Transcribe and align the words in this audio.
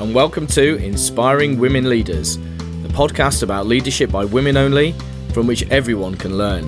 and 0.00 0.14
welcome 0.14 0.46
to 0.46 0.76
Inspiring 0.76 1.58
Women 1.58 1.90
Leaders, 1.90 2.38
the 2.38 2.88
podcast 2.88 3.42
about 3.42 3.66
leadership 3.66 4.10
by 4.10 4.24
women 4.24 4.56
only, 4.56 4.94
from 5.34 5.46
which 5.46 5.68
everyone 5.70 6.14
can 6.14 6.38
learn. 6.38 6.64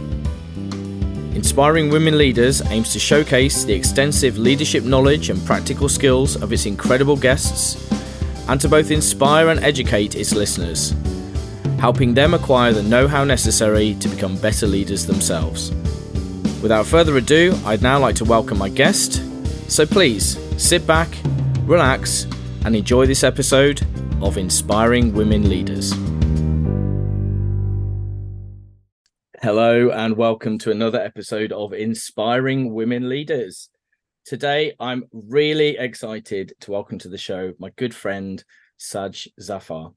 Inspiring 1.35 1.89
Women 1.89 2.19
Leaders 2.19 2.61
aims 2.71 2.93
to 2.93 2.99
showcase 2.99 3.65
the 3.65 3.73
extensive 3.73 4.37
leadership 4.37 4.85
knowledge 4.85 5.31
and 5.31 5.43
practical 5.47 5.89
skills 5.89 6.37
of 6.43 6.53
its 6.53 6.67
incredible 6.67 7.17
guests, 7.17 7.91
and 8.51 8.61
to 8.61 8.69
both 8.69 8.91
inspire 8.91 9.49
and 9.49 9.61
educate 9.65 10.15
its 10.15 10.35
listeners, 10.35 10.95
helping 11.79 12.13
them 12.13 12.35
acquire 12.35 12.75
the 12.75 12.83
know 12.83 13.09
how 13.09 13.25
necessary 13.25 13.95
to 13.95 14.09
become 14.09 14.37
better 14.37 14.67
leaders 14.67 15.07
themselves. 15.07 15.71
Without 16.61 16.85
further 16.85 17.17
ado, 17.17 17.59
I'd 17.65 17.81
now 17.81 17.99
like 17.99 18.17
to 18.17 18.27
welcome 18.27 18.59
my 18.59 18.69
guest. 18.69 19.23
So 19.71 19.87
please 19.87 20.39
sit 20.63 20.87
back, 20.87 21.09
relax, 21.65 22.27
and 22.65 22.77
enjoy 22.77 23.07
this 23.07 23.25
episode 23.25 23.85
of 24.23 24.39
Inspiring 24.39 25.13
Women 25.13 25.49
Leaders. 25.49 25.93
Hello, 29.43 29.91
and 29.91 30.17
welcome 30.17 30.59
to 30.59 30.71
another 30.71 31.01
episode 31.01 31.51
of 31.51 31.73
Inspiring 31.73 32.73
Women 32.73 33.09
Leaders. 33.09 33.69
Today, 34.25 34.77
I'm 34.79 35.03
really 35.13 35.77
excited 35.77 36.53
to 36.61 36.71
welcome 36.71 37.01
to 37.01 37.09
the 37.09 37.19
show 37.19 37.53
my 37.59 37.71
good 37.71 37.93
friend, 37.93 38.45
Saj 38.77 39.27
Zafar. 39.41 39.95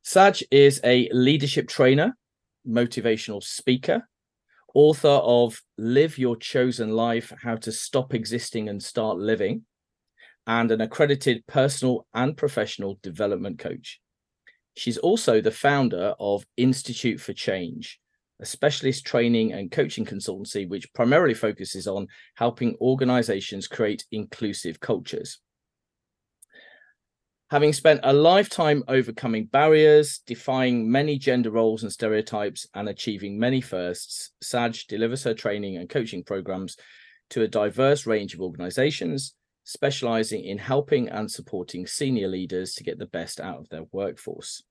Saj 0.00 0.42
is 0.50 0.80
a 0.84 1.10
leadership 1.12 1.68
trainer, 1.68 2.16
motivational 2.66 3.42
speaker, 3.42 4.08
author 4.74 5.08
of 5.08 5.60
Live 5.76 6.16
Your 6.16 6.36
Chosen 6.36 6.92
Life 6.92 7.30
How 7.42 7.56
to 7.56 7.72
Stop 7.72 8.14
Existing 8.14 8.70
and 8.70 8.82
Start 8.82 9.18
Living, 9.18 9.65
and 10.46 10.70
an 10.70 10.80
accredited 10.80 11.46
personal 11.46 12.06
and 12.14 12.36
professional 12.36 12.98
development 13.02 13.58
coach. 13.58 14.00
She's 14.76 14.98
also 14.98 15.40
the 15.40 15.50
founder 15.50 16.14
of 16.20 16.46
Institute 16.56 17.20
for 17.20 17.32
Change, 17.32 17.98
a 18.40 18.46
specialist 18.46 19.06
training 19.06 19.52
and 19.52 19.70
coaching 19.70 20.04
consultancy 20.04 20.68
which 20.68 20.92
primarily 20.92 21.34
focuses 21.34 21.86
on 21.86 22.08
helping 22.34 22.76
organizations 22.80 23.66
create 23.66 24.04
inclusive 24.12 24.78
cultures. 24.78 25.38
Having 27.50 27.72
spent 27.74 28.00
a 28.02 28.12
lifetime 28.12 28.82
overcoming 28.88 29.46
barriers, 29.46 30.18
defying 30.26 30.90
many 30.90 31.16
gender 31.16 31.52
roles 31.52 31.84
and 31.84 31.92
stereotypes, 31.92 32.66
and 32.74 32.88
achieving 32.88 33.38
many 33.38 33.60
firsts, 33.60 34.32
Saj 34.42 34.86
delivers 34.88 35.22
her 35.22 35.32
training 35.32 35.76
and 35.76 35.88
coaching 35.88 36.24
programs 36.24 36.76
to 37.30 37.42
a 37.42 37.48
diverse 37.48 38.04
range 38.04 38.34
of 38.34 38.40
organizations 38.40 39.35
specializing 39.66 40.44
in 40.44 40.58
helping 40.58 41.08
and 41.08 41.28
supporting 41.28 41.86
senior 41.86 42.28
leaders 42.28 42.74
to 42.74 42.84
get 42.84 42.98
the 42.98 43.06
best 43.06 43.40
out 43.40 43.58
of 43.58 43.68
their 43.68 43.82
workforce. 43.90 44.62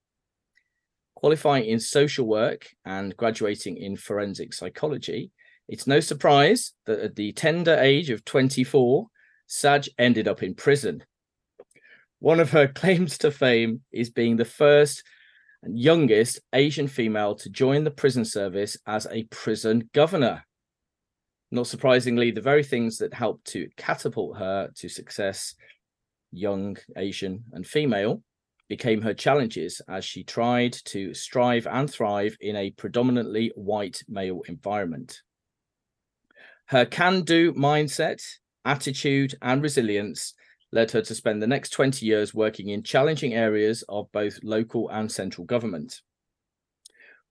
Qualifying 1.15 1.65
in 1.65 1.81
social 1.81 2.25
work 2.25 2.69
and 2.85 3.15
graduating 3.17 3.75
in 3.75 3.97
forensic 3.97 4.53
psychology, 4.53 5.31
it's 5.67 5.85
no 5.85 5.99
surprise 5.99 6.71
that 6.85 6.99
at 6.99 7.15
the 7.15 7.33
tender 7.33 7.75
age 7.75 8.09
of 8.09 8.23
24, 8.23 9.07
Saj 9.47 9.89
ended 9.99 10.29
up 10.29 10.41
in 10.41 10.55
prison. 10.55 11.03
One 12.19 12.39
of 12.39 12.51
her 12.51 12.67
claims 12.81 13.17
to 13.19 13.31
fame 13.31 13.81
is 13.91 14.09
being 14.09 14.37
the 14.37 14.45
first 14.45 15.03
and 15.61 15.77
youngest 15.77 16.39
Asian 16.53 16.87
female 16.87 17.35
to 17.35 17.49
join 17.49 17.83
the 17.83 17.91
prison 17.91 18.23
service 18.23 18.77
as 18.87 19.07
a 19.11 19.23
prison 19.23 19.89
governor. 19.93 20.45
Not 21.55 21.67
surprisingly, 21.67 22.31
the 22.31 22.41
very 22.41 22.65
things 22.65 22.97
that 22.97 23.13
helped 23.13 23.47
to 23.53 23.69
catapult 23.77 24.37
her 24.39 24.71
to 24.75 24.89
success, 24.89 25.55
young, 26.33 26.75
Asian, 26.97 27.45
and 27.53 27.65
female, 27.65 28.21
became 28.67 29.01
her 29.01 29.13
challenges 29.13 29.81
as 29.87 30.03
she 30.03 30.25
tried 30.25 30.73
to 30.73 31.13
strive 31.13 31.65
and 31.65 31.89
thrive 31.89 32.35
in 32.41 32.57
a 32.57 32.71
predominantly 32.71 33.53
white 33.55 34.03
male 34.09 34.41
environment. 34.49 35.21
Her 36.65 36.85
can 36.85 37.21
do 37.21 37.53
mindset, 37.53 38.21
attitude, 38.65 39.35
and 39.41 39.63
resilience 39.63 40.33
led 40.73 40.91
her 40.91 41.03
to 41.03 41.15
spend 41.15 41.41
the 41.41 41.47
next 41.47 41.69
20 41.69 42.05
years 42.05 42.33
working 42.33 42.67
in 42.67 42.83
challenging 42.83 43.33
areas 43.33 43.81
of 43.87 44.11
both 44.11 44.41
local 44.43 44.89
and 44.89 45.09
central 45.09 45.45
government 45.45 46.01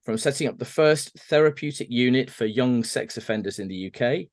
from 0.05 0.19
setting 0.19 0.49
up 0.49 0.59
the 0.59 0.65
first 0.65 1.19
therapeutic 1.31 1.91
unit 1.91 2.31
for 2.31 2.45
young 2.45 2.85
sex 2.85 3.17
offenders 3.17 3.59
in 3.59 3.69
the 3.69 3.91
UK, 3.91 4.27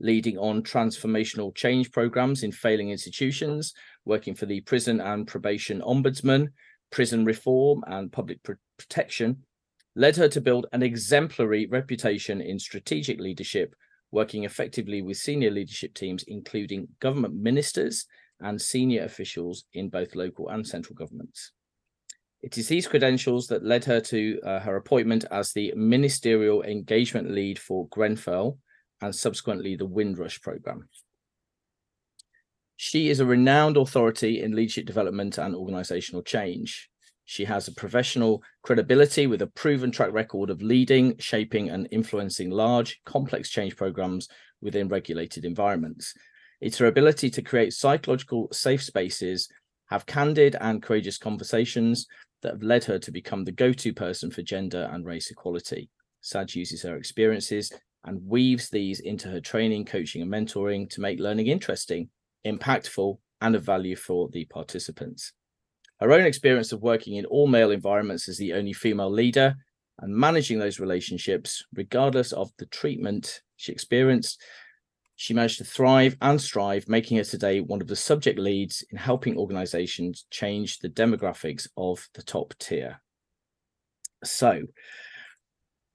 leading 0.00 0.38
on 0.38 0.62
transformational 0.62 1.54
change 1.54 1.90
programs 1.90 2.44
in 2.44 2.52
failing 2.52 2.90
institutions, 2.90 3.74
working 4.04 4.34
for 4.34 4.46
the 4.46 4.60
Prison 4.60 5.00
and 5.00 5.26
Probation 5.26 5.80
Ombudsman, 5.80 6.48
prison 6.90 7.24
reform, 7.24 7.82
and 7.88 8.12
public 8.12 8.42
pr- 8.44 8.52
protection, 8.78 9.44
led 9.96 10.14
her 10.16 10.28
to 10.28 10.40
build 10.40 10.66
an 10.72 10.82
exemplary 10.82 11.66
reputation 11.66 12.40
in 12.40 12.58
strategic 12.58 13.18
leadership, 13.18 13.74
working 14.12 14.44
effectively 14.44 15.02
with 15.02 15.16
senior 15.16 15.50
leadership 15.50 15.94
teams, 15.94 16.22
including 16.28 16.86
government 17.00 17.34
ministers 17.34 18.06
and 18.40 18.60
senior 18.60 19.02
officials 19.02 19.64
in 19.74 19.88
both 19.88 20.14
local 20.14 20.48
and 20.48 20.64
central 20.64 20.94
governments. 20.94 21.50
It 22.42 22.56
is 22.56 22.68
these 22.68 22.86
credentials 22.86 23.48
that 23.48 23.64
led 23.64 23.84
her 23.86 24.00
to 24.00 24.40
uh, 24.44 24.60
her 24.60 24.76
appointment 24.76 25.24
as 25.30 25.52
the 25.52 25.72
ministerial 25.74 26.62
engagement 26.62 27.30
lead 27.30 27.58
for 27.58 27.88
Grenfell 27.88 28.58
and 29.00 29.14
subsequently 29.14 29.74
the 29.76 29.86
Windrush 29.86 30.40
program. 30.40 30.88
She 32.76 33.10
is 33.10 33.18
a 33.18 33.26
renowned 33.26 33.76
authority 33.76 34.40
in 34.40 34.54
leadership 34.54 34.86
development 34.86 35.36
and 35.36 35.54
organizational 35.54 36.22
change. 36.22 36.88
She 37.24 37.44
has 37.44 37.66
a 37.66 37.74
professional 37.74 38.42
credibility 38.62 39.26
with 39.26 39.42
a 39.42 39.48
proven 39.48 39.90
track 39.90 40.12
record 40.12 40.48
of 40.48 40.62
leading, 40.62 41.18
shaping, 41.18 41.68
and 41.70 41.88
influencing 41.90 42.50
large, 42.50 43.00
complex 43.04 43.50
change 43.50 43.76
programs 43.76 44.28
within 44.62 44.88
regulated 44.88 45.44
environments. 45.44 46.14
It's 46.60 46.78
her 46.78 46.86
ability 46.86 47.30
to 47.30 47.42
create 47.42 47.74
psychological 47.74 48.48
safe 48.52 48.82
spaces, 48.82 49.48
have 49.86 50.06
candid 50.06 50.56
and 50.60 50.82
courageous 50.82 51.18
conversations, 51.18 52.06
that 52.42 52.52
have 52.52 52.62
led 52.62 52.84
her 52.84 52.98
to 52.98 53.10
become 53.10 53.44
the 53.44 53.52
go 53.52 53.72
to 53.72 53.92
person 53.92 54.30
for 54.30 54.42
gender 54.42 54.88
and 54.92 55.04
race 55.04 55.30
equality. 55.30 55.90
Saj 56.20 56.54
uses 56.56 56.82
her 56.82 56.96
experiences 56.96 57.72
and 58.04 58.26
weaves 58.26 58.70
these 58.70 59.00
into 59.00 59.28
her 59.28 59.40
training, 59.40 59.84
coaching, 59.84 60.22
and 60.22 60.30
mentoring 60.30 60.88
to 60.90 61.00
make 61.00 61.20
learning 61.20 61.48
interesting, 61.48 62.08
impactful, 62.46 63.18
and 63.40 63.54
of 63.54 63.62
value 63.62 63.96
for 63.96 64.28
the 64.32 64.44
participants. 64.46 65.32
Her 66.00 66.12
own 66.12 66.24
experience 66.24 66.72
of 66.72 66.82
working 66.82 67.16
in 67.16 67.26
all 67.26 67.48
male 67.48 67.70
environments 67.70 68.28
as 68.28 68.38
the 68.38 68.52
only 68.52 68.72
female 68.72 69.10
leader 69.10 69.54
and 70.00 70.14
managing 70.14 70.58
those 70.58 70.78
relationships, 70.78 71.64
regardless 71.74 72.32
of 72.32 72.50
the 72.58 72.66
treatment 72.66 73.42
she 73.56 73.72
experienced, 73.72 74.40
she 75.20 75.34
managed 75.34 75.58
to 75.58 75.64
thrive 75.64 76.16
and 76.22 76.40
strive, 76.40 76.88
making 76.88 77.16
her 77.16 77.24
today 77.24 77.60
one 77.60 77.80
of 77.80 77.88
the 77.88 77.96
subject 77.96 78.38
leads 78.38 78.84
in 78.92 78.96
helping 78.96 79.36
organizations 79.36 80.26
change 80.30 80.78
the 80.78 80.88
demographics 80.88 81.66
of 81.76 82.08
the 82.14 82.22
top 82.22 82.54
tier. 82.60 83.00
So, 84.22 84.62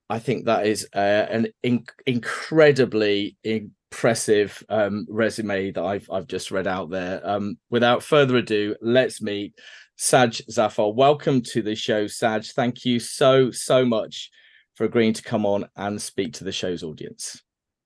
I 0.09 0.19
think 0.19 0.45
that 0.45 0.67
is 0.67 0.89
uh, 0.93 0.99
an 1.29 1.47
in- 1.63 1.85
incredibly 2.05 3.37
impressive 3.45 4.61
um, 4.67 5.05
resume 5.09 5.71
that 5.71 5.83
I've 5.83 6.09
I've 6.11 6.27
just 6.27 6.51
read 6.51 6.67
out 6.67 6.89
there. 6.89 7.21
Um, 7.23 7.57
without 7.69 8.03
further 8.03 8.35
ado, 8.35 8.75
let's 8.81 9.21
meet 9.21 9.53
Saj 9.95 10.41
Zafar. 10.51 10.91
Welcome 10.91 11.41
to 11.43 11.61
the 11.61 11.75
show, 11.75 12.07
Saj. 12.07 12.51
Thank 12.51 12.83
you 12.83 12.99
so 12.99 13.51
so 13.51 13.85
much 13.85 14.31
for 14.75 14.83
agreeing 14.83 15.13
to 15.13 15.23
come 15.23 15.45
on 15.45 15.69
and 15.77 16.01
speak 16.01 16.33
to 16.33 16.43
the 16.43 16.51
show's 16.51 16.83
audience. 16.83 17.41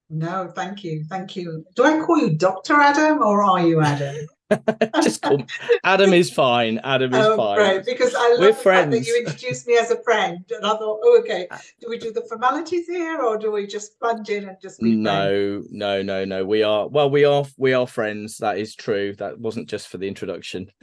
No, 0.09 0.51
thank 0.55 0.83
you. 0.83 1.03
Thank 1.09 1.35
you. 1.35 1.65
Do 1.75 1.83
I 1.83 1.99
call 2.05 2.17
you 2.17 2.35
Dr. 2.35 2.73
Adam 2.73 3.21
or 3.21 3.43
are 3.43 3.65
you 3.65 3.81
Adam? 3.81 4.15
Just 5.03 5.21
call 5.21 5.43
Adam 5.83 6.13
is 6.13 6.31
fine. 6.31 6.79
Adam 6.83 7.13
is 7.13 7.25
oh, 7.25 7.35
fine. 7.35 7.59
Right, 7.59 7.85
because 7.85 8.15
I 8.15 8.29
love 8.31 8.39
We're 8.39 8.47
the 8.47 8.53
friends. 8.53 8.95
fact 8.95 9.05
that 9.05 9.07
you 9.07 9.23
introduced 9.25 9.67
me 9.67 9.77
as 9.77 9.91
a 9.91 10.01
friend, 10.03 10.45
and 10.49 10.65
I 10.65 10.69
thought, 10.69 11.01
oh, 11.03 11.19
okay. 11.19 11.47
Uh, 11.51 11.57
do 11.81 11.87
we 11.89 11.97
do 11.97 12.13
the 12.13 12.21
formalities 12.21 12.87
here, 12.87 13.21
or 13.21 13.37
do 13.37 13.51
we 13.51 13.67
just 13.67 13.99
plunge 13.99 14.29
in 14.29 14.47
and 14.47 14.57
just 14.61 14.79
be 14.79 14.95
No, 14.95 15.61
friends? 15.61 15.67
no, 15.71 16.01
no, 16.01 16.23
no. 16.23 16.45
We 16.45 16.63
are 16.63 16.87
well. 16.87 17.09
We 17.09 17.25
are 17.25 17.45
we 17.57 17.73
are 17.73 17.87
friends. 17.87 18.37
That 18.37 18.57
is 18.57 18.73
true. 18.73 19.13
That 19.15 19.37
wasn't 19.37 19.67
just 19.67 19.89
for 19.89 19.97
the 19.97 20.07
introduction. 20.07 20.71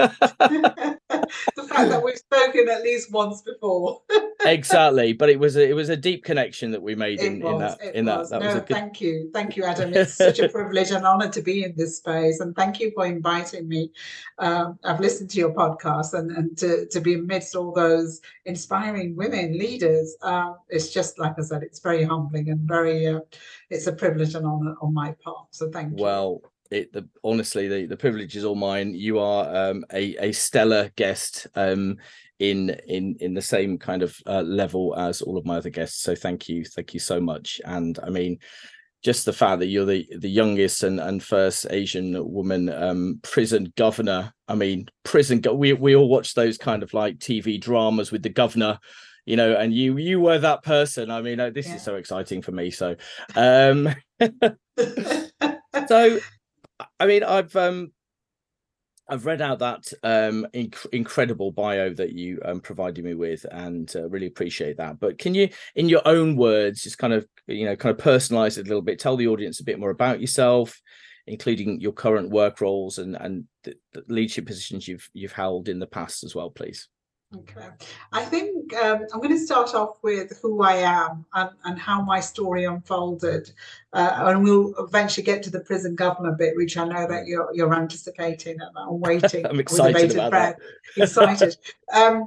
the 1.57 1.65
fact 1.65 1.91
that 1.91 2.03
we've 2.03 2.17
spoken 2.17 2.69
at 2.69 2.83
least 2.83 3.13
once 3.13 3.43
before. 3.43 4.03
exactly, 4.45 5.13
but 5.13 5.29
it 5.29 5.39
was 5.39 5.57
a, 5.57 5.69
it 5.69 5.75
was 5.75 5.89
a 5.89 5.97
deep 5.97 6.25
connection 6.25 6.71
that 6.71 6.83
we 6.83 6.95
made 6.95 7.21
in, 7.21 7.41
was, 7.41 7.53
in 7.53 7.59
that 7.59 7.95
in 7.95 8.07
was. 8.07 8.31
that. 8.31 8.41
That 8.41 8.45
no, 8.45 8.55
was 8.55 8.57
a 8.57 8.67
good... 8.67 8.77
thank 8.77 9.01
you, 9.01 9.31
thank 9.33 9.57
you, 9.57 9.65
Adam. 9.65 9.93
It's 9.95 10.15
such 10.15 10.39
a 10.39 10.49
privilege 10.51 10.91
and 10.91 11.07
honor 11.07 11.29
to 11.29 11.43
be 11.43 11.65
in 11.65 11.75
this 11.77 11.99
space, 11.99 12.41
and 12.41 12.55
thank 12.55 12.81
you 12.81 12.93
for 12.95 13.07
inviting 13.07 13.69
me. 13.69 13.91
Um, 14.39 14.79
I've 14.85 15.01
listened 15.01 15.31
to 15.31 15.39
your 15.39 15.55
podcast, 15.55 16.15
and 16.15 16.31
and 16.33 16.57
to 16.59 16.87
to 16.87 17.01
be 17.01 17.15
amidst 17.15 17.57
all 17.57 17.73
those 17.73 18.21
inspiring 18.45 19.17
women 19.17 19.59
leaders, 19.59 20.17
um, 20.23 20.57
it's 20.69 20.91
just 20.91 21.19
like 21.19 21.35
I 21.39 21.43
said, 21.43 21.63
it's 21.63 21.81
very 21.81 22.05
humbling 22.05 22.51
and 22.51 22.61
very. 22.61 23.07
Uh, 23.07 23.21
it's 23.71 23.87
a 23.87 23.93
privilege 23.93 24.35
and 24.35 24.47
honor 24.47 24.75
on 24.81 24.95
my 24.95 25.13
part. 25.25 25.49
So 25.51 25.71
thank 25.71 25.99
you. 25.99 26.05
Well, 26.05 26.43
it 26.75 26.93
the 26.93 27.09
honestly 27.23 27.69
the, 27.69 27.87
the 27.87 27.97
privilege 27.97 28.37
is 28.37 28.45
all 28.45 28.55
mine. 28.55 28.95
You 28.95 29.19
are 29.19 29.71
um, 29.71 29.85
a 29.93 30.17
a 30.29 30.33
stellar 30.33 30.91
guest 30.97 31.47
um, 31.55 31.97
in 32.39 32.71
in 32.87 33.17
in 33.21 33.35
the 33.35 33.43
same 33.43 33.79
kind 33.79 34.03
of 34.03 34.17
uh, 34.27 34.43
level 34.43 34.95
as 34.97 35.23
all 35.23 35.39
of 35.39 35.47
my 35.47 35.57
other 35.57 35.71
guests. 35.71 36.03
So 36.03 36.15
thank 36.15 36.49
you, 36.49 36.65
thank 36.65 36.93
you 36.93 37.01
so 37.01 37.21
much. 37.21 37.61
And 37.65 37.99
I 38.03 38.11
mean, 38.11 38.39
just 39.03 39.25
the 39.25 39.33
fact 39.33 39.61
that 39.61 39.67
you're 39.67 39.87
the 39.87 40.07
the 40.19 40.31
youngest 40.31 40.83
and 40.83 41.01
and 41.01 41.23
first 41.23 41.67
Asian 41.71 42.33
woman 42.33 42.69
um, 42.69 43.21
prison 43.23 43.73
governor. 43.77 44.33
I 44.49 44.55
mean, 44.55 44.89
prison. 45.05 45.41
Go- 45.41 45.55
we 45.55 45.73
we 45.73 45.95
all 45.95 46.09
watch 46.09 46.35
those 46.35 46.59
kind 46.59 46.83
of 46.83 46.93
like 46.93 47.19
TV 47.19 47.61
dramas 47.61 48.11
with 48.11 48.23
the 48.23 48.29
governor 48.29 48.79
you 49.27 49.37
know 49.37 49.57
and 49.57 49.73
you 49.73 49.97
you 49.97 50.21
were 50.21 50.39
that 50.39 50.63
person 50.63 51.11
i 51.11 51.23
mean 51.23 51.41
uh, 51.41 51.49
this 51.49 51.67
yeah. 51.67 51.77
is 51.77 51.83
so 51.83 51.95
exciting 51.95 52.43
for 52.43 52.53
me 52.53 52.71
so 52.71 52.95
um 53.37 53.89
so 55.89 56.19
I 56.99 57.07
mean, 57.07 57.23
I've 57.23 57.55
um, 57.57 57.93
I've 59.09 59.27
read 59.27 59.43
out 59.43 59.59
that 59.59 59.93
um, 60.03 60.47
inc- 60.55 60.87
incredible 60.93 61.53
bio 61.53 61.93
that 61.95 62.13
you 62.13 62.41
um, 62.45 62.61
provided 62.61 63.05
me 63.05 63.15
with, 63.15 63.45
and 63.51 63.93
uh, 63.95 64.09
really 64.09 64.27
appreciate 64.27 64.79
that. 64.79 64.99
But 64.99 65.19
can 65.19 65.35
you, 65.35 65.49
in 65.75 65.89
your 65.89 66.03
own 66.07 66.37
words, 66.37 66.83
just 66.83 66.99
kind 66.99 67.13
of 67.13 67.27
you 67.47 67.67
know, 67.67 67.77
kind 67.77 67.97
of 67.97 68.05
personalize 68.05 68.59
it 68.59 68.67
a 68.67 68.69
little 68.69 68.83
bit, 68.83 68.99
tell 68.99 69.17
the 69.17 69.29
audience 69.29 69.61
a 69.61 69.65
bit 69.65 69.79
more 69.79 69.91
about 69.91 70.21
yourself, 70.21 70.81
including 71.27 71.81
your 71.81 71.93
current 71.93 72.31
work 72.31 72.61
roles 72.61 72.99
and 72.99 73.17
and 73.17 73.45
the, 73.65 73.75
the 73.93 74.05
leadership 74.09 74.47
positions 74.47 74.89
you've 74.89 75.09
you've 75.13 75.33
held 75.33 75.69
in 75.69 75.79
the 75.79 75.87
past 75.87 76.25
as 76.25 76.35
well, 76.35 76.51
please. 76.51 76.89
Okay. 77.37 77.69
I 78.13 78.25
think 78.25 78.75
um, 78.77 79.07
I'm 79.13 79.21
going 79.21 79.31
to 79.31 79.39
start 79.39 79.75
off 79.75 79.97
with 80.03 80.39
who 80.41 80.63
I 80.63 80.75
am 80.75 81.25
and, 81.35 81.51
and 81.65 81.79
how 81.79 82.01
my 82.03 82.21
story 82.21 82.65
unfolded. 82.65 83.51
Uh, 83.93 84.25
and 84.27 84.45
we'll 84.45 84.75
eventually 84.79 85.25
get 85.25 85.43
to 85.45 85.51
the 85.51 85.61
prison 85.61 85.95
governor 85.95 86.33
bit, 86.33 86.57
which 86.57 86.77
I 86.77 86.85
know 86.85 87.07
that 87.07 87.27
you're 87.27 87.49
you're 87.55 87.75
anticipating 87.75 88.61
and 88.61 88.71
I'm 88.77 89.01
waiting. 89.01 89.47
I'm 89.47 89.61
excited 89.61 90.13
about 90.13 90.31
breath. 90.31 90.57
that. 90.97 91.03
Excited. 91.03 91.57
um, 91.95 92.27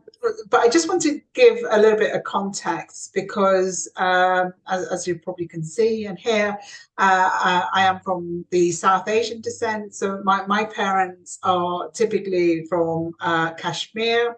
but 0.49 0.61
I 0.61 0.69
just 0.69 0.87
want 0.87 1.01
to 1.03 1.21
give 1.33 1.57
a 1.69 1.79
little 1.79 1.99
bit 1.99 2.13
of 2.13 2.23
context 2.23 3.13
because, 3.13 3.89
um, 3.97 4.53
as, 4.67 4.87
as, 4.87 5.07
you 5.07 5.19
probably 5.19 5.47
can 5.47 5.63
see 5.63 6.05
and 6.05 6.17
hear, 6.17 6.57
uh, 6.97 7.29
uh, 7.43 7.65
I 7.73 7.85
am 7.85 7.99
from 7.99 8.45
the 8.49 8.71
South 8.71 9.07
Asian 9.07 9.41
descent. 9.41 9.93
So 9.93 10.21
my, 10.23 10.45
my 10.47 10.65
parents 10.65 11.39
are 11.43 11.89
typically 11.91 12.65
from 12.65 13.13
uh, 13.19 13.53
Kashmir 13.53 14.37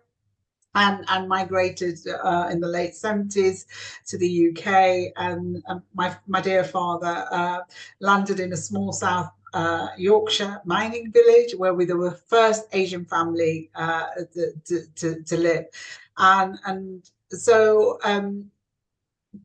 and, 0.79 1.03
and 1.09 1.27
migrated 1.27 1.99
uh, 2.23 2.47
in 2.51 2.59
the 2.61 2.67
late 2.67 2.93
70s 2.93 3.65
to 4.07 4.17
the 4.17 4.49
UK. 4.49 5.11
And 5.17 5.61
um, 5.67 5.83
my, 5.93 6.15
my 6.27 6.41
dear 6.41 6.63
father 6.63 7.27
uh, 7.31 7.59
landed 7.99 8.39
in 8.39 8.53
a 8.53 8.57
small 8.57 8.93
South 8.93 9.29
uh, 9.53 9.87
Yorkshire 9.97 10.61
mining 10.63 11.11
village 11.11 11.53
where 11.55 11.73
we 11.73 11.85
were 11.85 12.11
the 12.11 12.17
first 12.27 12.67
Asian 12.71 13.03
family 13.05 13.69
uh, 13.75 14.05
to, 14.33 14.81
to, 14.95 15.23
to, 15.23 15.37
live. 15.37 15.65
And, 16.17 16.57
and 16.65 17.09
so 17.31 17.99
um, 18.03 18.49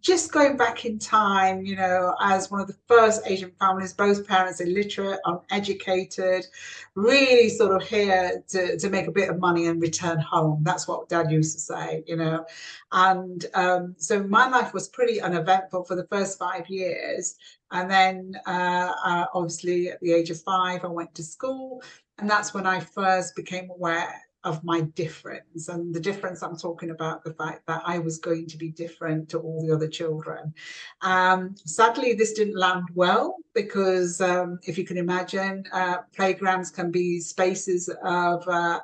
just 0.00 0.32
going 0.32 0.56
back 0.56 0.86
in 0.86 0.98
time, 0.98 1.64
you 1.64 1.76
know, 1.76 2.14
as 2.20 2.50
one 2.50 2.60
of 2.60 2.66
the 2.66 2.76
first 2.88 3.20
Asian 3.26 3.52
families, 3.60 3.92
both 3.92 4.26
parents 4.26 4.60
illiterate, 4.60 5.20
uneducated, 5.26 6.46
really 6.94 7.50
sort 7.50 7.74
of 7.74 7.86
here 7.86 8.42
to, 8.48 8.78
to 8.78 8.88
make 8.88 9.06
a 9.06 9.12
bit 9.12 9.28
of 9.28 9.38
money 9.38 9.66
and 9.66 9.82
return 9.82 10.18
home. 10.18 10.60
That's 10.62 10.88
what 10.88 11.08
dad 11.10 11.30
used 11.30 11.54
to 11.56 11.60
say, 11.60 12.02
you 12.06 12.16
know. 12.16 12.46
And 12.92 13.44
um, 13.54 13.94
so 13.98 14.22
my 14.22 14.48
life 14.48 14.72
was 14.72 14.88
pretty 14.88 15.20
uneventful 15.20 15.84
for 15.84 15.96
the 15.96 16.06
first 16.06 16.38
five 16.38 16.66
years. 16.68 17.36
And 17.70 17.90
then 17.90 18.40
uh, 18.46 18.92
uh, 19.04 19.26
obviously 19.34 19.90
at 19.90 20.00
the 20.00 20.12
age 20.12 20.30
of 20.30 20.40
five, 20.40 20.84
I 20.84 20.88
went 20.88 21.14
to 21.16 21.22
school. 21.22 21.82
And 22.18 22.30
that's 22.30 22.54
when 22.54 22.66
I 22.66 22.80
first 22.80 23.36
became 23.36 23.68
aware 23.68 24.22
of 24.44 24.62
my 24.62 24.82
difference. 24.82 25.68
And 25.68 25.94
the 25.94 26.00
difference 26.00 26.42
I'm 26.42 26.56
talking 26.56 26.90
about 26.90 27.24
the 27.24 27.34
fact 27.34 27.66
that 27.66 27.82
I 27.84 27.98
was 27.98 28.18
going 28.18 28.46
to 28.48 28.56
be 28.56 28.70
different 28.70 29.28
to 29.30 29.38
all 29.38 29.60
the 29.66 29.74
other 29.74 29.88
children. 29.88 30.54
Um, 31.02 31.54
sadly, 31.64 32.14
this 32.14 32.34
didn't 32.34 32.58
land 32.58 32.88
well 32.94 33.36
because 33.54 34.20
um, 34.20 34.58
if 34.66 34.76
you 34.76 34.84
can 34.84 34.98
imagine, 34.98 35.64
uh, 35.72 35.98
playgrounds 36.14 36.70
can 36.70 36.90
be 36.90 37.20
spaces 37.20 37.88
of 38.02 38.46
uh, 38.48 38.80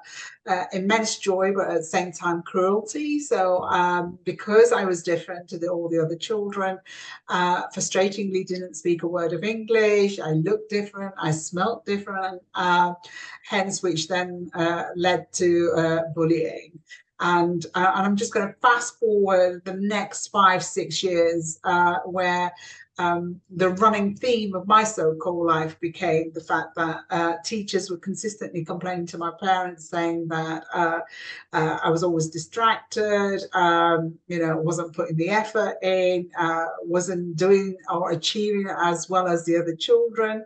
uh, 0.47 0.65
immense 0.73 1.19
joy, 1.19 1.53
but 1.55 1.69
at 1.69 1.79
the 1.79 1.83
same 1.83 2.13
time 2.13 2.43
cruelty. 2.43 3.19
So 3.19 3.63
um, 3.65 4.19
because 4.25 4.73
I 4.73 4.85
was 4.85 5.03
different 5.03 5.49
to 5.49 5.59
the, 5.59 5.69
all 5.69 5.89
the 5.89 5.99
other 5.99 6.17
children, 6.17 6.79
uh, 7.29 7.69
frustratingly 7.69 8.47
didn't 8.47 8.75
speak 8.75 9.03
a 9.03 9.09
word 9.09 9.33
of 9.33 9.45
English. 9.45 10.21
I 10.21 10.31
looked 10.31 10.71
different. 10.71 11.15
I 11.19 11.33
smelt 11.33 11.85
different. 11.85 12.41
Uh, 12.55 12.95
hence, 13.45 13.83
which 13.83 14.09
then 14.09 14.51
uh, 14.55 14.85
led 14.95 15.33
to 15.35 15.73
uh, 15.77 16.01
bullying. 16.15 16.79
And, 17.23 17.67
uh, 17.75 17.93
and 17.97 18.07
I'm 18.07 18.17
just 18.17 18.33
going 18.33 18.49
to 18.49 18.55
fast 18.63 18.99
forward 18.99 19.63
the 19.67 19.75
next 19.75 20.29
five, 20.29 20.65
six 20.65 21.03
years 21.03 21.59
where 22.07 22.51
um, 23.01 23.41
the 23.49 23.71
running 23.71 24.15
theme 24.15 24.55
of 24.55 24.67
my 24.67 24.85
so-called 24.85 25.47
life 25.47 25.81
became 25.81 26.31
the 26.35 26.41
fact 26.43 26.75
that 26.77 27.01
uh, 27.09 27.35
teachers 27.43 27.91
were 27.91 27.97
consistently 27.97 28.63
complaining 28.63 29.07
to 29.07 29.17
my 29.17 29.33
parents 29.41 29.89
saying 29.89 30.29
that 30.29 30.65
uh, 30.75 31.01
uh, 31.55 31.79
I 31.83 31.89
was 31.89 32.03
always 32.03 32.29
distracted, 32.29 33.41
um, 33.55 34.19
you 34.29 34.39
know, 34.39 34.59
wasn't 34.59 34.95
putting 34.95 35.17
the 35.17 35.31
effort 35.31 35.79
in, 35.83 36.31
uh, 36.39 36.67
wasn't 36.83 37.37
doing 37.37 37.75
or 37.91 38.11
achieving 38.11 38.69
as 38.69 39.09
well 39.09 39.29
as 39.29 39.47
the 39.47 39.57
other 39.57 39.75
children. 39.75 40.45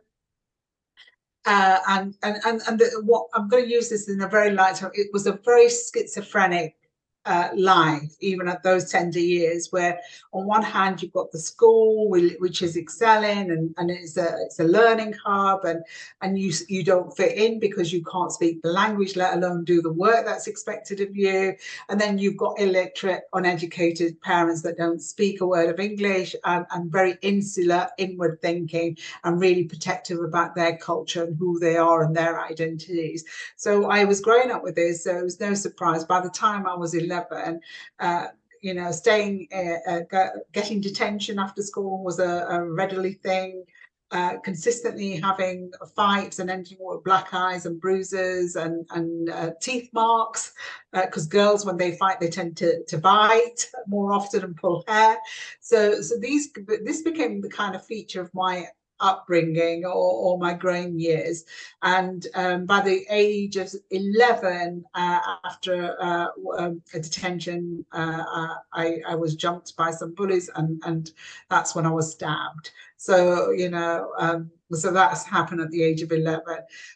Uh, 1.46 1.78
and 1.88 2.14
and 2.22 2.36
and, 2.46 2.62
and 2.68 2.78
the, 2.78 3.02
what 3.04 3.26
I'm 3.34 3.48
going 3.48 3.64
to 3.64 3.70
use 3.70 3.90
this 3.90 4.08
in 4.08 4.22
a 4.22 4.28
very 4.28 4.52
light 4.52 4.76
term. 4.76 4.92
It 4.94 5.08
was 5.12 5.26
a 5.26 5.32
very 5.44 5.68
schizophrenic 5.68 6.76
uh, 7.26 7.48
life, 7.54 8.12
even 8.20 8.48
at 8.48 8.62
those 8.62 8.90
tender 8.90 9.18
years, 9.18 9.68
where 9.70 9.98
on 10.32 10.46
one 10.46 10.62
hand 10.62 11.02
you've 11.02 11.12
got 11.12 11.32
the 11.32 11.38
school 11.38 12.08
which 12.08 12.62
is 12.62 12.76
excelling 12.76 13.50
and, 13.50 13.74
and 13.78 13.90
it's 13.90 14.16
a 14.16 14.36
it's 14.44 14.60
a 14.60 14.64
learning 14.64 15.14
hub 15.24 15.64
and 15.64 15.82
and 16.20 16.38
you 16.38 16.52
you 16.68 16.82
don't 16.82 17.16
fit 17.16 17.32
in 17.36 17.58
because 17.58 17.92
you 17.92 18.04
can't 18.04 18.32
speak 18.32 18.60
the 18.62 18.70
language, 18.70 19.16
let 19.16 19.34
alone 19.34 19.64
do 19.64 19.80
the 19.80 19.92
work 19.92 20.24
that's 20.26 20.46
expected 20.46 21.00
of 21.00 21.16
you. 21.16 21.54
And 21.88 22.00
then 22.00 22.18
you've 22.18 22.36
got 22.36 22.60
illiterate, 22.60 23.22
uneducated 23.32 24.20
parents 24.20 24.62
that 24.62 24.76
don't 24.76 25.00
speak 25.00 25.40
a 25.40 25.46
word 25.46 25.70
of 25.70 25.80
English 25.80 26.36
and, 26.44 26.66
and 26.70 26.90
very 26.90 27.16
insular, 27.22 27.88
inward 27.98 28.40
thinking 28.42 28.96
and 29.24 29.40
really 29.40 29.64
protective 29.64 30.20
about 30.20 30.54
their 30.54 30.76
culture 30.76 31.24
and 31.24 31.36
who 31.38 31.58
they 31.58 31.76
are 31.76 32.02
and 32.04 32.14
their 32.14 32.40
identities. 32.40 33.24
So 33.56 33.86
I 33.90 34.04
was 34.04 34.20
growing 34.20 34.50
up 34.50 34.62
with 34.62 34.74
this, 34.74 35.04
so 35.04 35.18
it 35.18 35.24
was 35.24 35.40
no 35.40 35.54
surprise. 35.54 36.04
By 36.04 36.20
the 36.20 36.30
time 36.30 36.66
I 36.66 36.74
was 36.74 36.94
11, 36.94 37.13
11, 37.14 37.60
uh, 38.00 38.26
you 38.60 38.74
know, 38.74 38.90
staying, 38.90 39.48
uh, 39.54 40.00
uh 40.16 40.30
getting 40.52 40.80
detention 40.80 41.38
after 41.38 41.62
school 41.62 42.02
was 42.02 42.18
a, 42.18 42.46
a 42.48 42.64
readily 42.64 43.14
thing. 43.14 43.64
Uh, 44.10 44.38
consistently 44.44 45.16
having 45.16 45.72
fights 45.96 46.38
and 46.38 46.48
ending 46.48 46.78
with 46.78 47.02
black 47.02 47.34
eyes 47.34 47.66
and 47.66 47.80
bruises 47.80 48.54
and, 48.54 48.86
and 48.90 49.28
uh, 49.30 49.50
teeth 49.60 49.88
marks 49.92 50.52
because 50.92 51.26
uh, 51.26 51.30
girls 51.30 51.66
when 51.66 51.76
they 51.76 51.96
fight 51.96 52.20
they 52.20 52.28
tend 52.28 52.56
to, 52.56 52.84
to 52.84 52.96
bite 52.96 53.68
more 53.88 54.12
often 54.12 54.44
and 54.44 54.56
pull 54.56 54.84
hair 54.86 55.16
so 55.58 56.00
so 56.00 56.16
these 56.20 56.52
this 56.84 57.02
became 57.02 57.40
the 57.40 57.48
kind 57.48 57.74
of 57.74 57.84
feature 57.84 58.20
of 58.20 58.32
my 58.34 58.68
upbringing 59.00 59.84
or, 59.84 59.92
or 59.92 60.38
my 60.38 60.54
growing 60.54 60.98
years. 60.98 61.44
And 61.82 62.26
um, 62.34 62.66
by 62.66 62.80
the 62.80 63.04
age 63.10 63.56
of 63.56 63.72
11, 63.90 64.84
uh, 64.94 65.20
after 65.44 65.96
uh, 66.00 66.26
um, 66.58 66.82
a 66.92 67.00
detention, 67.00 67.84
uh, 67.92 68.54
I, 68.72 69.00
I, 69.06 69.14
was 69.14 69.34
jumped 69.34 69.76
by 69.76 69.90
some 69.90 70.14
bullies, 70.14 70.50
and, 70.54 70.80
and 70.84 71.10
that's 71.50 71.74
when 71.74 71.86
I 71.86 71.90
was 71.90 72.12
stabbed. 72.12 72.70
So, 72.96 73.50
you 73.50 73.70
know, 73.70 74.12
um, 74.18 74.50
so 74.72 74.92
that's 74.92 75.24
happened 75.24 75.60
at 75.60 75.70
the 75.70 75.82
age 75.82 76.02
of 76.02 76.12
11. 76.12 76.42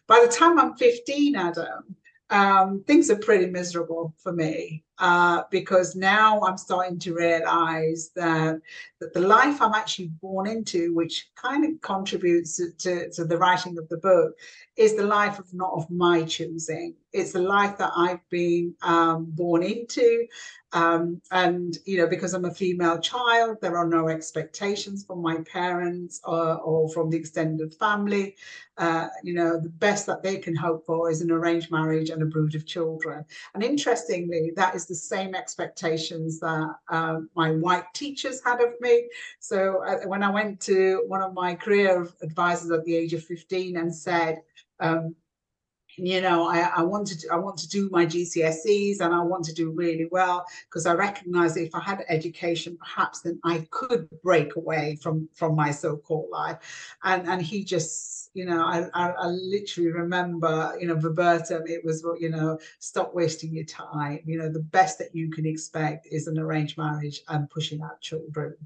By 0.06 0.24
the 0.24 0.32
time 0.32 0.58
I'm 0.58 0.74
15, 0.76 1.36
Adam, 1.36 1.96
um, 2.30 2.84
things 2.86 3.10
are 3.10 3.16
pretty 3.16 3.46
miserable 3.46 4.14
for 4.18 4.32
me 4.32 4.84
uh, 4.98 5.42
because 5.50 5.94
now 5.94 6.40
I'm 6.40 6.58
starting 6.58 6.98
to 7.00 7.14
realize 7.14 8.10
that, 8.16 8.60
that 9.00 9.14
the 9.14 9.20
life 9.20 9.62
I'm 9.62 9.74
actually 9.74 10.08
born 10.20 10.48
into, 10.48 10.94
which 10.94 11.28
kind 11.36 11.64
of 11.64 11.80
contributes 11.80 12.56
to, 12.56 12.70
to, 12.78 13.10
to 13.10 13.24
the 13.24 13.38
writing 13.38 13.78
of 13.78 13.88
the 13.88 13.98
book, 13.98 14.32
is 14.76 14.94
the 14.94 15.06
life 15.06 15.38
of 15.38 15.52
not 15.52 15.72
of 15.72 15.90
my 15.90 16.22
choosing. 16.22 16.94
It's 17.12 17.32
the 17.32 17.40
life 17.40 17.78
that 17.78 17.92
I've 17.96 18.28
been 18.30 18.74
um, 18.82 19.26
born 19.30 19.62
into. 19.62 20.26
Um, 20.72 21.22
and, 21.30 21.78
you 21.86 21.96
know, 21.96 22.06
because 22.06 22.34
I'm 22.34 22.44
a 22.44 22.52
female 22.52 22.98
child, 23.00 23.56
there 23.62 23.78
are 23.78 23.88
no 23.88 24.08
expectations 24.08 25.04
from 25.04 25.22
my 25.22 25.38
parents 25.50 26.20
or, 26.24 26.60
or 26.60 26.90
from 26.90 27.08
the 27.08 27.16
extended 27.16 27.74
family. 27.74 28.36
Uh, 28.76 29.08
you 29.24 29.32
know, 29.32 29.58
the 29.58 29.70
best 29.70 30.06
that 30.06 30.22
they 30.22 30.36
can 30.36 30.54
hope 30.54 30.84
for 30.84 31.10
is 31.10 31.22
an 31.22 31.30
arranged 31.30 31.70
marriage 31.70 32.10
and 32.10 32.22
a 32.22 32.26
brood 32.26 32.54
of 32.54 32.66
children. 32.66 33.24
And 33.54 33.64
interestingly, 33.64 34.52
that 34.56 34.74
is 34.74 34.86
the 34.88 34.94
same 34.94 35.34
expectations 35.34 36.40
that 36.40 36.74
uh, 36.90 37.20
my 37.34 37.52
white 37.52 37.84
teachers 37.94 38.42
had 38.44 38.60
of 38.60 38.72
me. 38.80 39.08
So 39.38 39.84
uh, 39.84 40.06
when 40.06 40.22
I 40.22 40.30
went 40.30 40.60
to 40.62 41.04
one 41.06 41.22
of 41.22 41.34
my 41.34 41.54
career 41.54 42.08
advisors 42.22 42.70
at 42.70 42.84
the 42.84 42.96
age 42.96 43.12
of 43.14 43.22
15 43.24 43.76
and 43.76 43.94
said, 43.94 44.42
um, 44.80 45.14
you 45.98 46.20
know, 46.20 46.48
I, 46.48 46.70
I 46.76 46.82
wanted 46.82 47.20
to, 47.20 47.28
I 47.32 47.36
want 47.36 47.58
to 47.58 47.68
do 47.68 47.88
my 47.90 48.06
GCSEs 48.06 49.00
and 49.00 49.12
I 49.12 49.20
want 49.20 49.44
to 49.46 49.52
do 49.52 49.70
really 49.70 50.08
well 50.10 50.44
because 50.68 50.86
I 50.86 50.94
recognize 50.94 51.56
if 51.56 51.74
I 51.74 51.80
had 51.80 52.04
education, 52.08 52.78
perhaps 52.78 53.20
then 53.22 53.40
I 53.44 53.66
could 53.70 54.08
break 54.22 54.56
away 54.56 54.96
from 55.02 55.28
from 55.34 55.56
my 55.56 55.70
so-called 55.70 56.30
life. 56.30 56.58
And 57.02 57.28
and 57.28 57.42
he 57.42 57.64
just, 57.64 58.30
you 58.34 58.44
know, 58.44 58.64
I, 58.64 58.88
I, 58.94 59.10
I 59.10 59.26
literally 59.26 59.90
remember, 59.90 60.76
you 60.80 60.86
know, 60.86 60.94
verbatim, 60.94 61.64
it 61.66 61.84
was, 61.84 62.04
what 62.04 62.20
you 62.20 62.30
know, 62.30 62.58
stop 62.78 63.14
wasting 63.14 63.54
your 63.54 63.64
time. 63.64 64.20
You 64.24 64.38
know, 64.38 64.48
the 64.48 64.60
best 64.60 64.98
that 64.98 65.14
you 65.14 65.30
can 65.30 65.46
expect 65.46 66.06
is 66.10 66.28
an 66.28 66.38
arranged 66.38 66.78
marriage 66.78 67.22
and 67.28 67.50
pushing 67.50 67.82
out 67.82 68.00
children. 68.00 68.56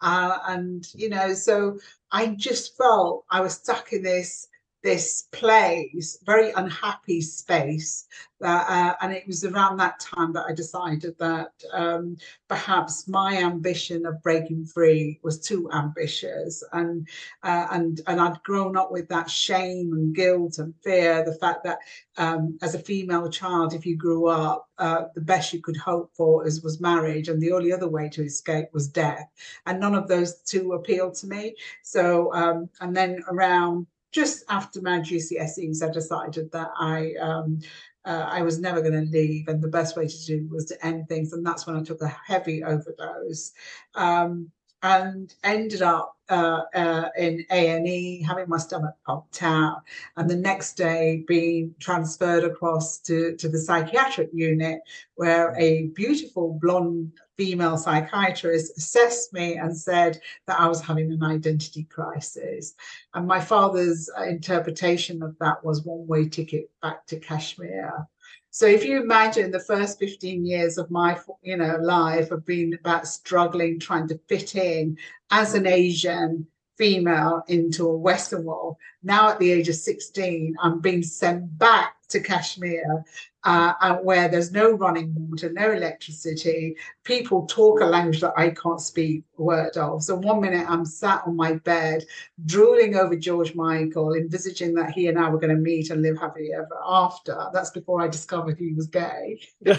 Uh, 0.00 0.38
and, 0.48 0.86
you 0.94 1.08
know, 1.08 1.32
so 1.34 1.78
I 2.12 2.28
just 2.28 2.76
felt 2.76 3.24
I 3.30 3.40
was 3.40 3.54
stuck 3.54 3.92
in 3.92 4.02
this 4.02 4.48
this 4.84 5.28
place, 5.32 6.18
very 6.26 6.50
unhappy 6.52 7.22
space. 7.22 8.06
Uh, 8.44 8.92
and 9.00 9.14
it 9.14 9.26
was 9.26 9.42
around 9.42 9.78
that 9.78 9.98
time 9.98 10.30
that 10.34 10.44
I 10.46 10.52
decided 10.52 11.16
that 11.18 11.52
um, 11.72 12.18
perhaps 12.48 13.08
my 13.08 13.38
ambition 13.38 14.04
of 14.04 14.22
breaking 14.22 14.66
free 14.66 15.18
was 15.22 15.40
too 15.40 15.70
ambitious, 15.72 16.62
and 16.72 17.08
uh, 17.42 17.68
and 17.70 18.02
and 18.06 18.20
I'd 18.20 18.42
grown 18.42 18.76
up 18.76 18.92
with 18.92 19.08
that 19.08 19.30
shame 19.30 19.94
and 19.94 20.14
guilt 20.14 20.58
and 20.58 20.74
fear. 20.84 21.24
The 21.24 21.36
fact 21.36 21.64
that 21.64 21.78
um, 22.18 22.58
as 22.60 22.74
a 22.74 22.78
female 22.78 23.30
child, 23.30 23.72
if 23.72 23.86
you 23.86 23.96
grew 23.96 24.26
up, 24.26 24.68
uh, 24.76 25.04
the 25.14 25.22
best 25.22 25.54
you 25.54 25.62
could 25.62 25.78
hope 25.78 26.10
for 26.14 26.46
is 26.46 26.62
was 26.62 26.82
marriage, 26.82 27.28
and 27.28 27.40
the 27.40 27.52
only 27.52 27.72
other 27.72 27.88
way 27.88 28.10
to 28.10 28.22
escape 28.22 28.66
was 28.74 28.88
death, 28.88 29.30
and 29.64 29.80
none 29.80 29.94
of 29.94 30.08
those 30.08 30.42
two 30.42 30.74
appealed 30.74 31.14
to 31.14 31.26
me. 31.26 31.54
So 31.82 32.30
um, 32.34 32.68
and 32.82 32.94
then 32.94 33.22
around 33.28 33.86
just 34.14 34.44
after 34.48 34.80
my 34.80 35.00
GCSEs, 35.00 35.82
I 35.82 35.92
decided 35.92 36.50
that 36.52 36.70
I 36.78 37.14
um, 37.20 37.58
uh, 38.04 38.28
I 38.30 38.42
was 38.42 38.60
never 38.60 38.80
going 38.80 38.92
to 38.92 39.10
leave, 39.10 39.48
and 39.48 39.60
the 39.60 39.68
best 39.68 39.96
way 39.96 40.06
to 40.06 40.26
do 40.26 40.48
was 40.50 40.66
to 40.66 40.86
end 40.86 41.08
things, 41.08 41.32
and 41.32 41.44
that's 41.44 41.66
when 41.66 41.76
I 41.76 41.82
took 41.82 42.00
a 42.00 42.16
heavy 42.24 42.62
overdose. 42.62 43.52
Um, 43.94 44.50
and 44.84 45.34
ended 45.42 45.80
up 45.80 46.14
uh, 46.28 46.60
uh, 46.74 47.08
in 47.16 47.42
A&E 47.50 48.22
having 48.22 48.48
my 48.48 48.58
stomach 48.58 48.94
pumped 49.06 49.42
out 49.42 49.80
and 50.18 50.28
the 50.28 50.36
next 50.36 50.74
day 50.74 51.24
being 51.26 51.74
transferred 51.80 52.44
across 52.44 52.98
to, 52.98 53.34
to 53.36 53.48
the 53.48 53.58
psychiatric 53.58 54.28
unit 54.34 54.80
where 55.14 55.54
a 55.56 55.86
beautiful 55.94 56.58
blonde 56.60 57.12
female 57.36 57.76
psychiatrist 57.76 58.76
assessed 58.76 59.32
me 59.32 59.56
and 59.56 59.76
said 59.76 60.20
that 60.46 60.60
I 60.60 60.68
was 60.68 60.80
having 60.80 61.12
an 61.12 61.22
identity 61.22 61.84
crisis. 61.84 62.74
And 63.14 63.26
my 63.26 63.40
father's 63.40 64.10
uh, 64.18 64.24
interpretation 64.24 65.22
of 65.22 65.36
that 65.40 65.64
was 65.64 65.82
one 65.82 66.06
way 66.06 66.28
ticket 66.28 66.70
back 66.82 67.06
to 67.06 67.18
Kashmir. 67.18 68.06
So 68.50 68.66
if 68.66 68.84
you 68.84 69.02
imagine 69.02 69.50
the 69.50 69.58
first 69.58 69.98
15 69.98 70.46
years 70.46 70.78
of 70.78 70.88
my, 70.90 71.18
you 71.42 71.56
know, 71.56 71.76
life 71.80 72.30
have 72.30 72.46
been 72.46 72.74
about 72.74 73.08
struggling, 73.08 73.80
trying 73.80 74.06
to 74.08 74.20
fit 74.28 74.54
in 74.54 74.96
as 75.32 75.54
an 75.54 75.66
Asian 75.66 76.46
female 76.76 77.42
into 77.48 77.88
a 77.88 77.96
Western 77.96 78.44
world. 78.44 78.76
Now 79.02 79.28
at 79.30 79.38
the 79.38 79.50
age 79.50 79.68
of 79.68 79.76
16, 79.76 80.56
I'm 80.60 80.80
being 80.80 81.02
sent 81.02 81.58
back 81.58 81.96
to 82.08 82.20
Kashmir 82.20 83.04
uh, 83.44 83.96
where 83.96 84.28
there's 84.28 84.52
no 84.52 84.72
running 84.72 85.12
water, 85.14 85.52
no 85.52 85.70
electricity. 85.70 86.76
People 87.04 87.46
talk 87.46 87.80
a 87.80 87.84
language 87.84 88.20
that 88.20 88.32
I 88.36 88.50
can't 88.50 88.80
speak 88.80 89.24
a 89.38 89.42
word 89.42 89.76
of. 89.76 90.02
So 90.02 90.16
one 90.16 90.40
minute 90.40 90.68
I'm 90.68 90.86
sat 90.86 91.22
on 91.26 91.36
my 91.36 91.54
bed, 91.54 92.04
drooling 92.46 92.96
over 92.96 93.16
George 93.16 93.54
Michael, 93.54 94.14
envisaging 94.14 94.74
that 94.74 94.92
he 94.92 95.08
and 95.08 95.18
I 95.18 95.28
were 95.28 95.38
going 95.38 95.54
to 95.54 95.60
meet 95.60 95.90
and 95.90 96.02
live 96.02 96.18
happily 96.18 96.52
ever 96.54 96.78
after. 96.86 97.36
That's 97.52 97.70
before 97.70 98.00
I 98.00 98.08
discovered 98.08 98.58
he 98.58 98.72
was 98.72 98.86
gay. 98.86 99.40
yeah. 99.60 99.76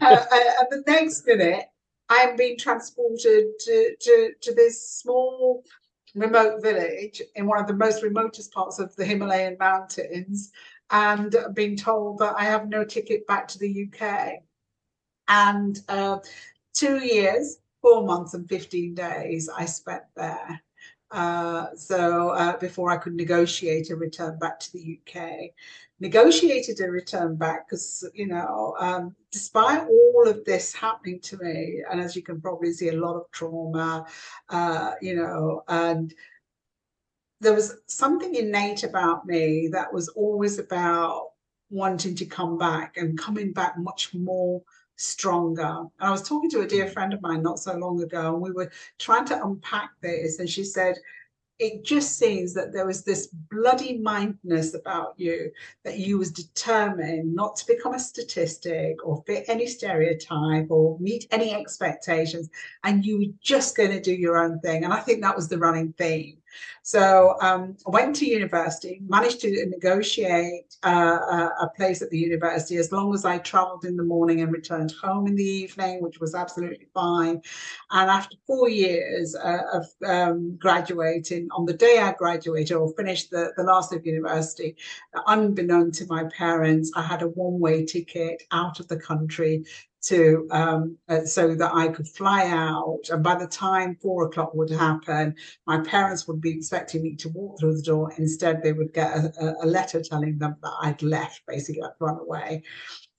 uh, 0.00 0.04
uh, 0.04 0.26
and 0.30 0.68
the 0.70 0.84
next 0.86 1.26
minute, 1.26 1.64
I'm 2.08 2.36
being 2.36 2.56
transported 2.56 3.46
to, 3.60 3.96
to, 4.00 4.30
to 4.40 4.54
this 4.54 4.88
small 4.88 5.64
remote 6.14 6.62
village 6.62 7.22
in 7.36 7.46
one 7.46 7.60
of 7.60 7.66
the 7.66 7.74
most 7.74 8.02
remotest 8.02 8.52
parts 8.52 8.78
of 8.78 8.94
the 8.96 9.04
Himalayan 9.04 9.56
mountains 9.58 10.52
and 10.90 11.34
being 11.54 11.76
told 11.76 12.18
that 12.18 12.34
I 12.36 12.44
have 12.44 12.68
no 12.68 12.84
ticket 12.84 13.26
back 13.26 13.48
to 13.48 13.58
the 13.58 13.88
UK. 13.88 14.34
And 15.28 15.78
uh, 15.88 16.18
two 16.74 17.04
years, 17.04 17.58
four 17.82 18.04
months, 18.04 18.34
and 18.34 18.48
15 18.48 18.94
days 18.94 19.48
I 19.54 19.66
spent 19.66 20.04
there. 20.16 20.62
Uh, 21.10 21.68
so 21.74 22.30
uh, 22.30 22.56
before 22.58 22.90
I 22.90 22.98
could 22.98 23.14
negotiate 23.14 23.90
a 23.90 23.96
return 23.96 24.38
back 24.38 24.60
to 24.60 24.72
the 24.72 25.00
UK, 25.00 25.50
negotiated 26.00 26.80
a 26.80 26.90
return 26.90 27.36
back 27.36 27.68
because 27.68 28.08
you 28.14 28.26
know, 28.26 28.76
um, 28.78 29.16
despite 29.32 29.86
all 29.88 30.28
of 30.28 30.44
this 30.44 30.74
happening 30.74 31.20
to 31.20 31.38
me, 31.38 31.82
and 31.90 32.00
as 32.00 32.14
you 32.14 32.22
can 32.22 32.40
probably 32.40 32.72
see, 32.72 32.88
a 32.88 33.00
lot 33.00 33.16
of 33.16 33.30
trauma, 33.30 34.06
uh, 34.50 34.92
you 35.00 35.16
know, 35.16 35.62
and 35.68 36.14
there 37.40 37.54
was 37.54 37.76
something 37.86 38.34
innate 38.34 38.82
about 38.82 39.26
me 39.26 39.68
that 39.72 39.92
was 39.92 40.08
always 40.08 40.58
about 40.58 41.28
wanting 41.70 42.14
to 42.16 42.26
come 42.26 42.58
back 42.58 42.96
and 42.96 43.18
coming 43.18 43.52
back 43.52 43.78
much 43.78 44.12
more 44.14 44.62
stronger. 44.98 45.78
And 45.78 45.90
I 46.00 46.10
was 46.10 46.28
talking 46.28 46.50
to 46.50 46.60
a 46.60 46.66
dear 46.66 46.86
mm. 46.86 46.92
friend 46.92 47.14
of 47.14 47.22
mine 47.22 47.42
not 47.42 47.58
so 47.58 47.74
long 47.76 48.02
ago, 48.02 48.34
and 48.34 48.42
we 48.42 48.52
were 48.52 48.70
trying 48.98 49.24
to 49.26 49.42
unpack 49.42 49.90
this, 50.02 50.38
and 50.38 50.48
she 50.48 50.64
said, 50.64 50.96
it 51.58 51.84
just 51.84 52.18
seems 52.18 52.54
that 52.54 52.72
there 52.72 52.86
was 52.86 53.02
this 53.02 53.26
bloody 53.50 53.98
mindness 53.98 54.74
about 54.74 55.14
you 55.16 55.50
that 55.84 55.98
you 55.98 56.16
was 56.16 56.30
determined 56.30 57.34
not 57.34 57.56
to 57.56 57.66
become 57.66 57.94
a 57.94 57.98
statistic 57.98 59.04
or 59.04 59.24
fit 59.26 59.44
any 59.48 59.66
stereotype 59.66 60.70
or 60.70 60.96
meet 61.00 61.26
any 61.32 61.52
expectations 61.52 62.48
and 62.84 63.04
you 63.04 63.18
were 63.18 63.34
just 63.40 63.76
going 63.76 63.90
to 63.90 64.00
do 64.00 64.12
your 64.12 64.38
own 64.38 64.60
thing. 64.60 64.84
And 64.84 64.92
i 64.92 65.00
think 65.00 65.20
that 65.20 65.34
was 65.34 65.48
the 65.48 65.58
running 65.58 65.92
theme 65.94 66.38
so 66.82 67.36
um, 67.40 67.76
I 67.86 67.90
went 67.90 68.16
to 68.16 68.26
university, 68.26 69.00
managed 69.06 69.40
to 69.40 69.66
negotiate 69.66 70.76
uh, 70.82 71.50
a 71.60 71.68
place 71.76 72.02
at 72.02 72.10
the 72.10 72.18
university 72.18 72.76
as 72.76 72.92
long 72.92 73.14
as 73.14 73.24
I 73.24 73.38
traveled 73.38 73.84
in 73.84 73.96
the 73.96 74.04
morning 74.04 74.40
and 74.40 74.52
returned 74.52 74.92
home 75.02 75.26
in 75.26 75.36
the 75.36 75.44
evening, 75.44 76.02
which 76.02 76.20
was 76.20 76.34
absolutely 76.34 76.88
fine. 76.94 77.42
And 77.90 78.10
after 78.10 78.36
four 78.46 78.68
years 78.68 79.36
uh, 79.36 79.62
of 79.72 79.86
um, 80.06 80.56
graduating, 80.56 81.48
on 81.52 81.66
the 81.66 81.74
day 81.74 81.98
I 81.98 82.12
graduated 82.12 82.76
or 82.76 82.92
finished 82.94 83.30
the, 83.30 83.52
the 83.56 83.64
last 83.64 83.92
of 83.92 84.06
university, 84.06 84.76
unbeknown 85.26 85.92
to 85.92 86.06
my 86.06 86.24
parents, 86.36 86.90
I 86.94 87.02
had 87.02 87.22
a 87.22 87.28
one-way 87.28 87.84
ticket 87.84 88.42
out 88.50 88.80
of 88.80 88.88
the 88.88 88.98
country 88.98 89.64
to 90.08 90.46
um, 90.50 90.96
uh, 91.08 91.24
so 91.24 91.54
that 91.54 91.74
I 91.74 91.88
could 91.88 92.08
fly 92.08 92.46
out. 92.46 93.08
And 93.10 93.22
by 93.22 93.34
the 93.34 93.46
time 93.46 93.96
four 94.00 94.26
o'clock 94.26 94.54
would 94.54 94.70
happen, 94.70 95.34
my 95.66 95.80
parents 95.80 96.26
would 96.26 96.40
be 96.40 96.52
expecting 96.56 97.02
me 97.02 97.14
to 97.16 97.28
walk 97.30 97.58
through 97.58 97.76
the 97.76 97.82
door. 97.82 98.12
Instead, 98.16 98.62
they 98.62 98.72
would 98.72 98.92
get 98.94 99.16
a, 99.16 99.54
a 99.62 99.66
letter 99.66 100.00
telling 100.02 100.38
them 100.38 100.56
that 100.62 100.72
I'd 100.80 101.02
left, 101.02 101.42
basically, 101.46 101.82
I'd 101.82 101.90
run 102.00 102.18
away. 102.18 102.62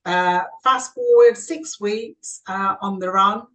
Uh, 0.05 0.41
fast 0.63 0.93
forward 0.93 1.37
six 1.37 1.79
weeks 1.79 2.41
uh, 2.47 2.75
on 2.81 2.99
the 2.99 3.11
run 3.11 3.45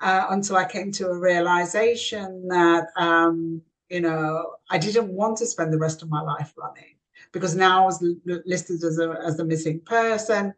uh, 0.00 0.26
until 0.30 0.56
I 0.56 0.64
came 0.64 0.92
to 0.92 1.08
a 1.08 1.18
realization 1.18 2.46
that, 2.48 2.86
um, 2.96 3.62
you 3.88 4.00
know, 4.00 4.56
I 4.70 4.78
didn't 4.78 5.08
want 5.08 5.38
to 5.38 5.46
spend 5.46 5.72
the 5.72 5.78
rest 5.78 6.02
of 6.02 6.10
my 6.10 6.20
life 6.20 6.52
running 6.56 6.96
because 7.32 7.54
now 7.56 7.82
I 7.82 7.84
was 7.86 8.04
listed 8.24 8.84
as 8.84 8.98
a, 8.98 9.16
as 9.24 9.40
a 9.40 9.44
missing 9.44 9.80
person 9.80 10.54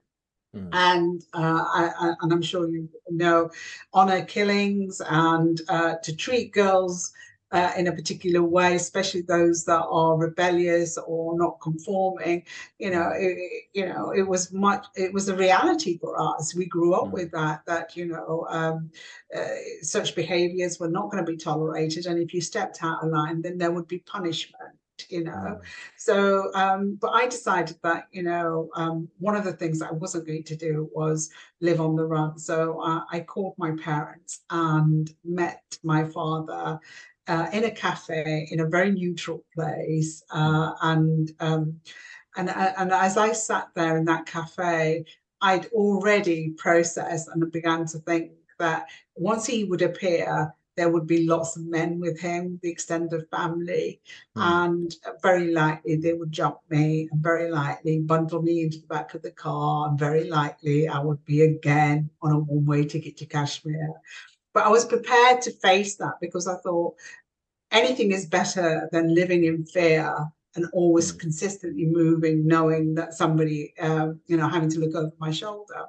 Mm. 0.55 0.69
And 0.73 1.25
uh, 1.35 1.65
I, 1.65 1.91
I, 1.99 2.15
and 2.21 2.33
I'm 2.33 2.43
sure 2.43 2.69
you 2.69 2.89
know, 3.11 3.51
honor 3.93 4.25
killings 4.25 5.01
and 5.09 5.61
uh, 5.69 5.95
to 6.03 6.17
treat 6.17 6.53
girls 6.53 7.13
uh, 7.53 7.73
in 7.77 7.87
a 7.87 7.93
particular 7.93 8.43
way, 8.43 8.75
especially 8.75 9.23
those 9.23 9.65
that 9.65 9.85
are 9.89 10.17
rebellious 10.17 10.99
or 10.99 11.39
not 11.39 11.61
conforming. 11.61 12.45
You 12.79 12.91
know, 12.91 13.11
it, 13.15 13.39
you 13.73 13.87
know, 13.87 14.11
it 14.11 14.27
was 14.27 14.53
much. 14.53 14.87
It 14.95 15.13
was 15.13 15.29
a 15.29 15.37
reality 15.37 15.99
for 15.99 16.21
us. 16.21 16.55
We 16.55 16.67
grew 16.67 16.95
up 16.95 17.09
mm. 17.09 17.13
with 17.13 17.31
that. 17.33 17.63
That 17.67 17.97
you 17.97 18.07
know, 18.07 18.47
um, 18.49 18.91
uh, 19.35 19.47
such 19.83 20.15
behaviours 20.15 20.81
were 20.81 20.91
not 20.91 21.11
going 21.11 21.25
to 21.25 21.31
be 21.31 21.39
tolerated, 21.39 22.07
and 22.07 22.19
if 22.19 22.35
you 22.35 22.41
stepped 22.41 22.83
out 22.83 23.05
of 23.05 23.11
line, 23.11 23.43
then 23.43 23.59
there 23.59 23.71
would 23.71 23.89
be 23.89 23.99
punishment 23.99 24.75
you 25.09 25.25
know 25.25 25.33
mm. 25.33 25.61
so 25.97 26.51
um 26.55 26.99
but 27.01 27.11
i 27.11 27.27
decided 27.27 27.77
that 27.83 28.07
you 28.13 28.23
know 28.23 28.69
um 28.77 29.09
one 29.19 29.37
of 29.37 29.45
the 29.45 29.53
things 29.53 29.83
i 29.83 29.91
wasn't 29.91 30.27
going 30.27 30.43
to 30.43 30.57
do 30.57 30.89
was 30.95 31.31
live 31.61 31.81
on 31.81 31.97
the 31.97 32.05
run 32.05 32.39
so 32.39 32.81
uh, 32.81 33.03
i 33.13 33.21
called 33.21 33.55
my 33.59 33.73
parents 33.83 34.41
and 34.51 35.15
met 35.25 35.63
my 35.83 36.05
father 36.05 36.79
uh, 37.29 37.47
in 37.53 37.65
a 37.65 37.71
cafe 37.71 38.47
in 38.51 38.61
a 38.61 38.69
very 38.69 38.91
neutral 38.91 39.45
place 39.55 40.23
uh, 40.31 40.73
and 40.83 41.33
um 41.41 41.79
and 42.37 42.49
uh, 42.49 42.73
and 42.79 42.93
as 42.93 43.17
i 43.17 43.33
sat 43.33 43.69
there 43.75 43.97
in 43.97 44.05
that 44.05 44.27
cafe 44.27 45.05
I'd 45.43 45.67
already 45.67 46.51
processed 46.57 47.29
and 47.29 47.51
began 47.53 47.87
to 47.87 47.99
think 47.99 48.33
that 48.59 48.87
once 49.15 49.47
he 49.47 49.65
would 49.65 49.83
appear, 49.83 50.53
there 50.77 50.91
would 50.91 51.07
be 51.07 51.27
lots 51.27 51.57
of 51.57 51.65
men 51.67 51.99
with 51.99 52.21
him, 52.21 52.61
the 52.63 52.71
extended 52.71 53.27
family, 53.31 54.01
mm. 54.37 54.43
and 54.43 54.95
very 55.23 55.53
likely 55.53 55.97
they 55.97 56.13
would 56.13 56.31
jump 56.31 56.59
me, 56.69 57.09
and 57.11 57.23
very 57.23 57.51
likely 57.51 58.01
bundle 58.01 58.43
me 58.43 58.63
into 58.63 58.81
the 58.81 58.87
back 58.87 59.15
of 59.15 59.23
the 59.23 59.31
car, 59.31 59.89
and 59.89 59.99
very 59.99 60.29
likely 60.29 60.87
I 60.87 60.99
would 60.99 61.25
be 61.25 61.43
again 61.43 62.11
on 62.23 62.33
a 62.33 62.39
one 62.39 62.67
way 62.67 62.85
ticket 62.85 63.17
to 63.19 63.27
Kashmir. 63.27 63.93
But 64.53 64.67
I 64.67 64.69
was 64.69 64.85
prepared 64.85 65.43
to 65.43 65.51
face 65.51 65.97
that 65.97 66.15
because 66.21 66.47
I 66.47 66.57
thought 66.57 66.95
anything 67.71 68.13
is 68.13 68.27
better 68.27 68.89
than 68.93 69.15
living 69.15 69.45
in 69.45 69.65
fear 69.65 70.15
and 70.55 70.67
always 70.73 71.13
mm. 71.13 71.21
consistently 71.21 71.87
moving, 71.87 72.47
knowing 72.47 72.95
that 72.97 73.15
somebody, 73.15 73.75
um, 73.81 74.21
you 74.27 74.37
know, 74.37 74.49
having 74.49 74.71
to 74.71 74.81
look 74.81 74.95
over 74.95 75.13
my 75.19 75.31
shoulder. 75.31 75.87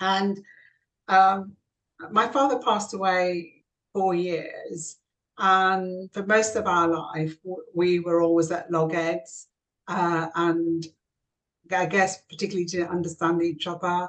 And 0.00 0.38
um, 1.08 1.56
my 2.10 2.28
father 2.28 2.60
passed 2.60 2.94
away 2.94 3.57
four 3.92 4.14
years. 4.14 4.96
And 5.38 6.12
for 6.12 6.26
most 6.26 6.56
of 6.56 6.66
our 6.66 6.88
life, 6.88 7.36
we 7.74 8.00
were 8.00 8.22
always 8.22 8.50
at 8.50 8.70
loggerheads. 8.70 9.48
Uh, 9.86 10.28
and 10.34 10.86
I 11.70 11.86
guess 11.86 12.22
particularly 12.28 12.66
to 12.66 12.88
understand 12.88 13.42
each 13.42 13.66
other. 13.66 14.08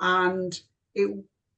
And 0.00 0.58
it, 0.94 1.10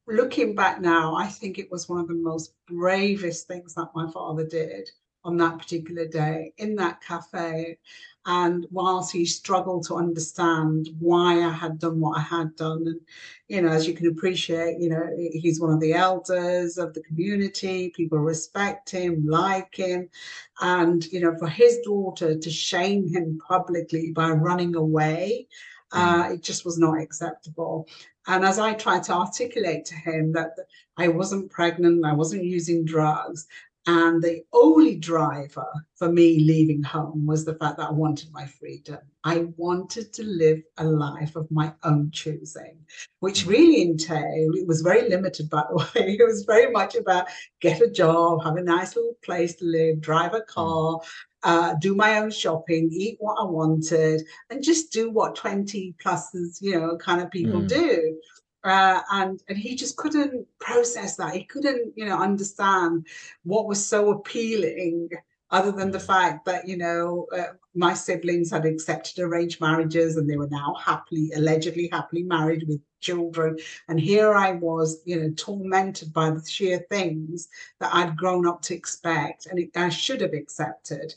looking 0.06 0.54
back 0.54 0.80
now, 0.80 1.16
I 1.16 1.26
think 1.26 1.58
it 1.58 1.70
was 1.70 1.88
one 1.88 2.00
of 2.00 2.08
the 2.08 2.14
most 2.14 2.54
bravest 2.66 3.46
things 3.46 3.74
that 3.74 3.90
my 3.94 4.10
father 4.10 4.46
did 4.46 4.88
on 5.24 5.36
that 5.38 5.58
particular 5.58 6.06
day 6.06 6.52
in 6.58 6.76
that 6.76 7.02
cafe. 7.02 7.78
And 8.26 8.66
whilst 8.70 9.12
he 9.12 9.24
struggled 9.24 9.86
to 9.86 9.94
understand 9.94 10.90
why 10.98 11.42
I 11.42 11.50
had 11.50 11.78
done 11.78 11.98
what 11.98 12.18
I 12.18 12.20
had 12.20 12.54
done, 12.56 12.86
and 12.86 13.00
you 13.48 13.62
know, 13.62 13.68
as 13.68 13.86
you 13.86 13.94
can 13.94 14.08
appreciate, 14.08 14.78
you 14.78 14.90
know, 14.90 15.08
he's 15.16 15.60
one 15.60 15.72
of 15.72 15.80
the 15.80 15.94
elders 15.94 16.76
of 16.76 16.92
the 16.92 17.02
community, 17.02 17.90
people 17.96 18.18
respect 18.18 18.90
him, 18.90 19.26
like 19.26 19.74
him. 19.74 20.10
And, 20.60 21.06
you 21.06 21.20
know, 21.20 21.34
for 21.38 21.48
his 21.48 21.78
daughter 21.84 22.36
to 22.36 22.50
shame 22.50 23.08
him 23.08 23.40
publicly 23.48 24.12
by 24.12 24.30
running 24.30 24.74
away, 24.74 25.48
uh, 25.92 26.24
mm. 26.24 26.34
it 26.34 26.42
just 26.42 26.66
was 26.66 26.78
not 26.78 27.00
acceptable. 27.00 27.88
And 28.26 28.44
as 28.44 28.58
I 28.58 28.74
tried 28.74 29.04
to 29.04 29.14
articulate 29.14 29.86
to 29.86 29.94
him 29.94 30.32
that 30.32 30.50
I 30.98 31.08
wasn't 31.08 31.50
pregnant, 31.50 32.04
I 32.04 32.12
wasn't 32.12 32.44
using 32.44 32.84
drugs, 32.84 33.46
and 33.86 34.22
the 34.22 34.42
only 34.52 34.96
driver 34.96 35.66
for 35.96 36.10
me 36.10 36.40
leaving 36.40 36.82
home 36.82 37.26
was 37.26 37.44
the 37.44 37.54
fact 37.54 37.78
that 37.78 37.88
I 37.88 37.92
wanted 37.92 38.30
my 38.32 38.46
freedom. 38.46 38.98
I 39.24 39.46
wanted 39.56 40.12
to 40.14 40.24
live 40.24 40.62
a 40.76 40.84
life 40.84 41.36
of 41.36 41.50
my 41.50 41.72
own 41.84 42.10
choosing, 42.10 42.78
which 43.20 43.44
mm. 43.44 43.48
really 43.48 43.82
entailed, 43.82 44.56
it 44.56 44.66
was 44.66 44.82
very 44.82 45.08
limited, 45.08 45.48
by 45.48 45.64
the 45.68 45.76
way. 46.00 46.16
It 46.18 46.26
was 46.26 46.44
very 46.44 46.70
much 46.70 46.96
about 46.96 47.28
get 47.60 47.80
a 47.80 47.90
job, 47.90 48.44
have 48.44 48.56
a 48.56 48.62
nice 48.62 48.94
little 48.94 49.16
place 49.24 49.54
to 49.56 49.64
live, 49.64 50.00
drive 50.00 50.34
a 50.34 50.40
mm. 50.40 50.46
car, 50.46 51.00
uh, 51.42 51.74
do 51.80 51.94
my 51.94 52.18
own 52.18 52.30
shopping, 52.30 52.90
eat 52.92 53.16
what 53.20 53.40
I 53.40 53.44
wanted, 53.44 54.22
and 54.50 54.62
just 54.62 54.92
do 54.92 55.10
what 55.10 55.36
20 55.36 55.94
pluses, 56.04 56.58
you 56.60 56.78
know, 56.78 56.96
kind 56.96 57.20
of 57.20 57.30
people 57.30 57.62
mm. 57.62 57.68
do. 57.68 58.18
Uh, 58.68 59.00
and 59.12 59.42
and 59.48 59.56
he 59.56 59.74
just 59.74 59.96
couldn't 59.96 60.46
process 60.58 61.16
that. 61.16 61.34
He 61.34 61.44
couldn't, 61.44 61.92
you 61.96 62.04
know, 62.04 62.18
understand 62.18 63.06
what 63.44 63.66
was 63.66 63.84
so 63.84 64.10
appealing, 64.10 65.08
other 65.50 65.72
than 65.72 65.90
the 65.90 66.00
fact 66.00 66.44
that 66.44 66.68
you 66.68 66.76
know 66.76 67.26
uh, 67.32 67.54
my 67.74 67.94
siblings 67.94 68.50
had 68.50 68.66
accepted 68.66 69.22
arranged 69.22 69.60
marriages 69.60 70.16
and 70.16 70.28
they 70.28 70.36
were 70.36 70.48
now 70.50 70.74
happily, 70.84 71.30
allegedly 71.36 71.88
happily 71.92 72.24
married 72.24 72.64
with 72.68 72.80
children. 73.00 73.56
And 73.88 74.00
here 74.00 74.34
I 74.34 74.52
was, 74.52 75.00
you 75.04 75.20
know, 75.20 75.30
tormented 75.36 76.12
by 76.12 76.30
the 76.30 76.44
sheer 76.44 76.80
things 76.90 77.48
that 77.78 77.94
I'd 77.94 78.16
grown 78.16 78.46
up 78.46 78.62
to 78.62 78.74
expect 78.74 79.46
and 79.46 79.58
it, 79.60 79.70
I 79.76 79.88
should 79.90 80.20
have 80.20 80.32
accepted. 80.32 81.14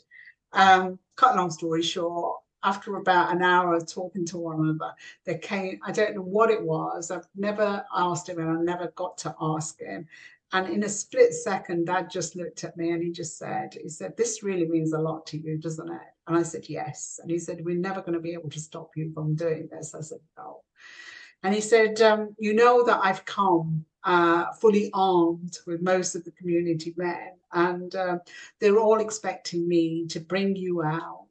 Um, 0.52 0.98
cut 1.16 1.34
long 1.34 1.50
story 1.50 1.82
short, 1.82 2.41
after 2.64 2.96
about 2.96 3.34
an 3.34 3.42
hour 3.42 3.74
of 3.74 3.90
talking 3.90 4.24
to 4.26 4.38
one 4.38 4.60
another, 4.60 4.92
there 5.24 5.38
came, 5.38 5.80
I 5.84 5.92
don't 5.92 6.14
know 6.14 6.22
what 6.22 6.50
it 6.50 6.62
was. 6.62 7.10
I've 7.10 7.26
never 7.36 7.84
asked 7.94 8.28
him 8.28 8.38
and 8.38 8.50
I 8.50 8.62
never 8.62 8.92
got 8.96 9.18
to 9.18 9.34
ask 9.40 9.80
him. 9.80 10.06
And 10.54 10.68
in 10.68 10.84
a 10.84 10.88
split 10.88 11.32
second, 11.32 11.86
dad 11.86 12.10
just 12.10 12.36
looked 12.36 12.62
at 12.64 12.76
me 12.76 12.90
and 12.90 13.02
he 13.02 13.10
just 13.10 13.38
said, 13.38 13.74
he 13.80 13.88
said, 13.88 14.16
this 14.16 14.42
really 14.42 14.66
means 14.66 14.92
a 14.92 14.98
lot 14.98 15.26
to 15.28 15.38
you, 15.38 15.56
doesn't 15.56 15.90
it? 15.90 16.00
And 16.26 16.36
I 16.36 16.42
said, 16.42 16.68
yes. 16.68 17.18
And 17.22 17.30
he 17.30 17.38
said, 17.38 17.64
we're 17.64 17.74
never 17.74 18.00
going 18.00 18.12
to 18.12 18.20
be 18.20 18.34
able 18.34 18.50
to 18.50 18.60
stop 18.60 18.90
you 18.94 19.10
from 19.14 19.34
doing 19.34 19.68
this. 19.70 19.94
I 19.94 20.02
said, 20.02 20.20
no. 20.36 20.62
And 21.42 21.54
he 21.54 21.60
said, 21.60 22.00
um, 22.02 22.36
you 22.38 22.54
know 22.54 22.84
that 22.84 23.00
I've 23.02 23.24
come 23.24 23.84
uh, 24.04 24.52
fully 24.60 24.90
armed 24.92 25.58
with 25.66 25.80
most 25.80 26.14
of 26.14 26.24
the 26.24 26.32
community 26.32 26.92
men 26.96 27.32
and 27.52 27.94
uh, 27.94 28.18
they're 28.60 28.78
all 28.78 29.00
expecting 29.00 29.68
me 29.68 30.06
to 30.08 30.20
bring 30.20 30.56
you 30.56 30.82
out 30.82 31.21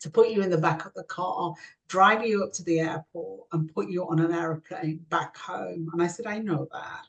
to 0.00 0.10
put 0.10 0.30
you 0.30 0.42
in 0.42 0.50
the 0.50 0.58
back 0.58 0.86
of 0.86 0.94
the 0.94 1.04
car, 1.04 1.54
drive 1.88 2.24
you 2.24 2.42
up 2.42 2.52
to 2.54 2.64
the 2.64 2.80
airport, 2.80 3.46
and 3.52 3.72
put 3.72 3.88
you 3.88 4.08
on 4.08 4.18
an 4.18 4.32
aeroplane 4.32 5.04
back 5.10 5.36
home. 5.36 5.88
And 5.92 6.02
I 6.02 6.06
said, 6.06 6.26
I 6.26 6.38
know 6.38 6.68
that. 6.72 7.06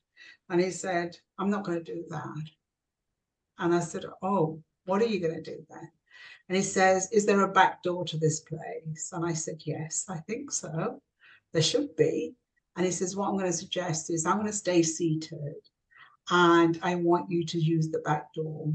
And 0.49 0.60
he 0.62 0.71
said, 0.71 1.17
I'm 1.38 1.49
not 1.49 1.63
going 1.63 1.84
to 1.84 1.93
do 1.93 2.04
that. 2.10 2.43
And 3.60 3.73
I 3.73 3.80
said, 3.80 4.06
Oh, 4.21 4.62
what 4.86 5.01
are 5.01 5.08
you 5.08 5.19
going 5.19 5.41
to 5.41 5.41
do 5.41 5.65
then? 5.69 5.91
And 6.49 6.58
he 6.58 6.63
says, 6.63 7.10
Is 7.12 7.25
there 7.25 7.41
a 7.41 7.54
back 7.54 7.82
door 7.84 8.04
to 8.06 8.17
this 8.17 8.41
place? 8.41 9.12
And 9.13 9.25
I 9.25 9.34
said, 9.34 9.62
Yes, 9.65 10.06
I 10.10 10.17
think 10.17 10.51
so. 10.51 11.01
There 11.54 11.62
should 11.62 11.95
be. 11.95 12.36
And 12.75 12.86
he 12.86 12.91
says, 12.91 13.15
What 13.15 13.30
I'm 13.30 13.38
going 13.38 13.45
to 13.45 13.54
suggest 13.54 14.10
is 14.10 14.25
I'm 14.25 14.38
going 14.38 14.47
to 14.47 14.54
stay 14.54 14.84
seated 14.84 15.56
and 16.30 16.80
I 16.82 16.95
want 16.95 17.32
you 17.32 17.45
to 17.45 17.58
use 17.58 17.89
the 17.89 17.99
back 17.99 18.34
door. 18.34 18.73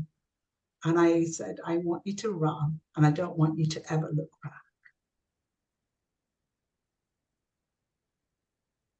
And 0.86 1.00
I 1.00 1.24
said, 1.24 1.58
I 1.66 1.78
want 1.78 2.02
you 2.04 2.14
to 2.14 2.30
run 2.30 2.78
and 2.94 3.04
I 3.04 3.10
don't 3.10 3.36
want 3.36 3.58
you 3.58 3.66
to 3.66 3.92
ever 3.92 4.08
look 4.14 4.30
back. 4.44 4.52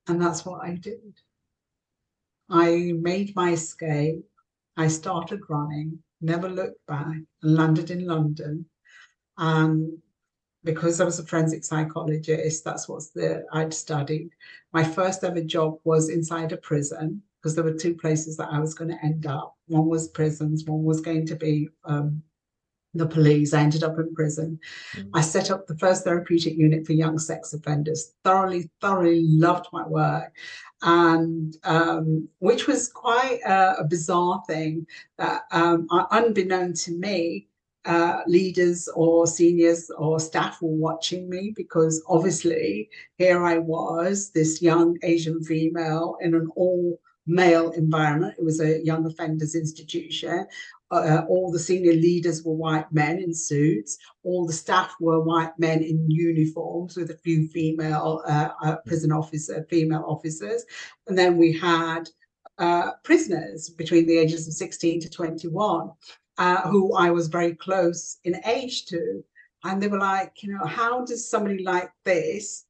And 0.08 0.20
that's 0.20 0.44
what 0.44 0.64
I 0.64 0.74
did. 0.74 1.14
I 2.50 2.92
made 2.98 3.36
my 3.36 3.52
escape. 3.52 4.24
I 4.76 4.88
started 4.88 5.42
running, 5.48 6.00
never 6.20 6.48
looked 6.48 6.84
back, 6.88 7.06
and 7.42 7.54
landed 7.54 7.92
in 7.92 8.04
London. 8.04 8.66
And 9.38 9.96
because 10.64 11.00
I 11.00 11.04
was 11.04 11.20
a 11.20 11.24
forensic 11.24 11.62
psychologist, 11.62 12.64
that's 12.64 12.88
what 12.88 13.04
I'd 13.52 13.72
studied. 13.72 14.30
My 14.72 14.82
first 14.82 15.22
ever 15.22 15.40
job 15.40 15.78
was 15.84 16.08
inside 16.08 16.50
a 16.50 16.56
prison 16.56 17.22
because 17.46 17.54
there 17.54 17.62
were 17.62 17.78
two 17.78 17.94
places 17.94 18.36
that 18.36 18.48
I 18.50 18.58
was 18.58 18.74
going 18.74 18.90
to 18.90 19.04
end 19.04 19.24
up. 19.24 19.54
One 19.68 19.86
was 19.86 20.08
prisons, 20.08 20.64
one 20.64 20.82
was 20.82 21.00
going 21.00 21.26
to 21.26 21.36
be 21.36 21.68
um, 21.84 22.20
the 22.92 23.06
police. 23.06 23.54
I 23.54 23.60
ended 23.60 23.84
up 23.84 24.00
in 24.00 24.12
prison. 24.16 24.58
Mm-hmm. 24.96 25.10
I 25.14 25.20
set 25.20 25.52
up 25.52 25.68
the 25.68 25.78
first 25.78 26.02
therapeutic 26.02 26.56
unit 26.56 26.84
for 26.84 26.92
young 26.92 27.20
sex 27.20 27.54
offenders. 27.54 28.14
Thoroughly, 28.24 28.68
thoroughly 28.80 29.22
loved 29.22 29.66
my 29.72 29.86
work, 29.86 30.34
and 30.82 31.56
um, 31.62 32.28
which 32.40 32.66
was 32.66 32.88
quite 32.88 33.38
a, 33.46 33.76
a 33.78 33.84
bizarre 33.84 34.42
thing 34.48 34.84
that, 35.18 35.42
um, 35.52 35.86
unbeknown 36.10 36.72
to 36.72 36.98
me, 36.98 37.46
uh, 37.84 38.22
leaders 38.26 38.88
or 38.96 39.28
seniors 39.28 39.88
or 39.96 40.18
staff 40.18 40.60
were 40.60 40.70
watching 40.70 41.30
me 41.30 41.52
because 41.54 42.02
obviously 42.08 42.90
here 43.18 43.44
I 43.46 43.58
was, 43.58 44.30
this 44.30 44.60
young 44.60 44.98
Asian 45.04 45.44
female 45.44 46.16
in 46.20 46.34
an 46.34 46.48
all 46.56 46.98
male 47.26 47.70
environment. 47.70 48.34
It 48.38 48.44
was 48.44 48.60
a 48.60 48.82
young 48.84 49.06
offenders 49.06 49.54
institution. 49.54 50.46
Uh, 50.90 51.22
all 51.28 51.50
the 51.50 51.58
senior 51.58 51.92
leaders 51.92 52.44
were 52.44 52.54
white 52.54 52.90
men 52.92 53.18
in 53.18 53.34
suits. 53.34 53.98
All 54.22 54.46
the 54.46 54.52
staff 54.52 54.94
were 55.00 55.20
white 55.20 55.58
men 55.58 55.82
in 55.82 56.08
uniforms 56.08 56.96
with 56.96 57.10
a 57.10 57.18
few 57.18 57.48
female 57.48 58.22
uh, 58.28 58.50
uh, 58.62 58.76
prison 58.86 59.10
officer, 59.10 59.66
female 59.68 60.04
officers. 60.06 60.64
And 61.08 61.18
then 61.18 61.36
we 61.36 61.52
had 61.52 62.08
uh, 62.58 62.92
prisoners 63.02 63.68
between 63.68 64.06
the 64.06 64.16
ages 64.16 64.46
of 64.46 64.54
16 64.54 65.00
to 65.00 65.10
21, 65.10 65.90
uh, 66.38 66.60
who 66.68 66.94
I 66.94 67.10
was 67.10 67.26
very 67.26 67.54
close 67.54 68.18
in 68.22 68.40
age 68.46 68.86
to. 68.86 69.24
And 69.64 69.82
they 69.82 69.88
were 69.88 69.98
like, 69.98 70.42
you 70.42 70.52
know, 70.52 70.64
how 70.64 71.04
does 71.04 71.28
somebody 71.28 71.64
like 71.64 71.90
this 72.04 72.66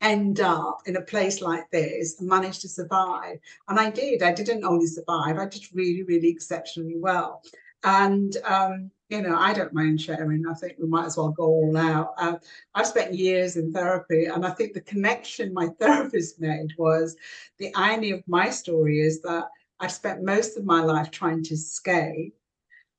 end 0.00 0.40
up 0.40 0.80
in 0.86 0.96
a 0.96 1.02
place 1.02 1.40
like 1.40 1.70
this 1.70 2.20
and 2.20 2.28
manage 2.28 2.60
to 2.60 2.68
survive. 2.68 3.38
And 3.68 3.78
I 3.78 3.90
did. 3.90 4.22
I 4.22 4.32
didn't 4.32 4.64
only 4.64 4.86
survive, 4.86 5.38
I 5.38 5.46
did 5.46 5.62
really, 5.74 6.02
really 6.02 6.28
exceptionally 6.28 6.98
well. 6.98 7.42
And, 7.84 8.36
um, 8.44 8.90
you 9.08 9.22
know, 9.22 9.36
I 9.36 9.52
don't 9.52 9.72
mind 9.72 10.00
sharing. 10.00 10.44
I 10.46 10.54
think 10.54 10.74
we 10.78 10.88
might 10.88 11.06
as 11.06 11.16
well 11.16 11.30
go 11.30 11.44
all 11.44 11.76
out. 11.76 12.14
Uh, 12.18 12.36
I've 12.74 12.88
spent 12.88 13.14
years 13.14 13.56
in 13.56 13.72
therapy, 13.72 14.24
and 14.24 14.44
I 14.44 14.50
think 14.50 14.72
the 14.74 14.80
connection 14.80 15.54
my 15.54 15.68
therapist 15.80 16.40
made 16.40 16.72
was 16.76 17.16
the 17.58 17.72
irony 17.74 18.10
of 18.10 18.24
my 18.26 18.50
story 18.50 19.00
is 19.00 19.22
that 19.22 19.44
I've 19.78 19.92
spent 19.92 20.24
most 20.24 20.56
of 20.56 20.64
my 20.64 20.82
life 20.82 21.10
trying 21.10 21.44
to 21.44 21.54
escape. 21.54 22.34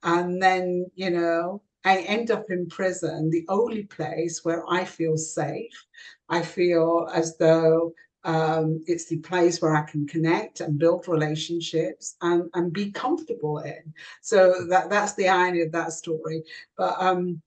And 0.04 0.42
then, 0.42 0.86
you 0.96 1.10
know, 1.10 1.62
I 1.88 2.00
end 2.00 2.32
up 2.32 2.46
in 2.50 2.68
prison, 2.68 3.30
the 3.30 3.46
only 3.48 3.84
place 3.84 4.44
where 4.44 4.64
I 4.70 4.84
feel 4.84 5.16
safe. 5.16 5.86
I 6.28 6.42
feel 6.42 7.10
as 7.14 7.38
though 7.38 7.94
um, 8.26 8.84
it's 8.88 9.06
the 9.06 9.20
place 9.20 9.62
where 9.62 9.74
I 9.74 9.84
can 9.84 10.06
connect 10.06 10.60
and 10.60 10.78
build 10.78 11.08
relationships 11.08 12.18
and, 12.22 12.50
and 12.56 12.74
be 12.74 12.92
comfortable 12.92 13.60
in. 13.60 13.94
So 14.22 14.66
that 14.68 14.90
that's 14.90 15.14
the 15.14 15.30
irony 15.30 15.62
of 15.62 15.72
that 15.72 15.94
story. 15.94 16.44
But 16.78 16.96
um, 17.00 17.42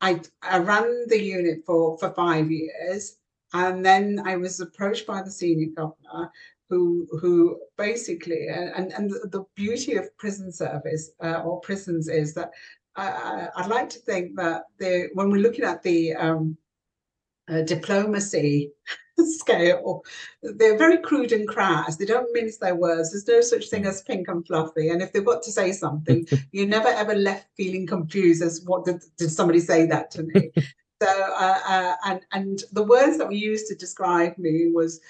I 0.00 0.22
I 0.40 0.58
ran 0.58 1.04
the 1.08 1.22
unit 1.22 1.58
for 1.66 1.98
for 1.98 2.10
five 2.14 2.50
years, 2.50 3.18
and 3.52 3.84
then 3.84 4.22
I 4.24 4.36
was 4.36 4.60
approached 4.60 5.06
by 5.06 5.20
the 5.22 5.30
senior 5.30 5.68
governor. 5.76 6.32
Who, 6.70 7.08
who 7.22 7.58
basically 7.78 8.48
and 8.48 8.92
and 8.92 9.10
the 9.10 9.46
beauty 9.54 9.94
of 9.96 10.14
prison 10.18 10.52
service 10.52 11.12
uh, 11.24 11.40
or 11.42 11.62
prisons 11.62 12.08
is 12.08 12.34
that 12.34 12.50
I, 12.98 13.62
would 13.62 13.70
like 13.70 13.90
to 13.90 13.98
think 13.98 14.36
that 14.36 14.64
the 14.78 15.08
when 15.14 15.30
we're 15.30 15.42
looking 15.42 15.64
at 15.64 15.82
the 15.82 16.14
um, 16.14 16.56
uh, 17.48 17.62
diplomacy 17.62 18.70
scale. 19.24 20.04
They're 20.42 20.78
very 20.78 20.98
crude 20.98 21.32
and 21.32 21.48
crass. 21.48 21.96
They 21.96 22.04
don't 22.04 22.32
mince 22.32 22.58
their 22.58 22.74
words. 22.74 23.10
There's 23.10 23.26
no 23.26 23.40
such 23.40 23.68
thing 23.70 23.86
as 23.86 24.02
pink 24.02 24.28
and 24.28 24.46
fluffy. 24.46 24.90
And 24.90 25.02
if 25.02 25.12
they've 25.12 25.24
got 25.24 25.42
to 25.42 25.52
say 25.52 25.72
something, 25.72 26.26
you're 26.52 26.66
never 26.66 26.88
ever 26.88 27.14
left 27.14 27.48
feeling 27.56 27.86
confused 27.86 28.42
as 28.42 28.62
what 28.64 28.84
did, 28.84 29.02
did 29.16 29.30
somebody 29.30 29.60
say 29.60 29.86
that 29.86 30.10
to 30.12 30.22
me. 30.22 30.50
so 31.02 31.08
uh, 31.08 31.58
uh, 31.66 31.94
and 32.04 32.20
and 32.32 32.62
the 32.72 32.82
words 32.82 33.18
that 33.18 33.28
we 33.28 33.36
used 33.36 33.66
to 33.68 33.74
describe 33.74 34.36
me 34.38 34.70
was 34.72 35.00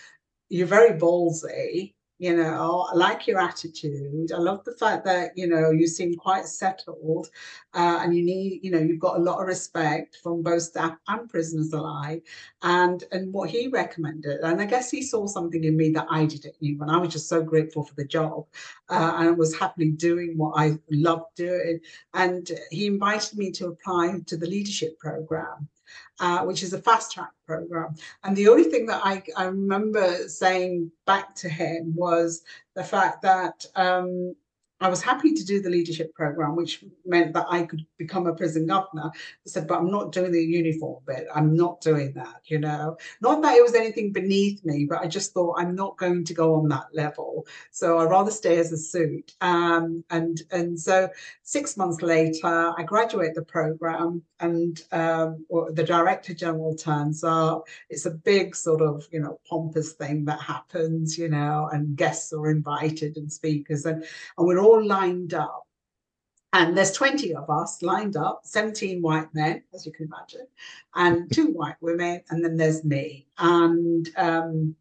you're 0.48 0.66
very 0.66 0.98
ballsy 0.98 1.94
you 2.18 2.36
know 2.36 2.86
i 2.92 2.96
like 2.96 3.26
your 3.26 3.40
attitude. 3.40 4.32
I 4.32 4.38
love 4.38 4.64
the 4.64 4.72
fact 4.72 5.04
that 5.04 5.30
you 5.36 5.46
know 5.46 5.70
you 5.70 5.86
seem 5.86 6.14
quite 6.14 6.46
settled 6.46 7.28
uh, 7.74 8.00
and 8.02 8.14
you 8.14 8.24
need 8.24 8.60
you 8.62 8.70
know 8.70 8.78
you've 8.78 9.00
got 9.00 9.16
a 9.16 9.22
lot 9.22 9.40
of 9.40 9.46
respect 9.46 10.18
from 10.22 10.42
both 10.42 10.62
staff 10.62 10.96
and 11.08 11.28
prisoners 11.28 11.72
alike. 11.72 12.26
And 12.62 13.04
and 13.12 13.32
what 13.32 13.50
he 13.50 13.68
recommended 13.68 14.40
and 14.40 14.60
i 14.60 14.66
guess 14.66 14.90
he 14.90 15.02
saw 15.02 15.26
something 15.26 15.62
in 15.62 15.76
me 15.76 15.90
that 15.92 16.06
i 16.10 16.26
didn't 16.26 16.56
even 16.60 16.82
and 16.82 16.90
i 16.90 16.96
was 16.96 17.12
just 17.12 17.28
so 17.28 17.42
grateful 17.42 17.84
for 17.84 17.94
the 17.94 18.04
job 18.04 18.46
uh, 18.88 19.12
and 19.18 19.38
was 19.38 19.56
happily 19.56 19.90
doing 19.90 20.36
what 20.36 20.54
i 20.56 20.76
loved 20.90 21.34
doing. 21.36 21.80
And 22.14 22.50
he 22.70 22.86
invited 22.86 23.38
me 23.38 23.52
to 23.52 23.68
apply 23.68 24.20
to 24.26 24.36
the 24.36 24.46
leadership 24.46 24.98
program 24.98 25.68
uh, 26.20 26.44
which 26.44 26.62
is 26.62 26.72
a 26.72 26.82
fast 26.82 27.12
track 27.12 27.30
program. 27.46 27.94
And 28.24 28.36
the 28.36 28.48
only 28.48 28.64
thing 28.64 28.86
that 28.86 29.00
I, 29.04 29.22
I 29.36 29.44
remember 29.44 30.28
saying 30.28 30.90
back 31.06 31.34
to 31.36 31.48
him 31.48 31.94
was 31.94 32.42
the 32.74 32.84
fact 32.84 33.22
that 33.22 33.64
um, 33.76 34.34
I 34.80 34.88
was 34.88 35.02
happy 35.02 35.32
to 35.34 35.44
do 35.44 35.60
the 35.60 35.70
leadership 35.70 36.14
program, 36.14 36.54
which 36.54 36.84
meant 37.04 37.32
that 37.34 37.46
I 37.48 37.64
could 37.64 37.84
become 37.96 38.26
a 38.26 38.34
prison 38.34 38.66
governor. 38.66 39.10
I 39.14 39.46
said, 39.46 39.66
but 39.66 39.78
I'm 39.78 39.90
not 39.90 40.12
doing 40.12 40.30
the 40.30 40.42
uniform 40.42 41.02
bit. 41.06 41.26
I'm 41.34 41.56
not 41.56 41.80
doing 41.80 42.12
that, 42.14 42.42
you 42.44 42.60
know. 42.60 42.96
Not 43.20 43.42
that 43.42 43.56
it 43.56 43.62
was 43.62 43.74
anything 43.74 44.12
beneath 44.12 44.64
me, 44.64 44.86
but 44.88 45.00
I 45.00 45.08
just 45.08 45.32
thought 45.32 45.58
I'm 45.58 45.74
not 45.74 45.96
going 45.96 46.24
to 46.24 46.34
go 46.34 46.54
on 46.54 46.68
that 46.68 46.86
level. 46.92 47.46
So 47.72 47.98
I'd 47.98 48.10
rather 48.10 48.30
stay 48.30 48.58
as 48.58 48.70
a 48.70 48.76
suit. 48.76 49.32
Um, 49.40 50.04
and 50.10 50.40
and 50.52 50.78
so 50.78 51.08
six 51.42 51.76
months 51.76 52.00
later, 52.02 52.72
I 52.76 52.82
graduate 52.84 53.34
the 53.34 53.42
program, 53.42 54.22
and 54.40 54.80
um, 54.92 55.44
the 55.72 55.84
director 55.84 56.34
general 56.34 56.76
turns 56.76 57.24
up. 57.24 57.66
It's 57.90 58.06
a 58.06 58.10
big 58.10 58.54
sort 58.54 58.82
of 58.82 59.06
you 59.10 59.20
know 59.20 59.40
pompous 59.48 59.92
thing 59.92 60.24
that 60.26 60.40
happens, 60.40 61.18
you 61.18 61.28
know, 61.28 61.68
and 61.72 61.96
guests 61.96 62.32
are 62.32 62.48
invited 62.48 63.16
and 63.16 63.32
speakers, 63.32 63.84
and 63.84 64.04
and 64.36 64.46
we're 64.46 64.60
all 64.60 64.67
all 64.68 64.84
lined 64.84 65.34
up. 65.34 65.64
And 66.52 66.76
there's 66.76 66.92
20 66.92 67.34
of 67.34 67.50
us 67.50 67.82
lined 67.82 68.16
up, 68.16 68.40
17 68.44 69.02
white 69.02 69.34
men, 69.34 69.62
as 69.74 69.84
you 69.84 69.92
can 69.92 70.06
imagine, 70.06 70.46
and 70.94 71.30
two 71.32 71.48
white 71.48 71.76
women, 71.82 72.22
and 72.30 72.42
then 72.42 72.56
there's 72.56 72.84
me. 72.84 73.26
And 73.36 74.08
um, 74.16 74.74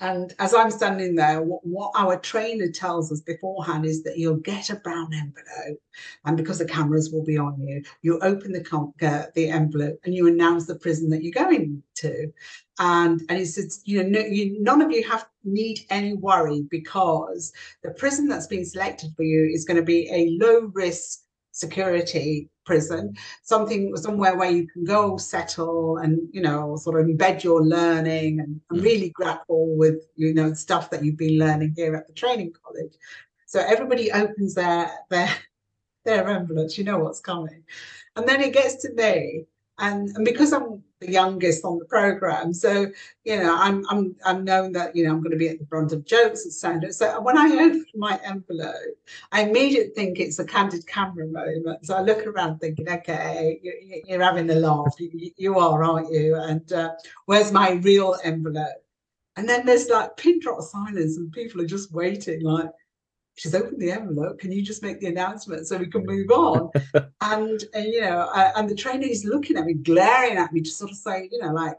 and 0.00 0.34
as 0.38 0.52
I'm 0.52 0.70
standing 0.70 1.14
there, 1.14 1.40
what, 1.40 1.64
what, 1.64 1.92
our 1.96 2.18
trainer 2.18 2.68
tells 2.70 3.10
us 3.10 3.20
beforehand 3.20 3.86
is 3.86 4.02
that 4.02 4.18
you'll 4.18 4.36
get 4.36 4.68
a 4.68 4.76
brown 4.76 5.12
envelope, 5.14 5.80
and 6.26 6.36
because 6.36 6.58
the 6.58 6.66
cameras 6.66 7.10
will 7.10 7.24
be 7.24 7.38
on 7.38 7.58
you, 7.60 7.82
you 8.02 8.18
open 8.20 8.52
the 8.52 8.60
uh, 9.02 9.26
the 9.34 9.48
envelope 9.48 9.98
and 10.04 10.14
you 10.14 10.26
announce 10.28 10.66
the 10.66 10.74
prison 10.74 11.08
that 11.10 11.22
you're 11.22 11.32
going 11.32 11.82
to. 11.96 12.30
And 12.78 13.22
and 13.30 13.38
he 13.38 13.46
says, 13.46 13.80
you 13.86 14.02
know, 14.02 14.20
no, 14.20 14.26
you, 14.26 14.62
none 14.62 14.82
of 14.82 14.90
you 14.90 15.02
have 15.08 15.26
need 15.44 15.80
any 15.88 16.12
worry 16.12 16.66
because 16.70 17.52
the 17.82 17.92
prison 17.92 18.28
that's 18.28 18.48
been 18.48 18.66
selected 18.66 19.12
for 19.16 19.22
you 19.22 19.50
is 19.50 19.64
going 19.64 19.78
to 19.78 19.82
be 19.82 20.10
a 20.12 20.36
low 20.44 20.70
risk 20.74 21.20
security 21.52 22.50
prison, 22.66 23.16
something 23.42 23.96
somewhere 23.96 24.36
where 24.36 24.50
you 24.50 24.66
can 24.66 24.84
go 24.84 25.16
settle 25.16 25.98
and 25.98 26.28
you 26.32 26.42
know 26.42 26.76
sort 26.76 27.00
of 27.00 27.06
embed 27.06 27.42
your 27.42 27.64
learning 27.64 28.40
and, 28.40 28.60
and 28.70 28.80
mm. 28.80 28.84
really 28.84 29.10
grapple 29.10 29.74
with 29.76 30.06
you 30.16 30.34
know 30.34 30.52
stuff 30.52 30.90
that 30.90 31.02
you've 31.02 31.16
been 31.16 31.38
learning 31.38 31.72
here 31.76 31.96
at 31.96 32.06
the 32.06 32.12
training 32.12 32.52
college. 32.62 32.92
So 33.46 33.60
everybody 33.60 34.12
opens 34.12 34.54
their 34.54 34.90
their 35.08 35.30
their 36.04 36.28
envelopes, 36.28 36.76
you 36.76 36.84
know 36.84 36.98
what's 36.98 37.20
coming, 37.20 37.62
and 38.16 38.28
then 38.28 38.42
it 38.42 38.52
gets 38.52 38.76
to 38.82 38.92
me, 38.92 39.46
and 39.78 40.10
and 40.10 40.24
because 40.24 40.52
I'm 40.52 40.82
the 41.00 41.10
youngest 41.10 41.64
on 41.64 41.78
the 41.78 41.84
program. 41.84 42.54
So, 42.54 42.86
you 43.24 43.36
know, 43.36 43.54
I'm 43.56 43.84
I'm 43.90 44.16
I'm 44.24 44.44
known 44.44 44.72
that, 44.72 44.96
you 44.96 45.04
know, 45.04 45.10
I'm 45.10 45.20
going 45.20 45.32
to 45.32 45.36
be 45.36 45.48
at 45.48 45.58
the 45.58 45.66
front 45.66 45.92
of 45.92 46.04
jokes, 46.06 46.46
etc. 46.46 46.92
So 46.92 47.20
when 47.20 47.36
I 47.36 47.52
open 47.52 47.84
my 47.94 48.18
envelope, 48.24 48.74
I 49.32 49.42
immediately 49.42 49.92
think 49.94 50.18
it's 50.18 50.38
a 50.38 50.44
candid 50.44 50.86
camera 50.86 51.26
moment. 51.26 51.84
So 51.84 51.96
I 51.96 52.00
look 52.00 52.26
around 52.26 52.58
thinking, 52.60 52.88
okay, 52.88 53.60
you, 53.62 54.16
are 54.16 54.22
having 54.22 54.48
a 54.50 54.54
laugh. 54.54 54.94
You, 54.98 55.32
you, 55.36 55.58
are, 55.58 55.84
aren't 55.84 56.10
you? 56.12 56.36
And 56.36 56.72
uh, 56.72 56.92
where's 57.26 57.52
my 57.52 57.72
real 57.72 58.16
envelope? 58.24 58.82
And 59.36 59.46
then 59.46 59.66
there's 59.66 59.90
like 59.90 60.16
pin 60.16 60.40
drop 60.40 60.62
silence 60.62 61.18
and 61.18 61.30
people 61.30 61.60
are 61.60 61.66
just 61.66 61.92
waiting 61.92 62.40
like, 62.42 62.70
she's 63.36 63.54
opened 63.54 63.80
the 63.80 63.92
envelope. 63.92 64.38
Can 64.38 64.50
you 64.50 64.62
just 64.62 64.82
make 64.82 65.00
the 65.00 65.06
announcement 65.06 65.66
so 65.66 65.76
we 65.76 65.86
can 65.86 66.04
move 66.04 66.30
on? 66.30 66.70
and, 67.20 67.64
and 67.74 67.84
you 67.86 68.00
know, 68.00 68.28
uh, 68.34 68.52
and 68.56 68.68
the 68.68 68.74
trainer 68.74 69.06
is 69.06 69.24
looking 69.24 69.56
at 69.56 69.64
me, 69.64 69.74
glaring 69.74 70.36
at 70.36 70.52
me 70.52 70.62
to 70.62 70.70
sort 70.70 70.90
of 70.90 70.96
say, 70.96 71.28
you 71.30 71.38
know, 71.40 71.52
like, 71.52 71.76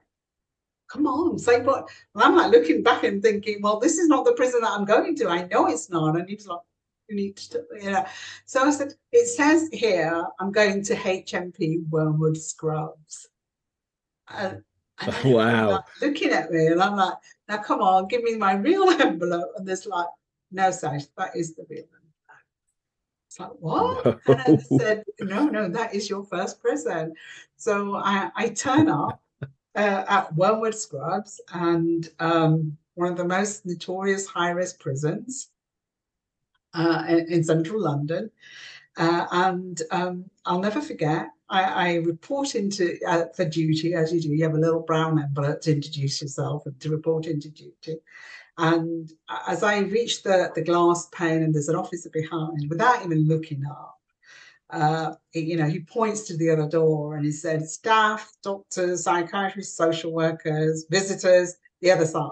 come 0.87 1.05
on, 1.05 1.37
say 1.37 1.61
what? 1.61 1.89
And 2.15 2.23
I'm 2.23 2.35
like 2.35 2.51
looking 2.51 2.83
back 2.83 3.03
and 3.03 3.21
thinking, 3.21 3.61
well, 3.61 3.79
this 3.79 3.97
is 3.97 4.07
not 4.07 4.23
the 4.23 4.33
prison 4.33 4.61
that 4.61 4.71
I'm 4.71 4.85
going 4.85 5.15
to. 5.17 5.27
I 5.27 5.47
know 5.47 5.67
it's 5.67 5.89
not. 5.89 6.15
And 6.15 6.29
was 6.29 6.47
like, 6.47 6.59
you 7.09 7.15
need 7.15 7.37
to, 7.37 7.63
you 7.81 7.91
know. 7.91 8.05
So 8.45 8.63
I 8.63 8.71
said, 8.71 8.93
it 9.11 9.27
says 9.27 9.69
here, 9.71 10.25
I'm 10.39 10.51
going 10.51 10.83
to 10.83 10.95
HMP 10.95 11.87
Wormwood 11.89 12.37
Scrubs. 12.37 13.27
Wow. 15.23 15.69
Like, 15.69 15.83
looking 16.01 16.31
at 16.31 16.51
me, 16.51 16.65
and 16.65 16.81
I'm 16.81 16.95
like, 16.95 17.13
now 17.47 17.57
come 17.57 17.81
on, 17.81 18.07
give 18.07 18.23
me 18.23 18.35
my 18.35 18.53
real 18.53 18.89
envelope. 18.99 19.51
And 19.55 19.67
there's 19.67 19.85
like 19.85 20.07
no, 20.51 20.71
Saj, 20.71 21.05
that 21.17 21.35
is 21.35 21.55
the 21.55 21.65
real 21.69 21.85
one. 21.91 22.01
It's 23.27 23.39
like, 23.39 23.51
what? 23.59 24.19
And 24.27 24.41
I 24.59 24.77
said, 24.77 25.03
no, 25.19 25.45
no, 25.45 25.69
that 25.69 25.93
is 25.93 26.09
your 26.09 26.23
first 26.23 26.61
prison. 26.61 27.13
So 27.57 27.95
I, 27.95 28.31
I 28.35 28.49
turn 28.49 28.89
up 28.89 29.21
uh, 29.75 30.03
at 30.07 30.35
Wormwood 30.35 30.75
Scrubs 30.75 31.41
and 31.53 32.09
um, 32.19 32.77
one 32.95 33.11
of 33.11 33.17
the 33.17 33.25
most 33.25 33.65
notorious 33.65 34.25
high 34.25 34.51
risk 34.51 34.79
prisons 34.79 35.49
uh, 36.73 37.03
in, 37.07 37.31
in, 37.31 37.43
central 37.43 37.81
London. 37.81 38.31
Uh, 38.97 39.27
and 39.31 39.81
um, 39.91 40.25
I'll 40.45 40.59
never 40.59 40.81
forget, 40.81 41.27
I, 41.49 41.63
I 41.63 41.93
report 41.95 42.55
into 42.55 42.97
uh, 43.07 43.25
for 43.35 43.45
duty 43.45 43.93
as 43.93 44.11
you 44.11 44.21
do. 44.21 44.29
You 44.29 44.43
have 44.43 44.55
a 44.55 44.59
little 44.59 44.81
brown 44.81 45.19
envelope 45.19 45.61
to 45.61 45.73
introduce 45.73 46.21
yourself 46.21 46.65
and 46.65 46.79
to 46.79 46.89
report 46.89 47.27
into 47.27 47.49
duty. 47.49 47.99
And 48.57 49.11
as 49.47 49.61
I 49.61 49.79
reach 49.79 50.23
the, 50.23 50.51
the 50.55 50.63
glass 50.63 51.07
pane 51.11 51.43
and 51.43 51.53
there's 51.53 51.69
an 51.69 51.75
officer 51.75 52.09
behind, 52.11 52.69
without 52.69 53.05
even 53.05 53.27
looking 53.27 53.63
up, 53.65 53.99
uh, 54.69 55.13
you 55.33 55.55
know, 55.57 55.67
he 55.67 55.81
points 55.81 56.21
to 56.23 56.37
the 56.37 56.49
other 56.49 56.67
door 56.67 57.15
and 57.15 57.25
he 57.25 57.31
said, 57.31 57.67
staff, 57.67 58.31
doctors, 58.43 59.03
psychiatrists, 59.03 59.77
social 59.77 60.11
workers, 60.11 60.85
visitors, 60.89 61.55
the 61.81 61.91
other 61.91 62.05
side. 62.05 62.31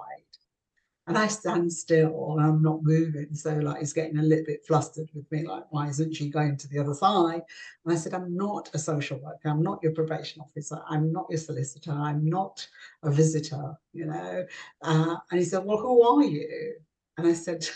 And 1.08 1.18
I 1.18 1.28
stand 1.28 1.72
still 1.72 2.32
and 2.32 2.46
I'm 2.46 2.64
not 2.64 2.84
moving. 2.84 3.36
So 3.36 3.54
like 3.54 3.80
he's 3.80 3.94
getting 3.94 4.18
a 4.18 4.24
little 4.24 4.46
bit 4.46 4.66
flustered 4.66 5.10
with 5.14 5.32
me, 5.32 5.46
like, 5.46 5.66
why 5.70 5.88
isn't 5.88 6.16
she 6.16 6.30
going 6.30 6.58
to 6.58 6.68
the 6.68 6.80
other 6.80 6.96
side? 6.96 7.44
And 7.84 7.94
I 7.94 7.96
said, 7.96 8.16
I'm 8.16 8.36
not 8.36 8.72
a 8.74 8.80
social 8.80 9.20
worker, 9.20 9.50
I'm 9.50 9.62
not 9.62 9.84
your 9.84 9.92
probation 9.92 10.42
officer, 10.42 10.82
I'm 10.90 11.12
not 11.12 11.28
your 11.30 11.38
solicitor, 11.38 11.92
I'm 11.92 12.28
not 12.28 12.68
a 13.04 13.12
visitor, 13.12 13.78
you 13.94 14.06
know. 14.06 14.46
Uh, 14.82 15.16
and 15.30 15.40
he 15.40 15.46
said, 15.46 15.64
Well, 15.64 15.78
who 15.78 16.02
are 16.02 16.24
you? 16.24 16.76
And 17.18 17.28
I 17.28 17.34
said, 17.34 17.68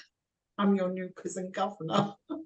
I'm 0.58 0.76
your 0.76 0.90
new 0.90 1.10
prison 1.10 1.52
governor. 1.52 2.16
and 2.30 2.44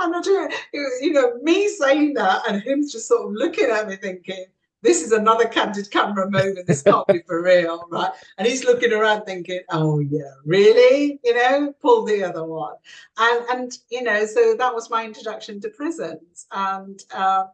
I'm 0.00 0.10
not 0.10 0.24
doing 0.24 0.48
you 0.72 1.12
know, 1.12 1.34
me 1.42 1.68
saying 1.68 2.14
that 2.14 2.48
and 2.48 2.62
him 2.62 2.82
just 2.82 3.08
sort 3.08 3.28
of 3.28 3.34
looking 3.34 3.70
at 3.70 3.88
me 3.88 3.96
thinking, 3.96 4.46
this 4.82 5.02
is 5.02 5.12
another 5.12 5.46
candid 5.46 5.90
camera 5.90 6.30
moment. 6.30 6.66
This 6.66 6.82
can't 6.82 7.06
be 7.06 7.20
for 7.26 7.42
real, 7.42 7.84
right? 7.90 8.10
And 8.36 8.46
he's 8.46 8.64
looking 8.64 8.92
around 8.92 9.24
thinking, 9.24 9.60
oh 9.70 10.00
yeah, 10.00 10.32
really? 10.44 11.20
You 11.24 11.34
know, 11.34 11.74
pull 11.80 12.04
the 12.04 12.24
other 12.24 12.44
one. 12.44 12.74
And 13.18 13.44
and 13.50 13.78
you 13.90 14.02
know, 14.02 14.26
so 14.26 14.56
that 14.56 14.74
was 14.74 14.90
my 14.90 15.04
introduction 15.04 15.60
to 15.60 15.70
prisons. 15.70 16.46
And 16.50 17.00
uh, 17.14 17.44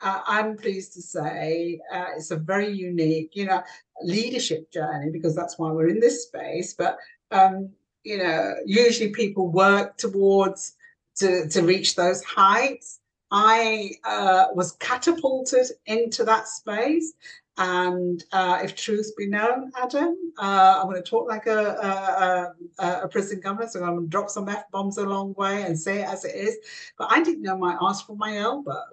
uh, 0.00 0.20
I'm 0.26 0.56
pleased 0.56 0.92
to 0.94 1.02
say 1.02 1.80
uh, 1.92 2.06
it's 2.16 2.30
a 2.30 2.36
very 2.36 2.72
unique, 2.72 3.32
you 3.34 3.46
know, 3.46 3.62
leadership 4.02 4.70
journey 4.70 5.10
because 5.10 5.34
that's 5.34 5.58
why 5.58 5.72
we're 5.72 5.88
in 5.88 6.00
this 6.00 6.24
space. 6.24 6.74
But 6.74 6.96
um, 7.30 7.70
you 8.04 8.18
know, 8.18 8.54
usually 8.64 9.10
people 9.10 9.50
work 9.50 9.96
towards 9.96 10.74
to 11.16 11.48
to 11.48 11.62
reach 11.62 11.96
those 11.96 12.22
heights. 12.24 13.00
I 13.30 13.92
uh, 14.04 14.46
was 14.54 14.72
catapulted 14.72 15.66
into 15.86 16.24
that 16.24 16.48
space. 16.48 17.12
And 17.60 18.24
uh, 18.32 18.60
if 18.62 18.76
truth 18.76 19.12
be 19.16 19.26
known, 19.26 19.72
Adam, 19.76 20.16
uh, 20.38 20.78
I'm 20.80 20.88
going 20.88 21.02
to 21.02 21.10
talk 21.10 21.28
like 21.28 21.46
a, 21.46 22.54
a, 22.78 23.02
a, 23.02 23.08
prison 23.08 23.40
governor, 23.40 23.68
so 23.68 23.82
I'm 23.82 23.96
going 23.96 24.04
to 24.04 24.08
drop 24.08 24.30
some 24.30 24.48
F 24.48 24.70
bombs 24.70 24.96
along 24.96 25.32
the 25.32 25.40
way 25.40 25.62
and 25.62 25.76
say 25.76 26.02
it 26.02 26.08
as 26.08 26.24
it 26.24 26.36
is. 26.36 26.56
But 26.96 27.08
I 27.10 27.20
didn't 27.20 27.42
know 27.42 27.58
my 27.58 27.76
ass 27.82 28.02
from 28.02 28.18
my 28.18 28.36
elbow 28.36 28.84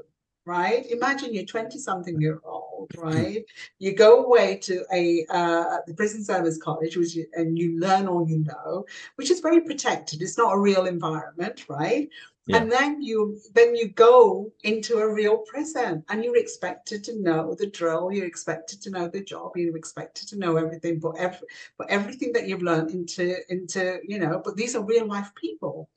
right? 0.45 0.85
Imagine 0.91 1.33
you're 1.33 1.45
20 1.45 1.77
something 1.79 2.21
year 2.21 2.39
old, 2.43 2.91
right? 2.97 3.43
You 3.79 3.95
go 3.95 4.23
away 4.23 4.57
to 4.63 4.85
a 4.93 5.25
uh, 5.29 5.77
the 5.87 5.93
prison 5.93 6.23
service 6.23 6.57
college, 6.57 6.97
which 6.97 7.15
you, 7.15 7.25
and 7.33 7.57
you 7.57 7.79
learn 7.79 8.07
all 8.07 8.27
you 8.27 8.39
know, 8.39 8.85
which 9.15 9.31
is 9.31 9.39
very 9.39 9.61
protected. 9.61 10.21
It's 10.21 10.37
not 10.37 10.53
a 10.53 10.59
real 10.59 10.85
environment, 10.85 11.65
right? 11.67 12.09
Yeah. 12.47 12.57
And 12.57 12.71
then 12.71 13.01
you 13.01 13.39
then 13.55 13.75
you 13.75 13.87
go 13.87 14.51
into 14.63 14.99
a 14.99 15.13
real 15.13 15.39
prison 15.39 16.03
and 16.09 16.23
you're 16.23 16.37
expected 16.37 17.03
to 17.05 17.19
know 17.19 17.55
the 17.55 17.67
drill, 17.67 18.11
you're 18.11 18.27
expected 18.27 18.81
to 18.83 18.91
know 18.91 19.07
the 19.07 19.23
job, 19.23 19.53
you're 19.55 19.75
expected 19.75 20.27
to 20.29 20.37
know 20.37 20.55
everything, 20.57 20.99
but 20.99 21.15
every 21.17 21.47
but 21.79 21.89
everything 21.89 22.33
that 22.33 22.47
you've 22.47 22.61
learned 22.61 22.91
into 22.91 23.35
into, 23.49 23.99
you 24.07 24.19
know, 24.19 24.41
but 24.45 24.55
these 24.55 24.75
are 24.75 24.83
real 24.83 25.07
life 25.07 25.31
people. 25.33 25.89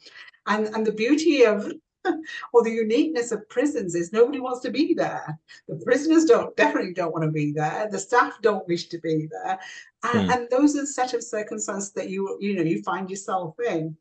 And 0.47 0.69
and 0.69 0.87
the 0.87 0.93
beauty 0.93 1.45
of 1.45 1.71
or 2.53 2.65
the 2.65 2.71
uniqueness 2.71 3.31
of 3.31 3.47
prisons 3.51 3.95
is 3.95 4.13
nobody 4.13 4.41
wants 4.41 4.61
to 4.61 4.71
be 4.71 4.95
there. 4.95 5.39
The 5.69 5.77
prisoners 5.85 6.25
don't 6.25 6.57
definitely 6.57 6.95
don't 6.95 7.13
want 7.13 7.25
to 7.25 7.31
be 7.31 7.53
there. 7.53 7.89
The 7.91 7.99
staff 7.99 8.41
don't 8.41 8.67
wish 8.67 8.89
to 8.89 8.99
be 8.99 9.29
there, 9.31 9.59
and, 10.03 10.31
mm. 10.31 10.35
and 10.35 10.49
those 10.51 10.77
are 10.77 10.83
the 10.83 10.87
set 10.87 11.13
of 11.13 11.23
circumstances 11.23 11.93
that 11.93 12.09
you 12.09 12.39
you 12.41 12.57
know 12.57 12.63
you 12.63 12.83
find 12.83 13.11
yourself 13.11 13.55
in. 13.69 13.97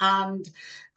And 0.00 0.48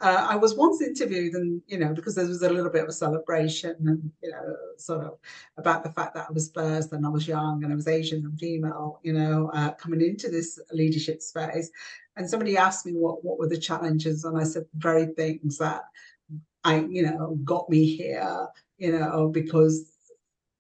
uh, 0.01 0.27
I 0.29 0.35
was 0.35 0.55
once 0.55 0.81
interviewed, 0.81 1.33
and 1.33 1.61
you 1.67 1.77
know, 1.77 1.93
because 1.93 2.15
there 2.15 2.27
was 2.27 2.41
a 2.41 2.49
little 2.49 2.71
bit 2.71 2.83
of 2.83 2.89
a 2.89 2.93
celebration, 2.93 3.75
and 3.79 4.11
you 4.21 4.31
know, 4.31 4.55
sort 4.77 5.05
of 5.05 5.17
about 5.57 5.83
the 5.83 5.91
fact 5.91 6.15
that 6.15 6.27
I 6.29 6.31
was 6.33 6.51
first 6.51 6.91
and 6.91 7.05
I 7.05 7.09
was 7.09 7.27
young 7.27 7.63
and 7.63 7.71
I 7.71 7.75
was 7.75 7.87
Asian 7.87 8.25
and 8.25 8.37
female, 8.39 8.99
you 9.03 9.13
know, 9.13 9.51
uh, 9.53 9.71
coming 9.71 10.01
into 10.01 10.29
this 10.29 10.59
leadership 10.71 11.21
space. 11.21 11.69
And 12.17 12.29
somebody 12.29 12.57
asked 12.57 12.85
me 12.85 12.91
what 12.91 13.23
what 13.23 13.39
were 13.39 13.47
the 13.47 13.57
challenges, 13.57 14.25
and 14.25 14.37
I 14.37 14.43
said 14.43 14.65
very 14.75 15.07
things 15.07 15.57
that 15.59 15.83
I, 16.63 16.81
you 16.81 17.03
know, 17.03 17.37
got 17.43 17.69
me 17.69 17.95
here, 17.95 18.47
you 18.77 18.91
know, 18.91 19.29
because 19.29 19.91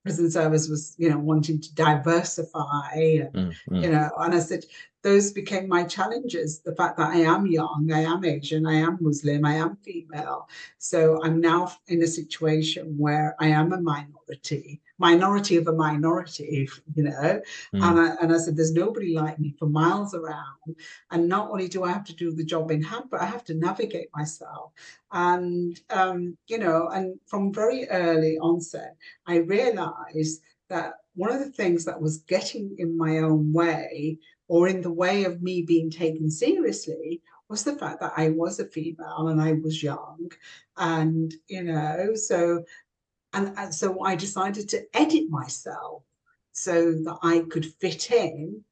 prison 0.03 0.31
service 0.31 0.69
was, 0.69 0.95
you 0.97 1.09
know, 1.09 1.19
wanting 1.19 1.59
to 1.59 1.75
diversify, 1.75 2.93
and, 2.93 3.33
mm, 3.33 3.55
mm. 3.69 3.83
you 3.83 3.89
know, 3.89 4.09
and 4.17 4.33
I 4.33 4.39
said, 4.39 4.63
those 5.01 5.31
became 5.31 5.67
my 5.67 5.83
challenges. 5.83 6.59
The 6.59 6.75
fact 6.75 6.97
that 6.97 7.09
I 7.09 7.19
am 7.19 7.47
young, 7.47 7.89
I 7.93 8.01
am 8.01 8.25
Asian, 8.25 8.65
I 8.65 8.75
am 8.75 8.97
Muslim, 8.99 9.45
I 9.45 9.55
am 9.55 9.77
female. 9.77 10.47
So 10.77 11.21
I'm 11.23 11.39
now 11.39 11.71
in 11.87 12.03
a 12.03 12.07
situation 12.07 12.95
where 12.97 13.35
I 13.39 13.47
am 13.47 13.71
a 13.73 13.81
minority 13.81 14.81
minority 14.99 15.55
of 15.55 15.67
a 15.67 15.73
minority, 15.73 16.69
you 16.93 17.03
know. 17.03 17.41
Mm. 17.73 17.81
And, 17.81 17.99
I, 17.99 18.15
and 18.21 18.33
I 18.33 18.37
said, 18.37 18.55
there's 18.55 18.73
nobody 18.73 19.15
like 19.15 19.39
me 19.39 19.55
for 19.57 19.67
miles 19.67 20.13
around. 20.13 20.75
And 21.09 21.27
not 21.27 21.49
only 21.49 21.67
do 21.67 21.83
I 21.83 21.91
have 21.91 22.03
to 22.05 22.13
do 22.15 22.31
the 22.31 22.43
job 22.43 22.69
in 22.69 22.83
hand, 22.83 23.05
but 23.09 23.21
I 23.21 23.25
have 23.25 23.43
to 23.45 23.55
navigate 23.55 24.09
myself. 24.13 24.73
And, 25.11 25.79
um, 25.89 26.37
you 26.47 26.59
know, 26.59 26.89
and 26.89 27.17
from 27.25 27.53
very 27.53 27.89
early 27.89 28.37
onset, 28.39 28.95
I 29.25 29.37
realized 29.37 30.41
that 30.69 30.95
one 31.15 31.31
of 31.31 31.39
the 31.39 31.51
things 31.51 31.85
that 31.85 31.99
was 31.99 32.17
getting 32.17 32.75
in 32.77 32.95
my 32.95 33.19
own 33.19 33.51
way 33.51 34.19
or 34.49 34.67
in 34.67 34.81
the 34.81 34.91
way 34.91 35.23
of 35.23 35.41
me 35.41 35.61
being 35.61 35.89
taken 35.89 36.29
seriously 36.29 37.21
was 37.47 37.63
the 37.63 37.75
fact 37.75 38.01
that 38.01 38.13
I 38.17 38.29
was 38.31 38.59
a 38.59 38.65
female 38.65 39.29
and 39.29 39.41
I 39.41 39.53
was 39.53 39.81
young. 39.81 40.31
And, 40.75 41.33
you 41.47 41.63
know, 41.63 42.15
so 42.15 42.63
and, 43.31 43.53
and 43.57 43.73
so 43.73 44.03
I 44.03 44.15
decided 44.15 44.67
to 44.69 44.85
edit 44.93 45.29
myself 45.29 46.03
so 46.51 46.91
that 46.91 47.19
I 47.21 47.45
could 47.49 47.65
fit 47.79 48.11
in 48.11 48.63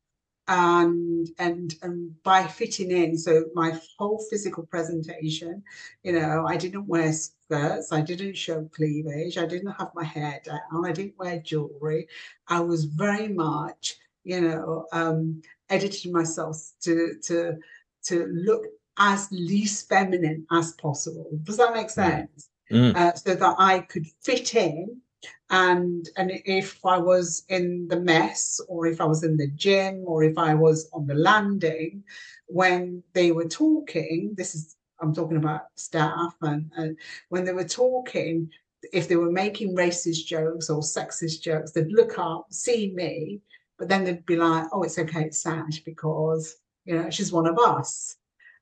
and 0.48 1.30
and 1.40 1.76
and 1.82 2.24
by 2.24 2.48
fitting 2.48 2.90
in 2.90 3.18
so 3.18 3.46
my 3.54 3.78
whole 3.98 4.26
physical 4.30 4.66
presentation 4.66 5.62
you 6.04 6.13
know 6.13 6.46
i 6.48 6.56
didn't 6.56 6.88
wear 6.88 7.12
skirts 7.12 7.92
i 7.92 8.00
didn't 8.00 8.38
show 8.38 8.63
cleavage 8.74 9.38
i 9.38 9.46
didn't 9.46 9.74
have 9.74 9.92
my 9.94 10.06
hair 10.06 10.40
down 10.46 10.86
i 10.86 10.92
didn't 10.94 11.18
wear 11.18 11.40
jewelry 11.40 12.08
i 12.48 12.62
was 12.62 12.86
very 12.86 13.28
much 13.28 13.98
you 14.24 14.40
know 14.40 14.86
um 14.94 15.42
editing 15.69 16.12
myself 16.12 16.58
to 16.82 17.15
to 17.23 17.58
to 18.03 18.25
look 18.27 18.65
as 18.99 19.27
least 19.32 19.88
feminine 19.88 20.45
as 20.51 20.73
possible 20.73 21.30
does 21.43 21.58
that 21.58 21.73
make 21.73 21.88
mm. 21.88 21.91
sense 21.91 22.49
mm. 22.71 22.95
uh, 22.95 23.13
so 23.15 23.36
that 23.36 23.56
I 23.58 23.80
could 23.80 24.08
fit 24.21 24.56
in. 24.56 25.01
And 25.49 26.08
and 26.17 26.32
if 26.45 26.86
I 26.86 26.97
was 26.97 27.43
in 27.49 27.88
the 27.88 27.99
mess, 27.99 28.60
or 28.67 28.86
if 28.86 28.99
I 29.01 29.06
was 29.06 29.23
in 29.23 29.38
the 29.38 29.47
gym, 29.47 30.03
or 30.06 30.23
if 30.23 30.38
I 30.38 30.53
was 30.53 30.89
on 30.93 31.08
the 31.08 31.15
landing, 31.15 32.03
when 32.47 33.01
they 33.13 33.32
were 33.32 33.47
talking, 33.47 34.34
this 34.36 34.53
is 34.53 34.75
I'm 35.01 35.13
talking 35.13 35.38
about 35.38 35.67
staff, 35.75 36.36
and, 36.41 36.71
and 36.75 36.97
when 37.30 37.45
they 37.45 37.53
were 37.53 37.63
talking, 37.63 38.49
if 38.93 39.08
they 39.08 39.15
were 39.15 39.32
making 39.32 39.75
racist 39.75 40.25
jokes 40.25 40.69
or 40.69 40.82
sexist 40.82 41.41
jokes, 41.41 41.71
they'd 41.71 41.91
look 41.91 42.19
up, 42.19 42.47
see 42.51 42.91
me, 42.93 43.39
but 43.78 43.90
then 43.90 44.04
they'd 44.04 44.26
be 44.26 44.36
like, 44.36 44.68
"Oh, 44.72 44.84
it's 44.84 44.98
okay, 45.00 45.26
it's 45.26 45.42
Saj 45.42 45.84
because 45.84 46.56
you 46.86 46.96
know 46.96 47.10
she's 47.10 47.32
one 47.32 47.48
of 47.48 47.58
us." 47.60 48.18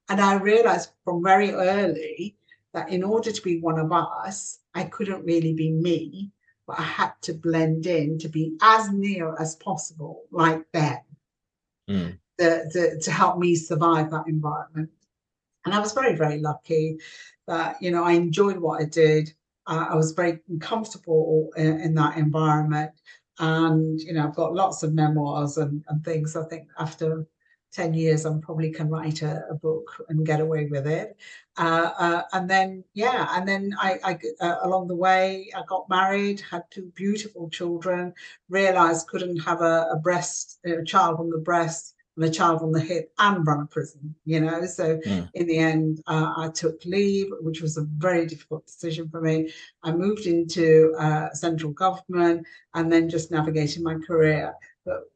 And 0.09 0.21
I 0.21 0.35
realized 0.35 0.91
from 1.03 1.23
very 1.23 1.51
early 1.51 2.37
that 2.73 2.89
in 2.89 3.03
order 3.03 3.31
to 3.31 3.41
be 3.41 3.59
one 3.59 3.79
of 3.79 3.91
us, 3.91 4.59
I 4.73 4.83
couldn't 4.83 5.25
really 5.25 5.53
be 5.53 5.71
me, 5.71 6.31
but 6.67 6.79
I 6.79 6.83
had 6.83 7.13
to 7.23 7.33
blend 7.33 7.87
in 7.87 8.19
to 8.19 8.27
be 8.27 8.57
as 8.61 8.91
near 8.91 9.35
as 9.39 9.55
possible 9.55 10.23
like 10.31 10.69
them 10.71 10.99
mm. 11.89 12.17
to, 12.39 12.69
to, 12.71 12.99
to 12.99 13.11
help 13.11 13.39
me 13.39 13.55
survive 13.55 14.11
that 14.11 14.27
environment. 14.27 14.89
And 15.65 15.73
I 15.73 15.79
was 15.79 15.93
very, 15.93 16.15
very 16.15 16.39
lucky 16.39 16.97
that, 17.47 17.81
you 17.81 17.91
know, 17.91 18.03
I 18.03 18.13
enjoyed 18.13 18.57
what 18.57 18.81
I 18.81 18.85
did. 18.85 19.33
Uh, 19.67 19.87
I 19.89 19.95
was 19.95 20.11
very 20.11 20.39
comfortable 20.59 21.49
in, 21.57 21.79
in, 21.79 21.95
that 21.95 22.17
environment. 22.17 22.91
And, 23.39 23.99
you 23.99 24.13
know, 24.13 24.27
I've 24.27 24.35
got 24.35 24.53
lots 24.53 24.83
of 24.83 24.93
memoirs 24.93 25.57
and, 25.57 25.83
and 25.87 26.03
things. 26.03 26.35
I 26.35 26.45
think 26.45 26.69
after 26.79 27.27
10 27.73 27.93
years, 27.93 28.25
I 28.25 28.37
probably 28.41 28.71
can 28.71 28.89
write 28.89 29.21
a, 29.21 29.43
a 29.49 29.55
book 29.55 29.89
and 30.07 30.25
get 30.25 30.39
away 30.39 30.67
with 30.67 30.87
it. 30.87 31.17
Uh, 31.57 31.91
uh, 31.97 32.21
and 32.33 32.49
then, 32.49 32.83
yeah, 32.93 33.27
and 33.31 33.47
then 33.47 33.75
I, 33.79 33.99
I 34.03 34.19
uh, 34.39 34.57
along 34.63 34.87
the 34.87 34.95
way, 34.95 35.51
I 35.55 35.61
got 35.67 35.89
married, 35.89 36.41
had 36.49 36.63
two 36.71 36.91
beautiful 36.95 37.49
children, 37.49 38.13
realized 38.49 39.07
couldn't 39.07 39.39
have 39.39 39.61
a, 39.61 39.87
a 39.91 39.97
breast, 39.97 40.59
a 40.65 40.83
child 40.83 41.19
on 41.19 41.29
the 41.29 41.39
breast 41.39 41.94
and 42.15 42.25
a 42.25 42.29
child 42.29 42.61
on 42.61 42.71
the 42.71 42.79
hip 42.79 43.11
and 43.19 43.45
run 43.45 43.61
a 43.61 43.65
prison, 43.65 44.15
you 44.25 44.39
know. 44.39 44.65
So 44.65 44.97
mm. 44.97 45.29
in 45.33 45.47
the 45.47 45.57
end, 45.57 46.01
uh, 46.07 46.33
I 46.37 46.49
took 46.49 46.83
leave, 46.85 47.27
which 47.41 47.61
was 47.61 47.77
a 47.77 47.83
very 47.97 48.25
difficult 48.25 48.65
decision 48.65 49.09
for 49.09 49.21
me. 49.21 49.51
I 49.83 49.91
moved 49.91 50.25
into 50.25 50.95
uh, 50.97 51.31
central 51.33 51.71
government 51.71 52.45
and 52.73 52.91
then 52.91 53.09
just 53.09 53.31
navigating 53.31 53.83
my 53.83 53.95
career. 53.95 54.53
But 54.85 55.09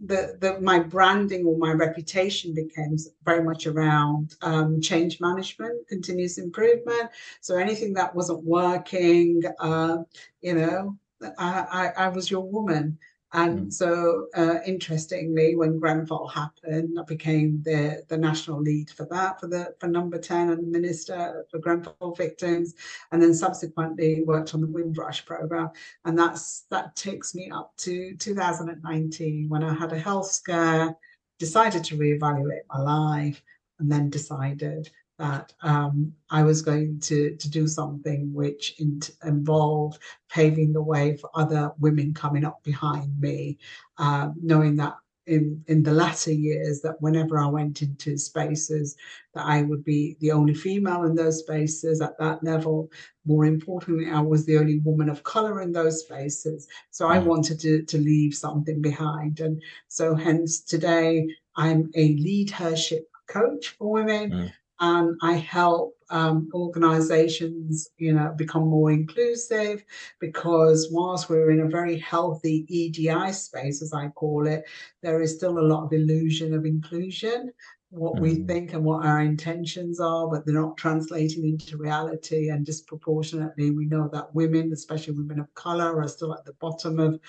the, 0.00 0.36
the 0.40 0.60
my 0.60 0.80
branding 0.80 1.46
or 1.46 1.56
my 1.56 1.72
reputation 1.72 2.52
became 2.52 2.96
very 3.24 3.42
much 3.42 3.66
around 3.66 4.34
um, 4.42 4.80
change 4.80 5.20
management, 5.20 5.86
continuous 5.88 6.38
improvement. 6.38 7.10
So 7.40 7.56
anything 7.56 7.94
that 7.94 8.14
wasn't 8.14 8.44
working, 8.44 9.42
uh, 9.60 9.98
you 10.40 10.54
know, 10.54 10.98
I, 11.38 11.92
I, 11.98 12.04
I 12.04 12.08
was 12.08 12.30
your 12.30 12.42
woman. 12.42 12.98
And 13.34 13.66
mm. 13.66 13.72
so, 13.72 14.28
uh, 14.36 14.58
interestingly, 14.64 15.56
when 15.56 15.80
Grenfell 15.80 16.28
happened, 16.28 16.96
I 16.98 17.02
became 17.02 17.60
the, 17.64 18.04
the 18.08 18.16
national 18.16 18.62
lead 18.62 18.90
for 18.90 19.06
that, 19.10 19.40
for 19.40 19.48
the 19.48 19.74
for 19.80 19.88
number 19.88 20.18
10 20.18 20.50
and 20.50 20.70
minister 20.70 21.44
for 21.50 21.58
Grenfell 21.58 22.14
victims, 22.16 22.74
and 23.10 23.20
then 23.20 23.34
subsequently 23.34 24.22
worked 24.22 24.54
on 24.54 24.60
the 24.60 24.68
Windrush 24.68 25.26
program. 25.26 25.70
And 26.04 26.16
that's 26.16 26.66
that 26.70 26.94
takes 26.94 27.34
me 27.34 27.50
up 27.50 27.76
to 27.78 28.14
2019 28.16 29.48
when 29.48 29.64
I 29.64 29.74
had 29.74 29.92
a 29.92 29.98
health 29.98 30.30
scare, 30.30 30.96
decided 31.40 31.82
to 31.84 31.98
reevaluate 31.98 32.62
my 32.72 32.80
life, 32.80 33.42
and 33.80 33.90
then 33.90 34.10
decided 34.10 34.90
that 35.18 35.52
um, 35.62 36.12
I 36.30 36.42
was 36.42 36.62
going 36.62 37.00
to, 37.00 37.36
to 37.36 37.50
do 37.50 37.68
something 37.68 38.32
which 38.32 38.74
in, 38.78 39.00
involved 39.24 40.00
paving 40.28 40.72
the 40.72 40.82
way 40.82 41.16
for 41.16 41.30
other 41.34 41.72
women 41.78 42.12
coming 42.12 42.44
up 42.44 42.62
behind 42.64 43.20
me, 43.20 43.58
uh, 43.98 44.30
knowing 44.42 44.76
that 44.76 44.94
in 45.26 45.64
in 45.68 45.82
the 45.82 45.92
latter 45.92 46.32
years 46.32 46.82
that 46.82 47.00
whenever 47.00 47.38
I 47.38 47.46
went 47.46 47.80
into 47.80 48.18
spaces 48.18 48.94
that 49.32 49.46
I 49.46 49.62
would 49.62 49.82
be 49.82 50.16
the 50.20 50.32
only 50.32 50.52
female 50.52 51.04
in 51.04 51.14
those 51.14 51.38
spaces 51.38 52.02
at 52.02 52.18
that 52.18 52.44
level. 52.44 52.90
More 53.24 53.46
importantly, 53.46 54.10
I 54.10 54.20
was 54.20 54.44
the 54.44 54.58
only 54.58 54.80
woman 54.80 55.08
of 55.08 55.22
color 55.22 55.62
in 55.62 55.72
those 55.72 56.00
spaces. 56.00 56.68
So 56.90 57.08
I 57.08 57.18
mm. 57.18 57.24
wanted 57.24 57.58
to, 57.60 57.82
to 57.84 57.98
leave 57.98 58.34
something 58.34 58.82
behind. 58.82 59.40
And 59.40 59.62
so 59.88 60.14
hence 60.14 60.60
today 60.60 61.26
I'm 61.56 61.90
a 61.94 62.08
leadership 62.16 63.08
coach 63.26 63.68
for 63.78 63.90
women. 63.90 64.30
Mm 64.30 64.52
and 64.80 65.16
I 65.22 65.34
help 65.34 65.94
um, 66.10 66.48
organizations, 66.52 67.88
you 67.96 68.12
know, 68.12 68.34
become 68.36 68.68
more 68.68 68.90
inclusive 68.90 69.84
because 70.20 70.88
whilst 70.90 71.28
we're 71.28 71.50
in 71.50 71.60
a 71.60 71.68
very 71.68 71.98
healthy 71.98 72.66
EDI 72.68 73.32
space, 73.32 73.82
as 73.82 73.92
I 73.92 74.08
call 74.08 74.46
it, 74.46 74.64
there 75.02 75.20
is 75.22 75.34
still 75.36 75.58
a 75.58 75.60
lot 75.60 75.84
of 75.84 75.92
illusion 75.92 76.54
of 76.54 76.66
inclusion. 76.66 77.52
What 77.90 78.16
mm. 78.16 78.20
we 78.20 78.34
think 78.34 78.72
and 78.72 78.84
what 78.84 79.06
our 79.06 79.20
intentions 79.20 80.00
are, 80.00 80.28
but 80.28 80.44
they're 80.44 80.54
not 80.54 80.76
translating 80.76 81.46
into 81.46 81.76
reality. 81.76 82.48
And 82.48 82.66
disproportionately, 82.66 83.70
we 83.70 83.86
know 83.86 84.08
that 84.12 84.34
women, 84.34 84.72
especially 84.72 85.14
women 85.14 85.38
of 85.38 85.54
color, 85.54 86.02
are 86.02 86.08
still 86.08 86.34
at 86.34 86.44
the 86.44 86.54
bottom 86.54 86.98
of 86.98 87.20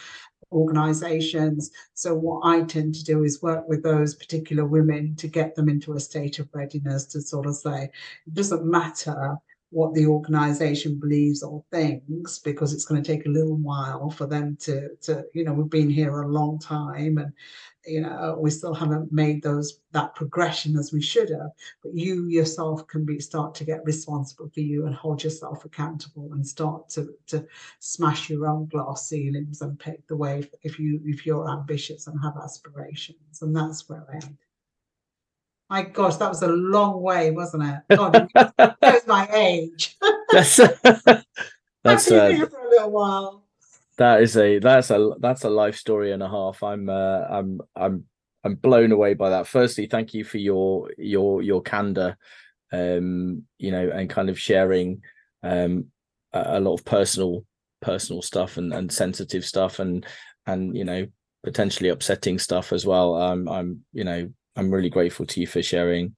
organizations. 0.56 1.72
So 1.94 2.16
what 2.16 2.42
I 2.46 2.62
tend 2.64 2.96
to 2.96 3.04
do 3.04 3.24
is 3.24 3.42
work 3.42 3.68
with 3.68 3.84
those 3.84 4.16
particular 4.16 4.66
women 4.66 5.16
to 5.18 5.28
get 5.28 5.56
them 5.56 5.70
into 5.70 5.94
a 5.94 6.00
state 6.00 6.40
of 6.40 6.50
readiness 6.54 7.06
to 7.08 7.22
sort 7.22 7.46
of 7.46 7.56
say, 7.56 7.84
it 8.26 8.34
doesn't 8.34 8.66
matter 8.66 9.38
what 9.72 9.94
the 9.94 10.06
organization 10.06 10.98
believes 11.00 11.44
or 11.44 11.64
thinks 11.72 12.40
because 12.40 12.74
it's 12.74 12.86
going 12.86 13.02
to 13.02 13.12
take 13.12 13.26
a 13.26 13.30
little 13.30 13.58
while 13.58 14.10
for 14.10 14.26
them 14.26 14.56
to 14.62 14.96
to 15.02 15.26
you 15.34 15.44
know 15.44 15.52
we've 15.52 15.70
been 15.70 15.90
here 15.90 16.22
a 16.22 16.28
long 16.28 16.58
time 16.60 17.18
and 17.18 17.34
you 17.88 18.02
know 18.02 18.38
we 18.40 18.50
still 18.50 18.74
haven't 18.74 19.12
made 19.12 19.42
those 19.42 19.80
that 19.92 20.14
progression 20.16 20.78
as 20.78 20.92
we 20.92 21.02
should 21.02 21.30
have 21.30 21.52
but 21.84 21.94
you 21.94 22.28
yourself 22.28 22.86
can 22.88 23.06
be 23.06 23.20
start 23.20 23.54
to 23.56 23.64
get 23.64 23.84
responsible 23.86 24.50
for 24.54 24.62
you 24.62 24.86
and 24.86 24.96
hold 24.96 25.24
yourself 25.24 25.66
accountable 25.66 26.30
and 26.34 26.46
start 26.46 26.90
to 26.90 27.14
to 27.28 27.46
smash 27.80 28.30
your 28.30 28.48
own 28.48 28.68
glass 28.68 29.10
ceilings 29.10 29.62
and 29.62 29.80
pave 29.80 30.02
the 30.08 30.16
way 30.16 30.50
if 30.64 30.80
you 30.80 31.00
if 31.06 31.26
you're 31.26 31.50
ambitious 31.50 32.08
and 32.08 32.20
have 32.22 32.38
aspirations 32.44 33.42
and 33.42 33.56
that's 33.56 33.88
where 33.90 34.06
i 34.12 34.16
am 34.16 34.38
my 35.70 35.82
gosh, 35.82 36.18
that 36.18 36.30
was 36.30 36.44
a 36.44 36.48
long 36.48 37.02
way, 37.02 37.32
wasn't 37.32 37.64
it? 37.64 37.98
God, 37.98 38.30
that 38.34 38.78
was 38.82 39.02
my 39.08 39.28
age. 39.34 39.98
that's 40.32 40.58
that's 41.84 42.12
uh, 42.12 42.48
for 42.50 42.60
a 42.60 42.70
little 42.70 42.92
while. 42.92 43.45
That 43.98 44.22
is 44.22 44.36
a 44.36 44.60
that's 44.60 44.90
a 44.92 45.12
that's 45.20 45.44
a 45.46 45.50
life 45.50 45.78
story 45.78 46.12
and 46.12 46.22
a 46.22 46.30
half. 46.30 46.62
I'm 46.64 46.90
uh, 46.90 47.22
I'm 47.30 47.62
I'm 47.76 48.06
I'm 48.44 48.56
blown 48.56 48.92
away 48.92 49.14
by 49.14 49.30
that. 49.30 49.48
Firstly, 49.48 49.88
thank 49.88 50.14
you 50.14 50.24
for 50.24 50.38
your 50.38 50.92
your 50.98 51.42
your 51.42 51.62
candor, 51.62 52.18
um, 52.74 53.44
you 53.58 53.72
know, 53.72 53.90
and 53.90 54.10
kind 54.10 54.30
of 54.30 54.40
sharing 54.40 55.02
um 55.44 55.86
a, 56.34 56.58
a 56.58 56.60
lot 56.60 56.74
of 56.74 56.86
personal 56.86 57.46
personal 57.82 58.22
stuff 58.22 58.58
and 58.58 58.74
and 58.74 58.92
sensitive 58.92 59.46
stuff 59.46 59.80
and 59.80 60.06
and 60.46 60.76
you 60.76 60.84
know 60.84 61.08
potentially 61.44 61.90
upsetting 61.90 62.38
stuff 62.38 62.74
as 62.74 62.86
well. 62.86 63.16
I'm 63.16 63.48
I'm 63.48 63.86
you 63.94 64.04
know 64.04 64.30
I'm 64.58 64.72
really 64.72 64.90
grateful 64.90 65.26
to 65.28 65.40
you 65.40 65.48
for 65.48 65.62
sharing 65.64 66.16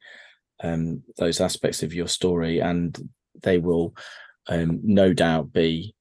um, 0.64 1.04
those 1.18 1.42
aspects 1.42 1.84
of 1.84 1.94
your 1.94 2.08
story, 2.08 2.60
and 2.60 2.98
they 3.44 3.60
will 3.60 3.96
um, 4.48 4.80
no 4.84 5.14
doubt 5.14 5.54
be 5.54 5.94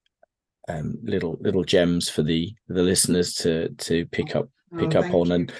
um, 0.68 0.98
little 1.02 1.36
little 1.40 1.64
gems 1.64 2.08
for 2.08 2.22
the 2.22 2.54
the 2.68 2.82
listeners 2.82 3.34
to 3.34 3.68
to 3.74 4.06
pick 4.06 4.34
up 4.34 4.48
oh, 4.74 4.78
pick 4.78 4.96
oh, 4.96 5.00
up 5.00 5.14
on, 5.14 5.28
you. 5.28 5.34
and 5.34 5.52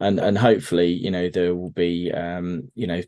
and 0.00 0.20
and 0.20 0.38
hopefully 0.38 0.92
you 0.92 1.10
know 1.10 1.28
there 1.28 1.54
will 1.54 1.70
be 1.70 2.12
um, 2.12 2.70
you 2.74 2.86
know 2.86 3.02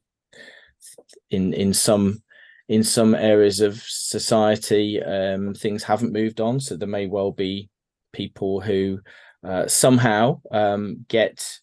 in 1.30 1.52
in 1.54 1.72
some 1.72 2.22
in 2.68 2.82
some 2.82 3.14
areas 3.14 3.60
of 3.60 3.82
society 3.82 5.02
um, 5.02 5.54
things 5.54 5.82
haven't 5.82 6.12
moved 6.12 6.40
on, 6.40 6.60
so 6.60 6.76
there 6.76 6.88
may 6.88 7.06
well 7.06 7.30
be 7.30 7.68
people 8.12 8.60
who 8.60 9.00
uh, 9.44 9.66
somehow 9.66 10.40
um, 10.50 11.04
get 11.08 11.58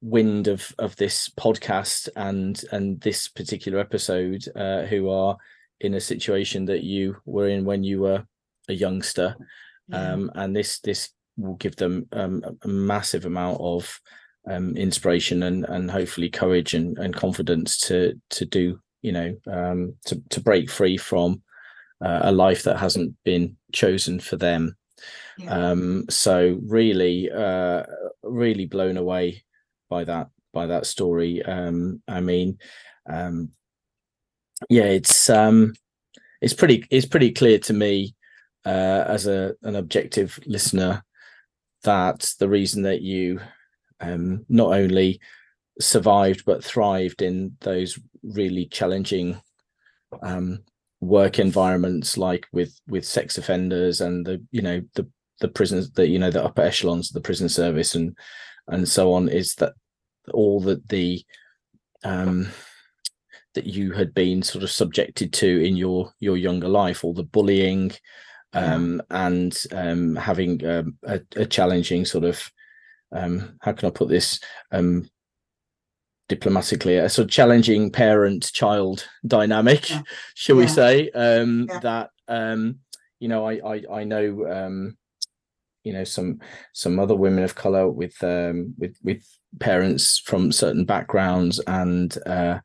wind 0.00 0.46
of 0.46 0.72
of 0.78 0.96
this 0.96 1.28
podcast 1.28 2.08
and 2.16 2.64
and 2.72 3.00
this 3.00 3.28
particular 3.28 3.78
episode 3.78 4.44
uh, 4.56 4.82
who 4.82 5.10
are 5.10 5.36
in 5.80 5.94
a 5.94 6.00
situation 6.00 6.64
that 6.64 6.82
you 6.82 7.16
were 7.24 7.48
in 7.48 7.64
when 7.64 7.84
you 7.84 8.00
were 8.00 8.24
a 8.68 8.74
youngster 8.74 9.36
yeah. 9.88 10.12
um, 10.12 10.30
and 10.34 10.54
this 10.54 10.80
this 10.80 11.10
will 11.36 11.54
give 11.54 11.76
them 11.76 12.06
um, 12.12 12.42
a 12.62 12.68
massive 12.68 13.24
amount 13.24 13.60
of 13.60 14.00
um, 14.48 14.76
inspiration 14.76 15.42
and 15.44 15.64
and 15.66 15.90
hopefully 15.90 16.28
courage 16.28 16.74
and, 16.74 16.98
and 16.98 17.14
confidence 17.14 17.78
to 17.78 18.14
to 18.30 18.44
do 18.44 18.78
you 19.02 19.12
know 19.12 19.34
um, 19.46 19.94
to 20.04 20.20
to 20.30 20.40
break 20.40 20.70
free 20.70 20.96
from 20.96 21.42
uh, 22.04 22.20
a 22.22 22.32
life 22.32 22.62
that 22.64 22.78
hasn't 22.78 23.14
been 23.24 23.56
chosen 23.72 24.20
for 24.20 24.36
them 24.36 24.76
yeah. 25.36 25.70
um 25.70 26.04
so 26.08 26.58
really 26.64 27.30
uh 27.30 27.82
really 28.22 28.66
blown 28.66 28.96
away 28.96 29.42
by 29.88 30.04
that 30.04 30.28
by 30.52 30.66
that 30.66 30.86
story. 30.86 31.42
Um, 31.42 32.02
I 32.08 32.20
mean, 32.20 32.58
um, 33.08 33.50
yeah, 34.68 34.84
it's 34.84 35.30
um, 35.30 35.74
it's 36.40 36.54
pretty 36.54 36.84
it's 36.90 37.06
pretty 37.06 37.32
clear 37.32 37.58
to 37.60 37.72
me 37.72 38.14
uh, 38.64 39.04
as 39.06 39.26
a 39.26 39.54
an 39.62 39.76
objective 39.76 40.38
listener 40.46 41.04
that 41.84 42.32
the 42.38 42.48
reason 42.48 42.82
that 42.82 43.02
you 43.02 43.40
um, 44.00 44.44
not 44.48 44.72
only 44.72 45.20
survived 45.80 46.44
but 46.44 46.64
thrived 46.64 47.22
in 47.22 47.56
those 47.60 47.98
really 48.22 48.66
challenging 48.66 49.40
um, 50.22 50.58
work 51.00 51.38
environments 51.38 52.18
like 52.18 52.46
with 52.52 52.78
with 52.88 53.04
sex 53.04 53.38
offenders 53.38 54.00
and 54.00 54.26
the 54.26 54.42
you 54.50 54.62
know 54.62 54.80
the 54.94 55.08
the 55.40 55.48
prisons 55.48 55.90
the 55.92 56.06
you 56.06 56.18
know 56.18 56.30
the 56.30 56.42
upper 56.42 56.62
echelons 56.62 57.10
of 57.10 57.14
the 57.14 57.20
prison 57.20 57.48
service 57.48 57.94
and 57.94 58.16
and 58.66 58.88
so 58.88 59.12
on 59.12 59.28
is 59.28 59.54
that 59.56 59.72
all 60.32 60.60
that 60.60 60.86
the 60.88 61.24
um 62.04 62.48
that 63.54 63.66
you 63.66 63.92
had 63.92 64.12
been 64.12 64.42
sort 64.42 64.64
of 64.64 64.70
subjected 64.70 65.32
to 65.32 65.64
in 65.64 65.76
your 65.76 66.12
your 66.18 66.36
younger 66.36 66.68
life 66.68 67.04
all 67.04 67.14
the 67.14 67.22
bullying 67.22 67.92
um 68.54 69.02
and 69.10 69.64
um 69.72 70.16
having 70.16 70.64
um, 70.66 70.96
a, 71.04 71.20
a, 71.36 71.44
challenging 71.44 72.04
sort 72.04 72.24
of 72.24 72.50
um 73.12 73.56
how 73.60 73.72
can 73.72 73.88
i 73.88 73.90
put 73.90 74.08
this 74.08 74.40
um 74.72 75.08
diplomatically 76.28 76.96
a 76.96 77.08
sort 77.08 77.24
of 77.24 77.30
challenging 77.30 77.90
parent 77.90 78.50
child 78.52 79.06
dynamic 79.26 79.90
yeah. 79.90 80.02
shall 80.34 80.56
yeah. 80.56 80.62
we 80.62 80.68
say 80.68 81.10
um 81.10 81.66
yeah. 81.68 81.78
that 81.80 82.10
um 82.28 82.78
you 83.20 83.28
know 83.28 83.46
i 83.46 83.60
i, 83.74 84.00
I 84.00 84.04
know 84.04 84.46
um 84.50 84.96
you 85.84 85.92
know 85.92 86.04
some 86.04 86.40
some 86.72 86.98
other 86.98 87.14
women 87.14 87.44
of 87.44 87.54
color 87.54 87.88
with 87.88 88.14
um 88.22 88.74
with 88.78 88.96
with 89.02 89.24
parents 89.60 90.18
from 90.18 90.52
certain 90.52 90.84
backgrounds 90.84 91.60
and 91.66 92.16
uh 92.26 92.58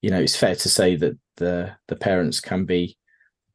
you 0.00 0.10
know 0.10 0.20
it's 0.20 0.36
fair 0.36 0.54
to 0.54 0.68
say 0.68 0.94
that 0.96 1.18
the 1.36 1.72
the 1.88 1.96
parents 1.96 2.40
can 2.40 2.64
be 2.64 2.96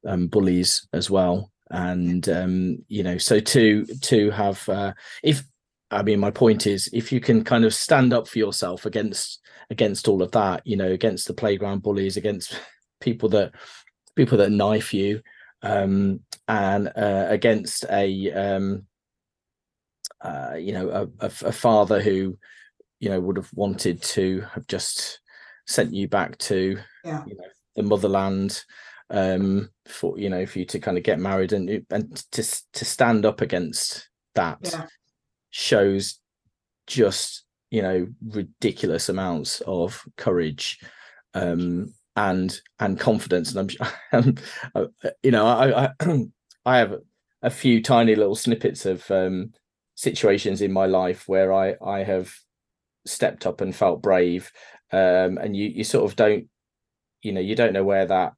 um 0.05 0.27
bullies 0.27 0.87
as 0.91 1.09
well 1.09 1.51
and 1.71 2.29
um 2.29 2.77
you 2.87 3.03
know 3.03 3.17
so 3.17 3.39
to 3.39 3.85
to 4.01 4.29
have 4.31 4.67
uh 4.69 4.93
if 5.23 5.43
i 5.91 6.01
mean 6.01 6.19
my 6.19 6.31
point 6.31 6.65
is 6.65 6.89
if 6.93 7.11
you 7.11 7.19
can 7.19 7.43
kind 7.43 7.65
of 7.65 7.73
stand 7.73 8.13
up 8.13 8.27
for 8.27 8.39
yourself 8.39 8.85
against 8.85 9.41
against 9.69 10.07
all 10.07 10.21
of 10.21 10.31
that 10.31 10.61
you 10.65 10.77
know 10.77 10.91
against 10.91 11.27
the 11.27 11.33
playground 11.33 11.83
bullies 11.83 12.17
against 12.17 12.59
people 13.01 13.29
that 13.29 13.51
people 14.15 14.37
that 14.37 14.51
knife 14.51 14.93
you 14.93 15.21
um 15.61 16.19
and 16.47 16.87
uh, 16.95 17.25
against 17.29 17.83
a 17.89 18.31
um 18.31 18.87
uh, 20.21 20.55
you 20.57 20.73
know, 20.73 20.89
a, 20.89 21.25
a, 21.25 21.31
a, 21.45 21.51
father 21.51 22.01
who, 22.01 22.37
you 22.99 23.09
know, 23.09 23.19
would 23.19 23.37
have 23.37 23.49
wanted 23.53 24.01
to 24.01 24.41
have 24.53 24.65
just 24.67 25.19
sent 25.67 25.93
you 25.93 26.07
back 26.07 26.37
to, 26.39 26.77
yeah. 27.03 27.23
you 27.25 27.35
know, 27.35 27.43
the 27.75 27.83
motherland 27.83 28.63
um 29.09 29.69
for 29.85 30.17
you 30.19 30.29
know 30.29 30.45
for 30.45 30.59
you 30.59 30.65
to 30.65 30.79
kind 30.79 30.97
of 30.97 31.03
get 31.03 31.19
married 31.19 31.53
and 31.53 31.85
and 31.89 32.15
to 32.31 32.43
to 32.73 32.83
stand 32.83 33.25
up 33.25 33.39
against 33.39 34.09
that 34.35 34.59
yeah. 34.63 34.85
shows 35.49 36.19
just 36.87 37.45
you 37.71 37.81
know 37.81 38.07
ridiculous 38.27 39.07
amounts 39.07 39.61
of 39.61 40.03
courage 40.17 40.79
um 41.33 41.93
and 42.17 42.59
and 42.79 42.99
confidence 42.99 43.53
and 43.53 43.75
i'm 44.11 44.35
uh, 44.75 44.85
you 45.23 45.31
know 45.31 45.45
i 45.45 45.85
i 45.85 45.89
i 46.65 46.77
have 46.77 46.95
a 47.43 47.49
few 47.49 47.81
tiny 47.81 48.15
little 48.15 48.35
snippets 48.35 48.85
of 48.85 49.09
um 49.09 49.51
situations 49.97 50.61
in 50.61 50.71
my 50.71 50.85
life 50.85 51.27
where 51.27 51.51
I 51.51 51.75
I 51.83 52.03
have 52.03 52.33
stepped 53.05 53.45
up 53.45 53.59
and 53.59 53.75
felt 53.75 54.01
brave, 54.01 54.51
um, 54.93 55.37
and 55.37 55.57
you 55.57 55.65
you 55.67 55.83
sort 55.83 56.09
of 56.09 56.15
don't 56.15 56.47
you 57.21 57.33
know 57.33 57.41
you 57.41 57.55
don't 57.55 57.73
know 57.73 57.83
where 57.83 58.05
that 58.05 58.33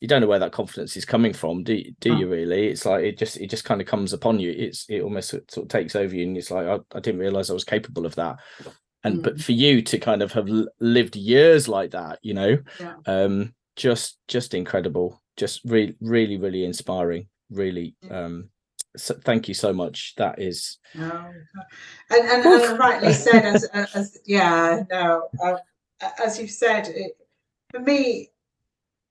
you 0.00 0.06
don't 0.06 0.20
know 0.20 0.28
where 0.28 0.38
that 0.38 0.52
confidence 0.52 0.96
is 0.96 1.04
coming 1.04 1.32
from 1.32 1.64
do 1.64 1.82
do 2.00 2.16
you 2.16 2.28
really? 2.28 2.68
It's 2.68 2.84
like 2.84 3.04
it 3.04 3.18
just 3.18 3.36
it 3.36 3.50
just 3.50 3.64
kind 3.64 3.80
of 3.80 3.86
comes 3.86 4.12
upon 4.12 4.38
you. 4.38 4.50
It's 4.56 4.86
it 4.88 5.02
almost 5.02 5.30
sort 5.30 5.56
of 5.56 5.68
takes 5.68 5.96
over 5.96 6.14
you 6.14 6.24
and 6.24 6.36
it's 6.36 6.50
like 6.50 6.66
i, 6.66 6.78
I 6.96 7.00
didn't 7.00 7.20
realize 7.20 7.50
i 7.50 7.54
was 7.54 7.64
capable 7.64 8.06
of 8.06 8.14
that. 8.14 8.36
And 9.04 9.18
mm. 9.18 9.22
but 9.22 9.40
for 9.40 9.52
you 9.52 9.82
to 9.82 9.98
kind 9.98 10.22
of 10.22 10.32
have 10.32 10.48
lived 10.80 11.16
years 11.16 11.68
like 11.68 11.92
that 11.92 12.18
you 12.22 12.34
know 12.34 12.58
yeah. 12.80 12.94
um 13.06 13.54
just 13.76 14.18
just 14.28 14.54
incredible. 14.54 15.20
Just 15.36 15.60
really 15.64 15.96
really 16.00 16.36
really 16.36 16.64
inspiring. 16.64 17.28
Really 17.50 17.96
um 18.10 18.50
so 18.96 19.14
thank 19.24 19.48
you 19.48 19.54
so 19.54 19.72
much. 19.72 20.14
That 20.16 20.40
is 20.40 20.78
no. 20.94 21.30
and, 22.10 22.28
and, 22.28 22.44
and 22.44 22.78
rightly 22.78 23.12
said 23.12 23.44
as, 23.44 23.64
as 23.94 24.18
yeah 24.26 24.82
no 24.90 25.28
uh, 25.42 25.56
as 26.24 26.38
you've 26.38 26.50
said 26.50 26.88
it, 26.88 27.16
for 27.70 27.80
me 27.80 28.30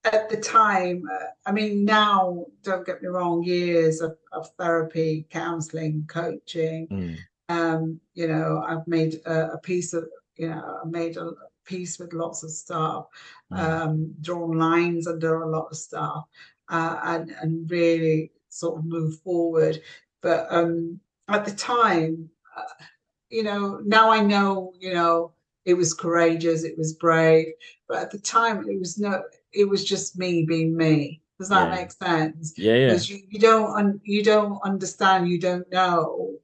at 0.04 0.28
the 0.28 0.36
time 0.36 1.02
i 1.46 1.52
mean 1.52 1.84
now 1.84 2.44
don't 2.62 2.86
get 2.86 3.02
me 3.02 3.08
wrong 3.08 3.42
years 3.42 4.00
of, 4.00 4.16
of 4.32 4.48
therapy 4.58 5.26
counseling 5.30 6.04
coaching 6.08 6.86
mm. 6.88 7.16
um 7.48 8.00
you 8.14 8.28
know 8.28 8.62
i've 8.66 8.86
made 8.86 9.20
a, 9.26 9.52
a, 9.52 9.58
peace 9.58 9.92
of 9.92 10.08
you 10.36 10.48
know 10.48 10.80
i 10.84 10.88
made 10.88 11.16
a 11.16 11.30
peace 11.64 11.98
with 11.98 12.12
lots 12.12 12.42
of 12.42 12.50
stuff 12.50 13.06
mm. 13.52 13.58
um 13.58 14.14
drawn 14.20 14.56
lines 14.56 15.06
under 15.06 15.42
a 15.42 15.50
lot 15.50 15.68
of 15.70 15.76
stuff 15.76 16.24
uh, 16.70 17.00
and 17.04 17.30
and 17.40 17.70
really 17.70 18.30
sort 18.48 18.78
of 18.78 18.84
move 18.84 19.20
forward. 19.20 19.80
But 20.20 20.46
um, 20.50 21.00
at 21.28 21.44
the 21.44 21.52
time, 21.52 22.28
uh, 22.56 22.84
you 23.30 23.42
know, 23.42 23.80
now 23.84 24.10
I 24.10 24.20
know, 24.20 24.72
you 24.78 24.94
know, 24.94 25.32
it 25.64 25.74
was 25.74 25.94
courageous, 25.94 26.64
it 26.64 26.78
was 26.78 26.94
brave. 26.94 27.52
But 27.88 27.98
at 27.98 28.10
the 28.10 28.18
time, 28.18 28.68
it 28.68 28.78
was 28.78 28.98
no, 28.98 29.22
it 29.52 29.68
was 29.68 29.84
just 29.84 30.18
me 30.18 30.44
being 30.44 30.76
me. 30.76 31.20
Does 31.38 31.48
that 31.50 31.68
yeah. 31.68 31.74
make 31.74 31.92
sense? 31.92 32.54
Yeah, 32.56 32.74
yeah. 32.74 32.86
Because 32.88 33.10
you, 33.10 33.20
you 33.28 33.38
don't 33.38 33.76
un, 33.76 34.00
you 34.02 34.24
don't 34.24 34.58
understand, 34.64 35.28
you 35.28 35.38
don't 35.38 35.70
know, 35.70 36.34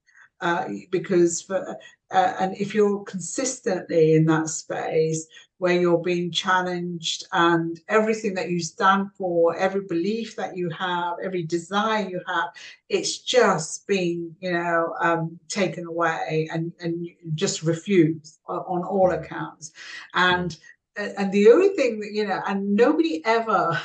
uh, 0.41 0.69
because 0.91 1.43
for 1.43 1.77
uh, 2.11 2.35
and 2.39 2.57
if 2.57 2.75
you're 2.75 3.03
consistently 3.05 4.15
in 4.15 4.25
that 4.27 4.49
space 4.49 5.27
where 5.59 5.81
you're 5.81 6.03
being 6.03 6.31
challenged 6.31 7.27
and 7.33 7.81
everything 7.89 8.35
that 8.35 8.51
you 8.51 8.61
stand 8.61 9.11
for, 9.17 9.57
every 9.57 9.81
belief 9.89 10.37
that 10.37 10.57
you 10.57 10.69
have, 10.71 11.15
every 11.25 11.43
desire 11.43 12.09
you 12.09 12.21
have, 12.27 12.51
it's 12.89 13.19
just 13.19 13.87
being, 13.87 14.35
you 14.41 14.53
know, 14.53 14.95
um, 15.01 15.39
taken 15.49 15.87
away 15.87 16.49
and, 16.53 16.73
and 16.81 17.09
just 17.35 17.63
refused 17.63 18.39
on 18.47 18.85
all 18.85 19.11
accounts. 19.13 19.73
And 20.13 20.57
and 20.97 21.33
the 21.33 21.51
only 21.51 21.71
thing 21.71 22.01
that, 22.01 22.13
you 22.13 22.27
know, 22.27 22.41
and 22.47 22.75
nobody 22.75 23.25
ever 23.25 23.81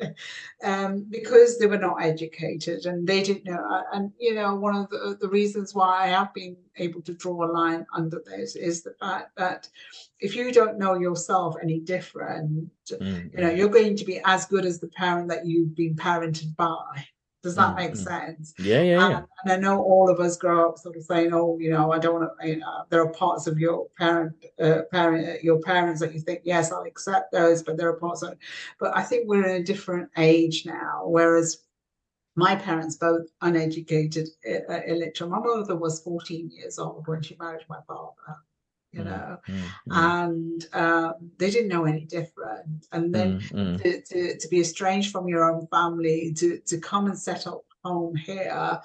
um, 0.64 1.06
because 1.10 1.58
they 1.58 1.66
were 1.66 1.78
not 1.78 2.02
educated 2.02 2.86
and 2.86 3.06
they 3.06 3.22
didn't 3.22 3.44
know. 3.44 3.64
Uh, 3.70 3.82
and, 3.92 4.12
you 4.18 4.34
know, 4.34 4.54
one 4.54 4.76
of 4.76 4.88
the, 4.90 5.16
the 5.20 5.28
reasons 5.28 5.74
why 5.74 6.04
I 6.04 6.06
have 6.08 6.32
been 6.34 6.56
able 6.76 7.02
to 7.02 7.14
draw 7.14 7.44
a 7.44 7.50
line 7.50 7.86
under 7.94 8.22
this 8.24 8.56
is 8.56 8.82
the 8.82 8.94
fact 9.00 9.36
that 9.36 9.68
if 10.20 10.34
you 10.34 10.52
don't 10.52 10.78
know 10.78 10.94
yourself 10.94 11.56
any 11.62 11.80
different, 11.80 12.70
mm-hmm. 12.90 13.28
you 13.36 13.44
know, 13.44 13.50
you're 13.50 13.68
going 13.68 13.96
to 13.96 14.04
be 14.04 14.20
as 14.24 14.46
good 14.46 14.64
as 14.64 14.80
the 14.80 14.88
parent 14.88 15.28
that 15.28 15.46
you've 15.46 15.74
been 15.74 15.94
parented 15.94 16.54
by. 16.56 17.06
Does 17.42 17.54
that 17.54 17.74
make 17.74 17.92
mm-hmm. 17.92 18.02
sense? 18.02 18.52
Yeah, 18.58 18.82
yeah, 18.82 19.02
and, 19.02 19.12
yeah. 19.12 19.22
And 19.44 19.52
I 19.52 19.56
know 19.56 19.82
all 19.82 20.10
of 20.10 20.20
us 20.20 20.36
grow 20.36 20.68
up 20.68 20.78
sort 20.78 20.96
of 20.96 21.02
saying, 21.04 21.32
"Oh, 21.32 21.58
you 21.58 21.70
know, 21.70 21.90
I 21.90 21.98
don't 21.98 22.20
want 22.20 22.30
to." 22.38 22.48
You 22.48 22.56
know, 22.58 22.84
there 22.90 23.00
are 23.00 23.10
parts 23.12 23.46
of 23.46 23.58
your 23.58 23.86
parent, 23.98 24.34
uh, 24.60 24.82
parent, 24.92 25.42
your 25.42 25.58
parents 25.60 26.00
that 26.00 26.12
you 26.12 26.20
think, 26.20 26.42
"Yes, 26.44 26.70
I'll 26.70 26.82
accept 26.82 27.32
those," 27.32 27.62
but 27.62 27.78
there 27.78 27.88
are 27.88 27.96
parts 27.96 28.22
of. 28.22 28.36
But 28.78 28.94
I 28.94 29.02
think 29.02 29.26
we're 29.26 29.46
in 29.46 29.62
a 29.62 29.64
different 29.64 30.10
age 30.18 30.66
now. 30.66 31.04
Whereas 31.06 31.62
my 32.36 32.56
parents, 32.56 32.96
both 32.96 33.26
uneducated, 33.40 34.28
uh, 34.46 34.80
illiterate. 34.86 35.30
My 35.30 35.40
mother 35.40 35.76
was 35.76 36.02
14 36.02 36.50
years 36.50 36.78
old 36.78 37.06
when 37.08 37.22
she 37.22 37.36
married 37.40 37.64
my 37.68 37.80
father 37.86 38.12
you 38.92 39.02
mm, 39.02 39.04
know, 39.04 39.38
mm, 39.48 39.54
mm, 39.54 39.66
and 39.88 40.66
um, 40.72 41.14
they 41.38 41.50
didn't 41.50 41.68
know 41.68 41.84
any 41.84 42.04
different. 42.04 42.86
And 42.92 43.14
then 43.14 43.40
mm, 43.40 43.52
mm. 43.52 43.82
to, 43.82 44.02
to, 44.02 44.38
to, 44.38 44.48
be 44.48 44.60
estranged 44.60 45.12
from 45.12 45.28
your 45.28 45.50
own 45.50 45.66
family, 45.68 46.32
to, 46.38 46.58
to 46.58 46.78
come 46.78 47.06
and 47.06 47.18
set 47.18 47.46
up 47.46 47.62
home 47.84 48.16
here 48.16 48.80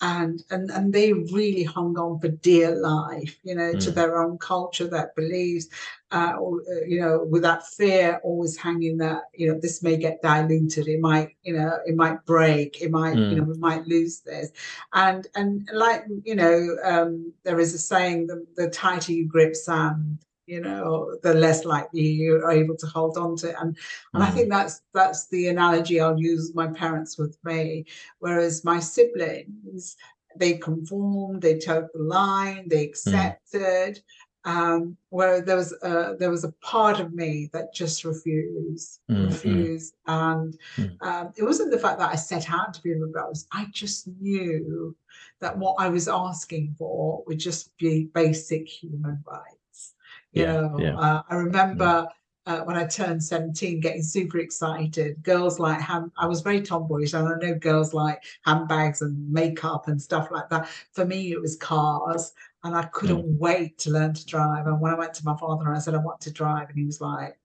and 0.00 0.42
and 0.50 0.70
and 0.70 0.92
they 0.92 1.12
really 1.12 1.62
hung 1.62 1.98
on 1.98 2.18
for 2.20 2.28
dear 2.28 2.74
life 2.74 3.38
you 3.42 3.54
know 3.54 3.72
mm. 3.72 3.84
to 3.84 3.90
their 3.90 4.22
own 4.22 4.38
culture 4.38 4.86
that 4.86 5.14
believes 5.14 5.68
uh, 6.12 6.34
or, 6.38 6.60
uh, 6.60 6.84
you 6.86 7.00
know 7.00 7.24
with 7.30 7.42
that 7.42 7.66
fear 7.66 8.20
always 8.24 8.56
hanging 8.56 8.96
that 8.98 9.22
you 9.34 9.46
know 9.46 9.58
this 9.60 9.82
may 9.82 9.96
get 9.96 10.20
diluted 10.22 10.88
it 10.88 11.00
might 11.00 11.36
you 11.42 11.52
know 11.52 11.78
it 11.86 11.94
might 11.96 12.24
break 12.24 12.80
it 12.80 12.90
might 12.90 13.16
mm. 13.16 13.30
you 13.30 13.36
know 13.36 13.44
we 13.44 13.56
might 13.58 13.86
lose 13.86 14.20
this 14.20 14.50
and 14.94 15.28
and 15.34 15.68
like 15.72 16.04
you 16.24 16.34
know 16.34 16.76
um 16.84 17.32
there 17.44 17.60
is 17.60 17.74
a 17.74 17.78
saying 17.78 18.26
the, 18.26 18.44
the 18.56 18.68
tighter 18.70 19.12
you 19.12 19.26
grip 19.26 19.54
sand 19.54 20.18
you 20.46 20.60
know 20.60 21.16
the 21.22 21.32
less 21.32 21.64
likely 21.64 22.02
you're 22.02 22.50
able 22.50 22.76
to 22.76 22.86
hold 22.86 23.16
on 23.16 23.36
to 23.36 23.50
it 23.50 23.54
and 23.60 23.76
and 24.14 24.22
mm. 24.22 24.26
i 24.26 24.30
think 24.30 24.50
that's 24.50 24.82
that's 24.92 25.28
the 25.28 25.46
analogy 25.46 26.00
i'll 26.00 26.18
use 26.18 26.54
my 26.54 26.66
parents 26.66 27.16
with 27.16 27.38
me 27.44 27.84
whereas 28.18 28.64
my 28.64 28.80
siblings 28.80 29.96
they 30.36 30.54
conformed 30.54 31.42
they 31.42 31.58
took 31.58 31.92
the 31.92 32.02
line 32.02 32.68
they 32.68 32.86
mm. 32.86 32.88
accepted 32.88 33.96
mm. 33.96 34.02
Um, 34.44 34.96
where 35.10 35.42
there 35.42 35.56
was 35.56 35.72
a, 35.82 36.16
there 36.18 36.30
was 36.30 36.44
a 36.44 36.52
part 36.62 36.98
of 36.98 37.12
me 37.12 37.50
that 37.52 37.74
just 37.74 38.04
refused 38.04 39.00
mm, 39.10 39.16
mm. 39.16 39.26
refused 39.26 39.94
and 40.06 40.56
mm. 40.76 40.96
um, 41.02 41.32
it 41.36 41.44
wasn't 41.44 41.70
the 41.70 41.78
fact 41.78 41.98
that 41.98 42.10
i 42.10 42.16
set 42.16 42.50
out 42.50 42.72
to 42.72 42.82
be 42.82 42.94
rebellious 42.94 43.46
i 43.52 43.66
just 43.72 44.08
knew 44.20 44.96
that 45.40 45.56
what 45.56 45.74
i 45.78 45.88
was 45.88 46.08
asking 46.08 46.74
for 46.78 47.22
would 47.26 47.38
just 47.38 47.76
be 47.76 48.08
basic 48.14 48.66
human 48.66 49.22
rights 49.26 49.94
you 50.32 50.44
yeah, 50.44 50.52
know, 50.52 50.76
yeah. 50.78 50.96
Uh, 50.96 51.22
I 51.28 51.34
remember 51.34 52.06
uh, 52.46 52.60
when 52.60 52.76
I 52.76 52.86
turned 52.86 53.22
17 53.22 53.80
getting 53.80 54.02
super 54.02 54.38
excited. 54.38 55.22
Girls 55.22 55.58
like 55.58 55.80
ham, 55.80 56.10
I 56.18 56.26
was 56.26 56.40
very 56.40 56.60
tomboyish, 56.60 57.12
and 57.12 57.28
I 57.28 57.36
know 57.36 57.54
girls 57.54 57.92
like 57.92 58.22
handbags 58.44 59.02
and 59.02 59.30
makeup 59.30 59.88
and 59.88 60.00
stuff 60.00 60.30
like 60.30 60.48
that. 60.50 60.68
For 60.92 61.04
me, 61.04 61.32
it 61.32 61.40
was 61.40 61.56
cars, 61.56 62.32
and 62.64 62.76
I 62.76 62.84
couldn't 62.86 63.24
mm. 63.24 63.38
wait 63.38 63.78
to 63.78 63.90
learn 63.90 64.14
to 64.14 64.26
drive. 64.26 64.66
And 64.66 64.80
when 64.80 64.92
I 64.92 64.98
went 64.98 65.14
to 65.14 65.24
my 65.24 65.36
father 65.36 65.66
and 65.66 65.76
I 65.76 65.80
said, 65.80 65.94
I 65.94 65.98
want 65.98 66.20
to 66.22 66.32
drive, 66.32 66.68
and 66.68 66.78
he 66.78 66.84
was 66.84 67.00
like, 67.00 67.38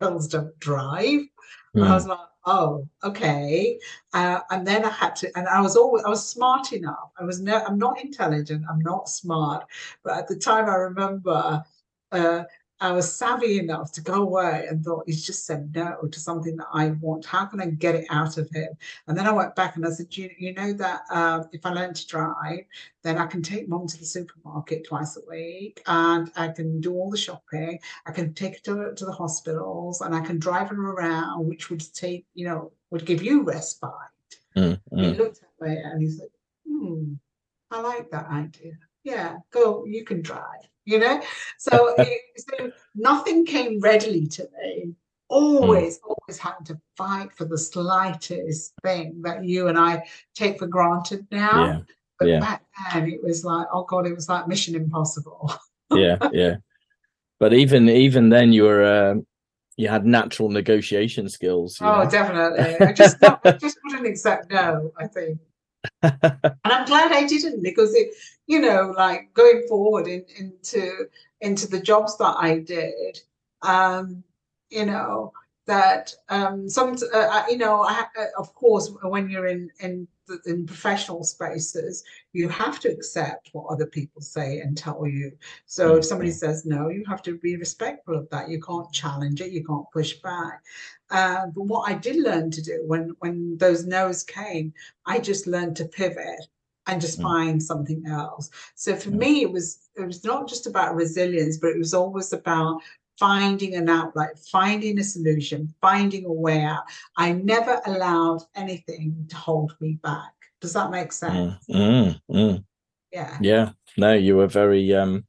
Girls 0.00 0.28
don't 0.28 0.58
drive. 0.60 1.22
Mm. 1.76 1.86
I 1.86 1.94
was 1.94 2.06
like, 2.06 2.18
oh 2.48 2.88
okay 3.04 3.78
uh, 4.14 4.40
and 4.50 4.66
then 4.66 4.84
i 4.84 4.88
had 4.88 5.14
to 5.14 5.30
and 5.36 5.46
i 5.48 5.60
was 5.60 5.76
always 5.76 6.02
i 6.04 6.08
was 6.08 6.26
smart 6.26 6.72
enough 6.72 7.10
i 7.18 7.24
was 7.24 7.40
no 7.40 7.62
i'm 7.66 7.78
not 7.78 8.02
intelligent 8.02 8.64
i'm 8.70 8.80
not 8.80 9.08
smart 9.08 9.66
but 10.02 10.16
at 10.16 10.26
the 10.28 10.36
time 10.36 10.64
i 10.66 10.74
remember 10.74 11.62
uh, 12.12 12.42
I 12.80 12.92
was 12.92 13.12
savvy 13.12 13.58
enough 13.58 13.90
to 13.92 14.00
go 14.00 14.22
away 14.22 14.66
and 14.68 14.84
thought 14.84 15.04
he's 15.06 15.26
just 15.26 15.46
said 15.46 15.74
no 15.74 16.08
to 16.10 16.20
something 16.20 16.56
that 16.56 16.68
I 16.72 16.90
want. 16.90 17.26
How 17.26 17.44
can 17.46 17.60
I 17.60 17.66
get 17.66 17.96
it 17.96 18.06
out 18.08 18.38
of 18.38 18.48
him? 18.50 18.68
And 19.06 19.18
then 19.18 19.26
I 19.26 19.32
went 19.32 19.56
back 19.56 19.74
and 19.74 19.84
I 19.84 19.90
said, 19.90 20.16
you, 20.16 20.30
you 20.38 20.54
know 20.54 20.72
that 20.74 21.00
uh, 21.10 21.44
if 21.52 21.66
I 21.66 21.70
learn 21.72 21.92
to 21.94 22.06
drive, 22.06 22.64
then 23.02 23.18
I 23.18 23.26
can 23.26 23.42
take 23.42 23.68
mom 23.68 23.88
to 23.88 23.98
the 23.98 24.04
supermarket 24.04 24.86
twice 24.86 25.16
a 25.16 25.20
week 25.28 25.82
and 25.86 26.30
I 26.36 26.48
can 26.48 26.80
do 26.80 26.94
all 26.94 27.10
the 27.10 27.16
shopping. 27.16 27.80
I 28.06 28.12
can 28.12 28.32
take 28.34 28.64
her 28.66 28.90
to, 28.90 28.94
to 28.94 29.04
the 29.04 29.12
hospitals 29.12 30.00
and 30.00 30.14
I 30.14 30.20
can 30.20 30.38
drive 30.38 30.68
her 30.68 30.90
around, 30.90 31.48
which 31.48 31.70
would 31.70 31.82
take, 31.94 32.26
you 32.34 32.46
know, 32.46 32.70
would 32.90 33.04
give 33.04 33.22
you 33.22 33.42
respite. 33.42 33.90
Mm, 34.56 34.80
mm. 34.92 35.04
He 35.04 35.18
looked 35.18 35.40
at 35.42 35.66
me 35.66 35.76
and 35.76 36.00
he 36.00 36.10
said, 36.10 36.28
hmm, 36.66 37.14
I 37.72 37.80
like 37.80 38.10
that 38.12 38.26
idea. 38.26 38.78
Yeah, 39.02 39.38
go, 39.50 39.84
you 39.84 40.04
can 40.04 40.22
drive 40.22 40.68
you 40.88 40.98
know 40.98 41.20
so, 41.58 41.94
it, 41.98 42.20
so 42.36 42.72
nothing 42.94 43.44
came 43.44 43.78
readily 43.80 44.26
to 44.26 44.48
me 44.60 44.94
always 45.28 45.98
mm. 45.98 46.08
always 46.08 46.38
having 46.38 46.64
to 46.64 46.80
fight 46.96 47.30
for 47.32 47.44
the 47.44 47.58
slightest 47.58 48.72
thing 48.82 49.20
that 49.22 49.44
you 49.44 49.68
and 49.68 49.78
i 49.78 50.02
take 50.34 50.58
for 50.58 50.66
granted 50.66 51.26
now 51.30 51.66
yeah. 51.66 51.80
but 52.18 52.28
yeah. 52.28 52.40
back 52.40 52.64
then 52.92 53.08
it 53.08 53.22
was 53.22 53.44
like 53.44 53.66
oh 53.72 53.84
god 53.84 54.06
it 54.06 54.14
was 54.14 54.28
like 54.28 54.48
mission 54.48 54.74
impossible 54.74 55.52
yeah 55.92 56.16
yeah 56.32 56.56
but 57.38 57.52
even 57.52 57.88
even 57.90 58.30
then 58.30 58.52
you 58.52 58.62
were 58.64 58.82
uh, 58.82 59.14
you 59.76 59.86
had 59.88 60.06
natural 60.06 60.48
negotiation 60.48 61.28
skills 61.28 61.78
oh 61.82 62.02
know? 62.02 62.10
definitely 62.10 62.86
i 62.86 62.92
just 62.92 63.20
not, 63.20 63.42
just 63.60 63.78
wouldn't 63.84 64.06
accept 64.06 64.50
no 64.50 64.90
i 64.98 65.06
think 65.06 65.38
and 66.02 66.58
I'm 66.64 66.86
glad 66.86 67.12
I 67.12 67.26
didn't 67.26 67.62
because 67.62 67.94
it, 67.94 68.08
you 68.48 68.60
know, 68.60 68.94
like 68.96 69.32
going 69.34 69.62
forward 69.68 70.08
in, 70.08 70.24
into 70.38 71.06
into 71.40 71.68
the 71.68 71.80
jobs 71.80 72.16
that 72.16 72.34
I 72.38 72.58
did, 72.58 73.20
um, 73.62 74.24
you 74.70 74.86
know, 74.86 75.32
that 75.66 76.14
um, 76.30 76.68
some, 76.68 76.96
uh, 77.14 77.44
you 77.48 77.58
know, 77.58 77.84
I, 77.84 78.06
uh, 78.18 78.24
of 78.38 78.52
course, 78.54 78.90
when 79.02 79.28
you're 79.28 79.46
in 79.46 79.70
in 79.80 80.08
in 80.46 80.66
professional 80.66 81.24
spaces, 81.24 82.04
you 82.32 82.48
have 82.48 82.80
to 82.80 82.88
accept 82.88 83.50
what 83.52 83.66
other 83.70 83.86
people 83.86 84.22
say 84.22 84.60
and 84.60 84.76
tell 84.76 85.06
you. 85.06 85.32
So 85.66 85.96
if 85.96 86.06
somebody 86.06 86.30
mm-hmm. 86.30 86.38
says 86.38 86.64
no, 86.64 86.88
you 86.88 87.04
have 87.06 87.22
to 87.22 87.36
be 87.38 87.56
respectful 87.56 88.16
of 88.16 88.30
that. 88.30 88.48
You 88.48 88.62
can't 88.62 88.90
challenge 88.92 89.42
it. 89.42 89.52
You 89.52 89.64
can't 89.64 89.90
push 89.92 90.14
back. 90.14 90.62
Uh, 91.10 91.46
but 91.54 91.64
what 91.64 91.90
I 91.90 91.94
did 91.94 92.16
learn 92.16 92.50
to 92.52 92.62
do 92.62 92.82
when 92.86 93.14
when 93.18 93.58
those 93.58 93.84
no's 93.84 94.22
came, 94.22 94.72
I 95.04 95.18
just 95.18 95.46
learned 95.46 95.76
to 95.76 95.84
pivot 95.84 96.48
and 96.88 97.00
just 97.00 97.20
mm. 97.20 97.22
find 97.22 97.62
something 97.62 98.04
else. 98.06 98.50
So 98.74 98.96
for 98.96 99.10
mm. 99.10 99.18
me, 99.18 99.42
it 99.42 99.52
was 99.52 99.88
it 99.96 100.04
was 100.04 100.24
not 100.24 100.48
just 100.48 100.66
about 100.66 100.96
resilience, 100.96 101.58
but 101.58 101.70
it 101.70 101.78
was 101.78 101.94
always 101.94 102.32
about 102.32 102.80
finding 103.18 103.74
an 103.74 103.88
outlet, 103.88 104.38
finding 104.50 104.98
a 104.98 105.04
solution, 105.04 105.72
finding 105.80 106.24
a 106.24 106.32
way 106.32 106.62
out. 106.62 106.84
I 107.16 107.32
never 107.32 107.80
allowed 107.86 108.42
anything 108.54 109.26
to 109.28 109.36
hold 109.36 109.74
me 109.80 109.98
back. 110.02 110.32
Does 110.60 110.72
that 110.72 110.90
make 110.90 111.08
mm, 111.08 111.12
sense? 111.12 111.64
Mm, 111.70 112.20
mm, 112.30 112.64
yeah. 113.12 113.38
Yeah. 113.40 113.70
No, 113.96 114.14
you 114.14 114.36
were 114.36 114.46
very 114.46 114.94
um 114.94 115.24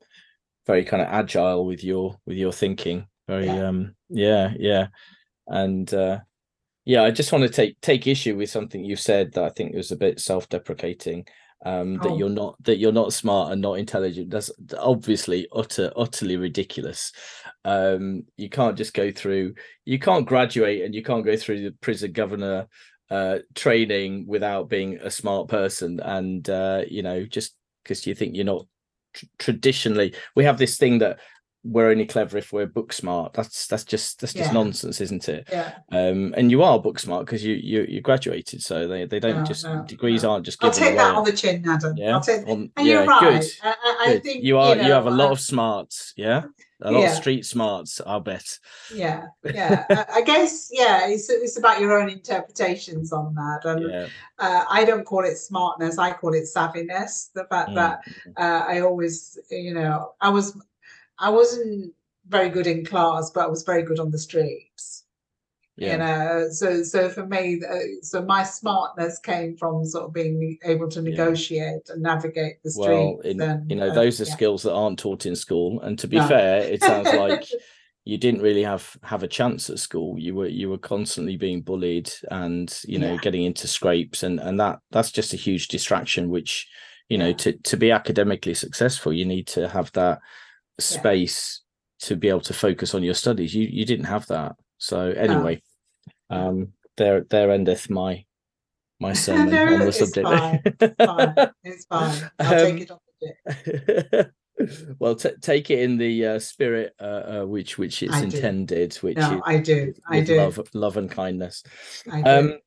very 0.66 0.86
kind 0.86 1.01
of 1.01 1.10
agile 1.10 1.66
with 1.66 1.84
your 1.84 2.18
with 2.26 2.38
your 2.38 2.53
thinking. 2.53 3.05
Very 3.28 3.47
yeah. 3.47 3.68
um 3.68 3.95
yeah, 4.10 4.53
yeah. 4.57 4.88
And 5.47 5.93
uh 5.93 6.20
yeah, 6.86 7.03
I 7.03 7.12
just 7.12 7.32
want 7.32 7.43
to 7.43 7.49
take 7.49 7.80
take 7.82 8.07
issue 8.07 8.38
with 8.38 8.49
something 8.49 8.84
you 8.84 8.95
said 8.95 9.34
that 9.34 9.43
I 9.43 9.49
think 9.49 9.76
was 9.76 9.91
a 9.91 9.97
bit 9.97 10.20
self-deprecating 10.20 11.28
um, 11.66 11.97
that 11.97 12.12
oh. 12.12 12.18
you're 12.18 12.30
not 12.30 12.55
that 12.64 12.78
you're 12.78 12.91
not 12.91 13.14
smart 13.14 13.51
and 13.51 13.62
not 13.62 13.80
intelligent. 13.80 14.30
That's 14.30 14.51
obviously 14.78 15.47
utter 15.53 15.91
utterly 15.95 16.38
ridiculous. 16.38 17.12
Um, 17.66 18.24
you 18.38 18.49
can't 18.49 18.78
just 18.78 18.93
go 18.93 19.12
through. 19.12 19.55
You 19.86 19.99
can't 19.99 20.26
graduate 20.26 20.84
and 20.84 20.95
you 20.95 21.03
can't 21.03 21.26
go 21.26 21.36
through 21.36 21.62
the 21.64 21.72
prison 21.82 22.12
governor 22.14 22.68
uh, 23.10 23.39
training 23.55 24.26
without 24.28 24.70
being 24.70 24.99
a 25.01 25.12
smart 25.12 25.49
person. 25.49 25.99
And 25.99 26.49
uh, 26.49 26.84
you 26.88 27.03
know, 27.03 27.26
just 27.26 27.55
because 27.84 28.07
you 28.07 28.16
think 28.16 28.36
you're 28.36 28.45
not 28.45 28.66
tr- 29.14 29.26
traditionally, 29.38 30.14
we 30.36 30.45
have 30.45 30.57
this 30.57 30.78
thing 30.78 30.99
that 30.99 31.20
we're 31.64 31.89
only 31.89 32.05
clever 32.05 32.38
if 32.38 32.53
we're 32.53 32.66
book 32.66 32.93
smart. 32.93 33.34
That's 33.34 33.68
that's 33.68 33.84
just 33.84 34.22
that's 34.22 34.34
just 34.34 34.47
yeah. 34.47 34.53
nonsense, 34.53 35.01
isn't 35.01 35.28
it? 35.28 35.47
Yeah. 35.51 35.74
Um, 35.91 36.34
and 36.38 36.49
you 36.49 36.64
are 36.64 36.80
book 36.80 36.99
smart 36.99 37.26
because 37.26 37.43
you 37.43 37.55
you 37.55 37.86
you 37.88 38.01
graduated, 38.01 38.62
so 38.62 38.88
they 38.88 39.05
they 39.05 39.20
don't 39.20 39.39
no, 39.39 39.43
just 39.43 39.66
no, 39.66 39.84
degrees 39.86 40.24
no. 40.24 40.32
aren't 40.32 40.45
just. 40.45 40.64
I'll 40.64 40.72
take 40.72 40.95
that 40.95 41.16
on 41.16 41.26
the 41.26 41.34
chin, 41.34 41.68
Adam. 41.68 41.97
Yeah. 41.97 42.14
I'll 42.14 42.22
take, 42.22 42.47
and 42.47 42.72
yeah, 42.78 42.84
you're 42.84 43.05
right. 43.05 43.41
Good. 43.41 43.51
I, 43.62 43.95
I, 43.99 44.14
good. 44.14 44.24
think 44.24 44.43
you 44.43 44.57
are 44.57 44.76
you, 44.76 44.82
know, 44.82 44.88
you 44.88 44.93
have 44.93 45.07
a 45.07 45.12
lot 45.12 45.32
of 45.32 45.39
smarts. 45.39 46.14
Yeah. 46.16 46.43
A 46.82 46.91
lot 46.91 47.01
yeah. 47.01 47.12
of 47.12 47.16
street 47.16 47.45
smarts, 47.45 47.99
I'll 48.05 48.22
bet. 48.22 48.57
Yeah, 48.95 49.26
yeah. 49.43 49.84
I 50.14 50.22
guess 50.22 50.70
yeah. 50.72 51.10
It's 51.10 51.30
it's 51.30 51.57
about 51.57 51.82
your 51.82 51.99
own 51.99 52.10
interpretations 52.10 53.12
on 53.12 53.36
that, 53.36 53.66
and 53.66 53.91
yeah. 53.91 54.07
uh, 54.38 54.64
I 54.70 54.86
don't 54.86 55.03
call 55.03 55.26
it 55.26 55.38
smartness. 55.38 55.97
I 55.97 56.14
call 56.14 56.34
it 56.34 56.45
savviness. 56.45 57.34
The 57.34 57.43
fact 57.49 57.72
mm. 57.72 57.76
that 57.76 57.99
uh, 58.38 58.66
I 58.66 58.80
always, 58.80 59.38
you 59.51 59.74
know, 59.74 60.14
I 60.22 60.30
was 60.30 60.57
I 61.20 61.30
wasn't 61.30 61.93
very 62.28 62.49
good 62.49 62.67
in 62.67 62.86
class, 62.86 63.32
but 63.32 63.43
I 63.43 63.47
was 63.47 63.63
very 63.63 63.84
good 63.84 63.99
on 63.99 64.11
the 64.11 64.20
streets. 64.20 65.03
Yeah. 65.76 65.91
You 65.93 65.97
know, 65.97 66.49
so 66.51 66.84
so 66.84 67.09
for 67.09 67.26
me, 67.26 67.61
uh, 67.67 67.78
so 68.01 68.22
my 68.22 68.43
smartness 68.43 69.17
came 69.17 69.55
from 69.55 69.86
sort 69.86 70.05
of 70.05 70.13
being 70.13 70.57
able 70.65 70.89
to 70.89 71.01
negotiate 71.01 71.84
yeah. 71.88 71.93
and 71.93 72.03
navigate 72.03 72.61
the 72.63 72.72
streets. 72.72 72.89
Well, 72.89 73.20
in, 73.24 73.41
and, 73.41 73.72
you 73.72 73.78
know, 73.78 73.88
uh, 73.88 73.93
those 73.93 74.20
are 74.20 74.26
yeah. 74.26 74.34
skills 74.34 74.63
that 74.63 74.74
aren't 74.74 74.99
taught 74.99 75.26
in 75.26 75.38
school. 75.38 75.80
And 75.80 75.97
to 75.99 76.07
be 76.07 76.17
no. 76.17 76.28
fair, 76.28 76.63
it 76.63 76.84
sounds 76.84 77.07
like 77.13 77.47
you 78.03 78.17
didn't 78.17 78.41
really 78.41 78.63
have 78.63 78.97
have 79.03 79.24
a 79.24 79.28
chance 79.28 79.70
at 79.70 79.80
school. 79.80 80.20
You 80.20 80.36
were 80.36 80.47
you 80.47 80.70
were 80.70 80.78
constantly 80.78 81.38
being 81.38 81.61
bullied 81.61 82.11
and 82.30 82.78
you 82.84 82.99
know 82.99 83.17
getting 83.17 83.43
into 83.43 83.65
scrapes, 83.65 84.22
and 84.22 84.41
and 84.41 84.59
that 84.59 84.80
that's 84.91 85.11
just 85.11 85.34
a 85.34 85.38
huge 85.38 85.70
distraction. 85.70 86.30
Which 86.30 86.67
you 87.07 87.17
know, 87.17 87.32
to 87.34 87.53
to 87.53 87.78
be 87.78 87.91
academically 87.91 88.53
successful, 88.53 89.13
you 89.13 89.26
need 89.26 89.47
to 89.47 89.70
have 89.70 89.93
that 89.93 90.20
space 90.80 91.61
yeah. 92.01 92.07
to 92.07 92.15
be 92.15 92.30
able 92.30 92.41
to 92.41 92.53
focus 92.53 92.93
on 92.93 93.03
your 93.03 93.13
studies. 93.13 93.53
You 93.53 93.67
you 93.69 93.86
didn't 93.86 94.05
have 94.05 94.27
that. 94.27 94.55
So 94.77 95.11
anyway, 95.11 95.61
oh. 96.30 96.36
um, 96.36 96.73
there 96.97 97.21
there 97.30 97.51
endeth 97.51 97.89
my 97.89 98.25
my 98.99 99.13
sermon 99.25 99.49
no, 99.49 99.73
on 99.73 99.80
the 99.80 99.91
subject. 99.91 100.27
Fine. 100.27 100.61
It's 100.65 100.95
fine. 100.97 101.51
It's 101.63 101.86
fine. 101.89 102.32
I'll 102.39 102.53
um, 102.53 102.77
take 102.77 102.82
it 102.82 102.91
on 102.91 102.99
well, 104.99 105.15
t- 105.15 105.30
take 105.41 105.69
it 105.69 105.80
in 105.80 105.97
the 105.97 106.25
uh, 106.25 106.39
spirit 106.39 106.93
uh, 106.99 107.03
uh, 107.41 107.45
which 107.45 107.77
which 107.77 108.03
it's 108.03 108.13
I 108.13 108.23
intended, 108.23 108.91
do. 108.91 109.07
which 109.07 109.17
no, 109.17 109.36
is, 109.36 109.41
I 109.45 109.57
do, 109.57 109.93
I 110.07 110.21
do 110.21 110.38
love, 110.38 110.59
love 110.73 110.97
and 110.97 111.09
kindness. 111.09 111.63
Um, 112.11 112.59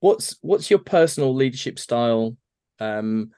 what's 0.00 0.36
what's 0.40 0.70
your 0.70 0.78
personal 0.78 1.34
leadership 1.34 1.78
style 1.78 2.36
um, 2.78 3.32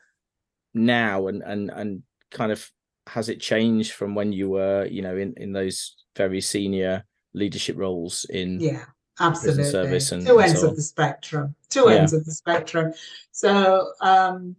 now, 0.75 1.27
and 1.27 1.43
and 1.43 1.71
and 1.71 2.03
kind 2.31 2.53
of 2.53 2.71
has 3.09 3.29
it 3.29 3.41
changed 3.41 3.93
from 3.93 4.15
when 4.15 4.33
you 4.33 4.51
were, 4.51 4.87
you 4.87 5.03
know, 5.03 5.17
in 5.17 5.35
in 5.37 5.53
those 5.53 5.97
very 6.17 6.41
senior 6.41 7.05
leadership 7.35 7.77
roles 7.79 8.25
in 8.31 8.61
yeah 8.61 8.85
absolutely 9.21 9.65
service 9.65 10.13
and 10.13 10.27
two 10.27 10.39
ends 10.39 10.61
so 10.61 10.69
of 10.69 10.77
the 10.77 10.83
spectrum 10.83 11.55
two 11.69 11.85
yeah. 11.89 11.97
ends 11.97 12.13
of 12.13 12.25
the 12.25 12.33
spectrum 12.33 12.93
so 13.31 13.89
um 14.01 14.57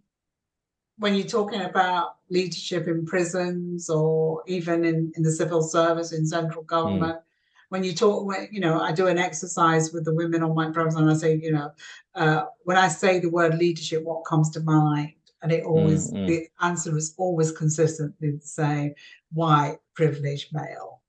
when 0.98 1.14
you're 1.14 1.26
talking 1.26 1.62
about 1.62 2.16
leadership 2.30 2.86
in 2.86 3.04
prisons 3.04 3.90
or 3.90 4.42
even 4.46 4.84
in, 4.84 5.12
in 5.16 5.22
the 5.22 5.30
civil 5.30 5.62
service 5.62 6.12
in 6.12 6.26
central 6.26 6.62
hmm. 6.62 6.68
government 6.68 7.16
mm. 7.16 7.22
when 7.68 7.82
you 7.82 7.92
talk 7.92 8.24
when 8.24 8.48
you 8.50 8.60
know 8.60 8.80
i 8.80 8.92
do 8.92 9.08
an 9.08 9.18
exercise 9.18 9.92
with 9.92 10.04
the 10.04 10.14
women 10.14 10.42
on 10.42 10.54
my 10.54 10.70
program 10.70 11.02
and 11.02 11.10
i 11.10 11.14
say 11.14 11.36
you 11.36 11.52
know 11.52 11.70
uh, 12.14 12.44
when 12.62 12.76
i 12.76 12.88
say 12.88 13.18
the 13.18 13.30
word 13.30 13.58
leadership 13.58 14.02
what 14.04 14.24
comes 14.24 14.50
to 14.50 14.60
mind 14.60 15.12
and 15.44 15.52
it 15.52 15.64
always 15.64 16.10
mm-hmm. 16.10 16.26
the 16.26 16.48
answer 16.62 16.96
is 16.96 17.14
always 17.18 17.52
consistently 17.52 18.30
the 18.32 18.46
same 18.46 18.92
white 19.32 19.78
privileged 19.94 20.48
male 20.52 21.02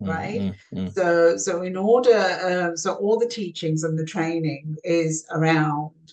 right 0.00 0.40
mm-hmm. 0.42 0.88
so 0.88 1.38
so 1.38 1.62
in 1.62 1.76
order 1.76 2.12
uh, 2.12 2.76
so 2.76 2.94
all 2.96 3.18
the 3.18 3.28
teachings 3.28 3.84
and 3.84 3.98
the 3.98 4.04
training 4.04 4.76
is 4.84 5.24
around 5.30 6.12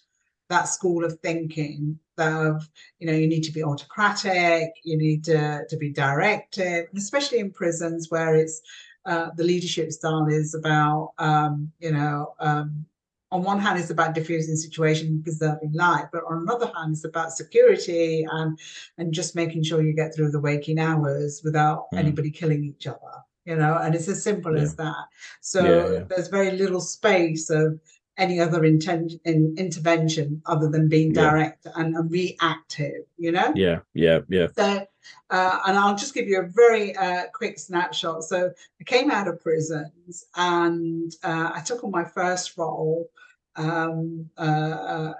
that 0.49 0.69
school 0.69 1.03
of 1.03 1.19
thinking 1.19 1.99
that 2.15 2.31
of 2.45 2.69
you 2.99 3.07
know 3.07 3.13
you 3.13 3.27
need 3.27 3.41
to 3.41 3.51
be 3.51 3.63
autocratic 3.63 4.69
you 4.83 4.97
need 4.97 5.23
to, 5.23 5.65
to 5.67 5.75
be 5.75 5.89
directive 5.91 6.85
and 6.87 6.97
especially 6.97 7.39
in 7.39 7.51
prisons 7.51 8.09
where 8.09 8.35
it's 8.35 8.61
uh, 9.05 9.29
the 9.35 9.43
leadership 9.43 9.91
style 9.91 10.27
is 10.27 10.53
about 10.53 11.11
um, 11.17 11.69
you 11.79 11.91
know 11.91 12.35
um, 12.39 12.85
on 13.33 13.41
one 13.41 13.59
hand, 13.59 13.79
it's 13.79 13.89
about 13.89 14.13
diffusing 14.13 14.55
situation, 14.55 15.23
preserving 15.23 15.73
life, 15.73 16.05
but 16.13 16.23
on 16.29 16.43
another 16.43 16.71
hand, 16.75 16.93
it's 16.93 17.03
about 17.03 17.31
security 17.31 18.25
and 18.31 18.59
and 18.99 19.11
just 19.11 19.35
making 19.35 19.63
sure 19.63 19.81
you 19.81 19.93
get 19.93 20.15
through 20.15 20.29
the 20.29 20.39
waking 20.39 20.77
hours 20.77 21.41
without 21.43 21.87
mm. 21.91 21.97
anybody 21.97 22.29
killing 22.29 22.63
each 22.63 22.85
other. 22.85 22.99
You 23.45 23.55
know, 23.55 23.75
and 23.81 23.95
it's 23.95 24.07
as 24.07 24.23
simple 24.23 24.55
yeah. 24.55 24.61
as 24.61 24.75
that. 24.75 25.05
So 25.41 25.63
yeah, 25.63 25.93
yeah. 25.93 26.03
there's 26.07 26.27
very 26.27 26.51
little 26.51 26.79
space 26.79 27.49
of 27.49 27.79
any 28.17 28.39
other 28.39 28.63
intent 28.63 29.13
in 29.25 29.55
intervention 29.57 30.43
other 30.45 30.69
than 30.69 30.87
being 30.87 31.11
direct 31.11 31.65
and, 31.75 31.95
and, 31.95 32.11
reactive. 32.11 33.01
You 33.17 33.31
know. 33.31 33.51
Yeah, 33.55 33.79
yeah, 33.95 34.19
yeah. 34.29 34.47
So. 34.55 34.85
Uh, 35.29 35.59
and 35.65 35.77
I'll 35.77 35.95
just 35.95 36.13
give 36.13 36.27
you 36.27 36.41
a 36.41 36.47
very 36.47 36.95
uh, 36.95 37.23
quick 37.33 37.59
snapshot. 37.59 38.23
So 38.23 38.51
I 38.79 38.83
came 38.83 39.11
out 39.11 39.27
of 39.27 39.41
prisons 39.41 40.25
and 40.35 41.11
uh, 41.23 41.51
I 41.53 41.61
took 41.61 41.83
on 41.83 41.91
my 41.91 42.03
first 42.03 42.57
role 42.57 43.09
um, 43.55 44.29
uh, 44.37 44.41
uh 44.41 45.13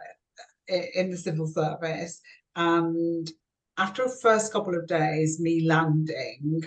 in 0.68 1.12
the 1.12 1.18
civil 1.18 1.48
service. 1.48 2.22
And 2.56 3.30
after 3.78 4.04
the 4.04 4.18
first 4.22 4.54
couple 4.54 4.76
of 4.76 4.88
days, 4.88 5.40
me 5.40 5.68
landing, 5.68 6.64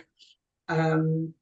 um, 0.68 1.32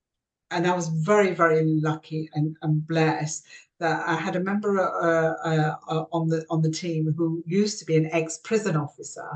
and 0.50 0.66
I 0.66 0.74
was 0.74 0.88
very, 0.88 1.32
very 1.32 1.64
lucky 1.64 2.30
and, 2.34 2.56
and 2.62 2.86
blessed 2.86 3.44
that 3.80 4.06
I 4.06 4.14
had 4.14 4.36
a 4.36 4.40
member 4.40 4.80
uh, 4.80 5.74
on 6.12 6.28
the 6.28 6.46
on 6.48 6.62
the 6.62 6.70
team 6.70 7.12
who 7.16 7.42
used 7.44 7.78
to 7.80 7.84
be 7.84 7.96
an 7.96 8.08
ex 8.12 8.38
prison 8.38 8.76
officer. 8.76 9.28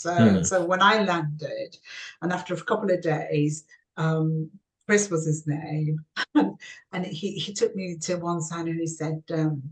So, 0.00 0.12
mm. 0.12 0.46
so 0.46 0.64
when 0.64 0.80
I 0.80 1.02
landed, 1.02 1.76
and 2.22 2.32
after 2.32 2.54
a 2.54 2.62
couple 2.62 2.90
of 2.90 3.02
days, 3.02 3.64
um, 3.98 4.50
Chris 4.86 5.10
was 5.10 5.26
his 5.26 5.46
name, 5.46 6.02
and 6.34 7.06
he 7.06 7.32
he 7.32 7.52
took 7.52 7.76
me 7.76 7.98
to 7.98 8.16
one 8.16 8.40
side 8.40 8.66
and 8.66 8.80
he 8.80 8.86
said, 8.86 9.22
um, 9.34 9.62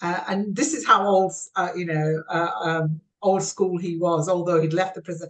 uh, 0.00 0.20
and 0.28 0.56
this 0.56 0.72
is 0.72 0.86
how 0.86 1.06
old, 1.06 1.32
uh, 1.56 1.68
you 1.76 1.84
know, 1.84 2.22
uh, 2.30 2.50
um, 2.62 3.00
old 3.20 3.42
school 3.42 3.76
he 3.76 3.98
was, 3.98 4.30
although 4.30 4.62
he'd 4.62 4.72
left 4.72 4.94
the 4.94 5.02
prison, 5.02 5.28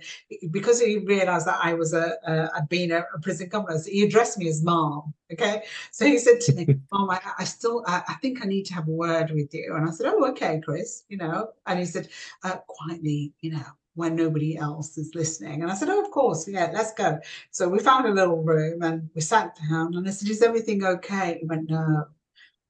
because 0.53 0.81
he 0.81 0.99
realized 0.99 1.49
that 1.49 1.59
I 1.61 1.75
was 1.75 1.93
a, 1.93 2.15
a 2.25 2.51
I'd 2.55 2.69
been 2.69 2.93
a, 2.93 3.05
a 3.15 3.19
prison 3.21 3.49
governor. 3.49 3.81
So 3.81 3.91
he 3.91 4.05
addressed 4.05 4.39
me 4.39 4.49
as 4.49 4.63
mom. 4.63 5.13
Okay. 5.33 5.65
So 5.91 6.07
he 6.07 6.19
said 6.19 6.41
to 6.43 6.55
me, 6.55 6.67
Mom, 6.93 7.11
I, 7.11 7.21
I 7.41 7.43
still, 7.45 7.83
I, 7.85 8.03
I, 8.07 8.15
think 8.23 8.45
I 8.45 8.47
need 8.47 8.67
to 8.67 8.75
have 8.75 8.87
a 8.87 8.93
word 8.93 9.33
with 9.33 9.53
you. 9.53 9.75
And 9.75 9.89
I 9.89 9.91
said, 9.91 10.07
Oh, 10.07 10.25
okay, 10.31 10.61
Chris, 10.65 11.03
you 11.09 11.17
know, 11.17 11.49
and 11.67 11.81
he 11.81 11.85
said, 11.85 12.09
uh, 12.45 12.59
quietly, 12.69 13.33
you 13.41 13.51
know, 13.53 13.65
when 13.97 14.15
nobody 14.15 14.57
else 14.57 14.97
is 14.97 15.15
listening. 15.15 15.63
And 15.63 15.71
I 15.71 15.75
said, 15.75 15.89
Oh, 15.89 16.05
of 16.05 16.11
course, 16.11 16.47
yeah, 16.49 16.71
let's 16.73 16.93
go. 16.95 17.19
So 17.51 17.69
we 17.69 17.81
found 17.81 18.07
a 18.07 18.13
little 18.13 18.43
room 18.43 18.83
and 18.83 19.11
we 19.15 19.21
sat 19.21 19.59
down 19.69 19.95
and 19.95 20.07
I 20.07 20.11
said, 20.13 20.29
Is 20.31 20.43
everything 20.43 20.85
okay? 20.85 21.39
He 21.41 21.47
went, 21.47 21.69
No, 21.71 22.07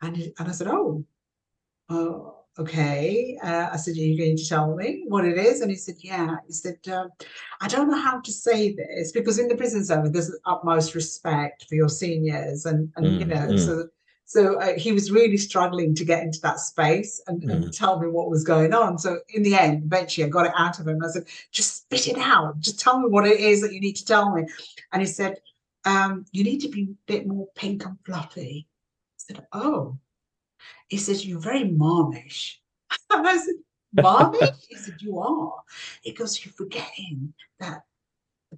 And, 0.02 0.16
and 0.38 0.48
I 0.48 0.52
said, 0.52 0.68
oh, 0.68 1.04
uh, 1.88 2.60
okay. 2.60 3.38
Uh, 3.42 3.68
I 3.72 3.76
said, 3.76 3.94
are 3.94 3.98
you 3.98 4.18
going 4.18 4.36
to 4.36 4.48
tell 4.48 4.74
me 4.74 5.04
what 5.08 5.24
it 5.24 5.38
is? 5.38 5.60
And 5.60 5.70
he 5.70 5.76
said, 5.76 5.96
yeah. 6.00 6.36
He 6.46 6.52
said, 6.52 6.78
um, 6.92 7.10
I 7.60 7.68
don't 7.68 7.90
know 7.90 8.00
how 8.00 8.20
to 8.20 8.32
say 8.32 8.74
this 8.74 9.12
because 9.12 9.38
in 9.38 9.48
the 9.48 9.56
prison 9.56 9.84
zone, 9.84 10.12
there's 10.12 10.34
utmost 10.44 10.94
respect 10.94 11.66
for 11.68 11.74
your 11.74 11.88
seniors. 11.88 12.66
And, 12.66 12.92
and 12.96 13.06
mm, 13.06 13.20
you 13.20 13.24
know, 13.26 13.36
mm. 13.36 13.58
so 13.58 13.88
so 14.28 14.58
uh, 14.58 14.74
he 14.76 14.90
was 14.90 15.12
really 15.12 15.36
struggling 15.36 15.94
to 15.94 16.04
get 16.04 16.24
into 16.24 16.40
that 16.40 16.58
space 16.58 17.22
and, 17.28 17.40
mm. 17.42 17.52
and, 17.52 17.72
tell 17.72 18.00
me 18.00 18.08
what 18.08 18.28
was 18.28 18.42
going 18.42 18.74
on. 18.74 18.98
So 18.98 19.20
in 19.28 19.44
the 19.44 19.54
end, 19.54 19.84
eventually 19.84 20.26
I 20.26 20.28
got 20.28 20.46
it 20.46 20.52
out 20.56 20.80
of 20.80 20.88
him. 20.88 21.00
I 21.02 21.08
said, 21.08 21.26
just 21.52 21.76
spit 21.76 22.08
it 22.08 22.18
out. 22.18 22.58
Just 22.58 22.80
tell 22.80 22.98
me 22.98 23.08
what 23.08 23.24
it 23.24 23.38
is 23.38 23.60
that 23.60 23.72
you 23.72 23.80
need 23.80 23.94
to 23.96 24.04
tell 24.04 24.34
me. 24.34 24.42
And 24.92 25.00
he 25.00 25.06
said, 25.06 25.38
um, 25.84 26.26
you 26.32 26.42
need 26.42 26.58
to 26.62 26.68
be 26.68 26.82
a 26.82 26.96
bit 27.06 27.28
more 27.28 27.46
pink 27.54 27.86
and 27.86 27.96
fluffy. 28.04 28.66
I 28.68 29.14
said, 29.16 29.46
oh. 29.52 29.96
He 30.88 30.96
says, 30.96 31.24
you're 31.24 31.38
very 31.38 31.70
marmish. 31.70 32.60
and 33.10 33.28
I 33.28 33.36
said, 33.36 33.54
momish? 33.96 34.66
he 34.68 34.74
said, 34.74 34.96
you 34.98 35.20
are. 35.20 35.62
He 36.02 36.10
goes, 36.10 36.44
you're 36.44 36.52
forgetting 36.52 37.32
that 37.60 37.84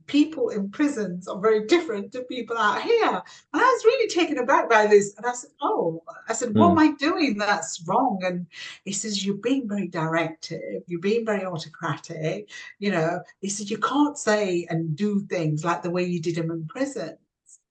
people 0.07 0.51
in 0.51 0.71
prisons 0.71 1.29
are 1.29 1.41
very 1.41 1.67
different 1.67 2.13
to 2.13 2.23
people 2.23 2.57
out 2.57 2.83
here. 2.83 3.09
And 3.09 3.23
I 3.55 3.59
was 3.59 3.85
really 3.85 4.09
taken 4.09 4.39
aback 4.39 4.69
by 4.69 4.87
this. 4.87 5.15
And 5.17 5.27
I 5.27 5.33
said, 5.33 5.51
Oh, 5.61 6.03
I 6.29 6.33
said, 6.33 6.55
what 6.55 6.69
mm. 6.69 6.71
am 6.73 6.79
I 6.79 6.93
doing 6.97 7.39
that's 7.39 7.83
wrong? 7.87 8.21
And 8.25 8.47
he 8.85 8.93
says, 8.93 9.25
You're 9.25 9.37
being 9.37 9.69
very 9.69 9.89
directive, 9.89 10.83
you're 10.87 11.01
being 11.01 11.25
very 11.25 11.45
autocratic. 11.45 12.51
You 12.79 12.91
know, 12.91 13.21
he 13.41 13.49
said, 13.49 13.71
You 13.71 13.79
can't 13.79 14.19
say 14.19 14.67
and 14.71 14.97
do 14.97 15.21
things 15.27 15.65
like 15.65 15.83
the 15.83 15.91
way 15.91 16.05
you 16.05 16.21
did 16.21 16.37
them 16.37 16.51
in 16.51 16.67
prison. 16.67 17.17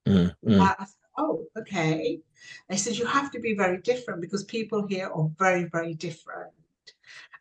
Mm. 0.07 0.33
Mm. 0.45 0.59
I 0.59 0.75
said, 0.79 0.95
Oh, 1.17 1.45
okay. 1.57 2.19
And 2.69 2.77
he 2.77 2.81
said, 2.81 2.97
You 2.97 3.05
have 3.05 3.31
to 3.31 3.39
be 3.39 3.55
very 3.55 3.77
different 3.77 4.21
because 4.21 4.43
people 4.43 4.87
here 4.87 5.09
are 5.13 5.29
very, 5.37 5.65
very 5.65 5.93
different 5.93 6.51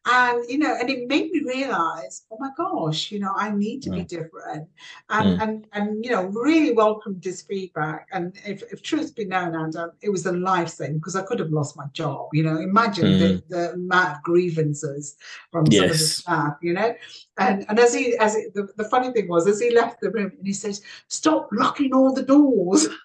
and 0.06 0.44
you 0.48 0.58
know 0.58 0.76
and 0.78 0.88
it 0.88 1.08
made 1.08 1.30
me 1.30 1.42
realize 1.44 2.24
oh 2.30 2.36
my 2.38 2.50
gosh 2.56 3.10
you 3.10 3.18
know 3.18 3.32
i 3.36 3.50
need 3.50 3.82
to 3.82 3.90
mm. 3.90 3.96
be 3.96 4.04
different 4.04 4.68
and 5.10 5.38
mm. 5.38 5.42
and 5.42 5.66
and 5.72 6.04
you 6.04 6.10
know 6.10 6.24
really 6.26 6.72
welcomed 6.72 7.22
his 7.22 7.42
feedback 7.42 8.06
and 8.12 8.36
if, 8.46 8.62
if 8.72 8.82
truth 8.82 9.14
be 9.14 9.24
known 9.24 9.54
and 9.54 9.76
it 10.02 10.10
was 10.10 10.26
a 10.26 10.32
life 10.32 10.72
thing 10.72 10.94
because 10.94 11.16
i 11.16 11.22
could 11.22 11.38
have 11.38 11.50
lost 11.50 11.76
my 11.76 11.86
job 11.92 12.28
you 12.32 12.42
know 12.42 12.56
imagine 12.56 13.06
mm. 13.06 13.18
the, 13.18 13.42
the 13.48 13.72
amount 13.72 14.16
of 14.16 14.22
grievances 14.22 15.16
from 15.50 15.64
yes. 15.68 15.80
some 15.80 15.84
of 15.84 15.90
the 15.90 15.98
staff 15.98 16.56
you 16.62 16.72
know 16.72 16.94
and 17.38 17.66
and 17.68 17.78
as 17.78 17.94
he 17.94 18.16
as 18.18 18.34
he, 18.34 18.46
the, 18.54 18.68
the 18.76 18.88
funny 18.88 19.12
thing 19.12 19.28
was 19.28 19.46
as 19.46 19.60
he 19.60 19.70
left 19.70 20.00
the 20.00 20.10
room 20.10 20.32
and 20.38 20.46
he 20.46 20.52
says 20.52 20.82
stop 21.08 21.48
locking 21.52 21.92
all 21.92 22.12
the 22.12 22.22
doors 22.22 22.88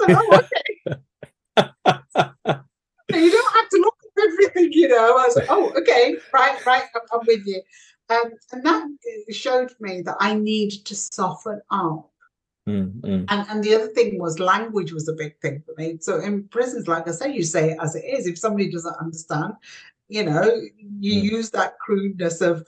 like, 0.00 0.16
oh, 0.18 0.40
okay. 0.42 1.00
you 3.14 3.30
don't 3.30 3.54
have 3.54 3.68
to 3.68 3.89
everything, 4.20 4.72
you 4.72 4.88
know. 4.88 5.16
I 5.18 5.26
was 5.26 5.36
like, 5.36 5.50
oh, 5.50 5.72
okay, 5.78 6.16
right, 6.32 6.66
right, 6.66 6.84
I'm, 7.12 7.20
with 7.26 7.46
you. 7.46 7.62
Um, 8.08 8.32
and 8.52 8.64
that 8.64 8.88
showed 9.30 9.72
me 9.80 10.02
that 10.02 10.16
I 10.20 10.34
need 10.34 10.70
to 10.84 10.94
soften 10.94 11.60
up. 11.70 12.10
Mm, 12.68 13.00
mm. 13.00 13.24
And, 13.28 13.46
and 13.48 13.64
the 13.64 13.74
other 13.74 13.88
thing 13.88 14.18
was 14.18 14.38
language 14.38 14.92
was 14.92 15.08
a 15.08 15.12
big 15.12 15.38
thing 15.40 15.62
for 15.64 15.74
me. 15.76 15.98
So 16.00 16.20
in 16.20 16.44
prisons, 16.48 16.88
like 16.88 17.08
I 17.08 17.12
say, 17.12 17.32
you 17.32 17.42
say 17.42 17.72
it 17.72 17.78
as 17.80 17.94
it 17.94 18.04
is. 18.04 18.26
If 18.26 18.38
somebody 18.38 18.70
doesn't 18.70 18.96
understand, 19.00 19.54
you 20.08 20.24
know, 20.24 20.60
you 20.98 21.22
mm. 21.22 21.30
use 21.30 21.50
that 21.50 21.78
crudeness 21.78 22.40
of, 22.40 22.66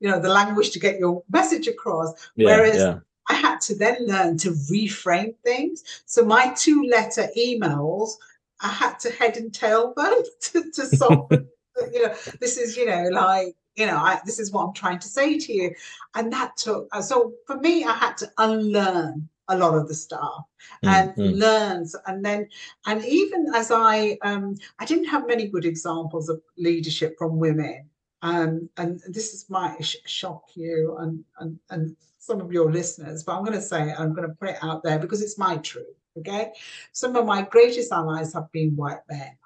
you 0.00 0.10
know, 0.10 0.20
the 0.20 0.28
language 0.28 0.70
to 0.70 0.78
get 0.78 0.98
your 0.98 1.22
message 1.30 1.68
across. 1.68 2.30
Yeah, 2.36 2.46
Whereas 2.46 2.76
yeah. 2.76 2.98
I 3.28 3.34
had 3.34 3.60
to 3.62 3.76
then 3.76 4.06
learn 4.06 4.38
to 4.38 4.52
reframe 4.52 5.34
things. 5.44 6.02
So 6.06 6.24
my 6.24 6.52
two 6.56 6.84
letter 6.84 7.28
emails 7.36 8.12
I 8.60 8.68
had 8.68 8.98
to 9.00 9.10
head 9.10 9.36
and 9.36 9.52
tail 9.52 9.94
them 9.96 10.22
to, 10.40 10.70
to 10.72 10.86
solve. 10.86 11.30
you 11.30 12.06
know, 12.06 12.14
this 12.40 12.56
is 12.56 12.76
you 12.76 12.86
know 12.86 13.08
like 13.12 13.54
you 13.76 13.86
know 13.86 13.96
I, 13.96 14.20
this 14.24 14.38
is 14.38 14.50
what 14.50 14.64
I'm 14.64 14.74
trying 14.74 14.98
to 15.00 15.08
say 15.08 15.38
to 15.38 15.52
you, 15.52 15.74
and 16.14 16.32
that 16.32 16.56
took. 16.56 16.88
Uh, 16.92 17.02
so 17.02 17.34
for 17.46 17.56
me, 17.56 17.84
I 17.84 17.94
had 17.94 18.16
to 18.18 18.30
unlearn 18.38 19.28
a 19.48 19.56
lot 19.56 19.74
of 19.74 19.88
the 19.88 19.94
stuff 19.94 20.44
mm, 20.84 20.88
and 20.88 21.14
mm. 21.14 21.38
learns 21.38 21.96
and 22.06 22.24
then 22.24 22.48
and 22.86 23.04
even 23.04 23.46
as 23.54 23.70
i 23.70 24.16
um 24.22 24.54
i 24.78 24.84
didn't 24.84 25.06
have 25.06 25.26
many 25.26 25.48
good 25.48 25.64
examples 25.64 26.28
of 26.28 26.40
leadership 26.56 27.16
from 27.18 27.38
women 27.38 27.88
um 28.22 28.68
and 28.76 29.00
this 29.08 29.32
is 29.32 29.48
might 29.48 29.82
sh- 29.84 29.96
shock 30.04 30.44
you 30.54 30.96
and, 31.00 31.24
and 31.40 31.58
and 31.70 31.96
some 32.18 32.40
of 32.40 32.52
your 32.52 32.70
listeners 32.70 33.22
but 33.22 33.36
i'm 33.36 33.44
going 33.44 33.56
to 33.56 33.62
say 33.62 33.90
it, 33.90 33.98
i'm 33.98 34.12
going 34.12 34.28
to 34.28 34.34
put 34.34 34.50
it 34.50 34.58
out 34.62 34.82
there 34.82 34.98
because 34.98 35.22
it's 35.22 35.38
my 35.38 35.56
truth 35.58 35.86
Okay. 36.18 36.52
Some 36.92 37.16
of 37.16 37.26
my 37.26 37.42
greatest 37.42 37.92
allies 37.92 38.32
have 38.34 38.50
been 38.52 38.76
white 38.76 39.00
men. 39.10 39.36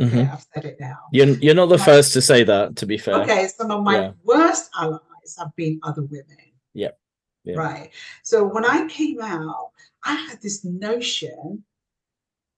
Okay, 0.00 0.10
mm-hmm. 0.10 0.32
I've 0.32 0.46
said 0.54 0.64
it 0.64 0.80
now. 0.80 0.96
You're, 1.12 1.36
you're 1.38 1.54
not 1.54 1.66
the 1.66 1.76
my, 1.76 1.84
first 1.84 2.14
to 2.14 2.22
say 2.22 2.42
that, 2.44 2.76
to 2.76 2.86
be 2.86 2.96
fair. 2.96 3.16
Okay, 3.16 3.48
some 3.48 3.70
of 3.70 3.82
my 3.82 4.00
yeah. 4.00 4.12
worst 4.24 4.70
allies 4.78 5.00
have 5.38 5.54
been 5.56 5.78
other 5.82 6.02
women. 6.02 6.36
Yep. 6.74 6.98
Yeah. 7.44 7.56
Right. 7.56 7.90
So 8.22 8.44
when 8.44 8.64
I 8.64 8.86
came 8.88 9.20
out, 9.20 9.70
I 10.04 10.14
had 10.14 10.40
this 10.40 10.64
notion 10.64 11.64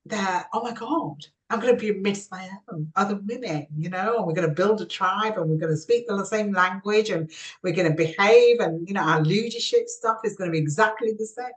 that, 0.07 0.47
oh 0.53 0.63
my 0.63 0.73
God, 0.73 1.25
I'm 1.51 1.61
going 1.61 1.75
to 1.75 1.81
be 1.81 1.91
amidst 1.91 2.31
my 2.31 2.49
own 2.73 2.91
other 2.97 3.17
women, 3.27 3.67
you 3.77 3.91
know, 3.91 4.17
and 4.17 4.27
we're 4.27 4.33
going 4.33 4.49
to 4.49 4.55
build 4.55 4.81
a 4.81 4.87
tribe 4.87 5.37
and 5.37 5.51
we're 5.51 5.59
going 5.59 5.73
to 5.73 5.77
speak 5.77 6.07
the 6.09 6.25
same 6.25 6.53
language 6.53 7.11
and 7.11 7.31
we're 7.63 7.75
going 7.75 7.91
to 7.91 7.97
behave 7.97 8.61
and, 8.61 8.89
you 8.89 8.95
know, 8.95 9.03
our 9.03 9.23
leadership 9.23 9.89
stuff 9.89 10.19
is 10.25 10.37
going 10.37 10.49
to 10.49 10.53
be 10.53 10.59
exactly 10.59 11.13
the 11.13 11.27
same 11.27 11.53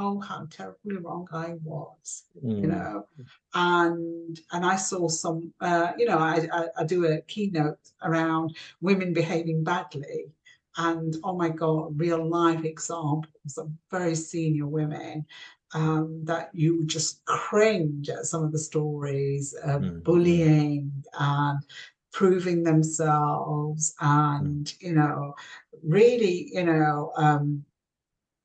oh 0.00 0.18
how 0.18 0.46
terribly 0.50 0.96
wrong 0.96 1.28
I 1.30 1.54
was, 1.62 2.24
mm. 2.42 2.62
you 2.62 2.66
know, 2.68 3.06
and 3.54 4.40
and 4.52 4.64
I 4.64 4.76
saw 4.76 5.08
some, 5.08 5.52
uh, 5.60 5.92
you 5.98 6.06
know, 6.06 6.18
I, 6.18 6.48
I, 6.52 6.64
I 6.78 6.84
do 6.84 7.06
a 7.06 7.20
keynote 7.22 7.78
around 8.02 8.56
women 8.80 9.12
behaving 9.12 9.62
badly, 9.62 10.32
and 10.78 11.16
oh 11.22 11.36
my 11.36 11.50
god, 11.50 12.00
real 12.00 12.26
life 12.26 12.64
examples 12.64 13.58
of 13.58 13.70
very 13.90 14.14
senior 14.14 14.66
women 14.66 15.26
um, 15.74 16.22
that 16.24 16.50
you 16.52 16.86
just 16.86 17.24
cringe 17.26 18.08
at 18.08 18.24
some 18.24 18.42
of 18.42 18.52
the 18.52 18.58
stories 18.58 19.54
of 19.62 19.82
mm. 19.82 20.02
bullying 20.02 20.90
and 21.18 21.60
proving 22.12 22.64
themselves 22.64 23.94
and 24.00 24.74
you 24.80 24.92
know 24.92 25.32
really 25.84 26.50
you 26.52 26.64
know 26.64 27.12
um, 27.16 27.64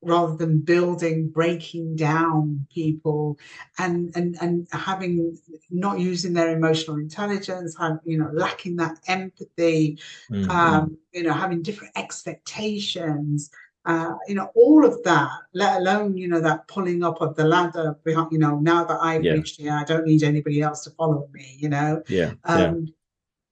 rather 0.06 0.36
than 0.36 0.60
building 0.60 1.28
breaking 1.28 1.95
down 1.95 2.66
people 2.74 3.38
and 3.80 4.16
and 4.16 4.38
and 4.39 4.68
having 4.72 5.38
not 5.72 5.99
using 5.99 6.32
their 6.32 6.56
emotional 6.56 6.97
intelligence 6.97 7.76
have 7.78 7.99
you 8.06 8.18
know 8.18 8.30
lacking 8.32 8.76
that 8.76 8.97
empathy 9.08 9.97
mm-hmm. 10.32 10.49
um 10.51 10.95
you 11.12 11.24
know 11.24 11.34
having 11.34 11.62
different 11.62 11.91
expectations 11.97 13.49
uh, 13.86 14.14
you 14.28 14.34
know 14.34 14.49
all 14.56 14.86
of 14.86 15.01
that 15.03 15.30
let 15.53 15.78
alone 15.78 16.18
you 16.18 16.28
know 16.28 16.39
that 16.39 16.68
pulling 16.68 17.03
up 17.03 17.22
of 17.22 17.36
the 17.36 17.43
ladder 17.43 17.95
behind 18.03 18.32
you 18.32 18.39
know 18.39 18.58
now 18.60 18.84
that 18.84 18.99
i've 19.01 19.24
yeah. 19.24 19.34
reached 19.34 19.60
here 19.60 19.74
i 19.74 19.84
don't 19.84 20.06
need 20.06 20.24
anybody 20.24 20.62
else 20.62 20.84
to 20.84 20.89
follow 20.91 21.28
me 21.34 21.56
you 21.60 21.70
know 21.70 22.01
yeah, 22.08 22.32
um, 22.45 22.86
yeah. 22.86 22.91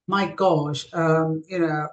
my 0.08 0.26
gosh 0.26 0.86
um 0.94 1.44
you 1.48 1.60
know 1.60 1.88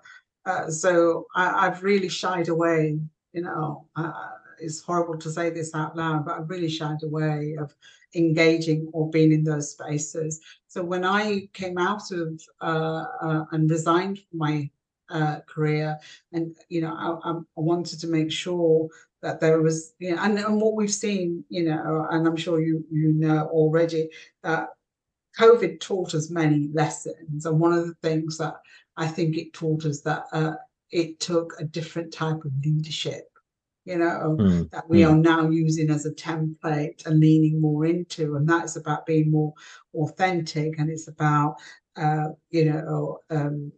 uh, 0.47 0.71
so 0.71 1.27
I, 1.35 1.67
have 1.67 1.83
really 1.83 2.09
shied 2.09 2.49
away 2.49 2.99
you 3.33 3.43
know 3.43 3.87
uh, 3.95 4.29
it's 4.61 4.81
horrible 4.81 5.19
to 5.19 5.31
say 5.31 5.51
this 5.51 5.75
out 5.75 5.97
loud, 5.97 6.25
but 6.25 6.37
I 6.37 6.41
really 6.41 6.69
shied 6.69 7.03
away 7.03 7.57
of 7.59 7.75
engaging 8.15 8.89
or 8.93 9.11
being 9.11 9.33
in 9.33 9.45
those 9.45 9.73
spaces. 9.73 10.41
So 10.67 10.83
when 10.83 11.05
I 11.05 11.49
came 11.53 11.79
out 11.79 12.11
of 12.11 12.41
uh, 12.61 13.05
uh, 13.23 13.45
and 13.53 13.71
resigned 13.71 14.21
my 14.33 14.71
uh, 15.11 15.41
career, 15.47 15.99
and 16.33 16.57
you 16.69 16.81
know, 16.83 16.95
I, 16.95 17.31
I, 17.31 17.41
wanted 17.57 18.01
to 18.01 18.07
make 18.07 18.31
sure 18.31 18.89
that 19.23 19.41
there 19.41 19.61
was, 19.61 19.93
you 19.99 20.15
know, 20.15 20.23
and, 20.23 20.39
and 20.39 20.61
what 20.61 20.77
we've 20.77 20.93
seen, 20.93 21.45
you 21.49 21.65
know, 21.65 22.07
and 22.11 22.27
I'm 22.27 22.37
sure 22.37 22.61
you 22.61 22.85
you 22.91 23.13
know 23.13 23.47
already 23.49 24.09
that 24.43 24.69
COVID 25.39 25.81
taught 25.81 26.15
us 26.15 26.31
many 26.31 26.69
lessons, 26.73 27.47
and 27.47 27.61
one 27.61 27.73
of 27.73 27.87
the 27.87 27.95
things 28.03 28.39
that 28.39 28.55
I 28.97 29.09
think 29.09 29.37
it 29.37 29.53
taught 29.53 29.85
us 29.85 30.01
that 30.03 30.25
uh, 30.33 30.55
it 30.91 31.21
took 31.21 31.55
a 31.59 31.65
different 31.65 32.13
type 32.13 32.45
of 32.45 32.53
leadership 32.65 33.30
you 33.85 33.97
know, 33.97 34.37
mm. 34.39 34.71
that 34.71 34.89
we 34.89 35.01
mm. 35.01 35.11
are 35.11 35.17
now 35.17 35.49
using 35.49 35.91
as 35.91 36.07
a 36.07 36.13
template 36.13 37.05
and 37.07 37.21
leaning 37.21 37.61
more 37.61 37.87
into. 37.87 38.37
And 38.37 38.49
that's 38.49 38.77
about 38.77 39.07
being 39.07 39.31
more 39.31 39.55
authentic 39.95 40.79
and 40.79 40.91
it's 40.91 41.09
about, 41.09 41.57
uh, 41.97 42.29
you 42.51 42.67
know, 42.67 43.19
um, 43.31 43.73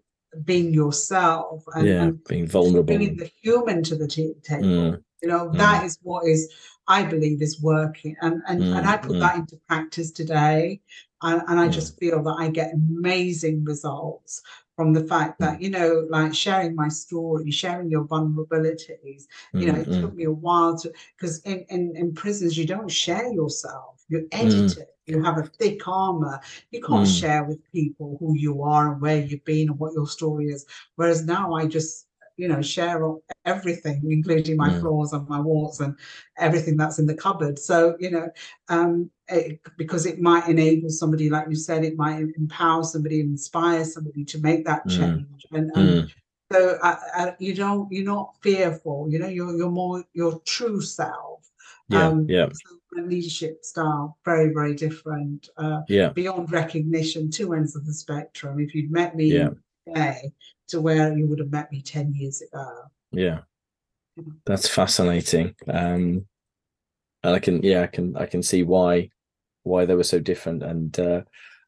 being 0.45 0.73
yourself 0.73 1.63
and, 1.75 1.87
yeah, 1.87 2.03
and 2.03 2.25
being 2.25 2.47
vulnerable, 2.47 2.85
bringing 2.85 3.17
the 3.17 3.31
human 3.43 3.83
to 3.85 3.97
the 3.97 4.09
t- 4.09 4.35
table. 4.43 4.65
Mm. 4.65 5.03
You 5.23 5.29
know, 5.29 5.49
mm. 5.49 5.59
that 5.59 5.85
is 5.85 5.99
what 6.03 6.27
is, 6.27 6.53
I 6.89 7.05
believe, 7.05 7.41
is 7.43 7.63
working. 7.63 8.17
And 8.23 8.43
and, 8.49 8.63
and 8.63 8.87
I 8.87 8.97
put 8.97 9.13
mm, 9.13 9.21
that 9.21 9.37
into 9.37 9.57
practice 9.69 10.11
today. 10.11 10.81
And, 11.25 11.41
and 11.47 11.61
I 11.61 11.69
just 11.69 11.97
feel 12.01 12.21
that 12.25 12.37
I 12.37 12.49
get 12.49 12.75
amazing 12.75 13.65
results 13.65 14.43
from 14.77 14.93
the 14.93 15.05
fact 15.05 15.39
that 15.39 15.59
mm. 15.59 15.63
you 15.63 15.71
know 15.71 16.07
like 16.11 16.35
sharing 16.35 16.75
my 16.75 16.89
story 16.89 17.51
sharing 17.51 17.91
your 17.91 18.05
vulnerabilities 18.05 19.25
you 19.53 19.67
know 19.67 19.75
mm-hmm. 19.75 19.93
it 19.93 20.01
took 20.01 20.15
me 20.15 20.25
a 20.25 20.31
while 20.31 20.77
to 20.79 20.93
because 21.17 21.41
in, 21.43 21.65
in 21.69 21.95
in 21.97 22.15
prisons 22.15 22.57
you 22.57 22.67
don't 22.67 22.91
share 22.91 23.33
yourself 23.33 24.05
you're 24.09 24.23
mm. 24.23 24.29
edited 24.33 24.87
you 25.07 25.23
have 25.23 25.39
a 25.39 25.43
thick 25.43 25.87
armor. 25.87 26.41
You 26.71 26.81
can't 26.81 27.09
Mm. 27.09 27.21
share 27.21 27.45
with 27.45 27.73
people 27.73 28.17
who 28.21 28.37
you 28.37 28.63
are 28.63 28.93
and 28.93 29.01
where 29.01 29.21
you've 29.21 29.45
been 29.45 29.69
and 29.69 29.79
what 29.79 29.95
your 29.95 30.07
story 30.07 30.47
is. 30.47 30.65
Whereas 30.97 31.25
now 31.25 31.55
I 31.55 31.67
just, 31.67 32.07
you 32.37 32.49
know, 32.49 32.63
share 32.63 33.03
everything, 33.45 34.03
including 34.11 34.57
my 34.57 34.71
Mm. 34.71 34.81
flaws 34.81 35.13
and 35.13 35.29
my 35.29 35.41
warts 35.41 35.81
and 35.81 35.97
everything 36.39 36.77
that's 36.77 36.99
in 36.99 37.07
the 37.07 37.15
cupboard. 37.15 37.59
So, 37.59 37.97
you 37.99 38.11
know, 38.11 38.31
um, 38.69 39.11
it, 39.29 39.61
because 39.77 40.07
it 40.07 40.21
might 40.21 40.49
enable 40.49 40.91
somebody, 40.91 41.31
like 41.31 41.49
you 41.49 41.57
said, 41.57 41.85
it 41.85 41.97
might 41.97 42.25
empower 42.37 42.85
somebody, 42.85 43.21
inspire 43.21 43.85
somebody 43.85 44.25
to 44.25 44.39
make 44.39 44.65
that 44.67 44.87
Mm. 44.87 44.97
change. 44.97 45.47
And, 45.53 45.71
and 45.75 45.89
Mm. 46.05 46.11
so 46.53 46.79
I, 46.83 46.97
I, 47.15 47.37
you 47.39 47.55
don't, 47.55 47.91
you're 47.91 48.05
not 48.05 48.37
fearful. 48.43 49.09
You 49.11 49.19
know, 49.19 49.29
you're 49.29 49.57
you're 49.57 49.71
more 49.71 50.05
your 50.13 50.41
true 50.45 50.81
self. 50.81 51.51
Yeah, 51.89 52.09
Um, 52.09 52.27
yeah, 52.29 52.49
so 52.53 53.01
leadership 53.03 53.65
style 53.65 54.17
very 54.25 54.53
very 54.53 54.75
different. 54.75 55.49
Uh, 55.57 55.81
yeah, 55.89 56.11
beyond 56.11 56.53
recognition, 56.53 57.31
two 57.31 57.55
ends 57.55 57.75
of 57.77 57.87
the 57.87 57.95
spectrum. 57.95 58.61
If 58.61 58.75
you'd 58.75 58.91
met 58.91 59.17
me 59.17 59.29
Yeah. 59.33 59.51
today 59.87 60.33
to 60.73 60.81
where 60.81 61.17
you 61.17 61.27
would 61.29 61.39
have 61.39 61.53
met 61.53 61.71
me 61.71 61.81
ten 61.81 62.13
years 62.15 62.43
ago. 62.43 62.67
yeah. 63.13 63.41
That's 64.45 64.69
fascinating. 64.69 65.55
Um, 65.69 66.27
and 67.23 67.35
I 67.35 67.39
can, 67.39 67.63
yeah, 67.63 67.83
I 67.83 67.87
can, 67.87 68.17
I 68.17 68.27
can 68.27 68.43
see 68.43 68.63
why, 68.63 69.11
why 69.63 69.87
they 69.87 69.95
were 69.95 70.03
so 70.03 70.19
different. 70.19 70.63
And 70.63 70.99
uh, 70.99 71.23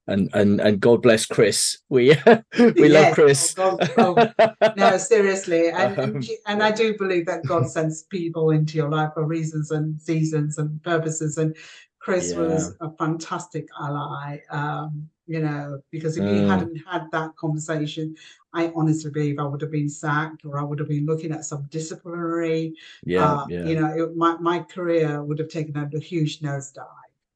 and 0.06 0.28
and 0.34 0.60
and 0.60 0.80
God 0.80 1.00
bless 1.02 1.24
Chris. 1.26 1.78
We 1.88 2.16
we 2.58 2.88
love 2.88 3.14
Chris. 3.14 3.54
oh, 3.58 3.78
God, 3.96 4.34
No, 4.76 4.96
seriously, 4.98 5.68
and 5.70 5.98
Um, 5.98 6.22
and, 6.46 6.62
I 6.62 6.70
do 6.70 6.96
believe 6.98 7.26
that 7.26 7.46
God 7.46 7.68
sends 7.70 8.02
people 8.04 8.50
into 8.50 8.76
your 8.76 8.90
life 8.90 9.10
for 9.14 9.24
reasons 9.24 9.70
and 9.70 10.00
seasons 10.00 10.58
and 10.58 10.82
purposes. 10.82 11.38
And 11.38 11.56
Chris 12.00 12.34
was 12.34 12.76
a 12.80 12.90
fantastic 12.98 13.66
ally. 13.80 14.40
Um, 14.50 15.08
you 15.26 15.40
know, 15.40 15.80
because 15.90 16.18
if 16.18 16.24
you 16.24 16.42
Mm. 16.42 16.48
hadn't 16.48 16.76
had 16.86 17.04
that 17.12 17.34
conversation, 17.36 18.14
I 18.54 18.72
honestly 18.74 19.10
believe 19.10 19.38
I 19.38 19.44
would 19.44 19.60
have 19.60 19.72
been 19.72 19.88
sacked 19.88 20.44
or 20.44 20.58
I 20.58 20.62
would 20.62 20.78
have 20.78 20.88
been 20.88 21.06
looking 21.06 21.32
at 21.32 21.44
some 21.44 21.66
disciplinary. 21.70 22.74
yeah, 23.04 23.32
uh, 23.32 23.46
yeah. 23.48 23.64
You 23.64 23.80
know, 23.80 24.04
it, 24.04 24.16
my 24.16 24.36
my 24.38 24.60
career 24.60 25.22
would 25.22 25.38
have 25.38 25.48
taken 25.48 25.76
a 25.76 25.98
huge 25.98 26.40
nosedive. 26.40 26.86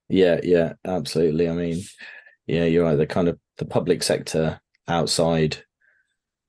Yeah, 0.09 0.41
yeah, 0.43 0.75
absolutely. 0.85 1.49
I 1.49 1.53
mean, 1.55 1.83
yeah, 2.47 2.65
you're 2.65 2.85
right. 2.85 2.97
The 2.97 3.07
kind 3.07 3.29
of 3.29 3.39
the 3.59 3.67
public 3.67 4.03
sector 4.03 4.61
outside 4.87 5.59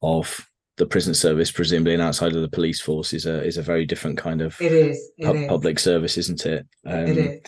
of 0.01 0.47
the 0.78 0.86
prison 0.86 1.13
service, 1.13 1.51
presumably, 1.51 1.93
and 1.93 2.01
outside 2.01 2.34
of 2.36 2.41
the 2.41 2.49
police 2.49 2.80
force 2.80 3.13
is 3.13 3.26
a 3.26 3.43
is 3.43 3.57
a 3.57 3.61
very 3.61 3.86
different 3.86 4.17
kind 4.17 4.41
of 4.41 4.59
It 4.61 4.72
is. 4.72 5.11
It 5.17 5.26
pub- 5.26 5.36
is. 5.36 5.47
public 5.47 5.80
service, 5.80 6.17
isn't 6.17 6.45
it? 6.45 6.65
Um, 6.86 7.05
it 7.07 7.17
is. 7.17 7.41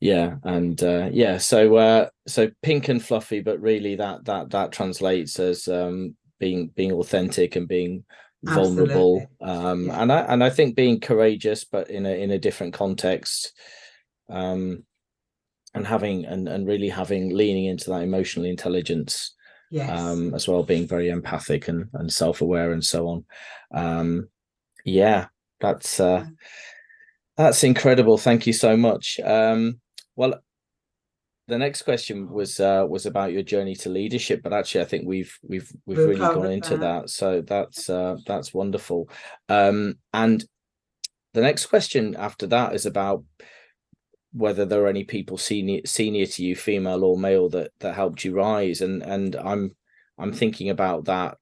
Yeah, 0.00 0.34
and 0.42 0.82
uh, 0.82 1.10
yeah, 1.12 1.38
so 1.38 1.76
uh, 1.76 2.08
so 2.26 2.50
pink 2.62 2.88
and 2.88 3.00
fluffy, 3.00 3.40
but 3.40 3.60
really 3.60 3.94
that 3.94 4.24
that 4.24 4.50
that 4.50 4.72
translates 4.72 5.38
as 5.38 5.68
um, 5.68 6.16
being 6.42 6.60
being 6.74 6.92
authentic 6.92 7.56
and 7.56 7.68
being 7.68 8.04
vulnerable. 8.42 9.24
Um, 9.40 9.86
Yeah. 9.86 10.02
and 10.02 10.12
I 10.12 10.20
and 10.32 10.44
I 10.44 10.50
think 10.50 10.76
being 10.76 10.98
courageous, 11.00 11.64
but 11.64 11.88
in 11.88 12.04
a 12.06 12.14
in 12.24 12.30
a 12.32 12.38
different 12.46 12.74
context. 12.74 13.52
Um, 14.28 14.84
and 15.74 15.86
having 15.86 16.26
and 16.26 16.48
and 16.48 16.66
really 16.66 16.90
having 16.90 17.34
leaning 17.34 17.66
into 17.66 17.88
that 17.90 18.02
emotional 18.02 18.44
intelligence 18.46 19.34
Yes. 19.70 19.88
um 19.88 20.34
as 20.34 20.46
well 20.46 20.62
being 20.62 20.86
very 20.86 21.08
empathic 21.08 21.68
and 21.68 21.88
and 21.94 22.12
self-aware 22.12 22.72
and 22.72 22.84
so 22.84 23.08
on 23.08 23.24
um 23.82 24.28
yeah 24.84 25.28
that's 25.60 25.98
uh 25.98 26.26
that's 27.38 27.64
incredible 27.64 28.18
thank 28.18 28.46
you 28.46 28.52
so 28.52 28.76
much 28.76 29.18
um 29.24 29.80
well 30.14 30.34
the 31.48 31.58
next 31.58 31.82
question 31.82 32.30
was 32.30 32.60
uh 32.60 32.86
was 32.88 33.04
about 33.06 33.32
your 33.32 33.42
journey 33.42 33.74
to 33.74 33.88
leadership 33.88 34.42
but 34.42 34.52
actually 34.52 34.80
i 34.80 34.84
think 34.84 35.04
we've 35.06 35.36
we've 35.42 35.70
we've 35.86 35.98
We've 35.98 36.06
really 36.06 36.18
gone 36.34 36.50
into 36.50 36.76
that. 36.78 37.02
that 37.02 37.10
so 37.10 37.42
that's 37.42 37.90
uh 37.90 38.16
that's 38.26 38.54
wonderful 38.54 39.08
um 39.48 39.98
and 40.12 40.44
the 41.34 41.40
next 41.40 41.66
question 41.66 42.14
after 42.16 42.46
that 42.48 42.74
is 42.74 42.86
about 42.86 43.24
whether 44.32 44.64
there 44.64 44.82
are 44.84 44.88
any 44.88 45.04
people 45.04 45.36
senior 45.36 45.80
senior 45.84 46.26
to 46.26 46.44
you 46.44 46.56
female 46.56 47.04
or 47.04 47.18
male 47.18 47.48
that 47.50 47.70
that 47.80 47.94
helped 47.94 48.24
you 48.24 48.34
rise 48.34 48.80
and 48.80 49.02
and 49.02 49.36
i'm 49.36 49.74
i'm 50.18 50.32
thinking 50.32 50.70
about 50.70 51.04
that 51.04 51.36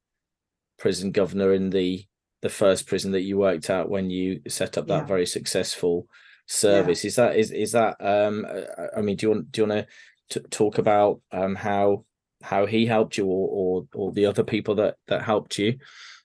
prison 0.78 1.12
governor 1.12 1.52
in 1.52 1.70
the 1.70 2.04
the 2.42 2.48
first 2.48 2.86
prison 2.86 3.12
that 3.12 3.20
you 3.20 3.36
worked 3.36 3.68
at 3.68 3.88
when 3.88 4.08
you 4.10 4.40
set 4.48 4.78
up 4.78 4.86
that 4.88 5.00
Yeah. 5.02 5.04
very 5.04 5.26
successful 5.26 6.08
service 6.50 7.04
is 7.04 7.14
that 7.16 7.36
is 7.36 7.52
is 7.52 7.72
that 7.72 7.96
um 8.00 8.44
uh, 8.48 8.86
i 8.96 9.00
mean 9.00 9.16
do 9.16 9.26
you 9.26 9.30
want 9.30 9.52
do 9.52 9.62
you 9.62 9.68
want 9.68 9.86
to 10.28 10.40
talk 10.50 10.78
about 10.78 11.20
um 11.30 11.54
how 11.54 12.04
how 12.42 12.66
he 12.66 12.86
helped 12.86 13.16
you 13.16 13.26
or 13.26 13.48
or, 13.48 13.86
or 13.94 14.12
the 14.12 14.26
other 14.26 14.42
people 14.42 14.74
that 14.74 14.96
that 15.06 15.22
helped 15.22 15.58
you 15.58 15.78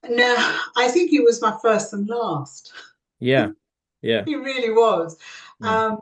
No, 0.09 0.35
I 0.75 0.87
think 0.89 1.09
he 1.11 1.19
was 1.19 1.41
my 1.41 1.55
first 1.61 1.93
and 1.93 2.07
last. 2.07 2.73
yeah 3.19 3.49
yeah 4.01 4.23
He 4.25 4.35
really 4.35 4.71
was. 4.71 5.17
Mm. 5.61 5.67
Um, 5.67 5.99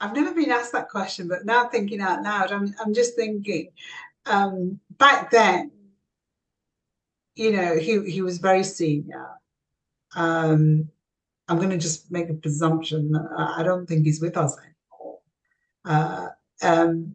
I've 0.00 0.14
never 0.14 0.32
been 0.32 0.50
asked 0.50 0.72
that 0.72 0.88
question, 0.88 1.26
but 1.28 1.44
now 1.44 1.68
thinking 1.68 2.00
out 2.00 2.22
loud, 2.22 2.52
I'm 2.52 2.74
I'm 2.80 2.94
just 2.94 3.16
thinking. 3.16 3.70
Um, 4.26 4.78
back 4.98 5.30
then, 5.30 5.70
you 7.34 7.50
know, 7.52 7.76
he 7.78 8.08
he 8.10 8.22
was 8.22 8.38
very 8.38 8.64
senior. 8.64 9.28
Um, 10.14 10.90
I'm 11.48 11.56
going 11.56 11.70
to 11.70 11.78
just 11.78 12.10
make 12.10 12.28
a 12.28 12.34
presumption. 12.34 13.14
I 13.36 13.60
I 13.60 13.62
don't 13.62 13.86
think 13.86 14.04
he's 14.04 14.20
with 14.20 14.36
us 14.36 14.56
anymore. 14.58 15.18
Uh, 15.84 16.28
um, 16.62 17.14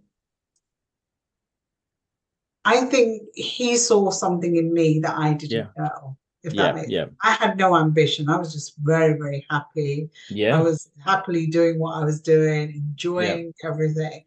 I 2.65 2.85
think 2.85 3.23
he 3.35 3.77
saw 3.77 4.09
something 4.09 4.55
in 4.55 4.73
me 4.73 4.99
that 4.99 5.17
I 5.17 5.33
didn't 5.33 5.51
Yeah. 5.51 5.67
know. 5.77 6.17
If 6.43 6.53
yeah 6.53 6.61
that 6.63 6.75
makes 6.75 6.89
yeah 6.89 7.05
I 7.21 7.31
had 7.33 7.57
no 7.57 7.75
ambition. 7.77 8.29
I 8.29 8.37
was 8.37 8.51
just 8.53 8.75
very, 8.79 9.17
very 9.17 9.45
happy. 9.49 10.09
I 10.57 10.61
was 10.61 10.89
happily 11.05 11.47
doing 11.47 11.79
what 11.79 11.95
I 12.01 12.03
was 12.03 12.19
doing, 12.21 12.71
enjoying 12.75 13.53
everything, 13.63 14.25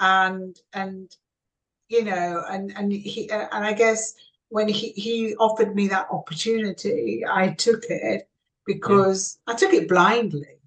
and 0.00 0.58
and 0.72 1.14
you 1.88 2.04
know, 2.04 2.44
and 2.48 2.72
and 2.76 2.92
he 2.92 3.30
uh, 3.30 3.48
and 3.52 3.64
I 3.64 3.74
guess 3.74 4.14
when 4.48 4.68
he 4.68 4.88
he 4.90 5.36
offered 5.36 5.76
me 5.76 5.86
that 5.88 6.08
opportunity, 6.10 7.24
I 7.28 7.50
took 7.50 7.84
it 7.84 8.28
because 8.66 9.38
I 9.46 9.54
took 9.54 9.72
it 9.72 9.88
blindly. 9.88 10.58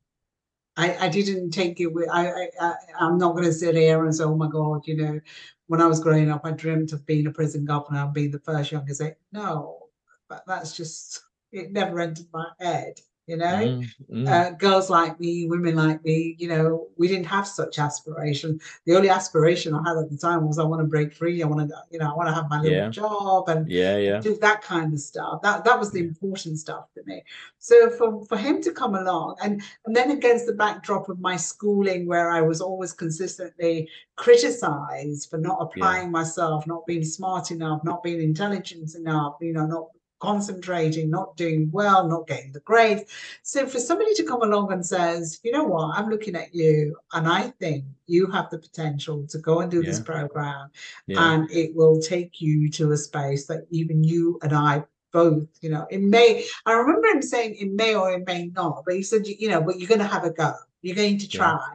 I, 0.78 1.06
I 1.06 1.10
didn't 1.10 1.52
take 1.52 1.80
it 1.80 1.88
with 1.88 2.10
I, 2.10 2.30
I, 2.30 2.50
I 2.60 2.74
I'm 3.00 3.18
not 3.18 3.32
going 3.32 3.46
to 3.46 3.54
sit 3.54 3.76
here 3.76 4.04
and 4.04 4.14
say, 4.14 4.26
oh 4.26 4.36
my 4.36 4.50
God, 4.50 4.86
you 4.86 4.98
know, 4.98 5.20
when 5.68 5.82
I 5.82 5.86
was 5.86 6.02
growing 6.02 6.30
up, 6.30 6.42
I 6.44 6.52
dreamt 6.52 6.92
of 6.92 7.06
being 7.06 7.28
a 7.28 7.32
prison 7.32 7.66
governor 7.66 8.04
and 8.04 8.14
being 8.14 8.32
the 8.32 8.40
first 8.40 8.72
young 8.72 8.84
exec. 8.84 9.18
No, 9.32 9.80
but 10.28 10.44
that's 10.46 10.76
just 10.76 11.22
it 11.52 11.72
never 11.72 12.00
entered 12.00 12.28
my 12.34 12.48
head, 12.60 13.00
you 13.28 13.38
know 13.38 13.46
Mm, 13.66 13.86
mm. 14.12 14.28
uh, 14.28 14.52
girls 14.52 14.90
like 14.90 15.20
me, 15.20 15.46
women 15.48 15.76
like 15.76 16.04
me, 16.04 16.36
you 16.40 16.48
know, 16.48 16.88
we 16.98 17.08
didn't 17.08 17.26
have 17.28 17.48
such 17.48 17.78
aspiration. 17.78 18.60
The 18.86 18.96
only 18.96 19.10
aspiration 19.10 19.74
I 19.76 19.88
had 19.88 19.98
at 19.98 20.10
the 20.10 20.18
time 20.18 20.48
was 20.48 20.58
I 20.58 20.64
want 20.64 20.82
to 20.82 20.88
break 20.88 21.14
free. 21.14 21.44
I 21.44 21.48
want 21.48 21.70
to, 21.70 21.76
you 21.92 22.00
know, 22.00 22.12
I 22.12 22.16
want 22.16 22.28
to 22.30 22.34
have 22.34 22.50
my 22.50 22.60
little 22.62 22.72
Yeah. 22.72 22.90
job 22.90 23.50
and 23.50 23.70
yeah 23.70 23.98
yeah 23.98 24.20
do 24.22 24.36
that 24.38 24.62
kind 24.64 24.94
of 24.94 25.00
stuff. 25.00 25.42
That 25.44 25.64
that 25.66 25.80
was 25.80 25.92
the 25.92 26.00
Yeah. 26.00 26.08
important 26.08 26.58
stuff 26.60 26.86
to 26.96 27.04
me. 27.06 27.24
So 27.60 27.90
for 27.92 28.26
for 28.26 28.38
him 28.38 28.62
to 28.64 28.72
come 28.72 28.96
along 28.96 29.36
and 29.44 29.62
and 29.86 29.96
then 29.96 30.12
against 30.12 30.46
the 30.48 30.54
backdrop 30.54 31.10
of 31.10 31.20
my 31.20 31.36
schooling 31.38 32.08
where 32.08 32.32
I 32.32 32.42
was 32.42 32.62
always 32.62 32.94
consistently 32.94 33.90
criticized 34.16 35.30
for 35.30 35.38
not 35.38 35.58
applying 35.62 36.12
myself, 36.12 36.66
not 36.68 36.86
being 36.88 37.04
smart 37.04 37.52
enough, 37.52 37.84
not 37.84 38.04
being 38.04 38.22
intelligent 38.22 38.96
enough, 38.96 39.36
you 39.42 39.54
know, 39.54 39.66
not 39.66 39.88
concentrating, 40.26 41.10
not 41.10 41.38
doing 41.38 41.70
well, 41.72 42.08
not 42.08 42.28
getting 42.28 42.52
the 42.52 42.60
grades. 42.62 43.04
So 43.44 43.68
for 43.68 43.80
somebody 43.80 44.14
to 44.16 44.24
come 44.24 44.42
along 44.42 44.72
and 44.72 44.86
says, 44.86 45.40
you 45.44 45.52
know 45.52 45.64
what, 45.64 45.98
I'm 45.98 46.10
looking 46.10 46.36
at 46.36 46.54
you 46.54 46.96
and 47.14 47.28
I 47.28 47.42
think 47.62 47.86
you 48.08 48.28
have 48.32 48.50
the 48.50 48.60
potential 48.60 49.26
to 49.28 49.38
go 49.40 49.60
and 49.62 49.70
do 49.72 49.82
this 49.84 50.00
program 50.00 50.70
yeah 51.08 51.34
and 51.34 51.52
it 51.52 51.76
will 51.76 52.00
take 52.00 52.42
you 52.42 52.70
to 52.72 52.92
a 52.92 52.98
space 52.98 53.46
that 53.48 53.62
even 53.70 54.04
you 54.04 54.40
and 54.44 54.54
I 54.54 54.84
both, 55.12 55.48
you 55.62 55.70
know, 55.70 55.88
it 55.90 56.02
may, 56.02 56.46
I 56.66 56.74
remember 56.74 57.08
him 57.08 57.22
saying 57.22 57.56
it 57.56 57.72
may 57.72 57.96
or 57.96 58.12
it 58.12 58.28
may 58.28 58.48
not, 58.48 58.84
but 58.86 58.96
he 58.96 59.02
said, 59.02 59.26
you 59.26 59.48
know, 59.48 59.62
but 59.62 59.80
you're 59.80 59.88
going 59.88 60.02
to 60.02 60.08
have 60.16 60.26
a 60.26 60.30
go. 60.30 60.54
You're 60.82 60.96
going 60.96 61.18
to 61.20 61.28
Yeah. 61.28 61.38
try. 61.40 61.68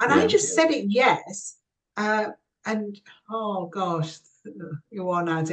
And 0.00 0.12
Yeah. 0.12 0.20
I 0.20 0.26
just 0.28 0.54
said 0.54 0.70
it 0.70 0.86
yes. 0.88 1.56
Uh, 1.96 2.26
and 2.66 3.00
oh 3.30 3.66
gosh, 3.66 4.18
you 4.90 5.10
are 5.10 5.24
now. 5.24 5.44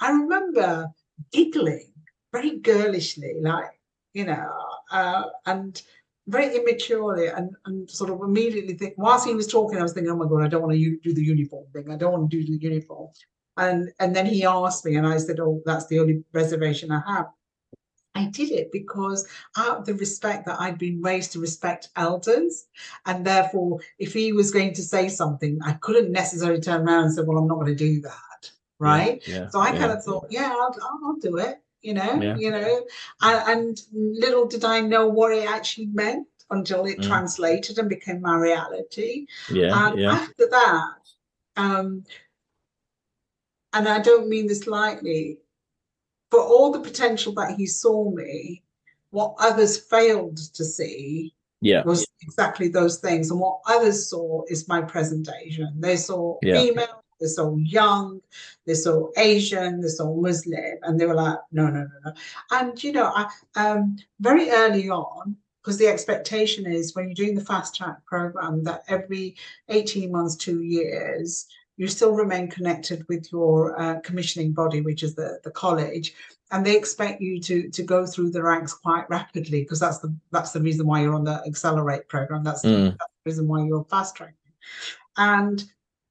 I 0.00 0.10
remember 0.10 0.88
giggling 1.32 1.93
very 2.34 2.58
girlishly, 2.58 3.34
like, 3.40 3.70
you 4.12 4.24
know, 4.24 4.50
uh, 4.90 5.24
and 5.46 5.80
very 6.26 6.56
immaturely 6.56 7.28
and, 7.28 7.50
and 7.66 7.88
sort 7.88 8.10
of 8.10 8.20
immediately 8.22 8.74
think 8.74 8.94
whilst 8.96 9.26
he 9.26 9.34
was 9.34 9.46
talking, 9.46 9.78
I 9.78 9.82
was 9.82 9.92
thinking, 9.92 10.12
oh 10.12 10.16
my 10.16 10.28
God, 10.28 10.42
I 10.42 10.48
don't 10.48 10.62
want 10.62 10.74
to 10.74 10.98
do 10.98 11.14
the 11.14 11.22
uniform 11.22 11.66
thing. 11.72 11.90
I 11.90 11.96
don't 11.96 12.12
want 12.12 12.30
to 12.30 12.36
do 12.36 12.44
the 12.44 12.58
uniform. 12.62 13.10
And 13.56 13.92
and 14.00 14.16
then 14.16 14.26
he 14.26 14.44
asked 14.44 14.84
me, 14.84 14.96
and 14.96 15.06
I 15.06 15.18
said, 15.18 15.38
Oh, 15.38 15.62
that's 15.64 15.86
the 15.86 16.00
only 16.00 16.24
reservation 16.32 16.90
I 16.90 17.02
have. 17.06 17.26
I 18.16 18.24
did 18.26 18.50
it 18.50 18.72
because 18.72 19.28
out 19.56 19.78
of 19.78 19.86
the 19.86 19.94
respect 19.94 20.46
that 20.46 20.60
I'd 20.60 20.78
been 20.78 21.00
raised 21.00 21.32
to 21.32 21.40
respect 21.40 21.90
elders. 21.94 22.66
And 23.06 23.24
therefore, 23.24 23.80
if 23.98 24.12
he 24.12 24.32
was 24.32 24.50
going 24.50 24.74
to 24.74 24.82
say 24.82 25.08
something, 25.08 25.58
I 25.64 25.74
couldn't 25.74 26.10
necessarily 26.10 26.60
turn 26.60 26.88
around 26.88 27.04
and 27.04 27.14
say, 27.14 27.22
Well, 27.22 27.38
I'm 27.38 27.46
not 27.46 27.60
going 27.60 27.76
to 27.76 27.86
do 27.88 28.00
that. 28.00 28.50
Right. 28.80 29.22
Yeah, 29.26 29.34
yeah, 29.34 29.48
so 29.50 29.60
I 29.60 29.72
yeah. 29.72 29.78
kind 29.78 29.92
of 29.92 30.02
thought, 30.02 30.26
Yeah, 30.30 30.52
I'll, 30.52 30.74
I'll 31.04 31.16
do 31.20 31.36
it. 31.36 31.60
You 31.84 31.92
know, 31.92 32.14
you 32.38 32.50
know, 32.50 32.86
and, 33.20 33.48
and, 33.50 33.80
little 33.92 34.46
did 34.46 34.64
I 34.64 34.80
know 34.80 35.06
what 35.06 35.32
it 35.32 35.46
actually 35.46 35.88
meant 35.88 36.26
until 36.48 36.86
it 36.86 36.98
Mm. 37.00 37.08
translated 37.08 37.78
and 37.78 37.90
became 37.90 38.22
my 38.22 38.36
reality. 38.36 39.26
Yeah. 39.50 39.86
And 39.86 40.00
Yeah. 40.00 40.12
after 40.12 40.46
that, 40.48 40.94
um, 41.56 42.04
and 43.74 43.86
I 43.86 43.98
don't 44.00 44.30
mean 44.30 44.46
this 44.46 44.66
lightly, 44.66 45.40
for 46.30 46.40
all 46.40 46.72
the 46.72 46.80
potential 46.80 47.34
that 47.34 47.54
he 47.58 47.66
saw 47.66 48.10
me, 48.10 48.62
what 49.10 49.34
others 49.38 49.76
failed 49.76 50.38
to 50.54 50.64
see 50.64 51.34
Yeah. 51.60 51.82
was 51.84 52.06
exactly 52.22 52.68
those 52.68 52.98
things. 52.98 53.30
And 53.30 53.38
what 53.38 53.60
others 53.66 54.08
saw 54.08 54.42
is 54.48 54.68
my 54.68 54.80
presentation. 54.80 55.68
They 55.78 55.98
saw 55.98 56.38
Yeah. 56.40 56.62
female, 56.62 57.03
they 57.20 57.26
saw 57.26 57.54
young, 57.56 58.20
they're 58.66 58.74
so 58.74 59.12
Asian, 59.16 59.80
they're 59.80 59.90
so 59.90 60.14
Muslim, 60.14 60.78
and 60.82 61.00
they 61.00 61.06
were 61.06 61.14
like, 61.14 61.38
no, 61.52 61.66
no, 61.66 61.80
no, 61.82 61.88
no. 62.04 62.12
And 62.50 62.82
you 62.82 62.92
know, 62.92 63.12
I 63.14 63.28
um 63.56 63.96
very 64.20 64.50
early 64.50 64.90
on, 64.90 65.36
because 65.62 65.78
the 65.78 65.86
expectation 65.88 66.66
is 66.66 66.94
when 66.94 67.06
you're 67.06 67.14
doing 67.14 67.34
the 67.34 67.44
fast 67.44 67.74
track 67.74 68.04
program 68.06 68.64
that 68.64 68.82
every 68.88 69.36
18 69.68 70.12
months, 70.12 70.36
two 70.36 70.62
years, 70.62 71.46
you 71.76 71.88
still 71.88 72.12
remain 72.12 72.48
connected 72.50 73.04
with 73.08 73.32
your 73.32 73.80
uh, 73.80 73.98
commissioning 74.00 74.52
body, 74.52 74.80
which 74.80 75.02
is 75.02 75.14
the, 75.14 75.40
the 75.42 75.50
college, 75.50 76.14
and 76.52 76.64
they 76.64 76.76
expect 76.76 77.20
you 77.20 77.40
to 77.40 77.68
to 77.70 77.82
go 77.82 78.06
through 78.06 78.30
the 78.30 78.42
ranks 78.42 78.72
quite 78.74 79.08
rapidly 79.10 79.62
because 79.62 79.80
that's 79.80 79.98
the 79.98 80.14
that's 80.30 80.52
the 80.52 80.60
reason 80.60 80.86
why 80.86 81.00
you're 81.00 81.14
on 81.14 81.24
the 81.24 81.42
accelerate 81.46 82.08
program. 82.08 82.44
That's, 82.44 82.64
Mm. 82.64 82.90
that's 82.90 83.12
the 83.24 83.30
reason 83.30 83.48
why 83.48 83.64
you're 83.64 83.84
fast 83.84 84.14
tracking. 84.16 84.36
And 85.16 85.64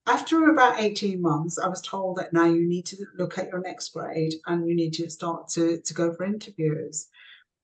after 0.06 0.49
about 0.49 0.82
18 0.82 1.22
months, 1.22 1.58
I 1.58 1.68
was 1.68 1.82
told 1.82 2.18
that 2.18 2.34
now 2.34 2.45
you 2.45 2.68
need 2.68 2.86
to 2.88 3.06
look 3.16 3.38
at 3.38 3.49
your 3.49 3.62
next 3.62 3.89
grade 3.89 4.34
and 4.47 4.68
you 4.68 4.76
need 4.76 4.93
to 4.95 5.10
start 5.10 5.47
to, 5.49 5.80
to 5.80 5.93
go 5.93 6.14
for 6.14 6.26
interviews. 6.26 7.08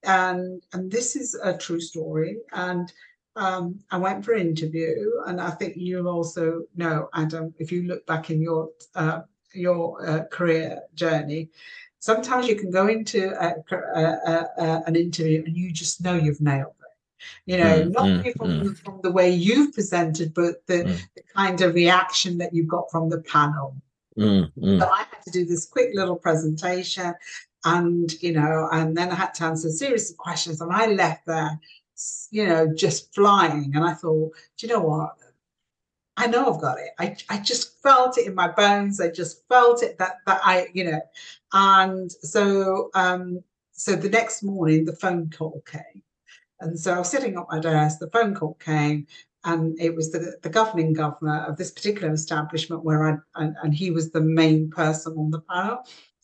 And 0.03 0.63
and 0.71 0.89
this 0.89 1.17
is 1.17 1.35
a 1.35 1.57
true 1.57 1.81
story. 1.81 2.37
And 2.53 2.91
um, 3.35 3.79
I 3.91 3.97
went 3.97 4.23
for 4.23 4.33
interview, 4.33 5.11
and 5.25 5.41
I 5.41 5.51
think 5.51 5.75
you 5.75 6.07
also 6.07 6.63
know, 6.75 7.09
Adam, 7.13 7.53
if 7.59 7.71
you 7.71 7.83
look 7.83 8.05
back 8.05 8.29
in 8.29 8.41
your 8.41 8.69
uh, 8.95 9.21
your 9.53 10.07
uh, 10.07 10.23
career 10.25 10.81
journey, 10.93 11.49
sometimes 11.99 12.47
you 12.47 12.55
can 12.55 12.71
go 12.71 12.87
into 12.87 13.31
a, 13.41 13.55
a, 13.75 14.45
a, 14.57 14.83
an 14.87 14.95
interview 14.95 15.43
and 15.45 15.55
you 15.55 15.71
just 15.71 16.01
know 16.01 16.15
you've 16.15 16.41
nailed. 16.41 16.73
You 17.45 17.57
know, 17.57 17.83
Mm, 17.85 17.91
not 17.91 18.05
mm, 18.05 18.37
from, 18.37 18.75
from 18.75 18.99
the 19.01 19.11
way 19.11 19.29
you've 19.29 19.73
presented, 19.73 20.33
but 20.33 20.65
the, 20.67 20.83
Mm. 20.83 20.99
the 21.15 21.23
kind 21.35 21.61
of 21.61 21.73
reaction 21.73 22.37
that 22.39 22.53
you 22.53 22.63
got 22.63 22.89
from 22.91 23.09
the 23.09 23.21
panel. 23.21 23.75
Mm, 24.17 24.51
mm. 24.57 24.79
So 24.79 24.89
I 24.89 24.99
had 24.99 25.21
to 25.23 25.31
do 25.31 25.45
this 25.45 25.65
quick 25.65 25.89
little 25.93 26.15
presentation 26.15 27.13
and, 27.65 28.21
you 28.21 28.33
know, 28.33 28.69
and 28.71 28.95
then 28.95 29.11
I 29.11 29.15
had 29.15 29.33
to 29.35 29.45
answer 29.45 29.67
a 29.67 29.71
series 29.71 30.11
of 30.11 30.17
questions 30.17 30.61
and 30.61 30.71
I 30.71 30.87
left 30.87 31.25
there, 31.25 31.59
you 32.31 32.45
know, 32.47 32.73
just 32.73 33.13
flying. 33.13 33.75
And 33.75 33.83
I 33.83 33.93
thought, 33.93 34.31
do 34.57 34.67
you 34.67 34.73
know 34.73 34.81
what? 34.81 35.15
I 36.17 36.27
know 36.27 36.53
I've 36.53 36.61
got 36.61 36.79
it. 36.79 36.89
I, 36.99 37.15
I 37.29 37.37
just 37.39 37.81
felt 37.81 38.17
it 38.17 38.27
in 38.27 38.35
my 38.35 38.49
bones. 38.49 38.99
I 38.99 39.09
just 39.09 39.47
felt 39.47 39.83
it 39.83 39.97
that, 39.99 40.17
that 40.25 40.41
I, 40.43 40.67
you 40.73 40.83
know, 40.83 41.01
and 41.53 42.11
so, 42.11 42.89
um, 42.93 43.41
so 43.71 43.95
the 43.95 44.09
next 44.09 44.43
morning 44.43 44.83
the 44.83 44.95
phone 44.95 45.29
call 45.29 45.63
came. 45.65 46.03
And 46.61 46.77
so 46.79 46.93
I 46.93 46.99
was 46.99 47.09
sitting 47.09 47.35
at 47.37 47.45
my 47.49 47.59
desk, 47.59 47.99
the 47.99 48.09
phone 48.09 48.35
call 48.35 48.55
came, 48.55 49.07
and 49.45 49.79
it 49.79 49.95
was 49.95 50.11
the, 50.11 50.37
the 50.41 50.49
governing 50.49 50.93
governor 50.93 51.45
of 51.45 51.57
this 51.57 51.71
particular 51.71 52.13
establishment 52.13 52.83
where 52.83 53.09
I 53.09 53.17
and, 53.35 53.55
and 53.63 53.73
he 53.73 53.91
was 53.91 54.11
the 54.11 54.21
main 54.21 54.69
person 54.69 55.15
on 55.17 55.31
the 55.31 55.41
panel. 55.41 55.79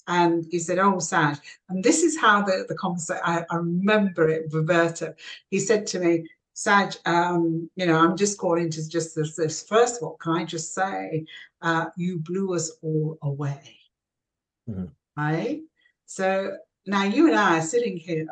And 0.07 0.45
he 0.51 0.59
said, 0.59 0.77
Oh, 0.77 0.99
Saj, 0.99 1.37
and 1.69 1.83
this 1.83 2.03
is 2.03 2.19
how 2.19 2.43
the, 2.43 2.65
the 2.67 2.75
conversation 2.75 3.21
I, 3.25 3.43
I 3.49 3.55
remember 3.55 4.29
it 4.29 4.51
verbatim. 4.51 5.13
He 5.49 5.59
said 5.59 5.87
to 5.87 5.99
me, 5.99 6.27
Saj, 6.53 6.97
um, 7.05 7.69
you 7.75 7.85
know, 7.85 7.97
I'm 7.97 8.15
just 8.15 8.37
calling 8.37 8.69
to 8.69 8.89
just 8.89 9.15
this, 9.15 9.35
this. 9.35 9.63
First 9.63 9.97
of 9.97 10.03
all, 10.03 10.17
can 10.21 10.33
I 10.33 10.45
just 10.45 10.73
say, 10.73 11.25
uh, 11.61 11.87
you 11.97 12.19
blew 12.19 12.53
us 12.53 12.71
all 12.81 13.17
away. 13.23 13.77
Mhm. 14.69 14.91
Right? 15.17 15.61
So 16.05 16.57
now 16.85 17.03
you 17.03 17.27
and 17.27 17.35
I 17.35 17.59
are 17.59 17.61
sitting 17.63 17.97
here 17.97 18.27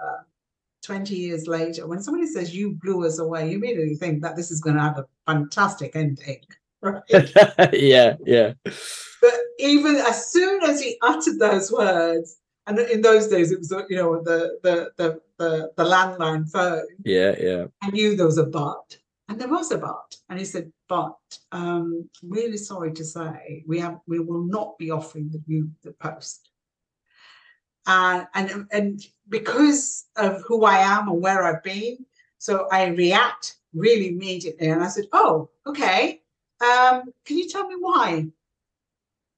20 0.84 1.16
years 1.16 1.48
later, 1.48 1.88
when 1.88 2.02
somebody 2.02 2.28
says 2.28 2.56
you 2.56 2.78
blew 2.82 3.06
us 3.06 3.20
away, 3.20 3.50
you 3.50 3.58
immediately 3.58 3.96
think 3.96 4.22
that 4.22 4.36
this 4.36 4.52
is 4.52 4.62
going 4.62 4.76
to 4.76 4.82
have 4.82 4.98
a 4.98 5.08
fantastic 5.26 5.96
ending. 5.96 6.42
Right? 6.82 7.02
yeah. 7.74 8.16
Yeah. 8.26 8.54
but 8.64 9.34
even 9.60 9.96
as 9.96 10.32
soon 10.32 10.64
as 10.64 10.82
he 10.82 10.98
uttered 11.02 11.40
those 11.40 11.72
words, 11.72 12.38
and 12.68 12.80
in 12.80 13.02
those 13.02 13.28
days 13.28 13.52
it 13.52 13.60
was 13.60 13.74
you 13.90 13.98
know 13.98 14.22
the 14.24 14.58
the 14.64 14.92
the 14.98 15.22
the, 15.38 15.72
the 15.76 15.84
landline 15.84 16.50
phone, 16.50 16.86
Yeah. 17.04 17.36
Yeah. 17.40 17.66
I 17.82 17.90
knew 17.90 18.16
there 18.16 18.26
was 18.26 18.38
a 18.38 18.46
but. 18.46 18.98
And 19.30 19.40
there 19.40 19.50
was 19.50 19.72
a 19.72 19.78
but. 19.78 20.16
And 20.30 20.38
he 20.38 20.46
said, 20.46 20.72
but 20.90 21.18
um, 21.52 22.10
really 22.22 22.58
sorry 22.58 22.92
to 22.94 23.06
say, 23.06 23.64
we 23.68 23.80
have 23.80 24.00
we 24.08 24.20
will 24.20 24.44
not 24.44 24.78
be 24.78 24.92
offering 24.92 25.30
the, 25.30 25.42
you 25.48 25.72
the 25.84 25.94
post. 25.94 26.50
Uh, 27.86 28.26
and 28.34 28.68
and 28.72 29.06
because 29.30 30.06
of 30.16 30.42
who 30.48 30.66
I 30.66 30.78
am 30.78 31.10
and 31.10 31.22
where 31.22 31.44
I've 31.44 31.64
been, 31.64 32.06
so 32.38 32.68
I 32.72 32.88
react 32.88 33.58
really 33.74 34.10
immediately. 34.10 34.70
And 34.70 34.84
I 34.84 34.88
said, 34.88 35.06
Oh, 35.12 35.50
okay. 35.66 36.22
Um, 36.62 37.04
can 37.26 37.38
you 37.38 37.50
tell 37.50 37.68
me 37.68 37.76
why? 37.80 38.28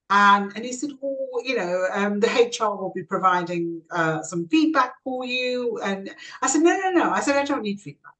And, 0.08 0.52
and 0.54 0.64
he 0.64 0.72
said, 0.72 0.90
well, 1.00 1.44
you 1.44 1.56
know, 1.56 1.86
um, 1.92 2.20
the 2.20 2.28
HR 2.28 2.76
will 2.76 2.92
be 2.94 3.02
providing 3.02 3.82
uh, 3.90 4.22
some 4.22 4.46
feedback 4.48 4.94
for 5.02 5.24
you. 5.24 5.80
And 5.82 6.10
I 6.42 6.46
said, 6.46 6.62
no, 6.62 6.78
no, 6.78 6.90
no. 6.90 7.10
I 7.10 7.20
said, 7.20 7.36
I 7.36 7.44
don't 7.44 7.62
need 7.62 7.80
feedback. 7.80 8.12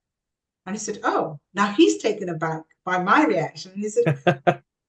And 0.67 0.75
he 0.75 0.81
said, 0.81 0.99
oh, 1.05 1.39
now 1.55 1.73
he's 1.73 2.03
taken 2.03 2.29
aback 2.29 2.63
by 2.85 3.01
my 3.01 3.25
reaction. 3.25 3.73
And 3.73 3.83
he 3.83 3.89
said, 3.89 4.19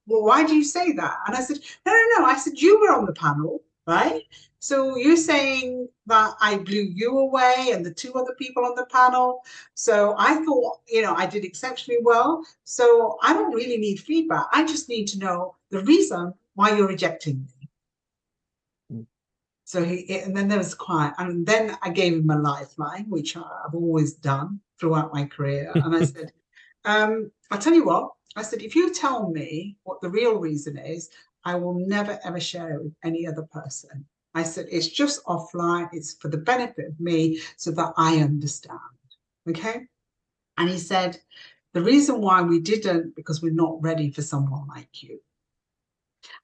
well, 0.08 0.24
why 0.24 0.46
do 0.46 0.56
you 0.56 0.64
say 0.64 0.92
that? 0.94 1.18
And 1.28 1.36
I 1.36 1.42
said, 1.42 1.60
no, 1.86 1.92
no, 1.92 2.20
no. 2.20 2.26
I 2.26 2.38
said, 2.38 2.60
you 2.60 2.80
were 2.80 2.96
on 2.96 3.06
the 3.06 3.14
panel, 3.14 3.62
right? 3.86 4.24
So 4.60 4.98
you're 4.98 5.18
saying 5.18 5.88
that 6.08 6.34
I 6.42 6.58
blew 6.58 6.82
you 6.82 7.20
away 7.20 7.70
and 7.74 7.86
the 7.86 7.94
two 7.94 8.14
other 8.14 8.34
people 8.36 8.66
on 8.66 8.76
the 8.76 8.88
panel. 8.88 9.42
So 9.76 10.16
I 10.18 10.44
thought, 10.44 10.80
you 10.88 11.04
know, 11.04 11.14
I 11.14 11.28
did 11.28 11.46
exceptionally 11.46 12.00
well. 12.04 12.44
So 12.64 13.18
I 13.22 13.34
don't 13.34 13.54
really 13.54 13.78
need 13.78 14.00
feedback. 14.00 14.46
I 14.52 14.66
just 14.66 14.90
need 14.90 15.06
to 15.10 15.20
know 15.20 15.56
the 15.70 15.82
reason 15.82 16.34
why 16.56 16.76
you're 16.76 16.88
rejecting 16.88 17.46
me. 17.62 17.70
Mm. 18.92 19.06
So 19.64 19.84
he, 19.84 20.22
and 20.22 20.36
then 20.36 20.48
there 20.48 20.58
was 20.58 20.74
quiet. 20.74 21.14
And 21.20 21.46
then 21.46 21.78
I 21.84 21.90
gave 21.92 22.14
him 22.14 22.30
a 22.32 22.40
lifeline, 22.40 23.06
which 23.10 23.38
I've 23.38 23.76
always 23.76 24.14
done 24.14 24.60
throughout 24.80 25.14
my 25.14 25.26
career. 25.26 25.72
And 25.76 25.96
I 25.96 26.04
said, 26.04 26.32
um, 26.84 27.32
I'll 27.52 27.60
tell 27.60 27.74
you 27.76 27.86
what, 27.86 28.12
I 28.36 28.42
said, 28.42 28.62
if 28.64 28.76
you 28.76 28.92
tell 28.92 29.30
me 29.30 29.78
what 29.84 30.02
the 30.02 30.10
real 30.10 30.40
reason 30.40 30.78
is, 30.78 31.10
I 31.46 31.56
will 31.56 31.76
never 31.76 32.20
ever 32.26 32.40
share 32.40 32.74
it 32.74 32.84
with 32.84 32.94
any 33.04 33.28
other 33.28 33.44
person. 33.44 34.06
I 34.38 34.44
said, 34.44 34.68
it's 34.72 34.88
just 34.88 35.24
offline, 35.26 35.90
it's 35.92 36.14
for 36.16 36.30
the 36.30 36.38
benefit 36.38 36.88
of 36.88 37.00
me 37.00 37.42
so 37.58 37.72
that 37.72 37.94
I 37.98 38.18
understand. 38.18 38.80
Okay. 39.50 39.88
And 40.58 40.70
he 40.70 40.78
said, 40.78 41.18
the 41.74 41.82
reason 41.82 42.22
why 42.22 42.42
we 42.42 42.60
didn't, 42.60 43.16
because 43.16 43.42
we're 43.42 43.52
not 43.52 43.82
ready 43.82 44.12
for 44.12 44.22
someone 44.22 44.68
like 44.68 45.04
you. 45.04 45.20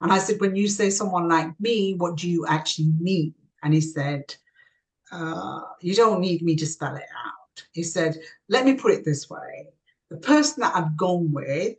And 0.02 0.12
I 0.12 0.20
said, 0.20 0.40
when 0.40 0.56
you 0.56 0.68
say 0.68 0.90
someone 0.90 1.28
like 1.28 1.60
me, 1.60 1.96
what 1.96 2.18
do 2.18 2.30
you 2.30 2.46
actually 2.48 2.92
mean? 3.00 3.34
And 3.64 3.74
he 3.74 3.82
said, 3.82 4.36
uh, 5.12 5.62
you 5.82 5.96
don't 5.96 6.22
need 6.22 6.42
me 6.42 6.56
to 6.56 6.66
spell 6.66 6.96
it 6.96 7.04
out. 7.26 7.64
He 7.72 7.84
said, 7.84 8.18
let 8.50 8.66
me 8.66 8.74
put 8.76 8.92
it 8.92 9.06
this 9.06 9.30
way. 9.30 9.68
The 10.10 10.18
person 10.18 10.62
that 10.62 10.76
I've 10.76 10.96
gone 10.98 11.32
with, 11.32 11.76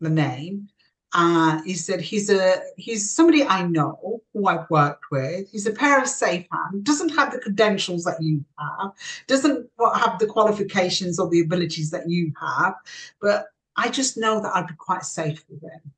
the 0.00 0.10
name, 0.10 0.68
uh, 1.14 1.62
he 1.62 1.74
said 1.74 2.00
he's 2.00 2.28
a 2.28 2.60
he's 2.76 3.08
somebody 3.08 3.44
I 3.44 3.62
know 3.62 4.20
who 4.32 4.48
I've 4.48 4.68
worked 4.68 5.04
with. 5.12 5.48
He's 5.50 5.66
a 5.66 5.72
pair 5.72 6.00
of 6.02 6.08
safe 6.08 6.44
hands. 6.50 6.82
Doesn't 6.82 7.10
have 7.10 7.30
the 7.30 7.38
credentials 7.38 8.02
that 8.02 8.20
you 8.20 8.44
have. 8.58 8.92
Doesn't 9.28 9.70
have 9.78 10.18
the 10.18 10.26
qualifications 10.26 11.20
or 11.20 11.28
the 11.30 11.40
abilities 11.40 11.90
that 11.90 12.10
you 12.10 12.32
have. 12.40 12.74
But 13.20 13.46
I 13.76 13.90
just 13.90 14.16
know 14.16 14.40
that 14.40 14.56
I'd 14.56 14.66
be 14.66 14.74
quite 14.74 15.04
safe 15.04 15.44
with 15.48 15.62
him. 15.62 15.92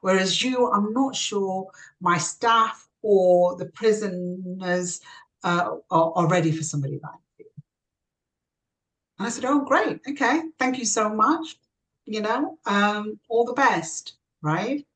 Whereas 0.00 0.42
you, 0.42 0.70
I'm 0.70 0.94
not 0.94 1.14
sure 1.14 1.70
my 2.00 2.16
staff 2.16 2.88
or 3.02 3.54
the 3.56 3.66
prisoners 3.66 5.00
uh, 5.44 5.76
are, 5.90 6.12
are 6.14 6.28
ready 6.28 6.52
for 6.52 6.62
somebody 6.62 7.00
like 7.02 7.20
you. 7.38 7.46
And 9.18 9.26
I 9.26 9.30
said, 9.30 9.44
"Oh, 9.44 9.60
great. 9.60 10.00
Okay, 10.08 10.42
thank 10.58 10.78
you 10.78 10.86
so 10.86 11.10
much. 11.10 11.58
You 12.06 12.22
know, 12.22 12.58
um, 12.64 13.20
all 13.28 13.44
the 13.44 13.52
best." 13.52 14.17
Right? 14.42 14.86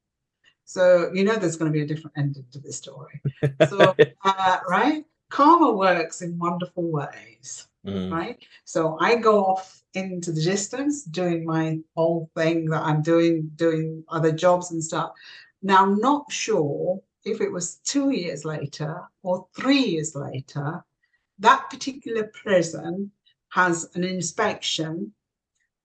So 0.64 1.10
you 1.12 1.24
know 1.24 1.36
there's 1.36 1.56
going 1.56 1.70
to 1.70 1.76
be 1.78 1.82
a 1.82 1.86
different 1.86 2.16
ending 2.16 2.46
to 2.52 2.58
this 2.58 2.76
story. 2.76 3.20
So 3.68 3.94
uh, 4.24 4.58
right, 4.68 5.04
karma 5.30 5.72
works 5.72 6.22
in 6.22 6.38
wonderful 6.38 6.90
ways, 6.90 7.68
Mm. 7.84 8.12
right? 8.12 8.38
So 8.64 8.96
I 9.00 9.16
go 9.16 9.44
off 9.44 9.82
into 9.94 10.30
the 10.30 10.40
distance 10.42 11.02
doing 11.02 11.44
my 11.44 11.80
whole 11.96 12.30
thing 12.36 12.66
that 12.66 12.82
I'm 12.82 13.02
doing, 13.02 13.50
doing 13.56 14.04
other 14.08 14.30
jobs 14.30 14.70
and 14.70 14.82
stuff. 14.82 15.12
Now, 15.62 15.82
I'm 15.82 15.98
not 15.98 16.30
sure 16.30 17.00
if 17.24 17.40
it 17.40 17.50
was 17.50 17.76
two 17.84 18.10
years 18.10 18.44
later 18.44 19.02
or 19.24 19.46
three 19.56 19.80
years 19.80 20.14
later, 20.14 20.84
that 21.40 21.70
particular 21.70 22.30
prison 22.42 23.10
has 23.48 23.90
an 23.94 24.04
inspection 24.04 25.12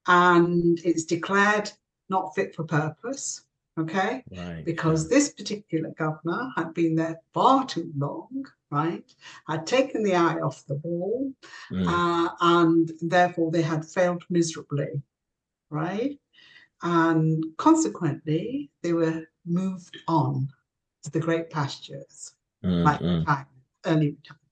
and 0.08 0.80
it's 0.86 1.04
declared 1.04 1.72
not 2.10 2.34
fit 2.36 2.56
for 2.56 2.64
purpose. 2.64 3.42
Okay 3.78 4.24
Right. 4.36 4.66
because 4.66 5.08
this 5.08 5.30
particular 5.30 5.92
governor 5.98 6.52
had 6.56 6.74
been 6.74 6.96
there 6.96 7.22
far 7.34 7.66
too 7.66 7.92
long, 7.96 8.46
right? 8.72 9.04
Had 9.48 9.68
taken 9.68 10.04
the 10.04 10.16
eye 10.16 10.40
off 10.40 10.66
the 10.66 10.76
ball. 10.76 11.32
Mm. 11.72 11.88
uh, 11.88 12.30
and 12.42 12.92
therefore 13.02 13.52
they 13.52 13.62
had 13.62 13.86
failed 13.86 14.24
miserably, 14.30 15.02
right? 15.70 16.20
And 16.82 17.44
consequently, 17.58 18.70
they 18.84 18.94
were 18.94 19.28
moved 19.46 19.98
on 20.08 20.50
to 21.04 21.12
the 21.12 21.20
great 21.20 21.50
pastures, 21.50 22.34
Mm, 22.64 22.84
like 22.84 23.00
mm, 23.00 23.20
retirement, 23.20 23.48
early 23.86 24.18
retirement. 24.18 24.48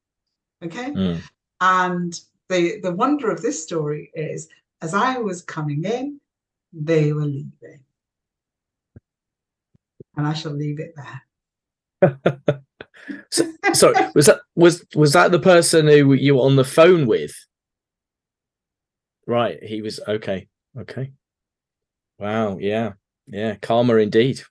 Okay. 0.63 0.91
mm. 0.91 1.21
And 1.61 2.19
the 2.49 2.79
the 2.81 2.93
wonder 2.93 3.31
of 3.31 3.41
this 3.41 3.61
story 3.63 4.11
is, 4.13 4.47
as 4.81 4.93
I 4.93 5.17
was 5.17 5.41
coming 5.41 5.83
in, 5.85 6.19
they 6.73 7.13
were 7.13 7.25
leaving, 7.25 7.84
and 10.17 10.27
I 10.27 10.33
shall 10.33 10.53
leave 10.53 10.79
it 10.79 10.93
there. 10.95 12.61
So, 13.29 13.45
sorry, 13.73 13.95
was 14.15 14.25
that 14.25 14.39
was 14.55 14.83
was 14.95 15.13
that 15.13 15.31
the 15.31 15.37
person 15.39 15.87
who 15.87 16.13
you 16.13 16.35
were 16.35 16.41
on 16.41 16.55
the 16.55 16.63
phone 16.63 17.05
with? 17.05 17.35
Right, 19.27 19.61
he 19.63 19.83
was 19.83 19.99
okay. 20.07 20.47
Okay. 20.79 21.11
Wow. 22.17 22.57
Yeah. 22.57 22.93
Yeah. 23.27 23.55
Karma 23.61 23.95
indeed. 23.97 24.41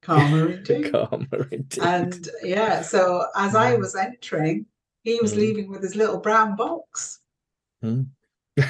Karma 0.00 0.46
indeed. 0.46 0.90
Karma 0.90 1.26
indeed. 1.50 1.82
And 1.82 2.28
yeah, 2.42 2.80
so 2.80 3.26
as 3.36 3.54
I 3.54 3.74
was 3.74 3.94
entering, 3.94 4.64
he 5.02 5.18
was 5.20 5.34
Mm. 5.34 5.36
leaving 5.36 5.70
with 5.70 5.82
his 5.82 5.96
little 5.96 6.18
brown 6.18 6.56
box. 6.56 7.20
Mm. 7.84 8.06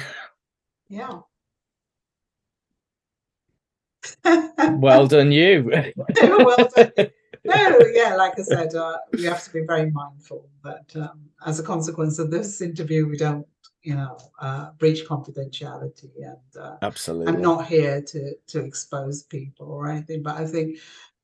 Yeah. 0.89 1.19
Well 4.23 5.07
done, 5.15 5.31
you. 5.31 5.71
Well 6.17 6.67
done. 6.75 6.91
No, 7.45 7.79
yeah, 7.93 8.15
like 8.15 8.37
I 8.37 8.43
said, 8.43 8.75
uh, 8.75 8.97
we 9.13 9.23
have 9.23 9.43
to 9.45 9.51
be 9.51 9.61
very 9.65 9.89
mindful 9.91 10.49
that 10.63 10.93
um, 10.95 11.29
as 11.45 11.59
a 11.59 11.63
consequence 11.63 12.19
of 12.19 12.31
this 12.31 12.61
interview, 12.61 13.07
we 13.07 13.17
don't, 13.17 13.47
you 13.81 13.95
know, 13.95 14.17
uh, 14.41 14.71
breach 14.77 15.07
confidentiality. 15.07 16.11
And 16.17 16.61
uh, 16.61 16.75
Absolutely. 16.81 17.33
I'm 17.33 17.41
not 17.41 17.65
here 17.65 18.01
to 18.01 18.33
to 18.47 18.59
expose 18.59 19.23
people 19.23 19.67
or 19.67 19.89
anything, 19.89 20.21
but 20.21 20.35
I 20.35 20.45
think 20.45 20.79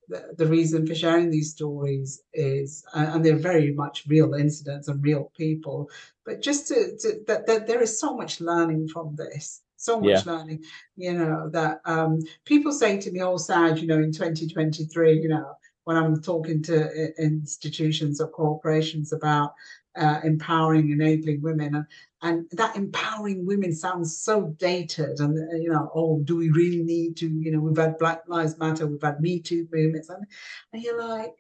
the, 0.08 0.34
the 0.38 0.46
reason 0.46 0.86
for 0.86 0.96
sharing 0.96 1.30
these 1.30 1.52
stories 1.52 2.24
is, 2.34 2.86
and 2.94 3.26
they're 3.26 3.38
very 3.38 3.74
much 3.74 4.06
real 4.08 4.34
incidents 4.34 4.88
and 4.88 5.04
real 5.04 5.32
people, 5.36 5.90
but 6.26 6.42
just 6.42 6.68
to, 6.68 6.98
to 7.00 7.20
that, 7.28 7.46
that 7.48 7.68
there 7.68 7.82
is 7.82 8.00
so 8.00 8.16
much 8.16 8.42
learning 8.42 8.88
from 8.88 9.16
this. 9.16 9.62
So 9.86 10.00
much 10.00 10.26
learning, 10.26 10.64
you 10.96 11.14
know, 11.14 11.50
that 11.52 11.80
um, 11.86 12.20
people 12.46 12.72
say 12.72 13.00
to 13.00 13.12
me, 13.12 13.22
oh, 13.22 13.38
Saj, 13.38 13.82
you 13.82 13.88
know, 13.88 14.00
in 14.00 14.12
2023, 14.12 15.20
you 15.20 15.30
know, 15.30 15.56
when 15.84 15.98
I'm 15.98 16.22
talking 16.22 16.64
to 16.64 17.14
institutions 17.22 18.20
or 18.20 18.28
corporations 18.28 19.14
about 19.14 19.54
uh, 19.96 20.20
empowering, 20.24 20.92
enabling 20.92 21.42
women, 21.42 21.76
and, 21.76 21.86
and 22.22 22.46
that 22.52 22.76
empowering 22.76 23.46
women 23.46 23.74
sounds 23.74 24.18
so 24.18 24.56
dated. 24.58 25.20
And 25.20 25.38
uh, 25.38 25.56
you 25.56 25.70
know, 25.70 25.90
oh, 25.96 26.22
do 26.24 26.36
we 26.36 26.50
really 26.50 26.84
need 26.84 27.18
to? 27.18 27.28
You 27.28 27.52
know, 27.52 27.60
we've 27.60 27.78
had 27.78 27.98
Black 27.98 28.24
Lives 28.28 28.58
Matter, 28.58 28.88
we've 28.88 29.02
had 29.02 29.22
Me 29.22 29.40
Too 29.40 29.68
movements, 29.72 30.10
and, 30.10 30.26
and 30.74 30.82
you're 30.82 31.00
like, 31.00 31.34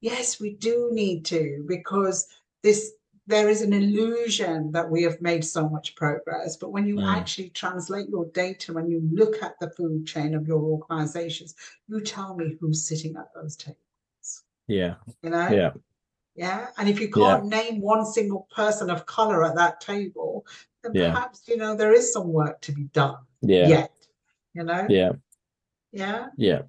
yes, 0.00 0.38
we 0.38 0.54
do 0.54 0.90
need 0.92 1.24
to 1.26 1.64
because 1.66 2.26
this 2.62 2.92
there 3.28 3.48
is 3.48 3.60
an 3.62 3.72
illusion 3.72 4.70
that 4.72 4.88
we 4.88 5.02
have 5.02 5.20
made 5.20 5.44
so 5.44 5.68
much 5.68 5.96
progress. 5.96 6.56
But 6.56 6.70
when 6.70 6.86
you 6.86 6.96
Mm. 6.96 7.12
actually 7.16 7.50
translate 7.50 8.08
your 8.08 8.26
data, 8.26 8.72
when 8.72 8.88
you 8.88 9.00
look 9.12 9.42
at 9.42 9.58
the 9.60 9.70
food 9.70 10.06
chain 10.06 10.34
of 10.34 10.46
your 10.46 10.60
organizations, 10.62 11.54
you 11.88 12.00
tell 12.00 12.36
me 12.36 12.56
who's 12.60 12.86
sitting 12.86 13.16
at 13.16 13.32
those 13.34 13.56
tables. 13.56 14.44
Yeah. 14.68 14.96
You 15.22 15.30
know, 15.30 15.48
Yeah. 15.48 15.72
yeah. 16.34 16.68
And 16.78 16.88
if 16.88 17.00
you 17.00 17.10
can't 17.10 17.46
name 17.46 17.80
one 17.80 18.04
single 18.06 18.46
person 18.54 18.90
of 18.90 19.06
color 19.06 19.44
at 19.44 19.56
that 19.56 19.80
table, 19.80 20.46
then 20.82 20.92
Yeah. 20.94 21.12
perhaps 21.12 21.48
you 21.48 21.56
know 21.56 21.74
there 21.74 21.92
is 21.92 22.12
some 22.12 22.32
work 22.32 22.60
to 22.62 22.72
be 22.72 22.84
done 22.84 23.18
Yeah. 23.42 23.68
yet. 23.68 23.92
You 24.54 24.64
know, 24.64 24.86
Yeah. 24.88 25.12
yeah, 25.92 26.28
Yeah. 26.36 26.62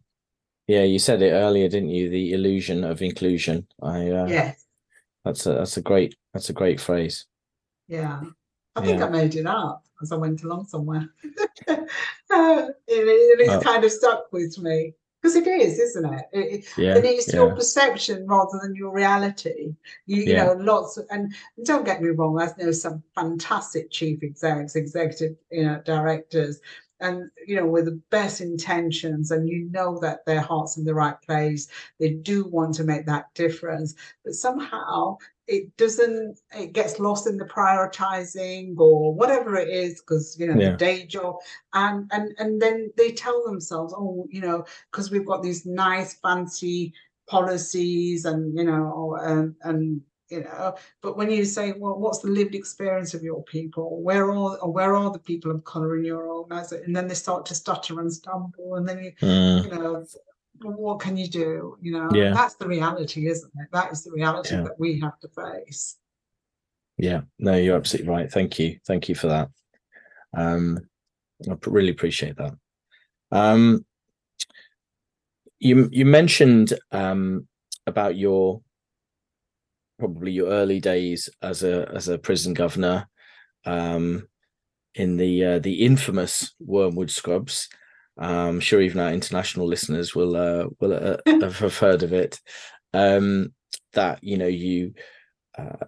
Yeah. 0.67 0.83
You 0.83 0.99
said 0.99 1.21
it 1.21 1.31
earlier, 1.31 1.69
didn't 1.69 1.89
you? 1.89 2.09
The 2.09 2.33
illusion 2.33 2.83
of 2.83 3.01
inclusion. 3.01 3.67
I. 3.81 4.09
Uh, 4.09 4.27
yes, 4.27 4.66
That's 5.27 5.45
a 5.45 5.53
that's 5.53 5.75
a 5.77 5.81
great 5.81 6.15
that's 6.33 6.49
a 6.49 6.53
great 6.53 6.79
phrase. 6.79 7.25
yeah. 7.87 8.21
I 8.75 8.81
think 8.85 8.99
Yeah. 8.99 9.07
I 9.07 9.09
made 9.09 9.35
it 9.35 9.45
up 9.47 9.83
as 10.01 10.11
I 10.11 10.15
went 10.17 10.43
along 10.43 10.67
somewhere. 10.67 11.09
Uh, 12.29 12.67
it, 12.87 13.39
it 13.39 13.49
Oh. 13.49 13.61
kind 13.61 13.83
of 13.83 13.91
stuck 13.91 14.31
with 14.33 14.57
me 14.59 14.93
because 15.21 15.35
it 15.35 15.47
is, 15.47 15.79
isn't 15.79 16.13
it? 16.13 16.25
It- 16.33 16.51
it- 16.53 16.65
Yeah. 16.77 16.95
and 16.97 17.05
it's 17.05 17.33
your 17.33 17.55
perception 17.55 18.27
rather 18.27 18.59
than 18.61 18.75
your 18.75 18.91
reality. 18.93 19.75
You, 20.05 20.17
you 20.23 20.33
Yeah. 20.33 20.45
know, 20.45 20.53
lots 20.53 20.97
of, 20.97 21.05
and 21.09 21.33
don't 21.63 21.85
get 21.85 22.01
me 22.01 22.09
wrong, 22.09 22.39
I 22.39 22.51
know 22.61 22.71
some 22.71 23.01
fantastic 23.15 23.89
chief 23.91 24.21
execs, 24.23 24.75
executive, 24.75 25.35
you 25.51 25.65
know, 25.65 25.81
directors, 25.85 26.59
and 26.99 27.29
you 27.45 27.55
know, 27.55 27.65
with 27.67 27.85
the 27.85 27.99
best 28.09 28.41
intentions, 28.41 29.31
and 29.31 29.47
you 29.47 29.69
know 29.71 29.99
that 29.99 30.25
their 30.25 30.41
heart's 30.41 30.77
in 30.77 30.85
the 30.85 30.93
right 30.95 31.19
place. 31.21 31.67
They 31.99 32.11
do 32.11 32.45
want 32.45 32.75
to 32.75 32.83
make 32.83 33.05
that 33.05 33.33
difference, 33.35 33.95
but 34.23 34.33
somehow 34.33 35.17
it 35.47 35.75
doesn't. 35.77 36.39
It 36.55 36.73
gets 36.73 36.99
lost 36.99 37.27
in 37.27 37.37
the 37.37 37.45
prioritizing 37.45 38.77
or 38.77 39.13
whatever 39.13 39.55
it 39.57 39.69
is, 39.69 40.01
because 40.01 40.37
you 40.39 40.47
know 40.47 40.59
Yeah. 40.59 40.71
the 40.71 40.77
day 40.77 41.05
job, 41.05 41.35
and 41.73 42.09
and 42.11 42.33
and 42.39 42.61
then 42.61 42.91
they 42.97 43.11
tell 43.11 43.43
themselves, 43.45 43.93
oh, 43.95 44.27
you 44.29 44.41
know, 44.41 44.65
because 44.91 45.11
we've 45.11 45.25
got 45.25 45.43
these 45.43 45.65
nice 45.65 46.15
fancy 46.15 46.93
policies 47.27 48.25
and 48.25 48.57
you 48.57 48.63
know 48.63 49.17
and 49.21 49.55
and 49.63 50.01
you 50.29 50.43
know 50.43 50.75
but 51.01 51.17
when 51.17 51.29
you 51.31 51.45
say 51.45 51.73
well 51.73 51.97
what's 51.97 52.19
the 52.19 52.27
lived 52.29 52.55
experience 52.55 53.13
of 53.13 53.23
your 53.23 53.43
people 53.43 54.01
where 54.01 54.31
are 54.31 54.57
or 54.57 54.71
where 54.71 54.95
are 54.95 55.11
the 55.11 55.19
people 55.19 55.51
of 55.51 55.63
color 55.63 55.97
in 55.97 56.03
your 56.03 56.29
organization 56.29 56.85
and 56.85 56.95
then 56.95 57.07
they 57.07 57.13
start 57.15 57.45
to 57.45 57.55
stutter 57.55 57.99
and 57.99 58.11
stumble 58.11 58.75
and 58.75 58.87
then 58.87 59.03
you 59.03 59.11
Mm, 59.21 59.63
you 59.63 59.69
know 59.69 60.05
what 60.61 60.99
can 60.99 61.15
you 61.15 61.27
do 61.27 61.77
you 61.81 61.91
know 61.91 62.09
Yeah. 62.13 62.33
that's 62.33 62.55
the 62.55 62.67
reality 62.67 63.27
isn't 63.27 63.51
it 63.59 63.69
that 63.71 63.91
is 63.91 64.03
the 64.03 64.11
reality 64.11 64.55
Yeah. 64.55 64.63
that 64.63 64.79
we 64.79 64.99
have 64.99 65.19
to 65.19 65.29
face 65.29 65.97
yeah. 66.99 67.21
No, 67.37 67.53
you're 67.55 67.75
absolutely 67.77 68.11
right. 68.11 68.31
Thank 68.31 68.57
you. 68.57 68.79
Thank 68.87 69.07
you 69.07 69.13
for 69.13 69.27
that. 69.27 69.49
Um, 70.35 70.79
I 71.47 71.55
really 71.67 71.91
appreciate 71.91 72.35
that. 72.37 72.53
Um, 73.31 73.85
you 75.59 75.89
you 75.91 76.05
mentioned 76.05 76.73
um 76.91 77.47
about 77.85 78.15
your 78.15 78.61
probably 79.99 80.31
your 80.31 80.47
early 80.47 80.79
days 80.79 81.29
as 81.41 81.63
a 81.63 81.89
as 81.93 82.07
a 82.07 82.17
prison 82.17 82.53
governor 82.53 83.07
um 83.65 84.27
in 84.97 85.17
the 85.17 85.45
uh, 85.45 85.59
the 85.59 85.85
infamous 85.85 86.53
Wormwood 86.59 87.11
Scrubs. 87.11 87.69
Um, 88.17 88.55
I'm 88.55 88.59
sure 88.59 88.81
even 88.81 88.99
our 88.99 89.13
international 89.13 89.67
listeners 89.67 90.15
will 90.15 90.35
uh, 90.35 90.67
will 90.79 90.93
uh, 90.93 91.17
have 91.41 91.77
heard 91.77 92.03
of 92.03 92.13
it. 92.13 92.39
Um, 92.93 93.53
that 93.93 94.23
you 94.23 94.37
know 94.37 94.47
you 94.47 94.93
uh, 95.57 95.85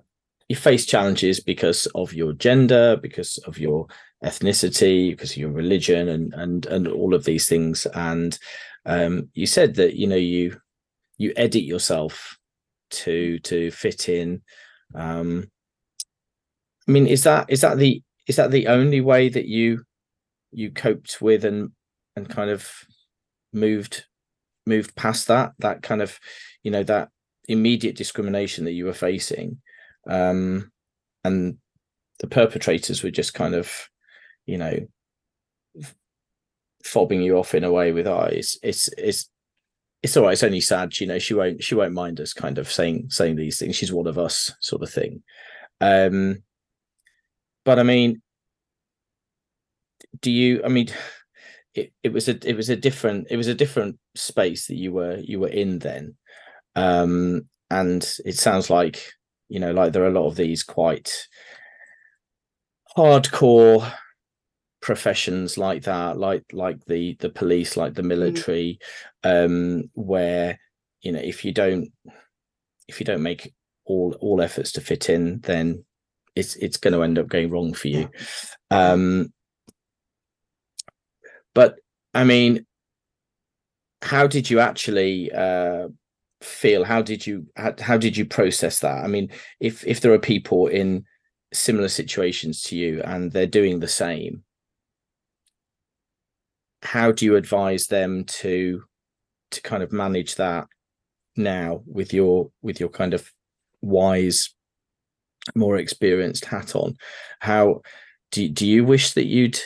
you 0.47 0.55
face 0.55 0.86
challenges 0.86 1.39
because 1.39 1.88
of 1.95 2.14
your 2.14 2.34
gender, 2.34 2.97
because 3.01 3.38
of 3.39 3.57
your 3.57 3.88
ethnicity, 4.24 5.12
because 5.12 5.32
of 5.32 5.38
your 5.38 5.51
religion, 5.51 6.07
and 6.10 6.34
and 6.34 6.66
and 6.68 6.88
all 6.88 7.14
of 7.14 7.26
these 7.26 7.47
things. 7.49 7.88
And 7.88 8.38
um, 8.86 9.30
you 9.34 9.47
said 9.47 9.76
that 9.76 9.95
you 9.95 10.07
know 10.07 10.16
you 10.16 10.60
you 11.18 11.34
edit 11.36 11.64
yourself 11.64 12.39
to 12.90 13.40
to 13.40 13.72
fit 13.72 14.10
in. 14.10 14.42
Um, 14.96 15.50
I 16.88 16.92
mean, 16.92 17.08
is 17.08 17.24
that 17.24 17.50
is 17.50 17.62
that 17.62 17.78
the 17.78 18.02
is 18.28 18.36
that 18.38 18.52
the 18.52 18.68
only 18.68 19.02
way 19.02 19.30
that 19.30 19.46
you 19.46 19.84
you 20.52 20.72
coped 20.72 21.22
with 21.22 21.46
and 21.46 21.72
and 22.16 22.30
kind 22.30 22.50
of 22.50 22.72
moved 23.54 24.06
moved 24.66 24.96
past 24.96 25.28
that 25.28 25.54
that 25.60 25.82
kind 25.82 26.02
of 26.02 26.20
you 26.64 26.72
know 26.72 26.84
that 26.84 27.10
immediate 27.48 27.96
discrimination 27.96 28.66
that 28.66 28.74
you 28.74 28.86
were 28.86 28.94
facing 28.94 29.60
um 30.08 30.72
and 31.24 31.58
the 32.20 32.28
perpetrators 32.28 33.02
were 33.02 33.10
just 33.10 33.34
kind 33.34 33.56
of 33.56 33.90
you 34.46 34.58
know 34.58 34.78
fobbing 36.84 37.24
you 37.24 37.38
off 37.38 37.56
in 37.56 37.64
a 37.64 37.72
way 37.72 37.92
with 37.92 38.08
eyes 38.08 38.58
it's 38.62 38.90
it's 38.98 38.98
it's 38.98 39.30
all 40.16 40.24
right. 40.24 40.34
It's 40.34 40.43
only 40.43 40.62
Saj, 40.62 41.02
you 41.02 41.08
know. 41.08 41.20
She 41.20 41.34
won't. 41.34 41.64
She 41.64 41.76
won't 41.76 41.93
mind 41.93 42.20
us 42.20 42.34
kind 42.34 42.58
of 42.58 42.72
saying 42.72 43.08
saying 43.10 43.36
these 43.36 43.60
things. 43.60 43.76
She's 43.76 43.91
one 43.91 44.08
of 44.08 44.18
us, 44.18 44.54
sort 44.62 44.82
of 44.82 44.89
thing. 44.89 45.24
Um, 45.82 46.43
but 47.66 47.80
I 47.80 47.84
mean, 47.84 48.22
do 50.22 50.32
you? 50.32 50.62
I 50.64 50.70
mean, 50.70 50.89
it, 51.74 51.93
it 52.04 52.14
was 52.14 52.28
a 52.30 52.38
it 52.47 52.56
was 52.56 52.70
a 52.70 52.76
different 52.76 53.28
it 53.30 53.38
was 53.38 53.47
a 53.47 53.56
different 53.56 54.00
space 54.16 54.68
that 54.68 54.76
you 54.76 54.91
were 54.93 55.18
you 55.18 55.39
were 55.39 55.50
in 55.50 55.80
then, 55.80 56.16
um, 56.76 57.47
and 57.70 58.04
it 58.26 58.38
sounds 58.38 58.70
like 58.70 59.12
you 59.50 59.60
know 59.60 59.72
like 59.72 59.93
there 59.93 60.04
are 60.04 60.10
a 60.10 60.20
lot 60.20 60.28
of 60.28 60.36
these 60.36 60.64
quite 60.64 61.28
hardcore 62.97 63.91
professions 64.82 65.57
like 65.57 65.84
that 65.84 66.17
like 66.17 66.43
like 66.53 66.84
the 66.86 67.15
the 67.19 67.30
police 67.30 67.75
like 67.75 67.93
the 67.93 68.01
mm. 68.01 68.07
military 68.07 68.80
mm. 69.23 69.45
um 69.45 69.84
where 69.93 70.57
you 71.01 71.11
know 71.11 71.19
if 71.19 71.43
you 71.43 71.51
don't 71.51 71.89
if 72.88 72.99
you 72.99 73.05
don't 73.05 73.23
make 73.23 73.53
all 73.86 74.15
all 74.21 74.41
efforts 74.41 74.71
to 74.71 74.82
fit 74.82 75.09
in 75.09 75.39
then 75.41 75.84
it's 76.36 76.55
it's 76.55 76.77
going 76.77 76.93
to 76.93 77.03
end 77.03 77.17
up 77.19 77.27
going 77.27 77.49
wrong 77.49 77.73
for 77.73 77.89
you 77.89 78.09
um 78.71 79.34
but 81.53 81.75
i 82.13 82.23
mean 82.23 82.65
how 84.01 84.27
did 84.27 84.49
you 84.49 84.59
actually 84.59 85.32
uh 85.34 85.88
feel 86.41 86.86
how 86.86 87.01
did 87.01 87.27
you 87.27 87.45
how, 87.57 87.73
how 87.82 87.97
did 87.97 88.15
you 88.15 88.25
process 88.25 88.80
that 88.80 89.03
i 89.03 89.07
mean 89.07 89.30
if 89.59 89.86
if 89.86 89.99
there 89.99 90.13
are 90.13 90.19
people 90.19 90.67
in 90.67 91.03
similar 91.51 91.89
situations 91.89 92.61
to 92.61 92.77
you 92.77 93.01
and 93.03 93.32
they're 93.32 93.47
doing 93.47 93.80
the 93.80 93.88
same 93.88 94.43
how 96.82 97.11
do 97.11 97.25
you 97.25 97.36
advise 97.36 97.88
them 97.88 98.23
to 98.25 98.84
to 99.51 99.61
kind 99.61 99.82
of 99.82 99.91
manage 99.91 100.36
that 100.36 100.67
now 101.36 101.82
with 101.86 102.13
your 102.13 102.51
with 102.61 102.80
your 102.80 102.89
kind 102.89 103.13
of 103.13 103.32
wise 103.82 104.53
more 105.55 105.77
experienced 105.77 106.45
hat 106.45 106.75
on? 106.75 106.97
How 107.39 107.82
do, 108.32 108.47
do 108.47 108.67
you 108.67 108.84
wish 108.86 109.13
that 109.13 109.25
you'd 109.25 109.59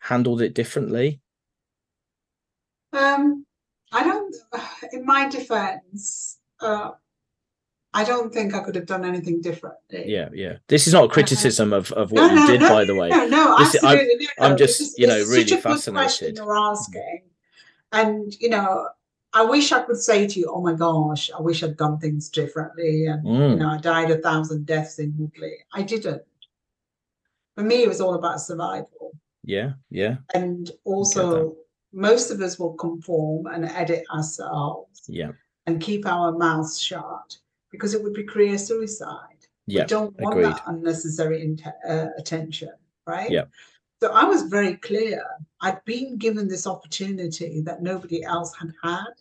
handled 0.00 0.42
it 0.42 0.54
differently? 0.54 1.20
Um 2.92 3.46
i 3.92 4.04
don't 4.04 4.34
in 4.92 5.04
my 5.04 5.28
defense 5.28 6.38
uh 6.60 6.90
I 7.92 8.04
don't 8.04 8.32
think 8.32 8.54
I 8.54 8.60
could 8.60 8.76
have 8.76 8.86
done 8.86 9.04
anything 9.04 9.40
differently. 9.40 10.04
Yeah, 10.06 10.28
yeah. 10.32 10.58
This 10.68 10.86
is 10.86 10.92
not 10.92 11.04
a 11.04 11.08
criticism 11.08 11.72
of, 11.72 11.90
of 11.92 12.12
what 12.12 12.20
no, 12.20 12.28
you 12.28 12.34
no, 12.34 12.46
did, 12.46 12.60
no, 12.60 12.68
by 12.68 12.84
the 12.84 12.94
way. 12.94 13.08
No, 13.08 13.26
no, 13.26 13.58
this, 13.58 13.74
absolutely. 13.74 14.28
I'm, 14.38 14.52
I'm 14.52 14.56
just, 14.56 14.98
you 14.98 15.08
know, 15.08 15.18
really 15.24 15.56
fascinated. 15.56 16.36
you're 16.36 16.56
asking, 16.56 17.22
and 17.90 18.32
you 18.40 18.48
know, 18.48 18.88
I 19.32 19.42
wish 19.44 19.72
I 19.72 19.82
could 19.82 19.96
say 19.96 20.28
to 20.28 20.38
you, 20.38 20.52
"Oh 20.54 20.60
my 20.60 20.74
gosh, 20.74 21.32
I 21.36 21.40
wish 21.40 21.64
I'd 21.64 21.76
done 21.76 21.98
things 21.98 22.28
differently," 22.28 23.06
and 23.06 23.26
mm. 23.26 23.50
you 23.50 23.56
know, 23.56 23.70
I 23.70 23.78
died 23.78 24.12
a 24.12 24.18
thousand 24.18 24.66
deaths 24.66 25.00
in 25.00 25.12
Woodley. 25.18 25.56
I 25.74 25.82
didn't. 25.82 26.22
For 27.56 27.64
me, 27.64 27.82
it 27.82 27.88
was 27.88 28.00
all 28.00 28.14
about 28.14 28.40
survival. 28.40 29.12
Yeah, 29.42 29.72
yeah. 29.90 30.18
And 30.32 30.70
also, 30.84 31.56
most 31.92 32.30
of 32.30 32.40
us 32.40 32.56
will 32.56 32.74
conform 32.74 33.46
and 33.46 33.64
edit 33.64 34.04
ourselves. 34.14 35.02
Yeah. 35.08 35.32
And 35.66 35.80
keep 35.80 36.06
our 36.06 36.32
mouths 36.32 36.80
shut 36.80 37.36
because 37.70 37.94
it 37.94 38.02
would 38.02 38.14
be 38.14 38.24
career 38.24 38.58
suicide. 38.58 39.46
Yeah, 39.66 39.82
we 39.82 39.86
don't 39.86 40.20
want 40.20 40.38
agreed. 40.38 40.52
that 40.52 40.62
unnecessary 40.66 41.56
uh, 41.88 42.06
attention, 42.18 42.72
right? 43.06 43.30
Yeah. 43.30 43.44
So 44.02 44.12
I 44.12 44.24
was 44.24 44.42
very 44.44 44.76
clear. 44.76 45.22
I'd 45.60 45.84
been 45.84 46.16
given 46.16 46.48
this 46.48 46.66
opportunity 46.66 47.60
that 47.62 47.82
nobody 47.82 48.24
else 48.24 48.54
had 48.56 48.72
had. 48.82 49.12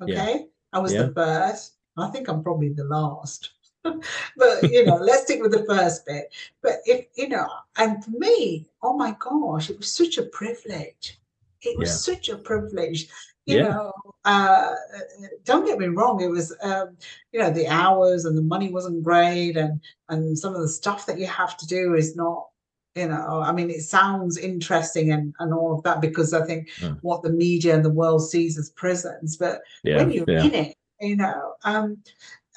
Okay, 0.00 0.36
yeah. 0.40 0.46
I 0.72 0.78
was 0.78 0.92
yeah. 0.92 1.02
the 1.02 1.12
first. 1.12 1.74
I 1.96 2.08
think 2.08 2.28
I'm 2.28 2.42
probably 2.42 2.70
the 2.70 2.84
last. 2.84 3.50
but 3.82 4.62
you 4.62 4.86
know, 4.86 4.96
let's 4.96 5.22
stick 5.24 5.42
with 5.42 5.52
the 5.52 5.64
first 5.64 6.06
bit. 6.06 6.32
But 6.62 6.80
if 6.86 7.06
you 7.16 7.28
know, 7.28 7.48
and 7.76 8.02
for 8.02 8.12
me, 8.12 8.68
oh 8.82 8.96
my 8.96 9.14
gosh, 9.18 9.70
it 9.70 9.78
was 9.78 9.92
such 9.92 10.18
a 10.18 10.24
privilege. 10.24 11.18
It 11.62 11.78
was 11.78 11.90
yeah. 11.90 12.14
such 12.14 12.28
a 12.28 12.38
privilege 12.38 13.08
you 13.46 13.58
yeah. 13.58 13.62
know 13.68 13.92
uh, 14.24 14.74
don't 15.44 15.66
get 15.66 15.78
me 15.78 15.86
wrong 15.86 16.20
it 16.20 16.30
was 16.30 16.54
um, 16.62 16.96
you 17.32 17.40
know 17.40 17.50
the 17.50 17.66
hours 17.66 18.24
and 18.24 18.36
the 18.36 18.42
money 18.42 18.70
wasn't 18.70 19.02
great 19.02 19.56
and 19.56 19.80
and 20.08 20.38
some 20.38 20.54
of 20.54 20.60
the 20.60 20.68
stuff 20.68 21.06
that 21.06 21.18
you 21.18 21.26
have 21.26 21.56
to 21.56 21.66
do 21.66 21.94
is 21.94 22.14
not 22.14 22.46
you 22.94 23.08
know 23.08 23.42
i 23.44 23.52
mean 23.52 23.70
it 23.70 23.82
sounds 23.82 24.36
interesting 24.36 25.12
and 25.12 25.34
and 25.38 25.52
all 25.52 25.74
of 25.74 25.82
that 25.82 26.00
because 26.00 26.32
i 26.32 26.44
think 26.44 26.68
mm. 26.80 26.96
what 27.02 27.22
the 27.22 27.30
media 27.30 27.74
and 27.74 27.84
the 27.84 27.90
world 27.90 28.28
sees 28.28 28.58
as 28.58 28.70
prisons 28.70 29.36
but 29.36 29.62
yeah, 29.82 29.96
when 29.96 30.10
you're 30.10 30.24
yeah. 30.28 30.44
in 30.44 30.54
it 30.54 30.76
you 31.00 31.16
know 31.16 31.54
um 31.64 31.96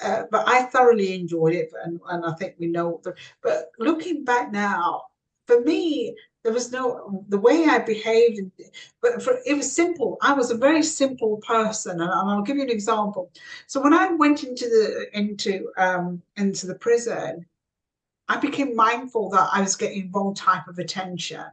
uh, 0.04 0.24
but 0.30 0.46
i 0.46 0.62
thoroughly 0.64 1.14
enjoyed 1.14 1.54
it 1.54 1.70
and, 1.84 1.98
and 2.10 2.24
i 2.24 2.32
think 2.34 2.54
we 2.58 2.66
know 2.66 3.00
the, 3.02 3.14
but 3.42 3.70
looking 3.78 4.24
back 4.24 4.52
now 4.52 5.02
for 5.46 5.60
me 5.62 6.14
there 6.46 6.52
was 6.52 6.70
no 6.70 7.24
the 7.28 7.40
way 7.40 7.64
I 7.64 7.80
behaved, 7.80 8.40
but 9.02 9.20
for, 9.20 9.40
it 9.44 9.56
was 9.56 9.74
simple. 9.74 10.16
I 10.22 10.32
was 10.32 10.52
a 10.52 10.56
very 10.56 10.80
simple 10.80 11.38
person, 11.38 12.00
and 12.00 12.08
I'll 12.08 12.42
give 12.42 12.56
you 12.56 12.62
an 12.62 12.70
example. 12.70 13.32
So 13.66 13.82
when 13.82 13.92
I 13.92 14.12
went 14.12 14.44
into 14.44 14.66
the 14.68 15.08
into 15.12 15.68
um, 15.76 16.22
into 16.36 16.68
the 16.68 16.76
prison, 16.76 17.44
I 18.28 18.36
became 18.36 18.76
mindful 18.76 19.28
that 19.30 19.48
I 19.52 19.60
was 19.60 19.74
getting 19.74 20.12
wrong 20.12 20.34
type 20.34 20.68
of 20.68 20.78
attention. 20.78 21.46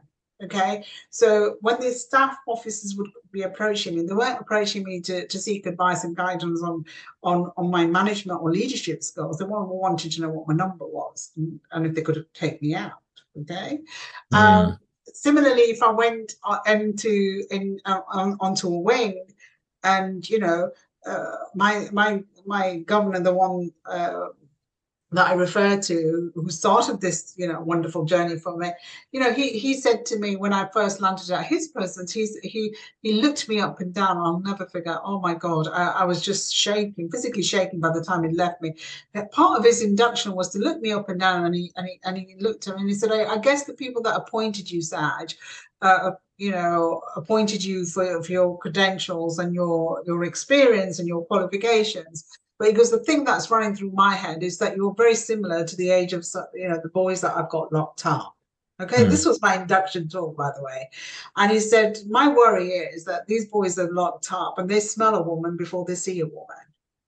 Okay, 0.44 0.84
so 1.10 1.56
when 1.60 1.80
the 1.80 1.90
staff 1.90 2.36
officers 2.46 2.94
would 2.94 3.10
be 3.32 3.42
approaching 3.42 3.96
me, 3.96 4.02
they 4.02 4.14
weren't 4.14 4.40
approaching 4.40 4.84
me 4.84 5.00
to, 5.00 5.26
to 5.26 5.38
seek 5.40 5.66
advice 5.66 6.04
and 6.04 6.16
guidance 6.16 6.62
on, 6.62 6.84
on 7.24 7.50
on 7.56 7.68
my 7.68 7.84
management 7.84 8.40
or 8.40 8.52
leadership 8.52 9.02
skills. 9.02 9.38
They 9.38 9.44
wanted 9.44 10.12
to 10.12 10.20
know 10.20 10.28
what 10.28 10.46
my 10.46 10.54
number 10.54 10.86
was 10.86 11.32
and, 11.36 11.58
and 11.72 11.84
if 11.84 11.96
they 11.96 12.02
could 12.02 12.24
take 12.32 12.62
me 12.62 12.76
out. 12.76 13.03
Okay. 13.40 13.80
Mm. 14.32 14.36
Um, 14.38 14.78
similarly, 15.06 15.62
if 15.62 15.82
I 15.82 15.90
went 15.90 16.34
uh, 16.44 16.58
into 16.66 17.44
in 17.50 17.80
uh, 17.84 18.00
on, 18.12 18.36
onto 18.40 18.68
a 18.68 18.78
wing, 18.78 19.24
and 19.82 20.28
you 20.28 20.38
know, 20.38 20.70
uh, 21.06 21.36
my 21.54 21.88
my 21.92 22.22
my 22.46 22.78
governor, 22.78 23.20
the 23.20 23.34
one 23.34 23.72
uh, 23.86 24.28
that 25.14 25.28
I 25.28 25.34
refer 25.34 25.78
to, 25.80 26.32
who 26.34 26.50
started 26.50 27.00
this, 27.00 27.34
you 27.36 27.48
know, 27.48 27.60
wonderful 27.60 28.04
journey 28.04 28.38
for 28.38 28.56
me, 28.56 28.70
you 29.12 29.20
know, 29.20 29.32
he 29.32 29.50
he 29.50 29.74
said 29.74 30.04
to 30.06 30.18
me 30.18 30.36
when 30.36 30.52
I 30.52 30.68
first 30.72 31.00
landed 31.00 31.30
at 31.30 31.46
his 31.46 31.68
presence, 31.68 32.12
he's 32.12 32.36
he 32.42 32.74
he 33.02 33.20
looked 33.20 33.48
me 33.48 33.60
up 33.60 33.80
and 33.80 33.92
down. 33.94 34.18
I'll 34.18 34.40
never 34.40 34.66
forget. 34.66 34.98
Oh 35.04 35.20
my 35.20 35.34
God, 35.34 35.68
I, 35.68 35.88
I 36.00 36.04
was 36.04 36.22
just 36.22 36.54
shaking, 36.54 37.10
physically 37.10 37.42
shaking 37.42 37.80
by 37.80 37.92
the 37.92 38.02
time 38.02 38.24
he 38.24 38.34
left 38.34 38.60
me. 38.62 38.74
But 39.12 39.32
part 39.32 39.58
of 39.58 39.64
his 39.64 39.82
induction 39.82 40.32
was 40.34 40.50
to 40.50 40.58
look 40.58 40.80
me 40.80 40.92
up 40.92 41.08
and 41.08 41.20
down, 41.20 41.44
and 41.46 41.54
he 41.54 41.72
and 41.76 41.86
he 41.86 42.00
and 42.04 42.16
he 42.18 42.36
looked 42.40 42.66
at 42.68 42.74
me 42.76 42.82
and 42.82 42.90
he 42.90 42.96
said, 42.96 43.12
I, 43.12 43.24
I 43.24 43.38
guess 43.38 43.64
the 43.64 43.74
people 43.74 44.02
that 44.02 44.16
appointed 44.16 44.70
you, 44.70 44.82
Saj, 44.82 45.36
uh, 45.82 46.12
you 46.38 46.50
know, 46.50 47.02
appointed 47.16 47.62
you 47.62 47.86
for, 47.86 48.22
for 48.22 48.32
your 48.32 48.58
credentials 48.58 49.38
and 49.38 49.54
your 49.54 50.02
your 50.06 50.24
experience 50.24 50.98
and 50.98 51.08
your 51.08 51.24
qualifications 51.26 52.26
because 52.60 52.90
the 52.90 52.98
thing 52.98 53.24
that's 53.24 53.50
running 53.50 53.74
through 53.74 53.90
my 53.92 54.14
head 54.14 54.42
is 54.42 54.58
that 54.58 54.76
you're 54.76 54.94
very 54.94 55.14
similar 55.14 55.64
to 55.64 55.76
the 55.76 55.90
age 55.90 56.12
of 56.12 56.26
you 56.54 56.68
know 56.68 56.80
the 56.82 56.88
boys 56.88 57.20
that 57.20 57.36
I've 57.36 57.48
got 57.48 57.72
locked 57.72 58.06
up. 58.06 58.34
Okay, 58.80 59.04
mm. 59.04 59.10
this 59.10 59.24
was 59.24 59.40
my 59.40 59.56
induction 59.56 60.08
talk, 60.08 60.36
by 60.36 60.50
the 60.56 60.62
way. 60.62 60.90
And 61.36 61.52
he 61.52 61.60
said, 61.60 61.98
My 62.08 62.28
worry 62.28 62.70
is 62.70 63.04
that 63.04 63.26
these 63.28 63.46
boys 63.46 63.78
are 63.78 63.92
locked 63.92 64.32
up 64.32 64.58
and 64.58 64.68
they 64.68 64.80
smell 64.80 65.14
a 65.14 65.22
woman 65.22 65.56
before 65.56 65.84
they 65.84 65.94
see 65.94 66.20
a 66.20 66.26
woman, 66.26 66.56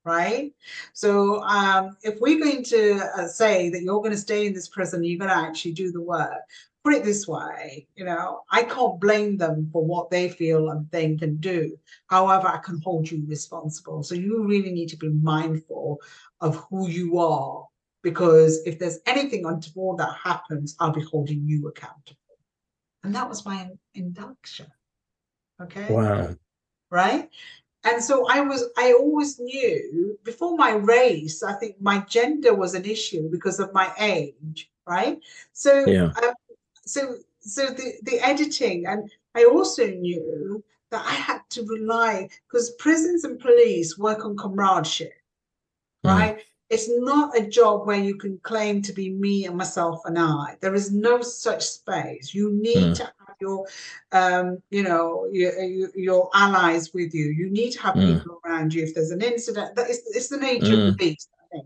right? 0.05 0.53
So, 0.93 1.43
um, 1.43 1.97
if 2.05 2.21
we're 2.21 2.39
going 2.39 2.63
to 2.65 3.01
uh, 3.17 3.27
say 3.27 3.69
that 3.71 3.83
you're 3.83 3.99
going 3.99 4.13
to 4.13 4.17
stay 4.17 4.47
in 4.47 4.55
this 4.55 4.69
prison, 4.69 5.03
you're 5.03 5.19
going 5.19 5.31
to 5.31 5.37
actually 5.37 5.73
do 5.73 5.91
the 5.91 6.01
work, 6.01 6.41
put 6.87 6.95
it 6.95 7.03
this 7.03 7.27
way, 7.27 7.85
you 7.97 8.05
know, 8.05 8.43
I 8.49 8.63
can't 8.63 9.01
blame 9.01 9.37
them 9.37 9.69
for 9.73 9.85
what 9.85 10.09
they 10.09 10.29
feel 10.29 10.71
and 10.71 10.89
think 10.93 11.21
and 11.21 11.41
do. 11.41 11.77
However, 12.07 12.47
I 12.47 12.59
can 12.59 12.81
hold 12.81 13.11
you 13.11 13.25
responsible. 13.27 14.05
So 14.05 14.15
you 14.15 14.47
really 14.47 14.71
need 14.71 14.91
to 14.91 14.97
be 14.97 15.09
mindful 15.09 16.01
of 16.41 16.65
who 16.71 16.89
you 16.89 17.19
are, 17.19 17.67
because 18.05 18.61
if 18.67 18.79
there's 18.79 19.01
anything 19.05 19.47
untoward 19.47 19.99
that 19.99 20.17
happens, 20.23 20.77
I'll 20.79 20.93
be 20.93 21.03
holding 21.03 21.43
you 21.45 21.67
accountable. 21.67 22.21
And 23.03 23.13
that 23.17 23.29
was 23.29 23.45
my 23.45 23.69
induction. 23.97 24.69
Okay. 25.61 25.93
Wow. 25.93 26.37
Right. 26.89 27.29
And 27.83 28.01
so 28.01 28.29
I 28.29 28.43
was, 28.43 28.63
I 28.79 28.93
always 28.93 29.41
knew 29.41 30.17
before 30.23 30.57
my 30.57 30.75
race, 30.75 31.43
I 31.43 31.55
think 31.55 31.81
my 31.81 31.99
gender 32.09 32.55
was 32.55 32.75
an 32.75 32.85
issue 32.85 33.29
because 33.29 33.59
of 33.59 33.75
my 33.75 33.93
age, 33.99 34.71
right? 34.87 35.19
So 35.53 35.85
yeah. 35.85 36.13
Um, 36.23 36.35
so 36.87 37.17
so 37.41 37.67
the 37.67 37.93
the 38.03 38.21
editing 38.21 38.87
and 38.87 39.11
i 39.35 39.45
also 39.45 39.87
knew 39.87 40.63
that 40.91 41.05
i 41.07 41.13
had 41.15 41.41
to 41.51 41.65
rely 41.67 42.29
because 42.47 42.71
prisons 42.79 43.25
and 43.25 43.39
police 43.39 43.99
work 43.99 44.25
on 44.25 44.37
comradeship 44.37 45.13
mm. 46.05 46.11
right 46.11 46.41
it's 46.69 46.89
not 46.89 47.39
a 47.39 47.47
job 47.47 47.87
where 47.87 47.99
you 47.99 48.17
can 48.17 48.39
claim 48.43 48.83
to 48.83 48.93
be 48.93 49.11
me 49.11 49.47
and 49.47 49.57
myself 49.57 50.01
and 50.05 50.19
I. 50.19 50.57
There 50.61 50.75
is 50.75 50.93
no 50.93 51.23
such 51.23 51.65
space. 51.65 52.35
You 52.35 52.53
need 52.53 52.77
mm. 52.77 52.97
to 52.97 53.05
have 53.05 53.37
your, 53.41 53.67
um, 54.11 54.61
you 54.71 54.83
know, 54.83 55.29
your, 55.31 55.53
your, 55.95 56.29
allies 56.35 56.93
with 56.93 57.15
you. 57.15 57.27
You 57.27 57.51
need 57.51 57.71
to 57.73 57.83
have 57.83 57.95
mm. 57.95 58.19
people 58.19 58.41
around 58.45 58.75
you. 58.75 58.83
If 58.83 58.95
there's 58.95 59.13
an 59.13 59.23
incident, 59.23 59.77
that 59.77 59.89
is, 59.89 60.03
it's 60.13 60.29
the 60.29 60.39
nature 60.39 60.67
mm. 60.67 60.89
of 60.89 60.99
the 60.99 61.11
hmm. 61.11 61.11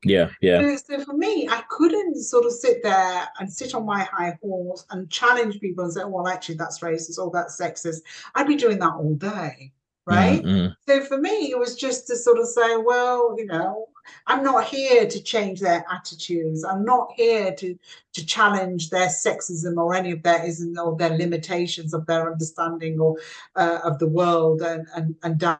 Yeah, 0.04 0.30
yeah. 0.40 0.60
So, 0.60 0.96
so, 0.98 1.04
for 1.04 1.14
me, 1.14 1.48
I 1.48 1.62
couldn't 1.68 2.16
sort 2.16 2.46
of 2.46 2.52
sit 2.52 2.82
there 2.82 3.28
and 3.38 3.52
sit 3.52 3.74
on 3.74 3.84
my 3.84 4.02
high 4.04 4.38
horse 4.42 4.84
and 4.90 5.10
challenge 5.10 5.60
people 5.60 5.84
and 5.84 5.92
say, 5.92 6.02
well, 6.04 6.28
actually, 6.28 6.56
that's 6.56 6.80
racist 6.80 7.18
or 7.18 7.30
that's 7.32 7.60
sexist. 7.60 8.00
I'd 8.34 8.46
be 8.46 8.56
doing 8.56 8.78
that 8.78 8.94
all 8.94 9.14
day 9.14 9.72
right? 10.06 10.42
Mm-hmm. 10.42 10.72
So 10.88 11.04
for 11.04 11.18
me, 11.18 11.50
it 11.50 11.58
was 11.58 11.76
just 11.76 12.06
to 12.08 12.16
sort 12.16 12.38
of 12.38 12.48
say, 12.48 12.76
well, 12.76 13.34
you 13.38 13.46
know, 13.46 13.86
I'm 14.26 14.42
not 14.42 14.64
here 14.64 15.06
to 15.06 15.22
change 15.22 15.60
their 15.60 15.84
attitudes. 15.90 16.64
I'm 16.64 16.84
not 16.84 17.12
here 17.16 17.54
to 17.54 17.78
to 18.14 18.26
challenge 18.26 18.90
their 18.90 19.08
sexism 19.08 19.76
or 19.76 19.94
any 19.94 20.10
of 20.10 20.22
their 20.22 20.44
ism 20.44 20.74
or 20.78 20.96
their 20.96 21.16
limitations 21.16 21.94
of 21.94 22.06
their 22.06 22.30
understanding 22.32 22.98
or 22.98 23.16
uh, 23.56 23.80
of 23.84 23.98
the 23.98 24.08
world 24.08 24.62
and 24.62 24.86
and, 24.94 25.14
and 25.22 25.58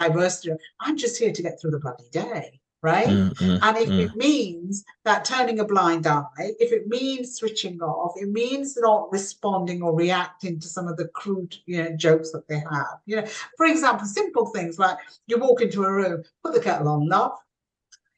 diversity. 0.00 0.56
I'm 0.80 0.96
just 0.96 1.18
here 1.18 1.32
to 1.32 1.42
get 1.42 1.60
through 1.60 1.72
the 1.72 1.78
bloody 1.78 2.08
day 2.10 2.60
right? 2.84 3.06
Mm, 3.06 3.32
mm, 3.38 3.58
and 3.62 3.78
if 3.78 3.88
mm. 3.88 3.98
it 3.98 4.14
means 4.14 4.84
that 5.04 5.24
turning 5.24 5.58
a 5.58 5.64
blind 5.64 6.06
eye, 6.06 6.52
if 6.58 6.70
it 6.70 6.86
means 6.86 7.34
switching 7.34 7.80
off, 7.80 8.12
it 8.16 8.28
means 8.28 8.76
not 8.76 9.10
responding 9.10 9.82
or 9.82 9.94
reacting 9.94 10.60
to 10.60 10.68
some 10.68 10.86
of 10.86 10.98
the 10.98 11.08
crude, 11.08 11.56
you 11.64 11.82
know, 11.82 11.96
jokes 11.96 12.30
that 12.32 12.46
they 12.46 12.58
have. 12.58 12.98
You 13.06 13.16
know, 13.16 13.26
for 13.56 13.64
example, 13.64 14.06
simple 14.06 14.46
things 14.46 14.78
like 14.78 14.98
you 15.26 15.38
walk 15.38 15.62
into 15.62 15.82
a 15.82 15.90
room, 15.90 16.24
put 16.42 16.52
the 16.52 16.60
kettle 16.60 16.88
on, 16.88 17.08
love. 17.08 17.32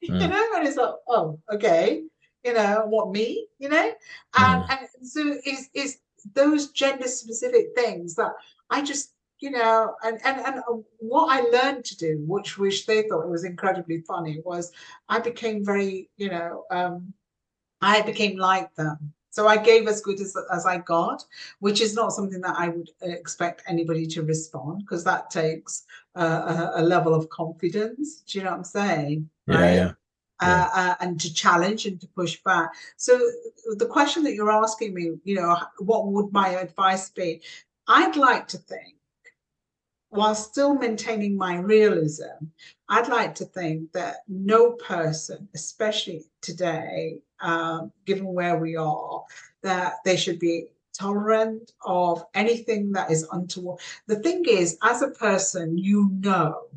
You 0.02 0.12
mm. 0.12 0.28
know, 0.28 0.46
and 0.56 0.68
it's 0.68 0.76
like, 0.76 0.94
oh, 1.08 1.40
okay, 1.52 2.02
you 2.44 2.52
know, 2.52 2.84
what 2.86 3.10
me, 3.10 3.48
you 3.58 3.68
know? 3.68 3.92
And, 4.36 4.62
mm. 4.62 4.70
and 4.70 5.08
so 5.08 5.20
is 5.44 5.70
is 5.74 5.98
those 6.34 6.70
gender 6.70 7.08
specific 7.08 7.68
things 7.74 8.14
that 8.16 8.32
I 8.70 8.82
just 8.82 9.15
you 9.40 9.50
know, 9.50 9.94
and, 10.02 10.18
and 10.24 10.40
and 10.40 10.58
uh, 10.60 10.76
what 10.98 11.28
I 11.30 11.42
learned 11.50 11.84
to 11.86 11.96
do, 11.96 12.24
which 12.26 12.58
which 12.58 12.86
they 12.86 13.02
thought 13.02 13.28
was 13.28 13.44
incredibly 13.44 14.00
funny, 14.00 14.40
was 14.44 14.72
I 15.08 15.20
became 15.20 15.64
very, 15.64 16.10
you 16.16 16.30
know, 16.30 16.64
um, 16.70 17.12
I 17.80 18.02
became 18.02 18.38
like 18.38 18.74
them. 18.74 19.12
So 19.30 19.46
I 19.46 19.58
gave 19.58 19.86
as 19.86 20.00
good 20.00 20.18
as, 20.18 20.34
as 20.50 20.64
I 20.64 20.78
got, 20.78 21.22
which 21.58 21.82
is 21.82 21.94
not 21.94 22.12
something 22.12 22.40
that 22.40 22.54
I 22.56 22.68
would 22.68 22.88
expect 23.02 23.62
anybody 23.68 24.06
to 24.06 24.22
respond 24.22 24.78
because 24.78 25.04
that 25.04 25.28
takes 25.28 25.84
uh, 26.14 26.70
a, 26.74 26.80
a, 26.80 26.82
level 26.82 27.14
of 27.14 27.28
confidence. 27.28 28.22
Do 28.22 28.38
you 28.38 28.44
know 28.44 28.52
what 28.52 28.56
I'm 28.56 28.64
saying? 28.64 29.28
Yeah, 29.46 29.60
right? 29.60 29.74
yeah. 29.74 29.92
Uh, 30.40 30.68
uh, 30.74 30.94
and 31.00 31.20
to 31.20 31.32
challenge 31.34 31.84
and 31.84 32.00
to 32.00 32.06
push 32.08 32.42
back. 32.44 32.70
So 32.96 33.20
the 33.76 33.86
question 33.86 34.22
that 34.22 34.32
you're 34.32 34.50
asking 34.50 34.94
me, 34.94 35.12
you 35.24 35.34
know, 35.34 35.58
what 35.80 36.06
would 36.06 36.32
my 36.32 36.48
advice 36.48 37.10
be? 37.10 37.42
I'd 37.88 38.16
like 38.16 38.48
to 38.48 38.58
think 38.58 38.95
while 40.10 40.34
still 40.34 40.74
maintaining 40.74 41.36
my 41.36 41.56
realism, 41.56 42.46
I'd 42.88 43.08
like 43.08 43.34
to 43.36 43.44
think 43.44 43.92
that 43.92 44.18
no 44.28 44.72
person, 44.72 45.48
especially 45.54 46.24
today, 46.40 47.18
um, 47.40 47.92
given 48.04 48.26
where 48.26 48.58
we 48.58 48.76
are, 48.76 49.24
that 49.62 49.96
they 50.04 50.16
should 50.16 50.38
be 50.38 50.66
tolerant 50.96 51.72
of 51.84 52.24
anything 52.34 52.92
that 52.92 53.10
is 53.10 53.26
untoward. 53.32 53.80
The 54.06 54.20
thing 54.20 54.44
is, 54.48 54.78
as 54.82 55.02
a 55.02 55.10
person, 55.10 55.76
you 55.76 56.10
know 56.12 56.68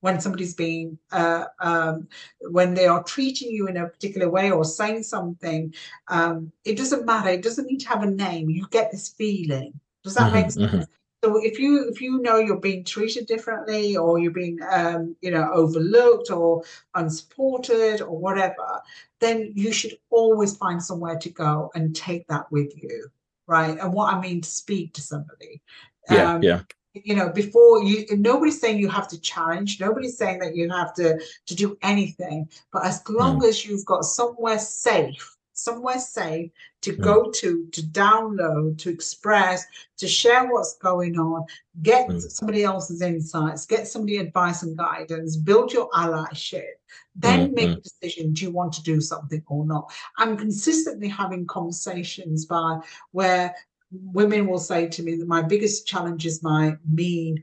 when 0.00 0.20
somebody's 0.20 0.54
being, 0.54 0.96
uh, 1.10 1.44
um, 1.60 2.08
when 2.50 2.74
they 2.74 2.86
are 2.86 3.02
treating 3.02 3.50
you 3.50 3.66
in 3.66 3.76
a 3.76 3.88
particular 3.88 4.30
way 4.30 4.50
or 4.50 4.64
saying 4.64 5.02
something, 5.02 5.74
um, 6.06 6.52
it 6.64 6.76
doesn't 6.76 7.04
matter. 7.04 7.30
It 7.30 7.42
doesn't 7.42 7.66
need 7.66 7.80
to 7.80 7.88
have 7.88 8.04
a 8.04 8.10
name. 8.10 8.48
You 8.48 8.66
get 8.70 8.92
this 8.92 9.08
feeling. 9.08 9.78
Does 10.04 10.14
that 10.14 10.32
mm-hmm, 10.32 10.34
make 10.34 10.50
sense? 10.50 10.72
Mm-hmm. 10.72 10.82
So 11.24 11.36
if 11.44 11.58
you 11.58 11.88
if 11.88 12.00
you 12.00 12.22
know 12.22 12.38
you're 12.38 12.60
being 12.60 12.84
treated 12.84 13.26
differently 13.26 13.96
or 13.96 14.20
you're 14.20 14.30
being 14.30 14.58
um, 14.70 15.16
you 15.20 15.32
know 15.32 15.50
overlooked 15.52 16.30
or 16.30 16.62
unsupported 16.94 18.02
or 18.02 18.16
whatever, 18.16 18.80
then 19.18 19.52
you 19.54 19.72
should 19.72 19.98
always 20.10 20.56
find 20.56 20.82
somewhere 20.82 21.18
to 21.18 21.30
go 21.30 21.72
and 21.74 21.94
take 21.94 22.26
that 22.28 22.50
with 22.52 22.72
you, 22.80 23.10
right? 23.48 23.76
And 23.80 23.92
what 23.92 24.14
I 24.14 24.20
mean 24.20 24.42
to 24.42 24.48
speak 24.48 24.92
to 24.94 25.00
somebody. 25.00 25.60
Yeah, 26.08 26.34
um, 26.34 26.42
yeah. 26.42 26.60
You 26.94 27.16
know, 27.16 27.30
before 27.30 27.82
you, 27.82 28.06
nobody's 28.16 28.60
saying 28.60 28.78
you 28.78 28.88
have 28.88 29.08
to 29.08 29.20
challenge. 29.20 29.78
Nobody's 29.80 30.16
saying 30.16 30.38
that 30.38 30.54
you 30.54 30.70
have 30.70 30.94
to 30.94 31.20
to 31.46 31.54
do 31.54 31.76
anything. 31.82 32.48
But 32.72 32.86
as 32.86 33.02
long 33.08 33.40
mm. 33.40 33.48
as 33.48 33.66
you've 33.66 33.84
got 33.86 34.04
somewhere 34.04 34.58
safe 34.58 35.36
somewhere 35.58 35.98
safe 35.98 36.50
to 36.82 36.92
mm. 36.92 37.00
go 37.00 37.30
to, 37.30 37.66
to 37.72 37.82
download, 37.82 38.78
to 38.78 38.90
express, 38.90 39.64
to 39.96 40.06
share 40.06 40.46
what's 40.46 40.76
going 40.76 41.18
on, 41.18 41.44
get 41.82 42.08
mm. 42.08 42.20
somebody 42.30 42.64
else's 42.64 43.02
insights, 43.02 43.66
get 43.66 43.86
somebody 43.88 44.18
advice 44.18 44.62
and 44.62 44.76
guidance, 44.76 45.36
build 45.36 45.72
your 45.72 45.88
allyship, 45.90 46.78
then 47.16 47.50
mm. 47.50 47.54
make 47.54 47.78
a 47.78 47.80
decision 47.80 48.32
do 48.32 48.44
you 48.44 48.50
want 48.50 48.72
to 48.72 48.82
do 48.82 49.00
something 49.00 49.42
or 49.48 49.66
not? 49.66 49.92
I'm 50.16 50.36
consistently 50.36 51.08
having 51.08 51.46
conversations 51.46 52.46
by 52.46 52.78
where 53.12 53.54
women 53.90 54.46
will 54.46 54.58
say 54.58 54.86
to 54.88 55.02
me 55.02 55.16
that 55.16 55.28
my 55.28 55.42
biggest 55.42 55.86
challenge 55.86 56.26
is 56.26 56.42
my 56.42 56.76
mean 56.88 57.42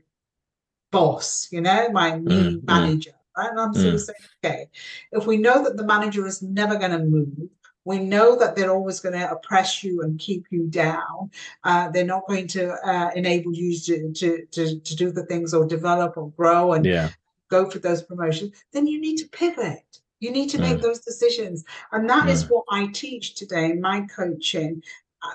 boss, 0.90 1.48
you 1.50 1.60
know, 1.60 1.90
my 1.90 2.18
mean 2.18 2.62
manager. 2.64 3.10
And 3.36 3.60
I'm 3.60 3.74
sort 3.74 3.94
of 3.94 4.00
saying, 4.00 4.16
okay, 4.42 4.66
if 5.12 5.26
we 5.26 5.36
know 5.36 5.62
that 5.62 5.76
the 5.76 5.84
manager 5.84 6.26
is 6.26 6.40
never 6.40 6.78
going 6.78 6.92
to 6.92 7.00
move, 7.00 7.50
we 7.86 8.00
know 8.00 8.36
that 8.36 8.56
they're 8.56 8.72
always 8.72 8.98
going 8.98 9.18
to 9.18 9.30
oppress 9.30 9.84
you 9.84 10.02
and 10.02 10.18
keep 10.18 10.44
you 10.50 10.66
down. 10.66 11.30
Uh, 11.62 11.88
they're 11.88 12.04
not 12.04 12.26
going 12.26 12.48
to 12.48 12.72
uh, 12.84 13.10
enable 13.14 13.54
you 13.54 13.78
to, 13.78 14.12
to, 14.12 14.44
to, 14.50 14.80
to, 14.80 14.96
do 14.96 15.12
the 15.12 15.24
things 15.26 15.54
or 15.54 15.64
develop 15.64 16.16
or 16.16 16.30
grow 16.32 16.72
and 16.72 16.84
yeah. 16.84 17.10
go 17.48 17.70
for 17.70 17.78
those 17.78 18.02
promotions. 18.02 18.56
Then 18.72 18.88
you 18.88 19.00
need 19.00 19.18
to 19.18 19.28
pivot. 19.28 20.00
You 20.18 20.32
need 20.32 20.50
to 20.50 20.58
make 20.58 20.78
mm. 20.78 20.82
those 20.82 20.98
decisions. 20.98 21.64
And 21.92 22.10
that 22.10 22.24
mm. 22.24 22.30
is 22.30 22.50
what 22.50 22.64
I 22.70 22.88
teach 22.88 23.36
today 23.36 23.66
in 23.66 23.80
my 23.80 24.00
coaching. 24.14 24.82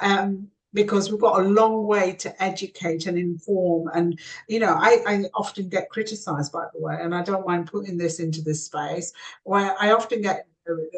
Um, 0.01 0.49
because 0.73 1.11
we've 1.11 1.19
got 1.19 1.41
a 1.41 1.43
long 1.43 1.85
way 1.85 2.13
to 2.13 2.43
educate 2.43 3.05
and 3.05 3.17
inform. 3.17 3.89
And, 3.93 4.17
you 4.47 4.59
know, 4.59 4.73
I, 4.73 4.99
I, 5.05 5.23
often 5.33 5.67
get 5.67 5.89
criticized, 5.89 6.53
by 6.53 6.65
the 6.73 6.79
way, 6.79 6.97
and 6.97 7.13
I 7.13 7.23
don't 7.23 7.45
mind 7.45 7.69
putting 7.69 7.97
this 7.97 8.21
into 8.21 8.41
this 8.41 8.63
space 8.65 9.11
where 9.43 9.75
I 9.81 9.91
often 9.91 10.21
get 10.21 10.47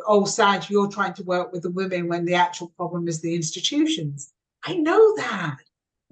oh, 0.07 0.25
Saj, 0.25 0.69
you're 0.69 0.89
trying 0.89 1.13
to 1.13 1.23
work 1.23 1.51
with 1.51 1.63
the 1.63 1.71
women 1.71 2.07
when 2.07 2.25
the 2.25 2.35
actual 2.35 2.69
problem 2.77 3.07
is 3.07 3.21
the 3.21 3.35
institutions. 3.35 4.31
I 4.63 4.75
know 4.75 5.15
that. 5.17 5.57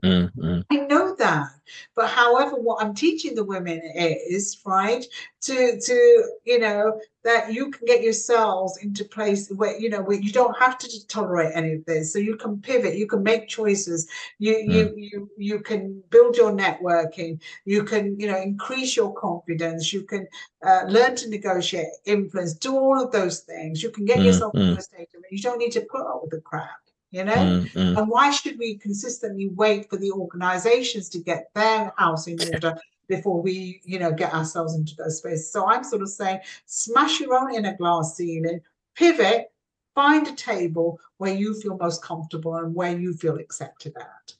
Mm-hmm. 0.03 0.61
I 0.71 0.75
know 0.87 1.10
that. 1.21 1.47
But 1.95 2.09
however, 2.09 2.55
what 2.55 2.83
I'm 2.83 2.93
teaching 2.93 3.35
the 3.35 3.43
women 3.43 3.79
is 3.95 4.57
right 4.65 5.05
to 5.41 5.79
to 5.79 6.23
you 6.45 6.59
know 6.59 6.99
that 7.23 7.53
you 7.53 7.71
can 7.71 7.85
get 7.85 8.01
yourselves 8.01 8.77
into 8.81 9.05
place 9.05 9.49
where 9.49 9.77
you 9.77 9.89
know 9.89 10.01
where 10.01 10.19
you 10.19 10.31
don't 10.31 10.57
have 10.57 10.77
to 10.79 11.07
tolerate 11.07 11.51
any 11.55 11.73
of 11.73 11.85
this. 11.85 12.11
So 12.11 12.19
you 12.19 12.35
can 12.35 12.59
pivot, 12.61 12.97
you 12.97 13.07
can 13.07 13.23
make 13.23 13.47
choices, 13.47 14.07
you 14.39 14.53
mm. 14.53 14.73
you 14.73 14.93
you 14.97 15.29
you 15.37 15.59
can 15.59 16.03
build 16.09 16.35
your 16.35 16.51
networking, 16.51 17.39
you 17.65 17.83
can 17.83 18.19
you 18.19 18.27
know 18.27 18.41
increase 18.41 18.95
your 18.95 19.13
confidence, 19.13 19.93
you 19.93 20.03
can 20.03 20.27
uh, 20.65 20.83
learn 20.87 21.15
to 21.17 21.29
negotiate, 21.29 21.87
influence, 22.05 22.53
do 22.53 22.75
all 22.75 23.01
of 23.01 23.11
those 23.11 23.39
things. 23.41 23.81
You 23.81 23.91
can 23.91 24.05
get 24.05 24.19
mm, 24.19 24.25
yourself 24.25 24.53
mm. 24.53 24.77
a 24.77 24.81
state 24.81 25.09
of. 25.15 25.23
You 25.31 25.41
don't 25.41 25.59
need 25.59 25.71
to 25.73 25.81
put 25.81 26.01
up 26.01 26.21
with 26.23 26.31
the 26.31 26.41
crap 26.41 26.81
you 27.11 27.23
know? 27.23 27.33
Mm, 27.33 27.71
mm. 27.71 27.97
and 27.97 28.07
why 28.09 28.31
should 28.31 28.57
we 28.57 28.77
consistently 28.77 29.49
wait 29.49 29.89
for 29.89 29.97
the 29.97 30.11
organizations 30.11 31.09
to 31.09 31.19
get 31.19 31.49
their 31.53 31.93
house 31.97 32.27
in 32.27 32.39
order 32.53 32.77
before 33.07 33.41
we 33.41 33.81
you 33.83 33.99
know 33.99 34.11
get 34.11 34.33
ourselves 34.33 34.73
into 34.73 34.95
those 34.95 35.17
spaces 35.17 35.51
so 35.51 35.67
i'm 35.67 35.83
sort 35.83 36.01
of 36.01 36.07
saying 36.07 36.39
smash 36.65 37.19
your 37.19 37.37
own 37.37 37.53
inner 37.53 37.75
glass 37.75 38.15
ceiling 38.15 38.61
pivot 38.95 39.51
find 39.95 40.27
a 40.27 40.33
table 40.33 40.99
where 41.17 41.33
you 41.33 41.53
feel 41.59 41.77
most 41.77 42.01
comfortable 42.03 42.55
and 42.55 42.73
where 42.73 42.97
you 42.97 43.13
feel 43.13 43.37
accepted 43.37 43.93
at. 43.99 44.33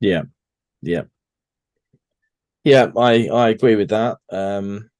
Yeah 0.00 0.22
yeah. 0.82 1.02
Yeah 2.64 2.86
i 2.96 3.28
i 3.28 3.48
agree 3.50 3.76
with 3.76 3.90
that. 3.90 4.18
Um 4.30 4.90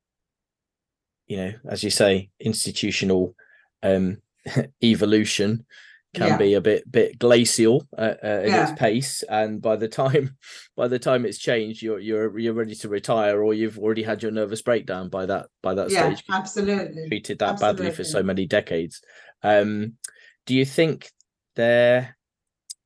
you 1.27 1.37
know 1.37 1.53
as 1.69 1.83
you 1.83 1.91
say 1.91 2.31
institutional 2.41 3.35
um 3.83 4.19
evolution 4.83 5.65
can 6.19 6.29
yeah. 6.29 6.37
be 6.37 6.55
a 6.55 6.61
bit 6.61 6.91
bit 6.91 7.19
glacial 7.19 7.87
uh, 7.97 8.15
uh, 8.23 8.41
in 8.43 8.49
yeah. 8.49 8.69
its 8.69 8.79
pace 8.79 9.23
and 9.29 9.63
by 9.63 9.77
the 9.77 9.87
time 9.87 10.37
by 10.77 10.89
the 10.89 10.99
time 10.99 11.25
it's 11.25 11.39
changed 11.39 11.81
you're 11.81 12.01
you're 12.01 12.37
you're 12.39 12.55
ready 12.55 12.75
to 12.75 12.89
retire 12.89 13.43
or 13.43 13.55
you've 13.55 13.79
already 13.79 14.03
had 14.03 14.23
your 14.23 14.33
nervous 14.33 14.61
breakdown 14.61 15.09
by 15.09 15.25
that 15.25 15.47
by 15.63 15.75
that 15.75 15.91
yeah, 15.91 16.07
stage 16.07 16.25
absolutely. 16.31 17.09
treated 17.09 17.39
that 17.39 17.51
absolutely. 17.51 17.83
badly 17.83 17.95
for 17.95 18.05
so 18.05 18.23
many 18.23 18.47
decades. 18.47 19.01
Um 19.43 19.95
do 20.45 20.55
you 20.55 20.65
think 20.65 21.11
there 21.55 22.17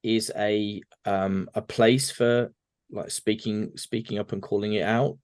is 0.02 0.30
a 0.36 0.82
um 1.06 1.48
a 1.54 1.62
place 1.62 2.10
for 2.10 2.52
like 2.90 3.10
speaking 3.10 3.72
speaking 3.76 4.18
up 4.18 4.32
and 4.32 4.42
calling 4.42 4.74
it 4.74 4.84
out? 4.84 5.16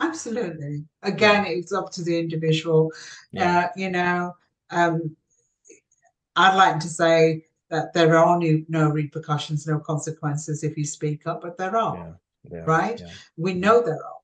Absolutely. 0.00 0.84
Again 1.02 1.44
it's 1.46 1.72
up 1.72 1.90
to 1.92 2.02
the 2.02 2.18
individual. 2.18 2.90
Uh 3.38 3.66
you 3.76 3.90
know 3.90 4.32
um, 4.70 5.16
I'd 6.36 6.56
like 6.56 6.78
to 6.80 6.88
say 6.88 7.44
that 7.70 7.92
there 7.92 8.16
are 8.16 8.38
no, 8.38 8.62
no 8.68 8.90
repercussions, 8.90 9.66
no 9.66 9.78
consequences 9.78 10.62
if 10.62 10.76
you 10.76 10.84
speak 10.84 11.26
up, 11.26 11.42
but 11.42 11.58
there 11.58 11.76
are, 11.76 12.16
yeah, 12.44 12.58
yeah, 12.58 12.64
right? 12.64 13.00
Yeah. 13.00 13.10
We 13.36 13.54
know 13.54 13.82
there 13.82 13.94
are, 13.94 14.20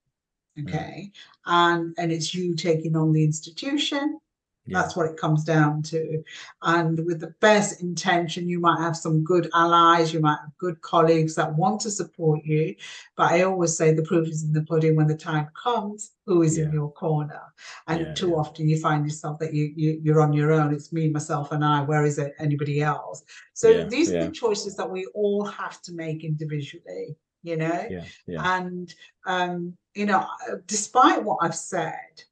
mm. 0.57 0.69
okay, 0.69 1.11
and 1.45 1.93
and 1.97 2.11
it's 2.11 2.33
you 2.33 2.55
taking 2.55 2.95
on 2.95 3.11
the 3.11 3.23
institution 3.23 4.19
yeah. 4.65 4.81
That's 4.81 4.95
what 4.95 5.07
it 5.07 5.17
comes 5.17 5.43
down 5.43 5.81
to. 5.83 6.23
And 6.61 7.05
with 7.05 7.19
the 7.19 7.35
best 7.41 7.81
intention, 7.81 8.47
you 8.47 8.59
might 8.59 8.79
have 8.79 8.95
some 8.95 9.23
good 9.23 9.49
allies, 9.53 10.13
you 10.13 10.21
might 10.21 10.39
have 10.39 10.57
good 10.57 10.79
colleagues 10.81 11.35
that 11.35 11.53
want 11.55 11.81
to 11.81 11.91
support 11.91 12.45
you. 12.45 12.75
But 13.17 13.33
I 13.33 13.41
always 13.41 13.75
say 13.75 13.93
the 13.93 14.03
proof 14.03 14.29
is 14.29 14.43
in 14.43 14.53
the 14.53 14.63
pudding 14.63 14.95
when 14.95 15.07
the 15.07 15.17
time 15.17 15.49
comes, 15.61 16.11
who 16.25 16.43
is 16.43 16.57
yeah. 16.57 16.65
in 16.65 16.71
your 16.71 16.91
corner. 16.93 17.41
And 17.87 18.01
yeah, 18.01 18.13
too 18.13 18.35
often 18.35 18.69
you 18.69 18.79
find 18.79 19.05
yourself 19.05 19.37
that 19.39 19.53
you, 19.53 19.73
you 19.75 19.99
you're 20.01 20.21
on 20.21 20.31
your 20.31 20.53
own. 20.53 20.73
It's 20.73 20.93
me, 20.93 21.09
myself, 21.09 21.51
and 21.51 21.65
I. 21.65 21.81
Where 21.81 22.05
is 22.05 22.17
it 22.17 22.33
anybody 22.39 22.81
else? 22.81 23.23
So 23.53 23.83
these 23.85 24.11
are 24.13 24.25
the 24.25 24.31
choices 24.31 24.77
that 24.77 24.89
we 24.89 25.05
all 25.13 25.45
have 25.45 25.81
to 25.81 25.93
make 25.93 26.23
individually 26.23 27.17
you 27.45 27.57
know 27.57 27.85
and 28.27 28.95
um 29.25 29.75
you 29.93 30.05
know 30.05 30.25
despite 30.65 31.21
what 31.21 31.37
i've 31.41 31.53
said 31.53 32.23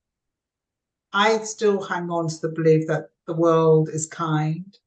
I 1.14 1.40
still 1.40 1.82
hang 1.82 2.10
on 2.10 2.28
to 2.30 2.42
the 2.42 2.50
belief 2.50 2.88
that 2.88 3.10
the 3.28 3.34
world 3.34 3.90
is 3.90 4.06
kind, 4.06 4.78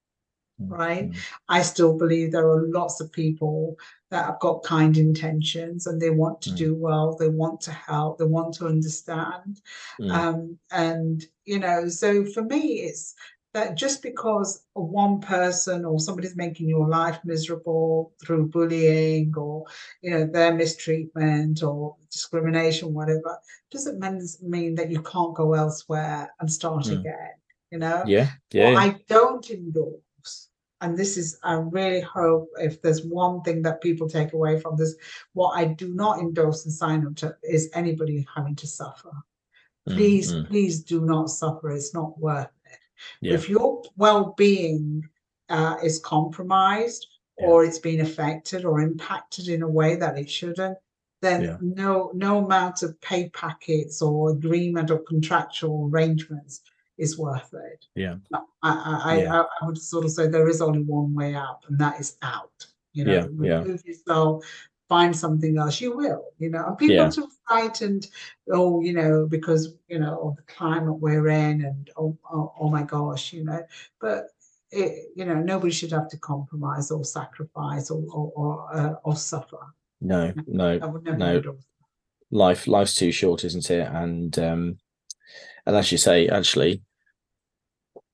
mm-hmm. 0.61 0.73
right? 0.73 1.13
I 1.49 1.63
still 1.63 1.97
believe 1.97 2.33
there 2.33 2.49
are 2.49 2.69
lots 2.69 3.01
of 3.01 3.13
people 3.13 3.77
that 4.11 4.27
have 4.27 4.41
got 4.41 4.63
kind 4.63 4.97
intentions 4.97 5.87
and 5.87 6.01
they 6.01 6.11
want 6.11 6.41
to 6.43 6.51
mm. 6.51 6.57
do 6.57 6.75
well, 6.75 7.17
they 7.17 7.29
want 7.29 7.61
to 7.63 7.73
help, 7.73 8.19
they 8.19 8.25
want 8.25 8.55
to 8.55 8.67
understand. 8.67 9.61
Mm. 10.01 10.11
Um, 10.13 10.59
and, 10.71 11.25
you 11.45 11.59
know, 11.59 11.89
so 11.89 12.25
for 12.25 12.43
me, 12.43 12.81
it's 12.81 13.15
that 13.55 13.77
just 13.77 14.03
because 14.03 14.65
one 14.75 15.21
person 15.21 15.85
or 15.85 15.99
somebody's 15.99 16.37
making 16.37 16.69
your 16.69 16.89
life 16.89 17.19
miserable 17.25 18.13
through 18.23 18.49
bullying 18.49 19.33
or 19.37 19.65
you 20.03 20.11
know 20.11 20.27
their 20.27 20.53
mistreatment 20.53 21.63
or 21.63 21.97
discrimination 22.11 22.93
whatever 22.93 23.39
doesn't 23.71 24.43
mean 24.43 24.75
that 24.75 24.91
you 24.91 25.01
can't 25.03 25.35
go 25.35 25.55
elsewhere 25.55 26.31
and 26.41 26.53
start 26.53 26.85
mm. 26.85 27.01
again 27.01 27.31
you 27.71 27.79
know? 27.79 28.03
Yeah 28.07 28.31
yeah 28.53 28.73
what 28.73 28.83
i 28.83 29.01
don't 29.09 29.49
endorse 29.51 30.49
and 30.81 30.99
this 30.99 31.17
is 31.17 31.39
i 31.45 31.55
really 31.55 32.01
hope 32.01 32.49
if 32.59 32.83
there's 32.83 33.05
one 33.05 33.41
thing 33.43 33.63
that 33.63 33.81
people 33.81 34.09
take 34.09 34.33
away 34.33 34.61
from 34.61 34.77
this 34.77 34.95
what 35.33 35.53
i 35.57 35.65
do 35.65 35.95
not 35.95 36.19
endorse 36.19 36.65
and 36.65 36.75
sign 36.75 37.07
up 37.07 37.15
to 37.17 37.35
is 37.43 37.71
anybody 37.73 38.27
having 38.35 38.57
to 38.57 38.67
suffer. 38.67 39.11
Hmm, 39.87 39.95
please 39.95 40.33
mm, 40.33 40.49
please 40.49 40.83
do 40.83 41.03
not 41.03 41.29
suffer. 41.31 41.71
It's 41.71 41.95
not 41.95 42.19
worth 42.19 42.49
yeah. 43.21 43.35
If 43.35 43.49
your 43.49 43.83
well-being 43.97 45.09
uh, 45.49 45.77
is 45.83 45.99
compromised 45.99 47.07
yeah. 47.39 47.47
or 47.47 47.65
it's 47.65 47.79
been 47.79 48.01
affected 48.01 48.65
or 48.65 48.81
impacted 48.81 49.49
in 49.49 49.62
a 49.62 49.69
way 49.69 49.97
that 49.97 50.19
it 50.19 50.31
shouldn't, 50.31 50.79
then 51.23 51.43
yeah. 51.43 51.57
no 51.61 52.11
no 52.15 52.45
amount 52.45 52.83
of 52.83 53.01
pay 53.01 53.31
packets 53.31 54.03
or 54.03 54.31
agreement 54.31 54.91
or 54.91 54.99
contractual 54.99 55.89
arrangements 55.91 56.61
is 56.99 57.19
worth 57.19 57.53
it. 57.55 57.87
Yeah. 57.95 58.16
I 58.62 59.01
I, 59.05 59.23
yeah. 59.23 59.41
I, 59.41 59.45
I 59.61 59.66
would 59.66 59.79
sort 59.79 60.05
of 60.05 60.11
say 60.11 60.27
there 60.27 60.49
is 60.49 60.61
only 60.61 60.83
one 60.83 61.15
way 61.15 61.35
out, 61.35 61.65
and 61.69 61.79
that 61.79 61.99
is 61.99 62.16
out. 62.23 62.66
You 62.93 63.05
know, 63.05 63.29
yeah. 63.41 63.59
remove 63.59 63.85
yourself 63.85 64.45
find 64.89 65.16
something 65.16 65.59
else, 65.59 65.81
you 65.81 65.97
will, 65.97 66.27
you 66.39 66.51
know. 66.51 66.65
And 66.66 66.78
people 66.78 66.97
yeah. 66.97 67.06
are 67.06 67.12
too 67.12 67.28
frightened, 67.47 68.09
oh, 68.51 68.81
you 68.81 68.93
know, 68.93 69.27
because, 69.27 69.74
you 69.89 69.98
know, 69.98 70.20
of 70.20 70.36
the 70.36 70.43
climate 70.43 70.94
we're 70.94 71.28
in 71.28 71.65
and 71.65 71.90
oh, 71.97 72.16
oh, 72.31 72.52
oh 72.59 72.70
my 72.70 72.82
gosh, 72.82 73.32
you 73.32 73.44
know. 73.44 73.62
But 74.01 74.27
it, 74.70 75.11
you 75.15 75.24
know, 75.24 75.35
nobody 75.35 75.73
should 75.73 75.93
have 75.93 76.09
to 76.09 76.19
compromise 76.19 76.90
or 76.90 77.05
sacrifice 77.05 77.90
or 77.90 78.02
or 78.12 78.32
or, 78.35 78.77
uh, 78.77 78.94
or 79.05 79.16
suffer. 79.16 79.59
No, 80.01 80.32
no, 80.47 81.01
no. 81.02 81.56
Life 82.31 82.66
life's 82.66 82.97
too 82.97 83.12
short, 83.12 83.44
isn't 83.44 83.70
it? 83.70 83.89
And 83.89 84.39
um 84.39 84.78
and 85.66 85.77
as 85.77 85.93
you 85.93 85.98
say, 85.98 86.28
actually, 86.28 86.82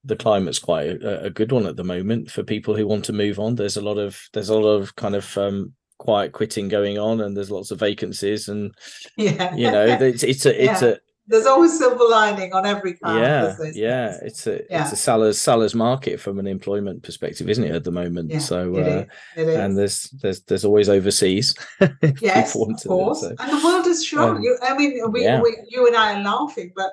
the 0.04 0.16
climate's 0.16 0.58
quite 0.58 0.88
a, 0.88 1.24
a, 1.24 1.30
good 1.30 1.52
one 1.52 1.66
at 1.66 1.76
the 1.76 1.84
moment 1.84 2.30
for 2.30 2.42
people 2.42 2.74
who 2.74 2.86
want 2.86 3.04
to 3.04 3.12
move 3.12 3.38
on. 3.38 3.54
There's 3.54 3.76
a 3.76 3.82
lot 3.82 3.98
of 3.98 4.20
there's 4.32 4.48
a 4.48 4.58
lot 4.58 4.70
of 4.70 4.94
kind 4.96 5.14
of 5.14 5.36
um, 5.36 5.74
quiet 6.00 6.32
quitting 6.32 6.66
going 6.66 6.98
on 6.98 7.20
and 7.20 7.36
there's 7.36 7.50
lots 7.50 7.70
of 7.70 7.78
vacancies 7.78 8.48
and 8.48 8.74
yeah 9.18 9.54
you 9.54 9.70
know 9.70 9.84
it's 9.84 10.22
it's 10.22 10.46
a 10.46 10.64
it's 10.64 10.80
yeah. 10.80 10.88
a 10.88 10.96
there's 11.26 11.46
always 11.46 11.78
silver 11.78 12.08
lining 12.10 12.52
on 12.52 12.66
every 12.66 12.94
card. 12.94 13.22
Yeah, 13.22 13.54
yeah, 13.72 14.18
it's 14.20 14.48
a 14.48 14.62
yeah. 14.68 14.82
it's 14.82 14.92
a 14.92 14.96
seller's 14.96 15.38
seller's 15.38 15.76
market 15.76 16.18
from 16.18 16.40
an 16.40 16.48
employment 16.48 17.04
perspective, 17.04 17.48
isn't 17.48 17.62
it, 17.62 17.72
at 17.72 17.84
the 17.84 17.92
moment? 17.92 18.32
Yeah, 18.32 18.40
so, 18.40 18.74
it 18.74 18.82
uh, 18.82 18.90
is. 18.90 19.06
It 19.36 19.48
is. 19.48 19.56
and 19.56 19.78
there's 19.78 20.10
there's 20.22 20.40
there's 20.42 20.64
always 20.64 20.88
overseas. 20.88 21.54
yes, 22.20 22.56
of 22.56 22.76
course. 22.84 23.20
So. 23.20 23.28
And 23.38 23.52
the 23.52 23.64
world 23.64 23.86
is 23.86 24.04
shrunk. 24.04 24.38
Um, 24.38 24.42
you, 24.42 24.58
I 24.60 24.76
mean, 24.76 25.12
we, 25.12 25.22
yeah. 25.22 25.40
we, 25.40 25.56
you 25.68 25.86
and 25.86 25.94
I 25.94 26.18
are 26.18 26.24
laughing, 26.24 26.72
but 26.74 26.90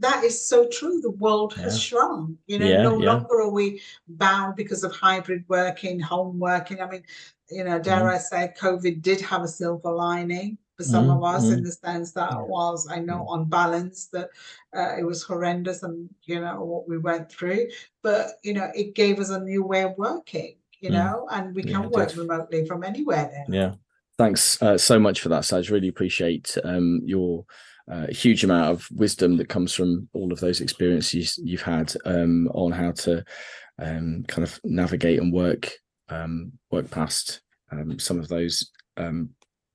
that 0.00 0.22
is 0.22 0.46
so 0.46 0.68
true. 0.68 1.00
The 1.00 1.12
world 1.12 1.54
has 1.54 1.80
shrunk. 1.80 2.36
You 2.46 2.58
know, 2.58 2.90
no 2.90 2.96
longer 2.96 3.40
are 3.40 3.50
we 3.50 3.80
bound 4.06 4.54
because 4.54 4.84
of 4.84 4.92
hybrid 4.92 5.44
working, 5.48 5.98
home 5.98 6.38
working. 6.38 6.82
I 6.82 6.90
mean, 6.90 7.04
you 7.50 7.64
know, 7.64 7.78
dare 7.78 8.02
mm. 8.02 8.14
I 8.14 8.18
say, 8.18 8.52
COVID 8.58 9.02
did 9.02 9.20
have 9.22 9.42
a 9.42 9.48
silver 9.48 9.90
lining 9.90 10.58
for 10.76 10.84
some 10.84 11.08
mm, 11.08 11.16
of 11.16 11.24
us 11.24 11.44
mm. 11.46 11.54
in 11.54 11.62
the 11.64 11.72
sense 11.72 12.12
that 12.12 12.46
was, 12.46 12.88
I 12.88 13.00
know 13.00 13.26
on 13.28 13.46
balance 13.46 14.06
that 14.12 14.30
uh, 14.76 14.96
it 14.96 15.04
was 15.04 15.22
horrendous 15.22 15.82
and 15.82 16.08
you 16.24 16.40
know 16.40 16.62
what 16.62 16.88
we 16.88 16.98
went 16.98 17.30
through, 17.30 17.68
but 18.02 18.32
you 18.42 18.54
know 18.54 18.70
it 18.74 18.94
gave 18.94 19.18
us 19.18 19.30
a 19.30 19.40
new 19.40 19.64
way 19.64 19.82
of 19.82 19.98
working, 19.98 20.56
you 20.80 20.90
mm. 20.90 20.94
know, 20.94 21.26
and 21.32 21.54
we 21.54 21.62
can 21.62 21.82
yeah, 21.82 21.88
work 21.88 22.16
remotely 22.16 22.64
from 22.64 22.84
anywhere 22.84 23.30
now. 23.48 23.54
Yeah, 23.54 23.74
thanks 24.16 24.62
uh, 24.62 24.78
so 24.78 24.98
much 24.98 25.20
for 25.20 25.30
that, 25.30 25.44
Saj. 25.44 25.70
Really 25.70 25.88
appreciate 25.88 26.56
um, 26.64 27.00
your. 27.04 27.44
Uh, 27.90 28.06
huge 28.08 28.44
amount 28.44 28.68
of 28.68 28.86
wisdom 28.96 29.38
that 29.38 29.48
comes 29.48 29.72
from 29.72 30.06
all 30.12 30.30
of 30.30 30.40
those 30.40 30.60
experiences 30.60 31.40
you've 31.42 31.62
had 31.62 31.90
um, 32.04 32.46
on 32.48 32.70
how 32.70 32.92
to 32.92 33.24
um, 33.78 34.22
kind 34.28 34.46
of 34.46 34.60
navigate 34.62 35.18
and 35.18 35.32
work 35.32 35.72
um, 36.08 36.52
work 36.70 36.90
past 36.90 37.40
um, 37.70 37.98
some 37.98 38.18
of 38.18 38.28
those 38.28 38.70
um, 38.96 39.30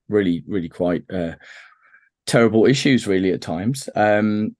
really, 0.08 0.44
really 0.46 0.68
quite 0.68 1.04
uh, 1.12 1.32
terrible 2.26 2.66
issues, 2.66 3.06
really 3.06 3.32
at 3.32 3.40
times. 3.40 3.88
Um, 3.94 4.56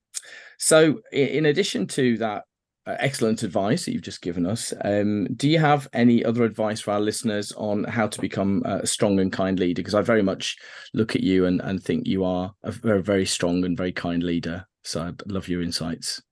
so, 0.58 1.00
in 1.12 1.46
addition 1.46 1.86
to 1.88 2.16
that 2.18 2.44
uh, 2.86 2.96
excellent 2.98 3.42
advice 3.42 3.84
that 3.84 3.92
you've 3.92 4.02
just 4.02 4.22
given 4.22 4.46
us, 4.46 4.72
um, 4.82 5.26
do 5.34 5.48
you 5.48 5.58
have 5.58 5.88
any 5.92 6.24
other 6.24 6.44
advice 6.44 6.80
for 6.80 6.92
our 6.92 7.00
listeners 7.00 7.52
on 7.52 7.84
how 7.84 8.06
to 8.06 8.20
become 8.20 8.62
a 8.64 8.86
strong 8.86 9.18
and 9.20 9.32
kind 9.32 9.58
leader? 9.58 9.80
Because 9.80 9.94
I 9.94 10.02
very 10.02 10.22
much 10.22 10.56
look 10.92 11.14
at 11.16 11.22
you 11.22 11.46
and, 11.46 11.60
and 11.62 11.82
think 11.82 12.06
you 12.06 12.24
are 12.24 12.54
a 12.62 12.70
very, 12.70 13.02
very 13.02 13.26
strong 13.26 13.64
and 13.64 13.76
very 13.76 13.92
kind 13.92 14.22
leader. 14.22 14.66
So, 14.82 15.02
I'd 15.02 15.30
love 15.30 15.48
your 15.48 15.62
insights. 15.62 16.22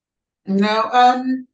No, 0.47 0.91
um, 0.93 1.47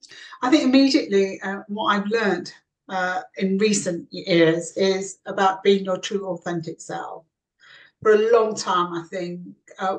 I 0.42 0.50
think 0.50 0.64
immediately 0.64 1.40
uh, 1.42 1.60
what 1.68 1.94
I've 1.94 2.06
learned 2.06 2.52
uh, 2.88 3.22
in 3.36 3.58
recent 3.58 4.08
years 4.10 4.76
is 4.76 5.18
about 5.26 5.62
being 5.62 5.84
your 5.84 5.98
true 5.98 6.26
authentic 6.28 6.80
self. 6.80 7.24
For 8.02 8.12
a 8.12 8.32
long 8.32 8.54
time, 8.54 8.94
I 8.94 9.02
think, 9.10 9.40
uh, 9.78 9.98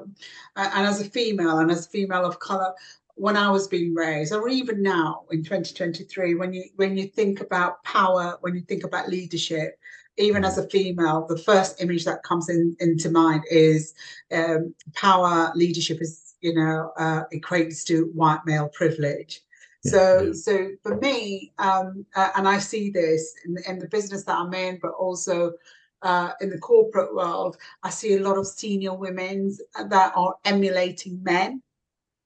and 0.56 0.88
as 0.88 1.02
a 1.02 1.06
female 1.06 1.60
and 1.60 1.70
as 1.70 1.86
a 1.86 1.90
female 1.90 2.26
of 2.26 2.40
color, 2.40 2.74
when 3.16 3.36
I 3.36 3.52
was 3.52 3.68
being 3.68 3.94
raised, 3.94 4.34
or 4.34 4.48
even 4.48 4.82
now 4.82 5.26
in 5.32 5.44
2023, 5.44 6.36
when 6.36 6.54
you 6.54 6.64
when 6.78 6.96
you 6.98 7.08
think 7.08 7.42
about 7.42 7.84
power, 7.84 8.38
when 8.40 8.56
you 8.56 8.62
think 8.62 8.86
about 8.86 9.10
leadership, 9.10 9.78
even 10.18 10.46
as 10.46 10.58
a 10.58 10.70
female, 10.70 11.26
the 11.28 11.38
first 11.38 11.82
image 11.82 12.06
that 12.06 12.24
comes 12.24 12.48
in 12.48 12.78
into 12.80 13.12
mind 13.12 13.44
is 13.52 13.94
um, 14.32 14.74
power. 14.96 15.52
Leadership 15.54 16.02
is 16.02 16.36
you 16.40 16.56
know 16.56 16.94
uh, 16.98 17.24
equates 17.34 17.84
to 17.86 18.06
white 18.14 18.40
male 18.46 18.70
privilege 18.70 19.42
so, 19.82 20.22
yeah. 20.22 20.34
so 20.34 20.70
for 20.84 20.98
me, 20.98 21.54
um, 21.58 22.06
uh, 22.16 22.30
and 22.36 22.48
I 22.48 22.60
see 22.60 22.90
this 22.90 23.34
in, 23.46 23.58
in, 23.68 23.80
the 23.80 23.88
business 23.88 24.24
that 24.26 24.36
I'm 24.36 24.54
in, 24.54 24.80
but 24.82 24.92
also 24.92 25.54
uh, 26.02 26.32
in 26.42 26.50
the 26.50 26.58
corporate 26.58 27.14
world, 27.16 27.58
I 27.84 27.90
see 27.90 28.16
a 28.16 28.22
lot 28.22 28.38
of 28.38 28.46
senior 28.46 28.94
women 28.94 29.56
that 29.88 30.14
are 30.16 30.36
emulating 30.46 31.24
men. 31.24 31.62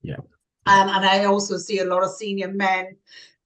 Yeah. 0.01 0.17
And, 0.65 0.89
and 0.89 1.05
I 1.05 1.25
also 1.25 1.57
see 1.57 1.79
a 1.79 1.85
lot 1.85 2.03
of 2.03 2.11
senior 2.11 2.51
men 2.51 2.95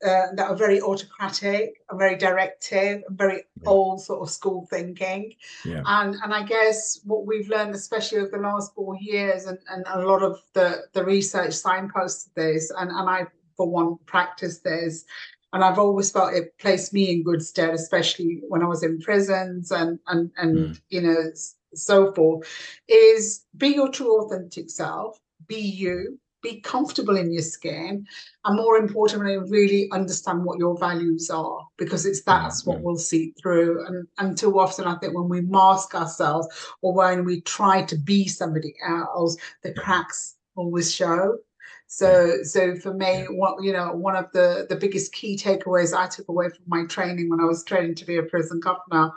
uh, 0.06 0.28
that 0.36 0.48
are 0.48 0.56
very 0.56 0.80
autocratic 0.80 1.82
and 1.90 1.98
very 1.98 2.16
directive 2.16 3.02
and 3.08 3.18
very 3.18 3.44
yeah. 3.62 3.70
old 3.70 4.00
sort 4.00 4.22
of 4.22 4.30
school 4.30 4.68
thinking. 4.70 5.34
Yeah. 5.66 5.82
And 5.86 6.16
and 6.24 6.34
I 6.34 6.44
guess 6.44 7.00
what 7.04 7.26
we've 7.26 7.50
learned, 7.50 7.74
especially 7.74 8.20
over 8.20 8.38
the 8.38 8.38
last 8.38 8.76
four 8.76 8.96
years, 9.00 9.48
and, 9.48 9.58
and 9.72 9.84
a 9.88 10.06
lot 10.06 10.22
of 10.22 10.40
the, 10.54 10.84
the 10.94 11.04
research 11.04 11.54
signposts 11.54 12.30
this, 12.36 12.72
and, 12.78 12.92
and 12.92 13.10
I 13.10 13.26
for 13.58 13.70
one 13.70 13.98
practice 14.06 14.60
this 14.60 15.06
and 15.54 15.64
I've 15.64 15.80
always 15.80 16.12
felt 16.12 16.34
it 16.34 16.58
placed 16.60 16.94
me 16.94 17.12
in 17.12 17.24
good 17.24 17.42
stead, 17.42 17.74
especially 17.74 18.42
when 18.48 18.62
I 18.62 18.68
was 18.68 18.84
in 18.84 19.00
prisons 19.00 19.72
and 19.72 20.00
and 20.08 20.30
and 20.38 20.58
mm. 20.58 20.82
you 20.90 21.02
know 21.02 21.32
so 21.74 22.14
forth. 22.14 22.48
Is 22.88 23.46
be 23.56 23.70
your 23.70 23.90
true 23.90 24.22
authentic 24.22 24.70
self, 24.70 25.20
be 25.48 25.60
you, 25.60 26.20
be 26.42 26.60
comfortable 26.62 27.18
in 27.18 27.32
your 27.32 27.42
skin, 27.42 28.06
and 28.46 28.58
more 28.58 28.78
importantly, 28.78 29.38
really 29.38 29.90
understand 29.92 30.44
what 30.44 30.60
your 30.60 30.78
values 30.78 31.30
are 31.30 31.66
because 31.78 32.06
it's 32.06 32.22
that's 32.24 32.66
what 32.66 32.82
will 32.82 32.98
seep 32.98 33.36
through. 33.42 33.86
And 33.88 34.08
and 34.18 34.38
too 34.38 34.60
often, 34.60 34.86
I 34.86 34.96
think 34.98 35.16
when 35.16 35.30
we 35.30 35.42
mask 35.42 35.96
ourselves 35.96 36.48
or 36.82 36.94
when 36.94 37.24
we 37.24 37.42
try 37.42 37.84
to 37.84 37.96
be 37.96 38.28
somebody 38.28 38.76
else, 38.86 39.38
the 39.64 39.74
cracks 39.74 40.36
always 40.56 40.94
show. 40.94 41.38
So, 41.88 42.44
so 42.44 42.76
for 42.76 42.94
me, 42.94 43.24
what 43.30 43.64
you 43.64 43.72
know, 43.74 43.94
one 43.94 44.16
of 44.16 44.32
the 44.34 44.66
the 44.70 44.76
biggest 44.76 45.14
key 45.14 45.38
takeaways 45.38 45.98
I 45.98 46.08
took 46.08 46.28
away 46.28 46.50
from 46.50 46.66
my 46.68 46.86
training 46.86 47.30
when 47.30 47.40
I 47.40 47.46
was 47.46 47.64
training 47.64 47.96
to 47.96 48.06
be 48.06 48.18
a 48.18 48.24
prison 48.24 48.60
governor 48.60 49.12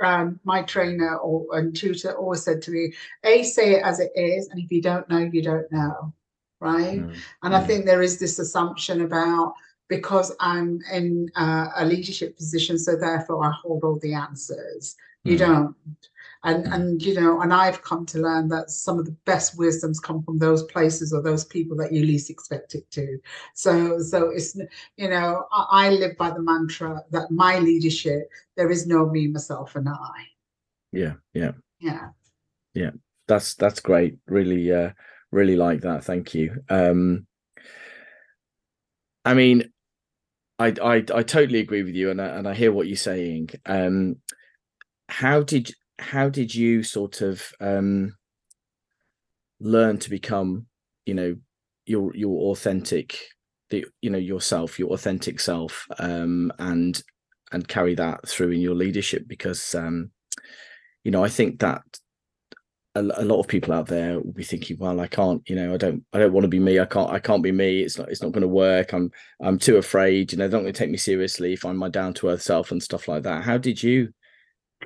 um, 0.00 0.40
my 0.44 0.62
trainer 0.62 1.16
or 1.16 1.46
and 1.56 1.76
tutor 1.76 2.16
always 2.16 2.42
said 2.42 2.62
to 2.62 2.70
me, 2.70 2.92
"A, 3.24 3.42
say 3.42 3.74
it 3.74 3.82
as 3.82 4.00
it 4.00 4.12
is, 4.14 4.48
and 4.48 4.60
if 4.60 4.70
you 4.70 4.82
don't 4.82 5.08
know, 5.08 5.18
you 5.18 5.42
don't 5.42 5.70
know." 5.70 6.12
Right? 6.60 7.00
Mm. 7.00 7.16
And. 7.42 7.56
I 7.56 7.64
think 7.64 7.84
there 7.86 8.02
is 8.02 8.18
this 8.18 8.38
assumption 8.38 9.00
about 9.00 9.54
because 9.88 10.34
I'm 10.40 10.80
in 10.92 11.30
uh, 11.36 11.68
a 11.76 11.84
leadership 11.84 12.36
position, 12.36 12.78
so 12.78 12.96
therefore 12.96 13.44
I 13.44 13.50
hold 13.50 13.84
all 13.84 13.98
the 13.98 14.14
answers. 14.14 14.94
Mm. 15.26 15.30
You 15.30 15.38
don't 15.38 15.76
and 16.44 16.66
and 16.66 17.02
you 17.02 17.14
know 17.14 17.40
and 17.42 17.52
i've 17.52 17.82
come 17.82 18.06
to 18.06 18.18
learn 18.18 18.48
that 18.48 18.70
some 18.70 18.98
of 18.98 19.04
the 19.04 19.16
best 19.26 19.58
wisdoms 19.58 20.00
come 20.00 20.22
from 20.22 20.38
those 20.38 20.62
places 20.64 21.12
or 21.12 21.20
those 21.22 21.44
people 21.44 21.76
that 21.76 21.92
you 21.92 22.02
least 22.02 22.30
expect 22.30 22.74
it 22.74 22.90
to. 22.90 23.18
So 23.54 24.00
so 24.00 24.30
it's 24.30 24.56
you 24.96 25.08
know 25.08 25.46
i, 25.52 25.86
I 25.86 25.90
live 25.90 26.16
by 26.16 26.30
the 26.30 26.42
mantra 26.42 27.02
that 27.10 27.30
my 27.30 27.58
leadership 27.58 28.30
there 28.56 28.70
is 28.70 28.86
no 28.86 29.06
me 29.06 29.28
myself 29.28 29.76
and 29.76 29.88
i. 29.88 30.26
Yeah 30.92 31.14
yeah. 31.34 31.52
Yeah. 31.78 32.08
Yeah. 32.74 32.90
That's 33.26 33.54
that's 33.54 33.80
great. 33.80 34.16
Really 34.26 34.72
uh 34.72 34.90
really 35.30 35.56
like 35.56 35.82
that. 35.82 36.04
Thank 36.04 36.34
you. 36.34 36.62
Um 36.68 37.26
i 39.24 39.34
mean 39.34 39.70
I, 40.58 40.74
I 40.82 40.94
I 40.96 41.22
totally 41.22 41.60
agree 41.60 41.82
with 41.82 41.94
you, 41.94 42.10
and 42.10 42.20
I, 42.20 42.26
and 42.26 42.46
I 42.46 42.52
hear 42.52 42.70
what 42.70 42.86
you're 42.86 42.94
saying. 42.94 43.48
Um, 43.64 44.16
how 45.08 45.42
did 45.42 45.72
how 46.00 46.28
did 46.28 46.54
you 46.54 46.82
sort 46.82 47.20
of 47.20 47.42
um, 47.60 48.16
learn 49.60 49.98
to 49.98 50.10
become, 50.10 50.66
you 51.06 51.14
know, 51.14 51.36
your 51.86 52.14
your 52.14 52.50
authentic, 52.52 53.18
the 53.70 53.86
you 54.00 54.10
know 54.10 54.18
yourself, 54.18 54.78
your 54.78 54.90
authentic 54.90 55.40
self, 55.40 55.86
um, 55.98 56.52
and 56.58 57.02
and 57.52 57.68
carry 57.68 57.94
that 57.96 58.28
through 58.28 58.50
in 58.50 58.60
your 58.60 58.74
leadership? 58.74 59.28
Because 59.28 59.74
um, 59.74 60.10
you 61.04 61.10
know, 61.10 61.24
I 61.24 61.28
think 61.28 61.60
that 61.60 61.82
a, 62.94 63.00
a, 63.00 63.24
lot 63.24 63.40
of 63.40 63.46
people 63.46 63.72
out 63.72 63.86
there 63.86 64.20
will 64.20 64.32
be 64.32 64.42
thinking, 64.42 64.76
well, 64.78 65.00
I 65.00 65.06
can't, 65.06 65.42
you 65.48 65.54
know, 65.54 65.74
I 65.74 65.76
don't, 65.76 66.04
I 66.12 66.18
don't 66.18 66.32
want 66.32 66.44
to 66.44 66.48
be 66.48 66.58
me. 66.58 66.80
I 66.80 66.84
can't, 66.84 67.10
I 67.10 67.18
can't 67.18 67.42
be 67.42 67.52
me. 67.52 67.80
It's 67.80 67.96
not, 67.96 68.08
it's 68.08 68.22
not 68.22 68.32
going 68.32 68.42
to 68.42 68.48
work. 68.48 68.92
I'm, 68.92 69.10
I'm 69.40 69.58
too 69.58 69.76
afraid. 69.76 70.32
You 70.32 70.38
know, 70.38 70.48
they're 70.48 70.58
not 70.58 70.64
going 70.64 70.74
to 70.74 70.78
take 70.78 70.90
me 70.90 70.98
seriously 70.98 71.52
if 71.52 71.64
I'm 71.64 71.76
my 71.76 71.88
down 71.88 72.14
to 72.14 72.28
earth 72.28 72.42
self 72.42 72.72
and 72.72 72.82
stuff 72.82 73.06
like 73.06 73.22
that. 73.22 73.44
How 73.44 73.58
did 73.58 73.82
you 73.82 74.12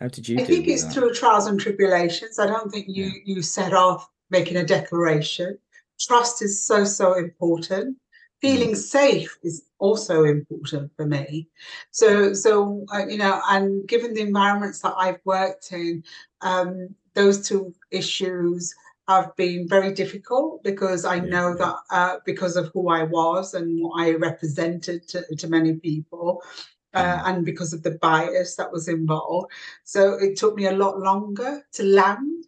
how 0.00 0.08
did 0.08 0.28
you? 0.28 0.38
I 0.38 0.44
think 0.44 0.66
it's 0.66 0.84
that? 0.84 0.92
through 0.92 1.14
trials 1.14 1.46
and 1.46 1.58
tribulations. 1.58 2.38
I 2.38 2.46
don't 2.46 2.70
think 2.70 2.86
you 2.88 3.06
yeah. 3.06 3.20
you 3.24 3.42
set 3.42 3.72
off 3.72 4.08
making 4.30 4.56
a 4.56 4.64
declaration. 4.64 5.58
Trust 6.00 6.42
is 6.42 6.64
so 6.64 6.84
so 6.84 7.14
important. 7.14 7.96
Feeling 8.40 8.72
mm. 8.72 8.76
safe 8.76 9.38
is 9.42 9.62
also 9.78 10.24
important 10.24 10.90
for 10.96 11.06
me. 11.06 11.48
So 11.92 12.32
so 12.34 12.84
uh, 12.92 13.06
you 13.06 13.18
know, 13.18 13.40
and 13.48 13.86
given 13.86 14.14
the 14.14 14.22
environments 14.22 14.80
that 14.80 14.94
I've 14.96 15.20
worked 15.24 15.72
in, 15.72 16.02
um, 16.40 16.94
those 17.14 17.48
two 17.48 17.72
issues 17.90 18.74
have 19.08 19.34
been 19.36 19.68
very 19.68 19.92
difficult 19.92 20.62
because 20.64 21.04
I 21.04 21.16
yeah, 21.16 21.24
know 21.24 21.54
that 21.56 21.76
uh, 21.90 22.16
because 22.24 22.56
of 22.56 22.70
who 22.72 22.88
I 22.88 23.02
was 23.02 23.54
and 23.54 23.82
what 23.82 24.00
I 24.00 24.14
represented 24.14 25.06
to, 25.08 25.36
to 25.36 25.48
many 25.48 25.74
people, 25.74 26.42
uh, 26.94 27.22
and 27.26 27.44
because 27.44 27.72
of 27.72 27.82
the 27.82 27.92
bias 27.92 28.56
that 28.56 28.70
was 28.72 28.88
involved. 28.88 29.52
So 29.84 30.14
it 30.14 30.36
took 30.36 30.56
me 30.56 30.66
a 30.66 30.72
lot 30.72 30.98
longer 30.98 31.62
to 31.72 31.82
land. 31.82 32.46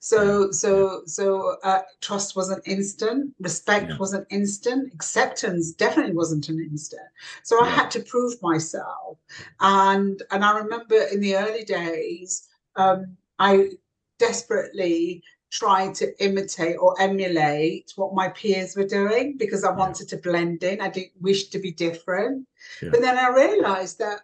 So 0.00 0.50
so 0.50 1.02
so 1.06 1.56
uh, 1.62 1.82
trust 2.00 2.34
wasn't 2.34 2.66
instant, 2.66 3.34
respect 3.40 3.90
yeah. 3.90 3.96
wasn't 3.98 4.26
instant, 4.30 4.92
acceptance 4.92 5.72
definitely 5.72 6.14
wasn't 6.14 6.48
an 6.48 6.58
instant. 6.60 7.08
So 7.44 7.62
I 7.62 7.68
had 7.68 7.90
to 7.92 8.00
prove 8.00 8.34
myself, 8.42 9.18
and 9.60 10.20
and 10.32 10.44
I 10.44 10.58
remember 10.58 11.00
in 11.12 11.20
the 11.20 11.36
early 11.36 11.64
days, 11.64 12.48
um, 12.74 13.16
I 13.38 13.70
desperately 14.18 15.22
tried 15.50 15.94
to 15.94 16.24
imitate 16.24 16.76
or 16.78 17.00
emulate 17.00 17.92
what 17.96 18.14
my 18.14 18.28
peers 18.28 18.76
were 18.76 18.86
doing 18.86 19.36
because 19.38 19.64
I 19.64 19.72
wanted 19.72 20.08
to 20.08 20.16
blend 20.18 20.62
in. 20.62 20.80
I 20.80 20.88
didn't 20.88 21.20
wish 21.20 21.48
to 21.48 21.58
be 21.58 21.72
different. 21.72 22.46
Yeah. 22.82 22.90
But 22.90 23.00
then 23.00 23.18
I 23.18 23.28
realized 23.28 23.98
that 23.98 24.20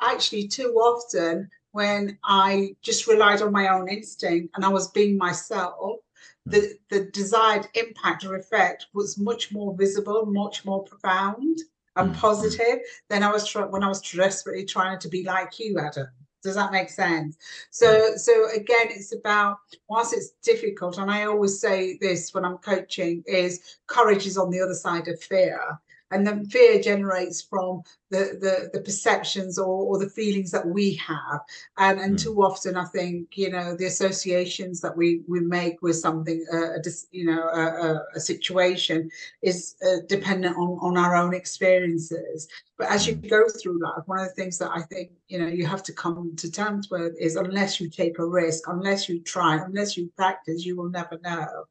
actually, 0.00 0.48
too 0.48 0.74
often, 0.74 1.50
when 1.72 2.18
I 2.24 2.76
just 2.82 3.06
relied 3.06 3.42
on 3.42 3.52
my 3.52 3.68
own 3.68 3.88
instinct 3.88 4.54
and 4.54 4.64
I 4.64 4.68
was 4.68 4.90
being 4.90 5.18
myself, 5.18 5.98
hmm. 6.44 6.50
the, 6.50 6.74
the 6.90 7.04
desired 7.06 7.68
impact 7.74 8.24
or 8.24 8.36
effect 8.36 8.86
was 8.94 9.18
much 9.18 9.52
more 9.52 9.74
visible, 9.76 10.26
much 10.26 10.64
more 10.64 10.84
profound 10.84 11.58
and 11.96 12.10
mm-hmm. 12.10 12.20
positive 12.20 12.78
than 13.08 13.22
I 13.22 13.32
was 13.32 13.46
try- 13.46 13.64
when 13.64 13.82
I 13.82 13.88
was 13.88 14.00
desperately 14.00 14.64
trying 14.64 14.98
to 15.00 15.08
be 15.08 15.24
like 15.24 15.58
you, 15.58 15.78
Adam. 15.78 16.06
Does 16.42 16.54
that 16.54 16.72
make 16.72 16.90
sense? 16.90 17.36
So, 17.70 18.16
so 18.16 18.48
again, 18.50 18.88
it's 18.90 19.12
about 19.12 19.58
whilst 19.88 20.14
it's 20.14 20.30
difficult, 20.42 20.98
and 20.98 21.10
I 21.10 21.24
always 21.24 21.60
say 21.60 21.98
this 22.00 22.32
when 22.32 22.44
I'm 22.44 22.58
coaching, 22.58 23.24
is 23.26 23.78
courage 23.86 24.26
is 24.26 24.38
on 24.38 24.50
the 24.50 24.60
other 24.60 24.74
side 24.74 25.08
of 25.08 25.20
fear 25.20 25.78
and 26.10 26.26
then 26.26 26.46
fear 26.46 26.80
generates 26.80 27.42
from 27.42 27.82
the 28.10 28.38
the, 28.40 28.70
the 28.72 28.80
perceptions 28.80 29.58
or, 29.58 29.66
or 29.66 29.98
the 29.98 30.08
feelings 30.08 30.50
that 30.50 30.66
we 30.66 30.94
have 30.94 31.40
and 31.76 32.00
and 32.00 32.14
mm. 32.16 32.22
too 32.22 32.42
often 32.42 32.76
i 32.76 32.84
think 32.84 33.36
you 33.36 33.50
know 33.50 33.76
the 33.76 33.86
associations 33.86 34.80
that 34.80 34.96
we 34.96 35.22
we 35.28 35.40
make 35.40 35.80
with 35.82 35.96
something 35.96 36.44
uh, 36.52 36.74
a, 36.74 36.82
you 37.10 37.24
know 37.24 37.42
a, 37.48 38.00
a 38.16 38.20
situation 38.20 39.10
is 39.42 39.76
uh, 39.86 40.00
dependent 40.08 40.56
on 40.56 40.78
on 40.80 40.96
our 40.96 41.14
own 41.16 41.34
experiences 41.34 42.48
but 42.76 42.90
as 42.90 43.06
you 43.06 43.16
mm. 43.16 43.28
go 43.28 43.44
through 43.60 43.78
life 43.82 44.02
one 44.06 44.18
of 44.18 44.26
the 44.26 44.34
things 44.34 44.58
that 44.58 44.70
i 44.74 44.80
think 44.82 45.10
you 45.28 45.38
know 45.38 45.46
you 45.46 45.66
have 45.66 45.82
to 45.82 45.92
come 45.92 46.34
to 46.36 46.50
terms 46.50 46.90
with 46.90 47.14
is 47.18 47.36
unless 47.36 47.80
you 47.80 47.88
take 47.90 48.18
a 48.18 48.24
risk 48.24 48.68
unless 48.68 49.08
you 49.08 49.20
try 49.20 49.56
unless 49.56 49.96
you 49.96 50.10
practice 50.16 50.64
you 50.64 50.76
will 50.76 50.88
never 50.88 51.18
know 51.22 51.64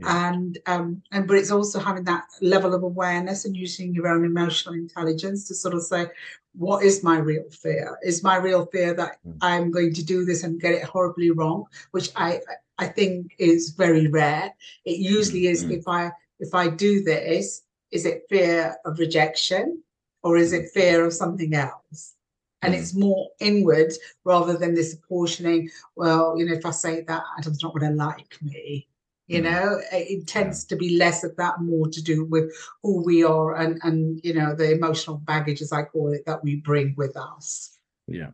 yeah. 0.00 0.28
and 0.28 0.58
um 0.66 1.02
and 1.12 1.28
but 1.28 1.36
it's 1.36 1.50
also 1.50 1.78
having 1.78 2.04
that 2.04 2.24
level 2.40 2.74
of 2.74 2.82
awareness 2.82 3.44
and 3.44 3.56
using 3.56 3.94
your 3.94 4.08
own 4.08 4.24
emotional 4.24 4.74
intelligence 4.74 5.46
to 5.46 5.54
sort 5.54 5.74
of 5.74 5.75
say 5.80 6.06
what 6.54 6.82
is 6.82 7.02
my 7.02 7.18
real 7.18 7.48
fear 7.50 7.98
is 8.02 8.22
my 8.22 8.36
real 8.36 8.66
fear 8.66 8.94
that 8.94 9.18
mm. 9.26 9.36
i'm 9.40 9.70
going 9.70 9.92
to 9.92 10.04
do 10.04 10.24
this 10.24 10.42
and 10.42 10.60
get 10.60 10.72
it 10.72 10.84
horribly 10.84 11.30
wrong 11.30 11.64
which 11.90 12.10
i 12.16 12.40
i 12.78 12.86
think 12.86 13.34
is 13.38 13.70
very 13.70 14.08
rare 14.08 14.52
it 14.84 14.98
usually 14.98 15.46
is 15.46 15.62
mm-hmm. 15.62 15.74
if 15.74 15.88
i 15.88 16.10
if 16.40 16.54
i 16.54 16.68
do 16.68 17.02
this 17.02 17.62
is 17.90 18.06
it 18.06 18.24
fear 18.28 18.76
of 18.84 18.98
rejection 18.98 19.82
or 20.22 20.36
is 20.36 20.52
it 20.52 20.70
fear 20.72 21.04
of 21.04 21.12
something 21.12 21.54
else 21.54 22.14
and 22.62 22.74
mm. 22.74 22.78
it's 22.78 22.94
more 22.94 23.28
inward 23.40 23.92
rather 24.24 24.56
than 24.56 24.74
this 24.74 24.94
apportioning 24.94 25.68
well 25.94 26.38
you 26.38 26.46
know 26.46 26.54
if 26.54 26.64
i 26.66 26.70
say 26.70 27.02
that 27.02 27.22
adam's 27.38 27.62
not 27.62 27.74
going 27.74 27.90
to 27.90 27.96
like 27.96 28.36
me 28.42 28.88
you 29.26 29.40
mm. 29.40 29.44
know 29.44 29.80
it 29.92 30.26
tends 30.26 30.64
to 30.64 30.76
be 30.76 30.96
less 30.96 31.24
of 31.24 31.34
that 31.36 31.60
more 31.60 31.88
to 31.88 32.02
do 32.02 32.24
with 32.24 32.52
who 32.82 33.02
we 33.02 33.24
are 33.24 33.56
and 33.56 33.78
and 33.82 34.20
you 34.22 34.34
know 34.34 34.54
the 34.54 34.72
emotional 34.72 35.18
baggage 35.18 35.60
as 35.60 35.72
i 35.72 35.82
call 35.82 36.12
it 36.12 36.24
that 36.26 36.42
we 36.42 36.56
bring 36.56 36.94
with 36.96 37.16
us. 37.16 37.78
Yeah. 38.06 38.30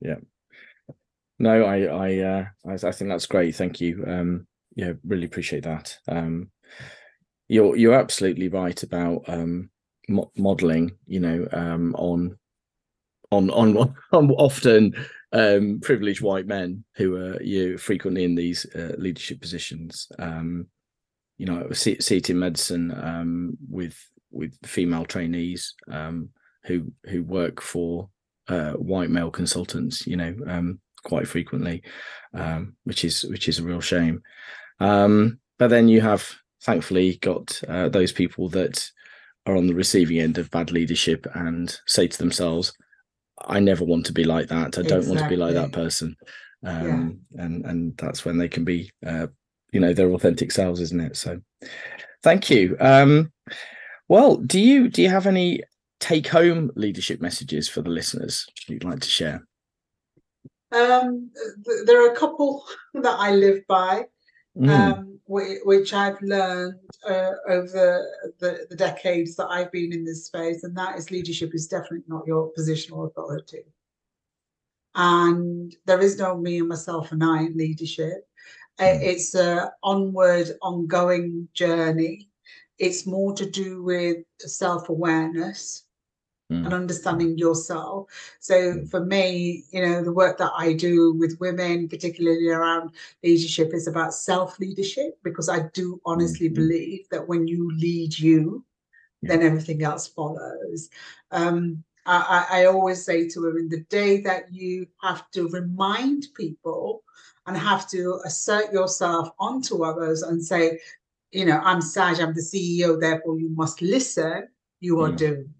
Yeah. 0.00 0.16
No 1.38 1.64
i 1.64 1.80
i 1.82 2.18
uh 2.18 2.44
i, 2.66 2.74
I 2.74 2.92
think 2.92 3.10
that's 3.10 3.26
great. 3.26 3.54
Thank 3.56 3.80
you. 3.80 4.04
Um 4.06 4.46
yeah 4.76 4.92
really 5.04 5.26
appreciate 5.26 5.64
that. 5.64 5.98
Um 6.08 6.50
you're 7.48 7.76
you're 7.76 7.94
absolutely 7.94 8.48
right 8.48 8.82
about 8.82 9.22
um 9.28 9.70
mo- 10.08 10.32
modeling 10.36 10.96
you 11.06 11.20
know 11.20 11.46
um 11.52 11.94
on 11.96 12.38
on 13.30 13.50
on, 13.50 13.94
on 14.12 14.30
often 14.32 14.94
um, 15.34 15.80
privileged 15.82 16.22
white 16.22 16.46
men 16.46 16.84
who 16.94 17.16
are 17.16 17.42
you 17.42 17.76
frequently 17.76 18.24
in 18.24 18.36
these 18.36 18.64
uh, 18.74 18.94
leadership 18.96 19.40
positions. 19.40 20.08
Um, 20.18 20.68
you 21.36 21.46
know, 21.46 21.70
see, 21.72 22.00
see 22.00 22.18
it 22.18 22.30
in 22.30 22.38
medicine 22.38 22.92
um, 22.92 23.58
with 23.68 23.98
with 24.30 24.56
female 24.64 25.04
trainees 25.04 25.74
um, 25.90 26.30
who 26.64 26.92
who 27.04 27.24
work 27.24 27.60
for 27.60 28.08
uh, 28.48 28.72
white 28.72 29.10
male 29.10 29.32
consultants. 29.32 30.06
You 30.06 30.16
know, 30.16 30.36
um, 30.46 30.80
quite 31.02 31.26
frequently, 31.26 31.82
um, 32.32 32.76
which 32.84 33.04
is 33.04 33.24
which 33.24 33.48
is 33.48 33.58
a 33.58 33.64
real 33.64 33.80
shame. 33.80 34.22
but 34.78 35.68
then 35.70 35.88
you 35.88 36.00
have, 36.00 36.32
thankfully, 36.62 37.16
got 37.16 37.60
uh, 37.68 37.88
those 37.88 38.12
people 38.12 38.48
that 38.50 38.88
are 39.46 39.56
on 39.56 39.66
the 39.66 39.74
receiving 39.74 40.20
end 40.20 40.38
of 40.38 40.50
bad 40.50 40.70
leadership 40.70 41.26
and 41.34 41.78
say 41.86 42.06
to 42.06 42.18
themselves, 42.18 42.72
I 43.46 43.60
never 43.60 43.84
want 43.84 44.06
to 44.06 44.12
be 44.12 44.24
like 44.24 44.48
that. 44.48 44.78
I 44.78 44.82
don't 44.82 44.98
exactly. 44.98 45.08
want 45.08 45.20
to 45.20 45.28
be 45.28 45.36
like 45.36 45.54
that 45.54 45.72
person. 45.72 46.16
Um, 46.64 47.20
yeah. 47.34 47.44
and 47.44 47.66
and 47.66 47.96
that's 47.98 48.24
when 48.24 48.38
they 48.38 48.48
can 48.48 48.64
be 48.64 48.90
uh, 49.06 49.26
you 49.74 49.80
know 49.80 49.92
their 49.92 50.12
authentic 50.12 50.52
selves 50.52 50.80
isn't 50.80 51.00
it 51.00 51.16
so 51.16 51.40
thank 52.22 52.48
you 52.48 52.76
um 52.80 53.30
well 54.08 54.36
do 54.36 54.60
you 54.60 54.88
do 54.88 55.02
you 55.02 55.10
have 55.10 55.26
any 55.26 55.60
take 55.98 56.28
home 56.28 56.70
leadership 56.76 57.20
messages 57.20 57.68
for 57.68 57.82
the 57.82 57.90
listeners 57.90 58.46
you'd 58.68 58.84
like 58.84 59.00
to 59.00 59.08
share 59.08 59.46
um 60.72 61.30
th- 61.66 61.86
there 61.86 62.06
are 62.06 62.12
a 62.12 62.16
couple 62.16 62.64
that 62.94 63.16
i 63.18 63.32
live 63.32 63.60
by 63.68 64.04
mm. 64.56 64.68
um 64.70 65.18
which 65.26 65.94
i've 65.94 66.20
learned 66.20 66.74
uh, 67.08 67.30
over 67.48 68.06
the, 68.40 68.66
the 68.68 68.76
decades 68.76 69.34
that 69.36 69.46
i've 69.46 69.72
been 69.72 69.92
in 69.92 70.04
this 70.04 70.26
space 70.26 70.64
and 70.64 70.76
that 70.76 70.98
is 70.98 71.10
leadership 71.10 71.54
is 71.54 71.66
definitely 71.66 72.04
not 72.08 72.26
your 72.26 72.52
positional 72.56 73.06
authority 73.06 73.64
and 74.94 75.74
there 75.86 76.00
is 76.00 76.18
no 76.18 76.36
me 76.36 76.58
and 76.58 76.68
myself 76.68 77.12
and 77.12 77.24
I 77.24 77.42
in 77.42 77.56
leadership. 77.56 78.28
Mm. 78.78 79.02
It's 79.02 79.34
a 79.34 79.72
onward, 79.82 80.50
ongoing 80.62 81.48
journey. 81.54 82.28
It's 82.78 83.06
more 83.06 83.34
to 83.34 83.48
do 83.48 83.82
with 83.82 84.18
self 84.38 84.88
awareness 84.88 85.84
mm. 86.52 86.64
and 86.64 86.72
understanding 86.72 87.38
yourself. 87.38 88.08
So 88.40 88.72
hmm. 88.72 88.86
for 88.86 89.04
me, 89.04 89.64
you 89.70 89.84
know, 89.84 90.02
the 90.02 90.12
work 90.12 90.38
that 90.38 90.52
I 90.56 90.72
do 90.72 91.14
with 91.14 91.38
women, 91.40 91.88
particularly 91.88 92.48
around 92.48 92.90
leadership, 93.22 93.72
is 93.72 93.86
about 93.86 94.14
self 94.14 94.58
leadership 94.58 95.18
because 95.22 95.48
I 95.48 95.68
do 95.72 96.00
honestly 96.04 96.50
mm. 96.50 96.54
believe 96.54 97.08
that 97.10 97.26
when 97.26 97.46
you 97.46 97.70
lead 97.76 98.18
you, 98.18 98.64
yeah. 99.22 99.30
then 99.36 99.42
everything 99.46 99.82
else 99.82 100.06
follows. 100.06 100.90
Um, 101.30 101.84
I, 102.06 102.46
I 102.50 102.64
always 102.66 103.04
say 103.04 103.28
to 103.28 103.40
women 103.40 103.68
the 103.68 103.80
day 103.88 104.20
that 104.22 104.52
you 104.52 104.86
have 105.02 105.30
to 105.30 105.48
remind 105.48 106.26
people 106.36 107.02
and 107.46 107.56
have 107.56 107.88
to 107.90 108.20
assert 108.24 108.72
yourself 108.72 109.30
onto 109.38 109.84
others 109.84 110.22
and 110.22 110.44
say, 110.44 110.80
you 111.32 111.44
know, 111.44 111.60
I'm 111.64 111.80
Saj, 111.80 112.20
I'm 112.20 112.34
the 112.34 112.40
CEO, 112.40 113.00
therefore 113.00 113.38
you 113.38 113.48
must 113.50 113.82
listen, 113.82 114.48
you 114.80 115.00
are 115.00 115.10
yeah. 115.10 115.16
doomed. 115.16 115.54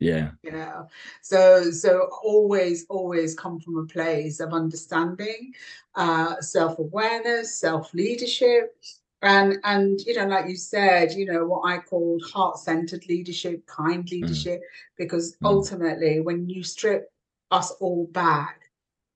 Yeah. 0.00 0.30
You 0.42 0.52
know, 0.52 0.88
so 1.22 1.70
so 1.70 2.08
always, 2.22 2.86
always 2.88 3.34
come 3.34 3.58
from 3.58 3.78
a 3.78 3.86
place 3.86 4.38
of 4.38 4.52
understanding, 4.52 5.54
uh, 5.96 6.40
self-awareness, 6.40 7.58
self-leadership, 7.58 8.76
and 9.22 9.58
and 9.64 10.00
you 10.02 10.14
know 10.14 10.26
like 10.26 10.48
you 10.48 10.56
said 10.56 11.12
you 11.12 11.26
know 11.26 11.44
what 11.44 11.62
i 11.68 11.78
call 11.78 12.20
heart-centered 12.20 13.04
leadership 13.08 13.66
kind 13.66 14.04
mm. 14.04 14.10
leadership 14.12 14.60
mm. 14.60 14.96
because 14.96 15.32
mm. 15.32 15.46
ultimately 15.46 16.20
when 16.20 16.48
you 16.48 16.62
strip 16.62 17.10
us 17.50 17.72
all 17.80 18.06
back 18.12 18.67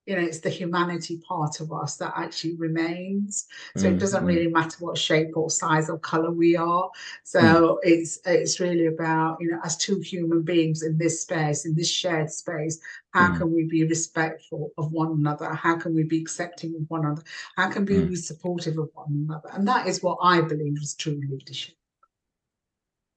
you 0.07 0.17
know 0.17 0.23
it's 0.23 0.41
the 0.41 0.51
humanity 0.51 1.21
part 1.27 1.61
of 1.61 1.73
us 1.73 1.97
that 1.97 2.13
actually 2.17 2.57
remains. 2.57 3.47
So 3.77 3.87
mm, 3.87 3.95
it 3.95 3.99
doesn't 3.99 4.25
mm. 4.25 4.29
really 4.29 4.49
matter 4.49 4.77
what 4.81 4.99
shape 4.99 5.37
or 5.37 5.51
size 5.51 5.89
or 5.89 5.99
color 5.99 6.31
we 6.31 6.57
are. 6.57 6.91
So 7.25 7.41
mm. 7.41 7.77
it's 7.83 8.19
it's 8.25 8.61
really 8.61 8.87
about 8.87 9.39
you 9.41 9.51
know 9.51 9.61
as 9.65 9.77
two 9.77 10.01
human 10.01 10.43
beings 10.43 10.83
in 10.83 10.99
this 10.99 11.23
space 11.23 11.65
in 11.67 11.75
this 11.75 11.91
shared 11.91 12.31
space 12.31 12.81
how 13.13 13.31
mm. 13.31 13.39
can 13.39 13.53
we 13.53 13.65
be 13.65 13.85
respectful 13.85 14.71
of 14.79 14.91
one 14.91 15.13
another? 15.13 15.51
How 15.55 15.77
can 15.77 15.95
we 15.95 16.03
be 16.03 16.21
accepting 16.21 16.75
of 16.75 16.89
one 16.89 17.05
another? 17.05 17.23
How 17.57 17.71
can 17.71 17.85
we 17.85 17.97
mm. 17.97 18.09
be 18.09 18.17
supportive 18.17 18.79
of 18.79 18.89
one 18.95 19.27
another? 19.29 19.51
And 19.53 19.69
that 19.69 19.87
is 19.87 20.03
what 20.03 20.19
i 20.23 20.41
believe 20.41 20.79
is 20.81 20.95
true 20.95 21.21
leadership. 21.29 21.75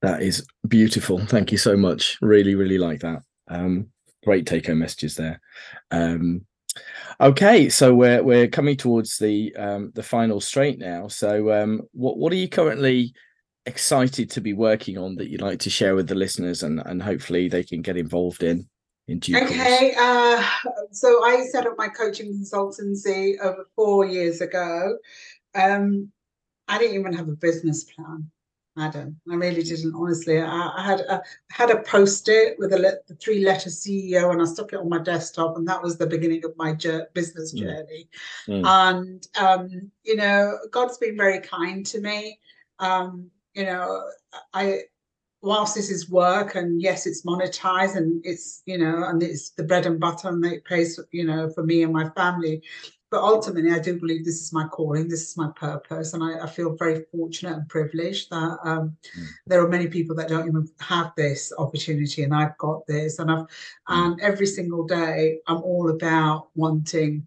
That 0.02 0.22
is 0.22 0.46
beautiful. 0.68 1.24
Thank 1.26 1.50
you 1.50 1.58
so 1.58 1.76
much. 1.76 2.18
Really 2.20 2.54
really 2.54 2.78
like 2.78 3.00
that. 3.00 3.22
Um 3.48 3.88
great 4.24 4.46
take 4.46 4.66
home 4.66 4.80
messages 4.80 5.14
there. 5.14 5.40
Um 5.90 6.44
Okay, 7.20 7.68
so 7.68 7.94
we're 7.94 8.22
we're 8.22 8.48
coming 8.48 8.76
towards 8.76 9.18
the 9.18 9.54
um, 9.56 9.90
the 9.94 10.02
final 10.02 10.40
straight 10.40 10.78
now. 10.78 11.08
So, 11.08 11.52
um, 11.52 11.82
what 11.92 12.18
what 12.18 12.32
are 12.32 12.36
you 12.36 12.48
currently 12.48 13.14
excited 13.64 14.30
to 14.30 14.40
be 14.40 14.52
working 14.52 14.96
on 14.96 15.16
that 15.16 15.28
you'd 15.28 15.40
like 15.40 15.58
to 15.60 15.70
share 15.70 15.94
with 15.94 16.08
the 16.08 16.14
listeners, 16.14 16.62
and 16.62 16.80
and 16.84 17.02
hopefully 17.02 17.48
they 17.48 17.64
can 17.64 17.82
get 17.82 17.96
involved 17.96 18.42
in 18.42 18.68
in 19.08 19.18
due 19.18 19.38
Okay, 19.38 19.94
uh, 19.98 20.44
so 20.92 21.24
I 21.24 21.46
set 21.46 21.66
up 21.66 21.74
my 21.78 21.88
coaching 21.88 22.32
consultancy 22.32 23.38
over 23.40 23.66
four 23.74 24.04
years 24.04 24.40
ago. 24.40 24.98
Um, 25.54 26.12
I 26.68 26.78
didn't 26.78 26.98
even 27.00 27.12
have 27.14 27.28
a 27.28 27.36
business 27.36 27.84
plan. 27.84 28.30
Adam. 28.78 29.18
I 29.30 29.34
really 29.34 29.62
didn't, 29.62 29.94
honestly. 29.94 30.40
I, 30.40 30.72
I 30.76 30.82
had 30.82 31.00
a 31.00 31.22
had 31.50 31.70
a 31.70 31.82
post-it 31.82 32.56
with 32.58 32.72
a 32.72 33.00
the 33.08 33.14
three 33.14 33.44
letter 33.44 33.70
CEO, 33.70 34.30
and 34.32 34.42
I 34.42 34.44
stuck 34.44 34.72
it 34.72 34.78
on 34.78 34.88
my 34.88 34.98
desktop, 34.98 35.56
and 35.56 35.66
that 35.68 35.82
was 35.82 35.96
the 35.96 36.06
beginning 36.06 36.44
of 36.44 36.56
my 36.56 36.72
business 37.14 37.54
mm. 37.54 37.60
journey. 37.60 38.08
Mm. 38.48 38.66
And 38.66 39.26
um, 39.38 39.90
you 40.04 40.16
know, 40.16 40.58
God's 40.70 40.98
been 40.98 41.16
very 41.16 41.40
kind 41.40 41.86
to 41.86 42.00
me. 42.00 42.38
Um, 42.78 43.30
you 43.54 43.64
know, 43.64 44.02
I 44.52 44.80
whilst 45.42 45.74
this 45.74 45.90
is 45.90 46.10
work, 46.10 46.54
and 46.54 46.82
yes, 46.82 47.06
it's 47.06 47.24
monetized, 47.24 47.96
and 47.96 48.24
it's 48.26 48.62
you 48.66 48.78
know, 48.78 49.04
and 49.04 49.22
it's 49.22 49.50
the 49.50 49.64
bread 49.64 49.86
and 49.86 49.98
butter, 49.98 50.28
and 50.28 50.44
it 50.44 50.64
pays 50.64 51.00
you 51.12 51.24
know 51.24 51.48
for 51.50 51.64
me 51.64 51.82
and 51.82 51.92
my 51.92 52.10
family 52.10 52.62
but 53.10 53.22
ultimately 53.22 53.70
i 53.70 53.78
do 53.78 53.98
believe 53.98 54.24
this 54.24 54.40
is 54.40 54.52
my 54.52 54.66
calling 54.68 55.08
this 55.08 55.28
is 55.30 55.36
my 55.36 55.48
purpose 55.56 56.12
and 56.12 56.22
i, 56.22 56.40
I 56.40 56.46
feel 56.46 56.74
very 56.76 57.04
fortunate 57.12 57.54
and 57.54 57.68
privileged 57.68 58.30
that 58.30 58.58
um, 58.64 58.96
mm. 59.18 59.26
there 59.46 59.64
are 59.64 59.68
many 59.68 59.86
people 59.86 60.16
that 60.16 60.28
don't 60.28 60.48
even 60.48 60.68
have 60.80 61.12
this 61.16 61.52
opportunity 61.58 62.22
and 62.22 62.34
i've 62.34 62.56
got 62.58 62.86
this 62.86 63.18
and 63.18 63.30
i've 63.30 63.38
mm. 63.38 63.46
and 63.88 64.20
every 64.20 64.46
single 64.46 64.84
day 64.84 65.38
i'm 65.46 65.62
all 65.62 65.90
about 65.90 66.48
wanting 66.54 67.26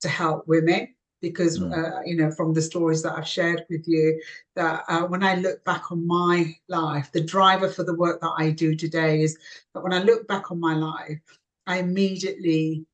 to 0.00 0.08
help 0.08 0.46
women 0.48 0.88
because 1.20 1.58
mm. 1.58 1.72
uh, 1.72 2.00
you 2.04 2.16
know 2.16 2.30
from 2.30 2.52
the 2.52 2.62
stories 2.62 3.02
that 3.02 3.16
i've 3.16 3.28
shared 3.28 3.64
with 3.70 3.86
you 3.86 4.20
that 4.56 4.84
uh, 4.88 5.02
when 5.02 5.22
i 5.22 5.34
look 5.34 5.62
back 5.64 5.92
on 5.92 6.06
my 6.06 6.54
life 6.68 7.10
the 7.12 7.22
driver 7.22 7.68
for 7.68 7.84
the 7.84 7.94
work 7.94 8.20
that 8.20 8.32
i 8.36 8.50
do 8.50 8.74
today 8.74 9.22
is 9.22 9.38
that 9.74 9.82
when 9.82 9.92
i 9.92 10.02
look 10.02 10.26
back 10.26 10.50
on 10.50 10.58
my 10.58 10.74
life 10.74 11.20
i 11.66 11.78
immediately 11.78 12.84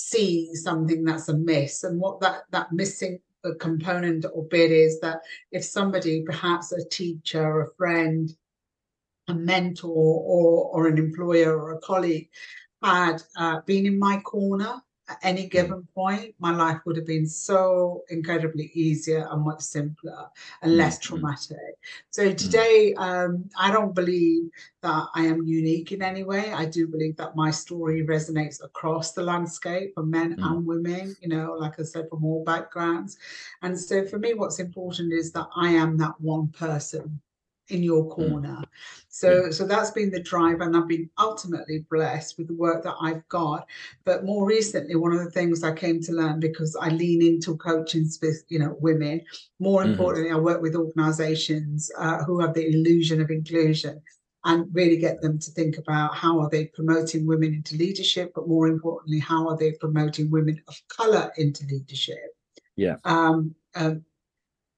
see 0.00 0.54
something 0.54 1.04
that's 1.04 1.28
amiss 1.28 1.84
and 1.84 2.00
what 2.00 2.20
that 2.20 2.42
that 2.50 2.72
missing 2.72 3.18
uh, 3.44 3.50
component 3.58 4.24
or 4.34 4.44
bit 4.44 4.70
is 4.70 5.00
that 5.00 5.20
if 5.52 5.64
somebody 5.64 6.22
perhaps 6.22 6.72
a 6.72 6.84
teacher 6.88 7.62
a 7.62 7.74
friend 7.74 8.36
a 9.28 9.34
mentor 9.34 9.88
or 9.88 10.70
or 10.72 10.86
an 10.88 10.98
employer 10.98 11.58
or 11.58 11.72
a 11.72 11.80
colleague 11.80 12.28
had 12.82 13.22
uh, 13.36 13.60
been 13.66 13.86
in 13.86 13.98
my 13.98 14.18
corner 14.20 14.80
at 15.10 15.18
any 15.22 15.46
mm. 15.46 15.50
given 15.50 15.86
point, 15.94 16.34
my 16.38 16.52
life 16.52 16.78
would 16.86 16.96
have 16.96 17.06
been 17.06 17.26
so 17.26 18.04
incredibly 18.08 18.70
easier 18.74 19.26
and 19.30 19.44
much 19.44 19.60
simpler 19.60 20.26
and 20.62 20.76
less 20.76 20.98
mm-hmm. 20.98 21.16
traumatic. 21.16 21.74
So 22.10 22.30
mm. 22.30 22.36
today, 22.36 22.94
um, 22.94 23.50
I 23.58 23.72
don't 23.72 23.94
believe 23.94 24.50
that 24.82 25.06
I 25.14 25.26
am 25.26 25.42
unique 25.44 25.92
in 25.92 26.02
any 26.02 26.22
way. 26.22 26.52
I 26.52 26.64
do 26.64 26.86
believe 26.86 27.16
that 27.16 27.36
my 27.36 27.50
story 27.50 28.06
resonates 28.06 28.62
across 28.62 29.12
the 29.12 29.22
landscape 29.22 29.92
for 29.94 30.04
men 30.04 30.36
mm. 30.36 30.46
and 30.46 30.64
women, 30.64 31.16
you 31.20 31.28
know, 31.28 31.56
like 31.58 31.80
I 31.80 31.82
said, 31.82 32.08
from 32.08 32.24
all 32.24 32.44
backgrounds. 32.44 33.18
And 33.62 33.78
so 33.78 34.06
for 34.06 34.18
me, 34.18 34.34
what's 34.34 34.60
important 34.60 35.12
is 35.12 35.32
that 35.32 35.48
I 35.56 35.70
am 35.70 35.96
that 35.98 36.20
one 36.20 36.48
person 36.48 37.20
in 37.70 37.82
your 37.82 38.04
mm. 38.04 38.10
corner. 38.10 38.56
Mm. 38.56 38.64
So 39.08 39.44
yeah. 39.44 39.50
so 39.50 39.66
that's 39.66 39.90
been 39.90 40.10
the 40.10 40.22
drive, 40.22 40.60
and 40.60 40.76
I've 40.76 40.88
been 40.88 41.10
ultimately 41.18 41.84
blessed 41.90 42.38
with 42.38 42.48
the 42.48 42.54
work 42.54 42.84
that 42.84 42.94
I've 43.00 43.26
got. 43.28 43.66
But 44.04 44.24
more 44.24 44.46
recently, 44.46 44.96
one 44.96 45.12
of 45.12 45.24
the 45.24 45.30
things 45.30 45.64
I 45.64 45.72
came 45.72 46.00
to 46.02 46.12
learn 46.12 46.40
because 46.40 46.76
I 46.80 46.88
lean 46.88 47.22
into 47.22 47.56
coaching 47.56 48.08
with 48.22 48.44
you 48.48 48.58
know 48.58 48.76
women. 48.80 49.22
More 49.58 49.82
mm-hmm. 49.82 49.92
importantly, 49.92 50.32
I 50.32 50.36
work 50.36 50.62
with 50.62 50.76
organisations 50.76 51.90
uh, 51.98 52.24
who 52.24 52.40
have 52.40 52.54
the 52.54 52.68
illusion 52.68 53.20
of 53.20 53.30
inclusion 53.30 54.00
and 54.44 54.74
really 54.74 54.96
get 54.96 55.20
them 55.20 55.38
to 55.38 55.50
think 55.50 55.76
about 55.76 56.14
how 56.14 56.40
are 56.40 56.48
they 56.48 56.66
promoting 56.66 57.26
women 57.26 57.52
into 57.52 57.76
leadership, 57.76 58.32
but 58.34 58.48
more 58.48 58.68
importantly, 58.68 59.18
how 59.18 59.48
are 59.48 59.56
they 59.56 59.72
promoting 59.72 60.30
women 60.30 60.60
of 60.66 60.80
color 60.88 61.30
into 61.36 61.66
leadership? 61.66 62.34
Yeah. 62.76 62.96
Um, 63.04 63.54
um, 63.74 64.04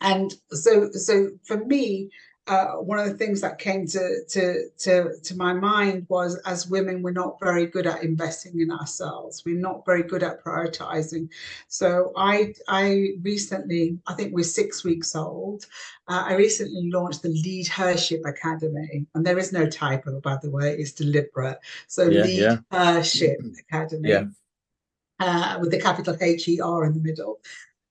and 0.00 0.34
so, 0.50 0.90
so 0.90 1.30
for 1.44 1.64
me, 1.64 2.10
uh, 2.48 2.72
one 2.72 2.98
of 2.98 3.06
the 3.06 3.14
things 3.14 3.40
that 3.40 3.58
came 3.58 3.86
to, 3.86 4.24
to 4.28 4.68
to 4.78 5.16
to 5.22 5.36
my 5.36 5.52
mind 5.52 6.06
was 6.08 6.36
as 6.44 6.66
women 6.66 7.00
we're 7.00 7.12
not 7.12 7.38
very 7.38 7.66
good 7.66 7.86
at 7.86 8.02
investing 8.02 8.60
in 8.60 8.70
ourselves. 8.72 9.44
We're 9.46 9.60
not 9.60 9.86
very 9.86 10.02
good 10.02 10.24
at 10.24 10.42
prioritizing. 10.42 11.28
So 11.68 12.12
i 12.16 12.52
i 12.66 13.10
recently 13.22 13.98
i 14.08 14.14
think 14.14 14.34
we're 14.34 14.42
six 14.42 14.82
weeks 14.82 15.14
old 15.14 15.66
uh, 16.08 16.24
i 16.26 16.34
recently 16.34 16.90
launched 16.90 17.22
the 17.22 17.28
lead 17.28 17.68
hership 17.68 18.22
academy. 18.26 19.06
And 19.14 19.24
there 19.24 19.38
is 19.38 19.52
no 19.52 19.66
typo 19.66 20.20
by 20.20 20.36
the 20.42 20.50
way 20.50 20.74
it's 20.76 20.92
deliberate. 20.92 21.58
So 21.86 22.08
yeah, 22.08 22.22
lead 22.22 22.40
yeah. 22.40 22.56
hership 22.72 23.40
academy. 23.70 24.08
Yeah. 24.08 24.24
uh, 25.20 25.58
with 25.60 25.70
the 25.70 25.80
capital 25.80 26.16
h-e-r 26.20 26.84
in 26.86 26.94
the 26.94 27.00
middle 27.00 27.38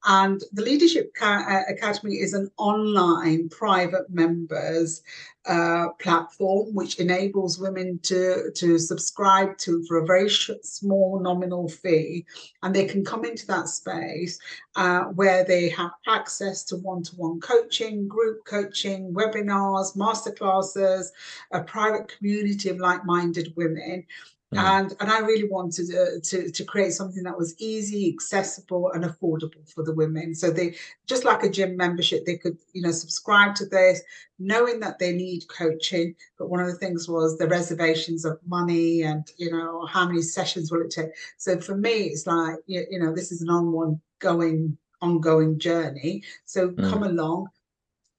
And 0.06 0.42
the 0.52 0.64
Leadership 0.64 1.12
uh, 1.22 1.62
Academy 1.70 2.16
is 2.16 2.34
an 2.34 2.50
online 2.58 3.50
private 3.50 4.10
members 4.10 5.04
uh, 5.46 5.90
platform 6.00 6.74
which 6.74 7.00
enables 7.00 7.60
women 7.60 8.00
to, 8.04 8.52
to 8.56 8.78
subscribe 8.78 9.58
to 9.60 9.84
for 9.86 9.98
a 9.98 10.06
very 10.06 10.30
small 10.30 11.20
nominal 11.20 11.68
fee. 11.68 12.26
And 12.64 12.74
they 12.74 12.86
can 12.86 13.04
come 13.04 13.26
into 13.26 13.46
that 13.48 13.68
space 13.68 14.40
uh, 14.76 15.06
where 15.06 15.44
they 15.44 15.70
have 15.70 15.92
access 16.08 16.64
to 16.66 16.78
one 16.78 17.04
to 17.04 17.16
one 17.16 17.40
coaching, 17.40 18.08
group 18.08 18.44
coaching, 18.46 19.14
webinars, 19.14 19.96
masterclasses, 19.96 21.08
a 21.52 21.62
private 21.64 22.12
community 22.18 22.70
of 22.70 22.78
like 22.78 23.06
minded 23.06 23.54
women. 23.56 24.06
Mm. 24.54 24.60
And 24.60 24.96
and 25.00 25.10
I 25.10 25.20
really 25.20 25.48
wanted 25.48 25.96
uh, 25.96 26.20
to 26.24 26.52
to 26.52 26.66
create 26.66 26.92
something 26.92 27.24
that 27.24 27.38
was 27.38 27.56
easy, 27.58 28.10
accessible, 28.10 28.92
and 28.92 29.06
affordable 29.06 29.68
for 29.74 29.82
the 29.84 29.94
women. 29.94 30.36
So 30.36 30.52
they 30.52 30.76
just 31.08 31.24
like 31.24 31.44
a 31.44 31.50
gym 31.50 31.78
membership, 31.78 32.26
they 32.26 32.36
could 32.36 32.58
you 32.74 32.82
know 32.82 32.92
subscribe 32.92 33.56
to 33.56 33.66
this, 33.66 34.02
knowing 34.40 34.82
that 34.82 35.00
they 35.00 35.14
need 35.14 35.48
coaching. 35.48 36.16
But 36.38 36.50
one 36.50 36.60
of 36.60 36.68
the 36.68 36.76
things 36.76 37.08
was 37.08 37.38
the 37.38 37.48
reservations 37.48 38.26
of 38.26 38.40
money 38.46 39.04
and 39.04 39.26
you 39.38 39.52
know 39.52 39.86
how 39.86 40.06
many 40.06 40.22
sessions 40.22 40.70
will 40.70 40.82
it 40.82 40.92
take. 40.92 41.12
So 41.38 41.58
for 41.58 41.78
me, 41.78 42.08
it's 42.08 42.28
like 42.28 42.58
you, 42.66 42.86
you 42.90 43.00
know 43.00 43.16
this 43.16 43.32
is 43.32 43.42
an 43.42 43.50
ongoing 43.50 44.78
ongoing 45.02 45.60
journey. 45.60 46.24
So 46.44 46.72
mm. 46.72 46.90
come 46.90 47.04
along, 47.04 47.48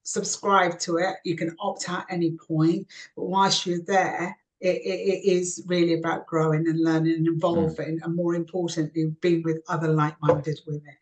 subscribe 0.03 0.79
to 0.81 0.97
it. 0.97 1.17
You 1.25 1.37
can 1.37 1.55
opt 1.61 1.91
out 1.91 2.07
any 2.09 2.33
point, 2.33 2.87
but 3.17 3.25
whilst 3.25 3.67
you're 3.67 3.83
there 3.83 4.35
it, 4.63 4.81
it 4.85 5.25
is 5.25 5.65
really 5.67 5.95
about 5.95 6.27
growing 6.27 6.69
and 6.69 6.83
learning 6.83 7.15
and 7.15 7.29
evolving, 7.29 7.99
mm. 7.99 8.05
and 8.05 8.15
more 8.15 8.35
importantly, 8.35 9.15
being 9.21 9.43
with 9.43 9.61
other 9.69 9.89
like-minded 9.89 10.61
women 10.67 10.97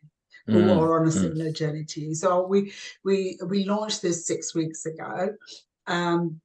who 0.47 0.63
mm. 0.63 0.77
are 0.77 0.99
on 0.99 1.07
a 1.07 1.11
mm. 1.11 1.13
similar 1.13 1.51
mm. 1.51 1.55
journey 1.55 1.85
to 1.85 2.01
you. 2.01 2.15
So 2.15 2.45
we 2.47 2.73
we 3.03 3.39
we 3.47 3.65
launched 3.65 4.01
this 4.01 4.25
six 4.25 4.55
weeks 4.55 4.85
ago. 4.85 5.35
Um, 5.87 6.41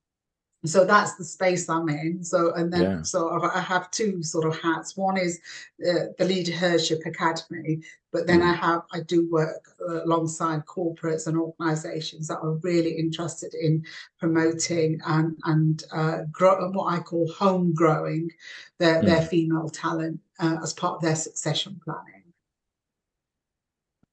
so 0.66 0.84
that's 0.84 1.14
the 1.16 1.24
space 1.24 1.68
i'm 1.68 1.88
in 1.88 2.22
so 2.22 2.52
and 2.54 2.72
then 2.72 2.82
yeah. 2.82 3.02
so 3.02 3.40
i 3.54 3.60
have 3.60 3.90
two 3.90 4.22
sort 4.22 4.44
of 4.44 4.58
hats 4.60 4.96
one 4.96 5.16
is 5.16 5.40
uh, 5.88 6.06
the 6.18 6.24
leadership 6.24 7.00
academy 7.04 7.80
but 8.12 8.26
then 8.26 8.40
mm. 8.40 8.50
i 8.50 8.54
have 8.54 8.82
i 8.92 9.00
do 9.00 9.28
work 9.30 9.68
uh, 9.88 10.04
alongside 10.04 10.64
corporates 10.66 11.26
and 11.26 11.36
organizations 11.36 12.28
that 12.28 12.38
are 12.38 12.54
really 12.62 12.92
interested 12.92 13.54
in 13.54 13.84
promoting 14.18 15.00
and 15.06 15.36
and 15.44 15.84
uh, 15.92 16.22
grow 16.30 16.70
what 16.70 16.92
i 16.92 16.98
call 16.98 17.30
home 17.32 17.74
growing 17.74 18.30
their, 18.78 19.02
mm. 19.02 19.06
their 19.06 19.22
female 19.22 19.68
talent 19.68 20.18
uh, 20.40 20.56
as 20.62 20.72
part 20.72 20.96
of 20.96 21.02
their 21.02 21.16
succession 21.16 21.80
planning 21.84 22.22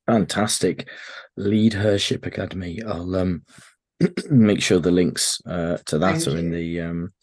fantastic 0.05 0.87
Lead 1.37 1.73
leadership 1.73 2.25
academy 2.25 2.81
i'll 2.83 3.15
um 3.15 3.41
make 4.29 4.61
sure 4.61 4.79
the 4.79 4.91
links 4.91 5.41
uh, 5.45 5.77
to 5.85 5.97
that 5.99 6.21
Thank 6.21 6.27
are 6.27 6.37
in 6.37 6.51
the 6.51 6.81
um, 6.81 7.13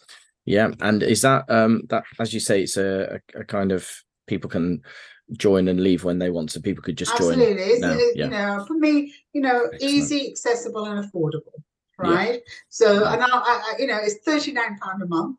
yeah. 0.45 0.71
And 0.81 1.03
is 1.03 1.23
that 1.23 1.49
um, 1.49 1.83
that 1.89 2.05
as 2.19 2.35
you 2.35 2.41
say, 2.41 2.63
it's 2.63 2.77
a, 2.77 3.21
a, 3.35 3.45
kind 3.45 3.73
of 3.73 3.89
people 4.27 4.51
can 4.51 4.83
join 5.33 5.69
and 5.69 5.81
leave 5.81 6.05
when 6.05 6.19
they 6.19 6.31
want, 6.31 6.51
so 6.51 6.61
people 6.61 6.83
could 6.83 6.99
just 6.99 7.13
Absolutely. 7.13 7.47
join. 7.47 7.59
Absolutely, 7.59 8.05
yeah. 8.17 8.25
you 8.25 8.31
know, 8.31 8.65
for 8.67 8.75
me, 8.75 9.15
you 9.33 9.41
know, 9.41 9.67
Excellent. 9.73 9.83
easy, 9.83 10.31
accessible, 10.31 10.87
and 10.87 11.05
affordable, 11.05 11.63
right? 11.99 12.35
Yeah. 12.35 12.53
So, 12.69 13.07
and 13.07 13.23
I, 13.23 13.29
I, 13.33 13.75
you 13.79 13.87
know, 13.87 13.99
it's 14.03 14.17
thirty 14.25 14.53
nine 14.53 14.79
pound 14.79 15.03
a 15.03 15.07
month. 15.07 15.39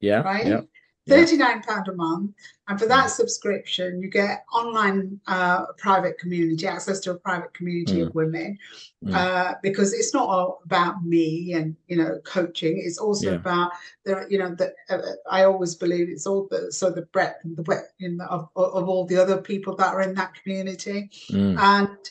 Yeah. 0.00 0.20
Right. 0.20 0.46
Yeah. 0.46 0.60
39 1.08 1.62
pound 1.62 1.88
a 1.88 1.94
month 1.94 2.32
and 2.68 2.78
for 2.78 2.86
that 2.86 3.06
mm. 3.06 3.10
subscription 3.10 4.00
you 4.00 4.08
get 4.08 4.44
online 4.52 5.18
uh, 5.26 5.64
private 5.78 6.18
community 6.18 6.66
access 6.66 7.00
to 7.00 7.10
a 7.10 7.14
private 7.14 7.52
community 7.54 7.98
mm. 7.98 8.06
of 8.06 8.14
women 8.14 8.56
mm. 9.04 9.14
uh, 9.14 9.54
because 9.62 9.92
it's 9.92 10.12
not 10.12 10.28
all 10.28 10.60
about 10.64 11.02
me 11.04 11.54
and 11.54 11.74
you 11.88 11.96
know 11.96 12.18
coaching 12.24 12.80
it's 12.84 12.98
also 12.98 13.30
yeah. 13.30 13.36
about 13.36 13.72
the 14.04 14.26
you 14.28 14.38
know 14.38 14.54
the 14.54 14.72
uh, 14.90 15.00
i 15.30 15.42
always 15.44 15.74
believe 15.74 16.08
it's 16.08 16.26
all 16.26 16.46
the 16.50 16.70
so 16.70 16.90
the 16.90 17.02
breadth 17.02 17.44
and 17.44 17.56
the 17.56 17.62
width 17.62 17.92
in 18.00 18.18
the, 18.18 18.24
of, 18.26 18.48
of 18.54 18.88
all 18.88 19.06
the 19.06 19.16
other 19.16 19.40
people 19.40 19.74
that 19.74 19.94
are 19.94 20.02
in 20.02 20.14
that 20.14 20.34
community 20.34 21.10
mm. 21.30 21.58
and 21.58 22.10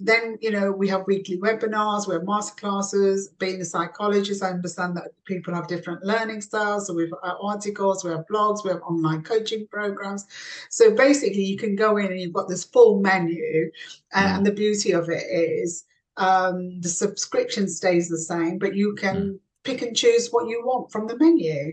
then 0.00 0.36
you 0.40 0.50
know 0.50 0.72
we 0.72 0.88
have 0.88 1.06
weekly 1.06 1.38
webinars 1.38 2.06
we 2.06 2.14
have 2.14 2.22
masterclasses. 2.22 3.26
Being 3.38 3.60
a 3.60 3.64
psychologist 3.64 4.42
i 4.42 4.50
understand 4.50 4.96
that 4.96 5.12
people 5.24 5.54
have 5.54 5.68
different 5.68 6.04
learning 6.04 6.40
styles. 6.40 6.86
So 6.86 6.94
we 6.94 7.04
have 7.04 7.12
uh, 7.22 7.34
articles 7.40 8.04
we 8.04 8.10
have 8.10 8.24
blogs 8.30 8.64
we 8.64 8.70
have 8.70 8.82
online 8.82 9.22
coaching 9.22 9.66
programs. 9.70 10.26
So 10.70 10.94
basically 10.94 11.44
you 11.44 11.56
can 11.56 11.76
go 11.76 11.96
in 11.96 12.06
and 12.06 12.20
you've 12.20 12.32
got 12.32 12.48
this 12.48 12.64
full 12.64 13.00
menu. 13.00 13.70
And, 14.12 14.46
the 14.46 14.52
beauty 14.52 14.92
of 14.92 15.08
it 15.08 15.24
is 15.30 15.84
um, 16.16 16.80
the 16.80 16.88
subscription 16.88 17.68
stays 17.68 18.08
the 18.08 18.18
same 18.18 18.58
but 18.58 18.74
you 18.74 18.94
can 18.94 19.16
mm. 19.16 19.38
Pick 19.66 19.82
and 19.82 19.96
choose 19.96 20.28
what 20.30 20.48
you 20.48 20.64
want 20.64 20.90
from 20.90 21.06
the 21.06 21.18
menu 21.18 21.72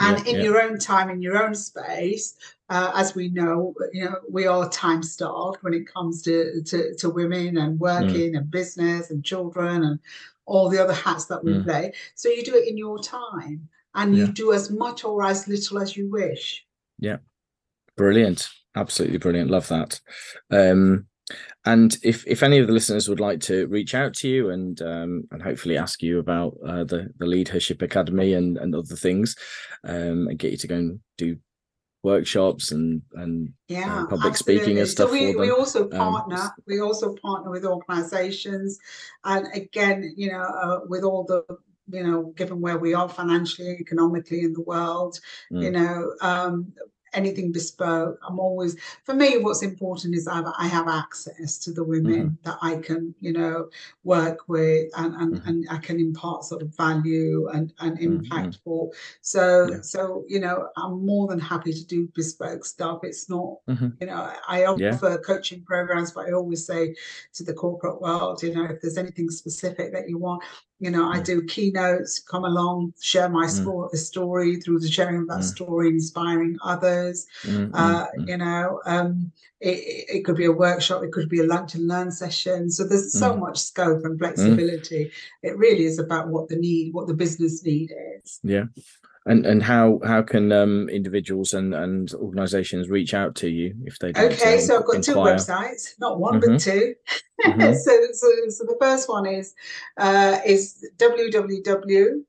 and 0.00 0.18
yeah, 0.18 0.32
in 0.32 0.36
yeah. 0.36 0.42
your 0.42 0.62
own 0.62 0.78
time 0.78 1.10
in 1.10 1.20
your 1.20 1.42
own 1.44 1.54
space 1.54 2.36
uh, 2.72 2.90
as 2.94 3.14
we 3.14 3.28
know, 3.28 3.74
you 3.92 4.02
know, 4.02 4.16
we 4.30 4.46
are 4.46 4.66
time 4.70 5.02
starved 5.02 5.58
when 5.62 5.74
it 5.74 5.86
comes 5.86 6.22
to, 6.22 6.62
to, 6.62 6.94
to 6.94 7.10
women 7.10 7.58
and 7.58 7.78
working 7.78 8.32
mm. 8.32 8.38
and 8.38 8.50
business 8.50 9.10
and 9.10 9.22
children 9.22 9.84
and 9.84 9.98
all 10.46 10.70
the 10.70 10.82
other 10.82 10.94
hats 10.94 11.26
that 11.26 11.44
we 11.44 11.52
mm. 11.52 11.64
play. 11.64 11.92
So 12.14 12.30
you 12.30 12.42
do 12.42 12.54
it 12.54 12.66
in 12.66 12.78
your 12.78 12.98
time 12.98 13.68
and 13.94 14.16
yeah. 14.16 14.24
you 14.24 14.32
do 14.32 14.54
as 14.54 14.70
much 14.70 15.04
or 15.04 15.22
as 15.22 15.46
little 15.46 15.80
as 15.80 15.98
you 15.98 16.10
wish. 16.10 16.64
Yeah. 16.98 17.18
Brilliant. 17.98 18.48
Absolutely 18.74 19.18
brilliant. 19.18 19.50
Love 19.50 19.68
that. 19.68 20.00
Um, 20.50 21.06
and 21.64 21.96
if 22.02 22.26
if 22.26 22.42
any 22.42 22.58
of 22.58 22.66
the 22.66 22.72
listeners 22.72 23.08
would 23.08 23.20
like 23.20 23.40
to 23.40 23.66
reach 23.68 23.94
out 23.94 24.14
to 24.14 24.28
you 24.28 24.50
and 24.50 24.82
um, 24.82 25.24
and 25.30 25.42
hopefully 25.42 25.78
ask 25.78 26.02
you 26.02 26.18
about 26.18 26.56
uh, 26.66 26.84
the 26.84 27.08
the 27.18 27.26
leadership 27.26 27.82
academy 27.82 28.34
and 28.34 28.58
and 28.58 28.74
other 28.74 28.96
things 28.96 29.36
um, 29.84 30.28
and 30.28 30.38
get 30.38 30.52
you 30.52 30.58
to 30.58 30.66
go 30.66 30.74
and 30.74 31.00
do 31.18 31.36
workshops 32.02 32.72
and 32.72 33.02
and 33.14 33.52
yeah 33.68 34.02
uh, 34.02 34.06
public 34.06 34.32
absolutely. 34.32 34.58
speaking 34.58 34.78
and 34.80 34.88
stuff 34.88 35.08
so 35.08 35.12
we, 35.12 35.36
we 35.36 35.50
also 35.50 35.84
um, 35.84 35.90
partner 35.90 36.36
um, 36.36 36.50
we 36.66 36.80
also 36.80 37.14
partner 37.22 37.50
with 37.50 37.64
organizations 37.64 38.78
and 39.24 39.46
again 39.54 40.12
you 40.16 40.30
know 40.30 40.42
uh, 40.42 40.80
with 40.88 41.04
all 41.04 41.24
the 41.24 41.44
you 41.90 42.02
know 42.02 42.32
given 42.36 42.60
where 42.60 42.78
we 42.78 42.92
are 42.94 43.08
financially 43.08 43.76
economically 43.80 44.40
in 44.40 44.52
the 44.52 44.60
world 44.62 45.20
mm. 45.52 45.62
you 45.62 45.70
know 45.70 46.12
um 46.20 46.72
anything 47.14 47.52
bespoke. 47.52 48.18
I'm 48.26 48.38
always, 48.38 48.76
for 49.04 49.14
me, 49.14 49.38
what's 49.38 49.62
important 49.62 50.14
is 50.14 50.26
I 50.26 50.36
have, 50.36 50.52
I 50.58 50.66
have 50.66 50.88
access 50.88 51.58
to 51.58 51.72
the 51.72 51.84
women 51.84 52.12
mm-hmm. 52.12 52.50
that 52.50 52.58
I 52.62 52.76
can, 52.76 53.14
you 53.20 53.32
know, 53.32 53.68
work 54.04 54.48
with 54.48 54.90
and, 54.96 55.14
and, 55.14 55.34
mm-hmm. 55.34 55.48
and 55.48 55.66
I 55.70 55.78
can 55.78 56.00
impart 56.00 56.44
sort 56.44 56.62
of 56.62 56.76
value 56.76 57.48
and, 57.48 57.72
and 57.80 57.98
impact 58.00 58.50
mm-hmm. 58.50 58.62
for. 58.64 58.90
So, 59.20 59.68
yeah. 59.70 59.80
so, 59.82 60.24
you 60.28 60.40
know, 60.40 60.68
I'm 60.76 61.04
more 61.04 61.26
than 61.28 61.38
happy 61.38 61.72
to 61.72 61.84
do 61.86 62.08
bespoke 62.14 62.64
stuff. 62.64 63.00
It's 63.02 63.28
not, 63.28 63.56
mm-hmm. 63.68 63.88
you 64.00 64.06
know, 64.06 64.32
I 64.48 64.64
offer 64.64 64.82
yeah. 64.82 65.16
coaching 65.24 65.62
programs, 65.62 66.12
but 66.12 66.26
I 66.26 66.32
always 66.32 66.66
say 66.66 66.94
to 67.34 67.44
the 67.44 67.54
corporate 67.54 68.00
world, 68.00 68.42
you 68.42 68.54
know, 68.54 68.64
if 68.64 68.80
there's 68.80 68.98
anything 68.98 69.30
specific 69.30 69.92
that 69.92 70.08
you 70.08 70.18
want, 70.18 70.42
you 70.82 70.90
know, 70.90 71.08
I 71.08 71.20
mm. 71.20 71.24
do 71.24 71.42
keynotes, 71.44 72.18
come 72.18 72.44
along, 72.44 72.92
share 73.00 73.28
my 73.28 73.46
mm. 73.46 73.90
story 73.96 74.56
through 74.56 74.80
the 74.80 74.90
sharing 74.90 75.18
of 75.18 75.28
that 75.28 75.38
mm. 75.38 75.44
story, 75.44 75.90
inspiring 75.90 76.58
others. 76.64 77.28
Uh, 77.72 78.06
you 78.26 78.36
know, 78.36 78.80
um, 78.84 79.30
it, 79.60 80.06
it, 80.12 80.24
could 80.24 80.34
be 80.34 80.46
a 80.46 80.50
workshop, 80.50 81.04
it 81.04 81.12
could 81.12 81.28
be 81.28 81.38
a 81.38 81.46
lunch 81.46 81.76
and 81.76 81.86
learn 81.86 82.10
session. 82.10 82.68
So 82.68 82.82
there's 82.82 83.16
so 83.16 83.36
much 83.36 83.58
scope 83.58 84.04
and 84.04 84.18
flexibility. 84.18 85.12
It 85.44 85.56
really 85.56 85.84
is 85.84 86.00
about 86.00 86.28
what 86.28 86.48
the 86.48 86.56
need, 86.56 86.92
what 86.92 87.06
the 87.06 87.14
business 87.14 87.64
need 87.64 87.92
is. 88.16 88.40
Yeah 88.42 88.64
and 89.26 89.44
and 89.46 89.62
how 89.62 90.00
how 90.04 90.20
can 90.22 90.50
um 90.52 90.88
individuals 90.88 91.52
and 91.52 91.72
and 91.74 92.12
organizations 92.14 92.88
reach 92.88 93.14
out 93.14 93.36
to 93.36 93.48
you 93.48 93.72
if 93.84 93.96
they 93.98 94.08
okay 94.10 94.58
so 94.58 94.78
i've 94.78 94.86
got 94.86 94.96
inquire. 94.96 95.36
two 95.36 95.42
websites 95.42 95.90
not 95.98 96.18
one 96.18 96.40
mm-hmm. 96.40 96.52
but 96.52 96.60
2 96.60 96.94
mm-hmm. 97.44 97.60
so, 97.74 98.06
so 98.12 98.26
so 98.48 98.64
the 98.64 98.76
first 98.80 99.08
one 99.08 99.26
is 99.26 99.54
uh 99.98 100.38
is 100.44 100.84
www 100.96 102.22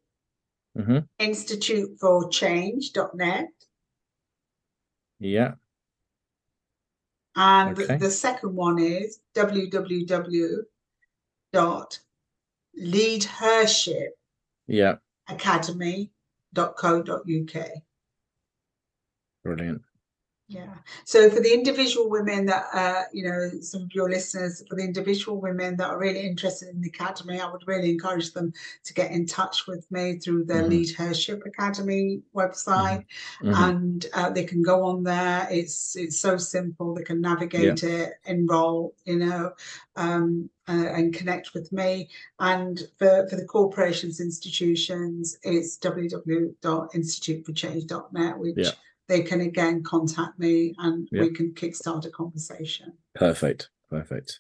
mm-hmm. 0.78 0.99
instituteforchange.net 1.20 3.48
yeah 5.20 5.53
and 7.36 7.80
okay. 7.80 7.98
the 7.98 8.11
second 8.11 8.56
one 8.56 8.78
is 8.78 9.20
www 9.36 10.57
dot 11.52 11.99
leadership 12.76 14.15
yeah 14.68 14.95
academy 15.28 16.11
www.uk. 16.53 17.69
Brilliant. 19.43 19.81
Yeah. 20.48 20.74
So 21.06 21.30
for 21.30 21.40
the 21.40 21.53
individual 21.53 22.10
women 22.10 22.45
that, 22.48 22.65
uh, 22.74 23.03
you 23.14 23.24
know, 23.24 23.49
some 23.61 23.84
of 23.84 23.94
your 23.94 24.10
listeners, 24.10 24.61
for 24.70 24.76
the 24.76 24.84
individual 24.84 25.40
women 25.40 25.78
that 25.78 25.90
are 25.90 25.98
really 25.98 26.20
interested 26.20 26.68
in 26.70 26.82
the 26.82 26.90
academy, 26.90 27.40
I 27.40 27.49
would 27.49 27.65
really 27.65 27.90
encourage 27.90 28.34
them 28.34 28.52
to 28.84 28.94
get 28.94 29.11
in 29.11 29.26
touch 29.26 29.68
with 29.68 29.90
me 29.90 30.20
through 30.20 30.44
the 30.44 30.56
mm-hmm. 30.56 30.68
Leadership 30.70 31.44
Academy 31.45 32.24
website, 32.36 33.06
mm-hmm. 33.41 33.49
mm-hmm. 33.49 33.64
and 33.64 34.06
uh, 34.14 34.32
they 34.32 34.44
can 34.44 34.61
go 34.61 34.84
on 34.84 35.03
there. 35.03 35.48
It's 35.49 35.95
it's 35.95 36.20
so 36.20 36.36
simple. 36.36 36.94
They 36.94 37.03
can 37.03 37.22
navigate 37.22 37.82
yeah. 37.82 37.90
it, 37.90 38.15
enroll, 38.26 38.95
you 39.06 39.20
know, 39.20 39.53
um, 39.95 40.49
uh, 40.68 40.88
and 40.90 41.14
connect 41.14 41.53
with 41.53 41.72
me. 41.72 42.10
And 42.40 42.82
for, 42.99 43.30
for 43.30 43.38
the 43.38 43.45
corporations, 43.45 44.20
institutions, 44.20 45.38
it's 45.44 45.78
www.instituteforchange.net, 45.80 48.38
which 48.38 48.57
yeah 48.57 48.72
they 49.07 49.21
can 49.21 49.41
again 49.41 49.84
contact 49.84 50.39
me 50.39 50.73
and 50.77 51.07
we 51.11 51.30
can 51.31 51.51
kickstart 51.53 52.05
a 52.05 52.09
conversation. 52.09 52.93
Perfect. 53.15 53.69
Perfect. 53.89 54.39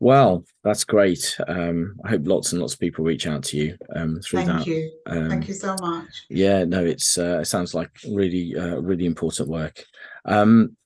Well, 0.00 0.44
that's 0.64 0.84
great. 0.84 1.38
Um, 1.46 1.96
I 2.04 2.10
hope 2.10 2.22
lots 2.26 2.52
and 2.52 2.60
lots 2.60 2.72
of 2.72 2.80
people 2.80 3.04
reach 3.04 3.26
out 3.26 3.44
to 3.44 3.58
you 3.58 3.76
um, 3.94 4.18
through 4.22 4.44
Thank 4.44 4.58
that. 4.60 4.66
you. 4.66 4.90
Um, 5.06 5.28
Thank 5.28 5.48
you 5.48 5.54
so 5.54 5.76
much. 5.80 6.24
Yeah, 6.30 6.64
no, 6.64 6.82
it's 6.82 7.18
uh, 7.18 7.40
it 7.42 7.44
sounds 7.44 7.74
like 7.74 7.90
really, 8.10 8.56
uh, 8.56 8.76
really 8.80 9.04
important 9.04 9.50
work. 9.50 9.84
Um, 10.24 10.76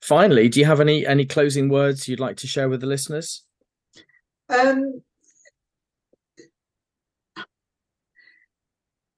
finally, 0.00 0.48
do 0.48 0.60
you 0.60 0.66
have 0.66 0.80
any 0.80 1.06
any 1.06 1.26
closing 1.26 1.68
words 1.68 2.08
you'd 2.08 2.20
like 2.20 2.38
to 2.38 2.46
share 2.46 2.70
with 2.70 2.80
the 2.80 2.86
listeners? 2.86 3.44
Um, 4.48 5.02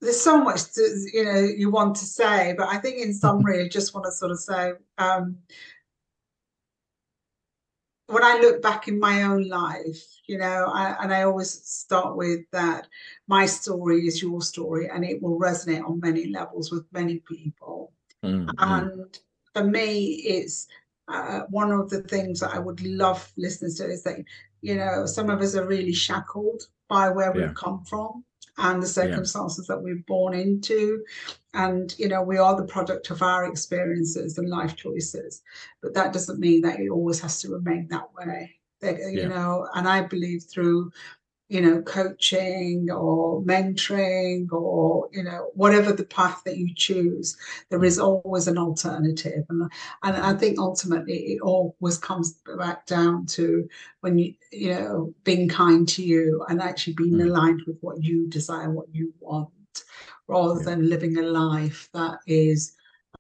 there's 0.01 0.21
so 0.21 0.43
much 0.43 0.73
to, 0.75 1.09
you 1.13 1.25
know 1.25 1.41
you 1.41 1.71
want 1.71 1.97
to 1.97 2.05
say, 2.05 2.55
but 2.57 2.69
I 2.69 2.79
think 2.79 3.01
in 3.01 3.15
summary, 3.15 3.65
I 3.65 3.69
just 3.69 3.95
want 3.95 4.05
to 4.07 4.13
sort 4.13 4.31
of 4.31 4.39
say 4.39 4.73
um, 4.99 5.39
when 8.09 8.23
I 8.23 8.39
look 8.41 8.63
back 8.63 8.89
in 8.89 9.01
my 9.01 9.25
own 9.25 9.49
life, 9.49 10.03
you 10.27 10.39
know, 10.39 10.71
I, 10.73 10.97
and 11.03 11.13
I 11.13 11.23
always 11.23 11.51
start 11.51 12.17
with 12.17 12.41
that 12.53 12.87
my 13.27 13.47
story 13.47 14.07
is 14.07 14.23
your 14.23 14.43
story, 14.43 14.89
and 14.89 15.05
it 15.05 15.23
will 15.23 15.39
resonate 15.39 15.85
on 15.85 16.01
many 16.01 16.27
levels 16.27 16.71
with 16.71 16.85
many 16.93 17.21
people. 17.21 17.93
Mm-hmm. 18.25 18.51
And 18.59 19.19
for 19.55 19.65
me, 19.65 20.23
it's 20.27 20.69
uh, 21.09 21.43
one 21.49 21.73
of 21.73 21.91
the 21.91 22.03
things 22.03 22.41
that 22.41 22.55
I 22.55 22.59
would 22.59 22.81
love 22.83 23.33
listeners 23.37 23.77
to 23.77 23.87
is 23.87 24.03
that 24.03 24.19
you 24.61 24.75
know 24.75 25.07
some 25.07 25.31
of 25.31 25.41
us 25.41 25.55
are 25.55 25.67
really 25.67 25.93
shackled 25.93 26.65
by 26.89 27.09
where 27.09 27.37
yeah. 27.37 27.47
we've 27.47 27.55
come 27.55 27.85
from 27.85 28.25
and 28.59 28.83
the 28.83 28.87
circumstances 28.87 29.67
yeah. 29.69 29.77
that 29.77 29.83
we're 29.83 30.03
born 30.07 30.35
into. 30.35 31.05
And 31.55 31.95
you 31.99 32.09
know 32.09 32.23
we 32.23 32.39
are 32.39 32.57
the 32.57 32.67
product 32.67 33.11
of 33.11 33.23
our 33.23 33.47
experiences 33.47 34.37
and 34.37 34.49
life 34.49 34.77
choices 34.77 35.43
but 35.81 35.95
that 35.95 36.13
doesn't 36.13 36.39
mean 36.39 36.61
that 36.63 36.81
it 36.81 36.91
always 36.91 37.19
has 37.21 37.41
to 37.41 37.51
remain 37.51 37.89
that 37.89 38.09
way. 38.15 38.53
That, 38.81 38.99
you 39.11 39.27
know 39.27 39.67
and 39.75 39.89
i 39.89 40.03
believe 40.03 40.45
through 40.45 40.93
you 41.49 41.61
know, 41.61 41.81
coaching 41.83 42.91
or 42.91 43.41
mentoring 43.43 44.51
or, 44.51 45.09
you 45.13 45.23
know, 45.23 45.51
whatever 45.55 45.93
the 45.93 46.05
path 46.05 46.43
that 46.45 46.57
you 46.57 46.75
choose, 46.75 47.37
there 47.71 47.85
is 47.85 47.99
always 47.99 48.49
an 48.49 48.59
alternative. 48.59 49.45
And, 49.49 49.71
and 50.03 50.17
I 50.17 50.35
think 50.35 50.59
ultimately 50.59 51.35
it 51.35 51.41
always 51.43 51.99
comes 51.99 52.41
back 52.59 52.87
down 52.87 53.27
to 53.27 53.69
when 54.01 54.19
you, 54.19 54.35
you 54.51 54.71
know, 54.71 55.15
being 55.23 55.49
kind 55.49 55.89
to 55.91 56.03
you 56.03 56.45
and 56.49 56.61
actually 56.61 56.95
being 56.95 57.15
mm. 57.15 57.27
aligned 57.27 57.63
with 57.67 57.79
what 57.81 58.03
you 58.03 58.29
desire, 58.29 58.71
what 58.71 58.93
you 58.93 59.15
want, 59.21 59.51
rather 60.27 60.59
yeah. 60.59 60.65
than 60.65 60.89
living 60.89 61.19
a 61.19 61.23
life 61.23 61.89
that 61.93 62.19
is 62.27 62.73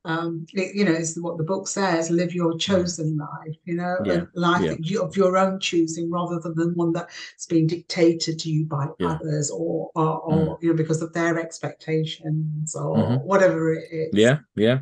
um, 0.06 0.46
it, 0.52 0.74
you 0.74 0.84
know, 0.84 0.92
it's 0.92 1.18
what 1.18 1.36
the 1.36 1.44
book 1.44 1.66
says: 1.66 2.10
live 2.10 2.32
your 2.32 2.56
chosen 2.56 3.18
life. 3.18 3.56
You 3.64 3.74
know, 3.74 3.96
yeah. 4.04 4.22
a 4.34 4.38
life 4.38 4.62
yeah. 4.62 4.74
you, 4.78 5.02
of 5.02 5.16
your 5.16 5.36
own 5.36 5.58
choosing, 5.58 6.10
rather 6.10 6.38
than 6.38 6.54
the 6.54 6.72
one 6.74 6.92
that's 6.92 7.46
being 7.46 7.66
dictated 7.66 8.38
to 8.38 8.50
you 8.50 8.64
by 8.64 8.86
yeah. 9.00 9.08
others, 9.08 9.50
or 9.50 9.90
or, 9.96 10.20
or 10.20 10.32
mm. 10.32 10.62
you 10.62 10.68
know, 10.70 10.76
because 10.76 11.02
of 11.02 11.12
their 11.12 11.38
expectations, 11.38 12.76
or 12.76 12.96
mm-hmm. 12.96 13.14
whatever 13.26 13.74
it 13.74 13.88
is. 13.90 14.10
Yeah, 14.12 14.38
yeah. 14.54 14.78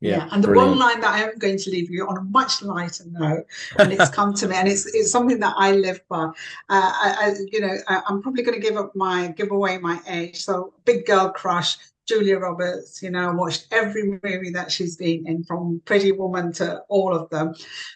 Yeah, 0.00 0.16
yeah. 0.16 0.28
and 0.32 0.42
the 0.42 0.48
brilliant. 0.48 0.70
one 0.70 0.78
line 0.80 1.00
that 1.00 1.14
I 1.14 1.22
am 1.22 1.38
going 1.38 1.58
to 1.58 1.70
leave 1.70 1.88
you 1.88 2.08
on 2.08 2.18
a 2.18 2.22
much 2.22 2.60
lighter 2.60 3.04
note, 3.08 3.44
and 3.78 3.92
it's 3.92 4.10
come 4.18 4.34
to 4.34 4.48
me, 4.48 4.56
and 4.56 4.66
it's 4.66 4.84
it's 4.86 5.12
something 5.12 5.38
that 5.38 5.54
I 5.56 5.70
live 5.70 6.00
by. 6.08 6.24
Uh, 6.24 6.30
I, 6.68 7.14
I, 7.20 7.34
you 7.52 7.60
know, 7.60 7.76
I, 7.86 8.02
am 8.08 8.20
probably 8.20 8.42
going 8.42 8.60
to 8.60 8.68
give 8.68 8.76
up 8.76 8.96
my 8.96 9.28
give 9.28 9.52
away 9.52 9.78
my 9.78 10.00
age. 10.08 10.42
So, 10.42 10.74
big 10.84 11.06
girl 11.06 11.30
crush, 11.30 11.76
Julia 12.12 12.38
Roberts, 12.38 13.02
you 13.02 13.10
know, 13.10 13.30
I 13.30 13.34
watched 13.34 13.68
every 13.70 14.04
movie 14.22 14.50
that 14.50 14.70
she's 14.70 14.96
been 14.96 15.26
in, 15.26 15.44
from 15.44 15.80
Pretty 15.86 16.12
Woman 16.12 16.52
to 16.54 16.80
all 16.88 17.14
of 17.14 17.30
them. 17.30 17.54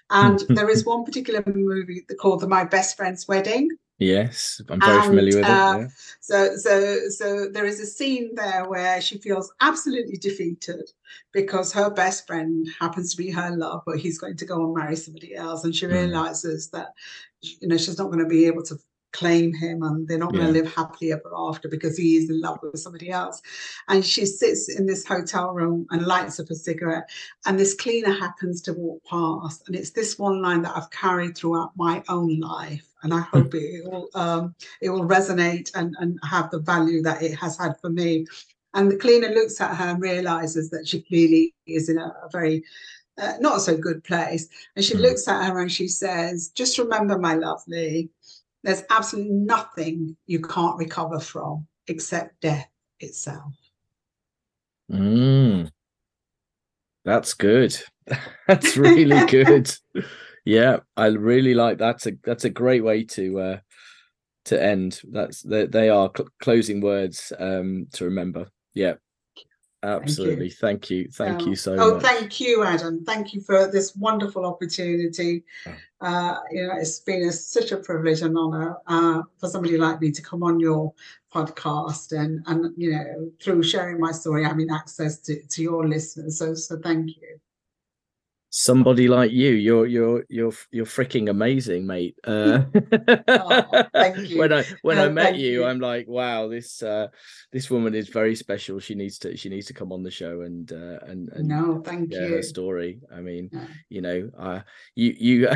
And 0.09 0.39
there 0.49 0.71
is 0.71 0.87
one 0.87 1.05
particular 1.05 1.43
movie 1.47 2.07
called 2.19 2.41
The 2.41 2.49
My 2.49 2.65
Best 2.65 2.97
Friend's 2.97 3.29
Wedding. 3.29 3.69
Yes, 3.99 4.61
I'm 4.69 4.81
very 4.81 4.97
and, 4.97 5.05
familiar 5.05 5.37
with 5.37 5.47
uh, 5.47 5.77
it. 5.79 5.83
Yeah. 5.83 5.89
So, 6.21 6.57
so, 6.57 7.09
so 7.09 7.49
there 7.51 7.65
is 7.65 7.81
a 7.81 7.87
scene 7.87 8.35
there 8.35 8.65
where 8.69 9.01
she 9.01 9.19
feels 9.19 9.53
absolutely 9.61 10.17
defeated 10.19 10.91
because 11.33 11.73
her 11.73 11.91
best 11.91 12.27
friend 12.27 12.67
happens 12.79 13.11
to 13.11 13.17
be 13.17 13.31
her 13.31 13.57
love, 13.57 13.83
but 13.87 13.99
he's 13.99 14.19
going 14.19 14.37
to 14.37 14.45
go 14.45 14.65
and 14.65 14.75
marry 14.75 14.97
somebody 14.97 15.35
else, 15.35 15.65
and 15.65 15.75
she 15.75 15.87
mm. 15.87 15.93
realizes 15.93 16.69
that, 16.71 16.89
you 17.41 17.69
know, 17.69 17.77
she's 17.79 17.99
not 17.99 18.11
going 18.11 18.19
to 18.19 18.29
be 18.29 18.47
able 18.47 18.63
to 18.65 18.77
claim 19.17 19.55
him 19.55 19.83
and 19.83 20.07
they're 20.07 20.19
not 20.19 20.35
yeah. 20.35 20.41
going 20.41 20.55
to 20.55 20.61
live 20.61 20.75
happily 20.75 21.13
ever 21.13 21.33
after 21.35 21.69
because 21.69 21.97
he 21.97 22.17
is 22.17 22.29
in 22.29 22.41
love 22.41 22.59
with 22.63 22.79
somebody 22.79 23.11
else. 23.11 23.41
And 23.89 24.05
she 24.05 24.27
sits 24.27 24.69
in 24.69 24.87
this 24.87 25.07
hotel 25.07 25.55
room 25.55 25.87
and 25.91 26.07
lights 26.07 26.39
up 26.39 26.51
a 26.51 26.55
cigarette, 26.55 27.09
and 27.47 27.59
this 27.59 27.75
cleaner 27.75 28.13
happens 28.13 28.61
to 28.63 28.73
walk 28.75 29.03
past. 29.05 29.65
And 29.67 29.77
it's 29.77 29.91
this 29.91 30.19
one 30.19 30.43
line 30.43 30.63
that 30.63 30.77
I've 30.77 30.91
carried 30.91 31.37
throughout 31.37 31.73
my 31.77 32.03
own 32.09 32.39
life. 32.41 32.87
And 33.03 33.15
I 33.15 33.21
hope 33.21 33.55
it 33.55 33.85
will 33.85 34.09
um, 34.15 34.55
it 34.81 34.91
will 34.91 35.07
resonate 35.07 35.71
and, 35.75 35.95
and 36.01 36.19
have 36.29 36.51
the 36.51 36.59
value 36.59 37.03
that 37.03 37.23
it 37.23 37.35
has 37.35 37.57
had 37.57 37.79
for 37.81 37.91
me. 37.91 38.27
And 38.75 38.91
the 38.91 38.97
cleaner 38.97 39.29
looks 39.29 39.61
at 39.61 39.77
her 39.77 39.91
and 39.91 40.03
realizes 40.03 40.71
that 40.71 40.87
she 40.89 41.01
clearly 41.03 41.55
is 41.67 41.89
in 41.89 41.99
a, 41.99 42.15
a 42.25 42.29
very 42.31 42.65
uh, 43.19 43.35
not 43.41 43.61
so 43.61 43.77
good 43.77 44.05
place. 44.05 44.49
And 44.75 44.85
she 44.85 44.95
mm. 44.95 45.01
looks 45.01 45.27
at 45.29 45.47
her 45.47 45.61
and 45.61 45.73
she 45.73 45.89
says, 45.89 46.49
Just 46.49 46.79
remember, 46.79 47.19
my 47.19 47.35
lovely, 47.35 48.11
there's 48.67 48.83
absolutely 48.91 49.33
nothing 49.33 50.17
you 50.27 50.41
can't 50.41 50.77
recover 50.77 51.21
from 51.21 51.69
except 51.87 52.41
death 52.41 52.69
itself. 52.99 53.53
Mm. 54.91 55.71
That's 57.05 57.35
good. 57.35 57.81
that's 58.49 58.77
really 58.77 59.25
good. 59.31 59.73
yeah, 60.45 60.79
I 60.97 61.07
really 61.07 61.55
like 61.55 61.79
that's 61.79 62.09
a 62.09 62.13
that's 62.25 62.45
a 62.45 62.51
great 62.51 62.83
way 62.83 63.05
to 63.05 63.39
uh 63.39 63.59
to 64.47 64.61
end. 64.61 65.01
That's 65.13 65.43
they, 65.43 65.67
they 65.67 65.89
are 65.89 66.11
cl- 66.15 66.31
closing 66.41 66.81
words 66.81 67.33
um 67.39 67.87
to 67.93 68.07
remember. 68.07 68.49
Yeah. 68.75 68.95
Absolutely. 69.87 70.51
Thank 70.51 70.91
you. 70.91 71.09
Thank 71.09 71.41
you, 71.41 71.45
thank 71.45 71.47
you 71.47 71.57
so 71.57 71.77
oh, 71.79 71.95
much. 71.95 72.03
thank 72.03 72.41
you, 72.41 72.65
Adam. 72.65 73.05
Thank 73.05 73.33
you 73.35 73.41
for 73.41 73.71
this 73.71 73.95
wonderful 73.95 74.45
opportunity. 74.45 75.45
Oh. 75.67 75.75
Uh, 76.01 76.39
you 76.51 76.67
know, 76.67 76.75
it's 76.77 77.01
been 77.01 77.23
a, 77.23 77.33
such 77.33 77.73
a 77.73 77.77
privilege 77.77 78.21
and 78.23 78.37
honor 78.37 78.77
uh, 78.87 79.23
for 79.39 79.49
somebody 79.49 79.79
like 79.79 80.01
me 80.01 80.11
to 80.11 80.23
come 80.23 80.43
on 80.43 80.61
your 80.61 80.93
podcast 81.33 82.19
and 82.19 82.43
and 82.47 82.73
you 82.77 82.91
know 82.91 83.31
through 83.41 83.63
sharing 83.63 84.01
my 84.01 84.11
story, 84.13 84.45
having 84.45 84.71
access 84.71 85.19
to, 85.21 85.41
to 85.47 85.63
your 85.63 85.87
listeners. 85.87 86.39
So 86.39 86.55
so 86.55 86.79
thank 86.83 87.17
you 87.17 87.41
somebody 88.59 89.07
like 89.07 89.31
you 89.33 89.51
you're 89.51 89.85
you're 89.87 90.24
you're 90.31 90.53
you're 90.70 90.87
freaking 90.87 91.28
amazing 91.28 91.87
mate. 91.87 92.16
Uh 92.24 92.62
oh, 93.28 93.85
thank 93.93 94.16
you. 94.31 94.39
when 94.39 94.51
i 94.51 94.65
when 94.81 94.97
no, 94.97 95.05
i 95.05 95.09
met 95.11 95.37
you, 95.37 95.51
you, 95.51 95.65
i'm 95.66 95.78
like 95.78 96.09
wow 96.09 96.49
this 96.49 96.83
uh 96.83 97.07
this 97.53 97.70
woman 97.70 97.95
is 97.95 98.09
very 98.09 98.35
special. 98.35 98.78
She 98.81 98.95
needs 98.95 99.19
to 99.19 99.37
she 99.37 99.51
needs 99.51 99.66
to 99.66 99.74
come 99.74 99.93
on 99.93 100.03
the 100.03 100.11
show 100.11 100.41
and 100.41 100.73
uh 100.73 101.01
and, 101.07 101.28
and 101.35 101.49
no 101.49 101.83
thank 101.85 102.15
you 102.15 102.28
her 102.28 102.43
story. 102.43 103.01
I 103.15 103.20
mean 103.20 103.51
you 103.91 104.01
know 104.01 104.31
uh 104.39 104.61
you 104.95 105.15
you 105.19 105.49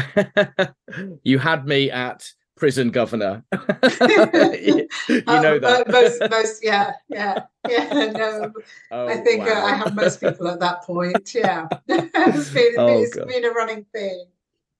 you 1.22 1.38
had 1.38 1.66
me 1.66 1.90
at 1.90 2.30
prison 2.60 2.90
governor. 2.90 3.42
you, 3.52 4.86
know 5.26 5.54
um, 5.54 5.60
that. 5.60 5.86
most, 5.88 6.20
most, 6.30 6.62
yeah, 6.62 6.92
yeah, 7.08 7.46
yeah. 7.68 8.12
No, 8.12 8.52
oh, 8.92 9.08
I 9.08 9.16
think 9.16 9.44
wow. 9.44 9.62
uh, 9.62 9.66
I 9.66 9.74
have 9.74 9.94
most 9.96 10.20
people 10.20 10.46
at 10.46 10.60
that 10.60 10.82
point. 10.82 11.34
Yeah, 11.34 11.66
it's 11.88 12.50
been, 12.50 12.74
oh, 12.78 13.02
it's 13.02 13.16
been 13.16 13.44
a 13.44 13.50
running 13.50 13.84
thing. 13.92 14.26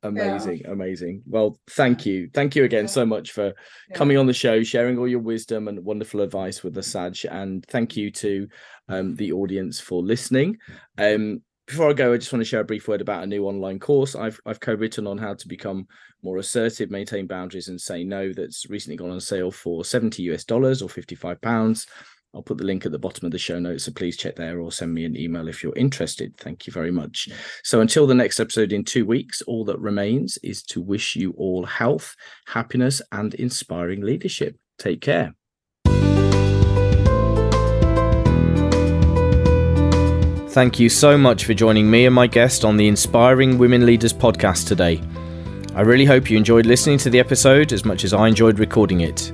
Amazing, 0.03 0.59
yeah. 0.59 0.71
amazing. 0.71 1.23
Well, 1.27 1.59
thank 1.71 2.07
you. 2.07 2.31
Thank 2.33 2.55
you 2.55 2.65
again 2.65 2.85
yeah. 2.85 2.91
so 2.91 3.05
much 3.05 3.33
for 3.33 3.47
yeah. 3.47 3.97
coming 3.97 4.17
on 4.17 4.27
the 4.27 4.33
show, 4.33 4.63
sharing 4.63 4.99
all 4.99 5.09
your 5.09 5.21
wisdom 5.21 5.67
and 5.67 5.85
wonderful 5.85 6.21
advice 6.21 6.63
with 6.63 6.75
the 6.75 6.83
Saj. 6.83 7.27
And 7.31 7.65
thank 7.67 7.97
you 7.97 8.11
to 8.13 8.49
um, 8.89 9.17
the 9.17 9.33
audience 9.33 9.81
for 9.81 10.03
listening. 10.03 10.59
Um, 10.97 11.43
before 11.67 11.91
I 11.91 11.93
go, 11.93 12.13
I 12.13 12.17
just 12.17 12.33
want 12.33 12.41
to 12.41 12.49
share 12.49 12.61
a 12.61 12.65
brief 12.65 12.89
word 12.89 13.01
about 13.01 13.23
a 13.23 13.27
new 13.27 13.47
online 13.47 13.79
course 13.79 14.17
I've 14.17 14.41
I've 14.45 14.59
co-written 14.59 15.07
on 15.07 15.19
how 15.19 15.35
to 15.35 15.49
become 15.49 15.87
more 16.23 16.39
assertive, 16.39 16.91
maintain 16.91 17.27
boundaries, 17.27 17.69
and 17.69 17.81
say 17.81 18.05
no. 18.05 18.33
That's 18.33 18.69
recently 18.69 18.97
gone 18.97 19.11
on 19.11 19.21
sale 19.21 19.51
for 19.51 19.85
seventy 19.85 20.23
US 20.25 20.45
dollars 20.45 20.83
or 20.83 20.89
fifty 20.89 21.15
five 21.15 21.41
pounds. 21.41 21.87
I'll 22.35 22.43
put 22.43 22.59
the 22.59 22.65
link 22.65 22.87
at 22.87 22.93
the 22.93 22.99
bottom 22.99 23.27
of 23.27 23.33
the 23.33 23.39
show 23.39 23.59
notes. 23.59 23.85
So 23.85 23.93
please 23.93 24.17
check 24.17 24.37
there 24.37 24.61
or 24.61 24.71
send 24.71 24.95
me 24.95 25.05
an 25.05 25.17
email 25.17 25.49
if 25.49 25.65
you're 25.65 25.75
interested. 25.75 26.37
Thank 26.37 26.67
you 26.67 26.73
very 26.73 26.93
much. 26.93 27.29
So 27.65 27.81
until 27.81 28.07
the 28.07 28.15
next 28.15 28.39
episode 28.39 28.73
in 28.73 28.85
two 28.85 29.05
weeks, 29.05 29.43
all 29.43 29.65
that 29.65 29.81
remains 29.81 30.39
is 30.43 30.63
to 30.65 30.81
wish 30.81 31.17
you 31.17 31.33
all 31.33 31.67
health, 31.67 32.15
happiness, 32.47 33.03
and 33.11 33.35
inspiring 33.35 34.03
leadership. 34.03 34.57
Take 34.79 35.01
care. 35.01 35.35
Thank 40.51 40.81
you 40.81 40.89
so 40.89 41.17
much 41.17 41.45
for 41.45 41.55
joining 41.55 41.89
me 41.89 42.07
and 42.07 42.15
my 42.15 42.27
guest 42.27 42.65
on 42.65 42.77
the 42.77 42.89
Inspiring 42.89 43.57
Women 43.57 43.87
Leaders 43.87 44.13
podcast 44.13 44.67
today. 44.67 45.01
I 45.75 45.83
really 45.83 46.05
hope 46.05 46.31
you 46.31 46.37
enjoyed 46.37 46.67
listening 46.67 46.99
to 46.99 47.11
the 47.11 47.19
episode 47.21 47.73
as 47.73 47.85
much 47.85 48.05
as 48.05 48.13
I 48.13 48.29
enjoyed 48.29 48.59
recording 48.59 49.01
it. 49.01 49.33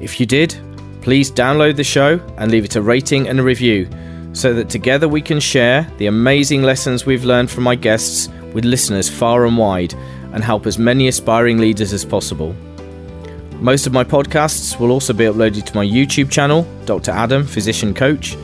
If 0.00 0.18
you 0.18 0.26
did, 0.26 0.56
please 1.02 1.30
download 1.30 1.76
the 1.76 1.84
show 1.84 2.20
and 2.38 2.50
leave 2.50 2.64
it 2.64 2.76
a 2.76 2.82
rating 2.82 3.28
and 3.28 3.38
a 3.38 3.42
review 3.42 3.88
so 4.32 4.52
that 4.54 4.68
together 4.68 5.08
we 5.08 5.22
can 5.22 5.40
share 5.40 5.90
the 5.98 6.06
amazing 6.06 6.62
lessons 6.62 7.06
we've 7.06 7.24
learned 7.24 7.50
from 7.50 7.64
my 7.64 7.74
guests 7.74 8.28
with 8.52 8.64
listeners 8.64 9.08
far 9.08 9.46
and 9.46 9.56
wide 9.56 9.94
and 10.32 10.42
help 10.42 10.66
as 10.66 10.78
many 10.78 11.08
aspiring 11.08 11.58
leaders 11.58 11.92
as 11.92 12.04
possible. 12.04 12.54
Most 13.60 13.86
of 13.86 13.92
my 13.92 14.04
podcasts 14.04 14.78
will 14.78 14.90
also 14.90 15.12
be 15.12 15.24
uploaded 15.24 15.64
to 15.64 15.74
my 15.74 15.86
YouTube 15.86 16.30
channel, 16.30 16.66
Dr. 16.84 17.12
Adam, 17.12 17.46
Physician 17.46 17.94
Coach 17.94 18.36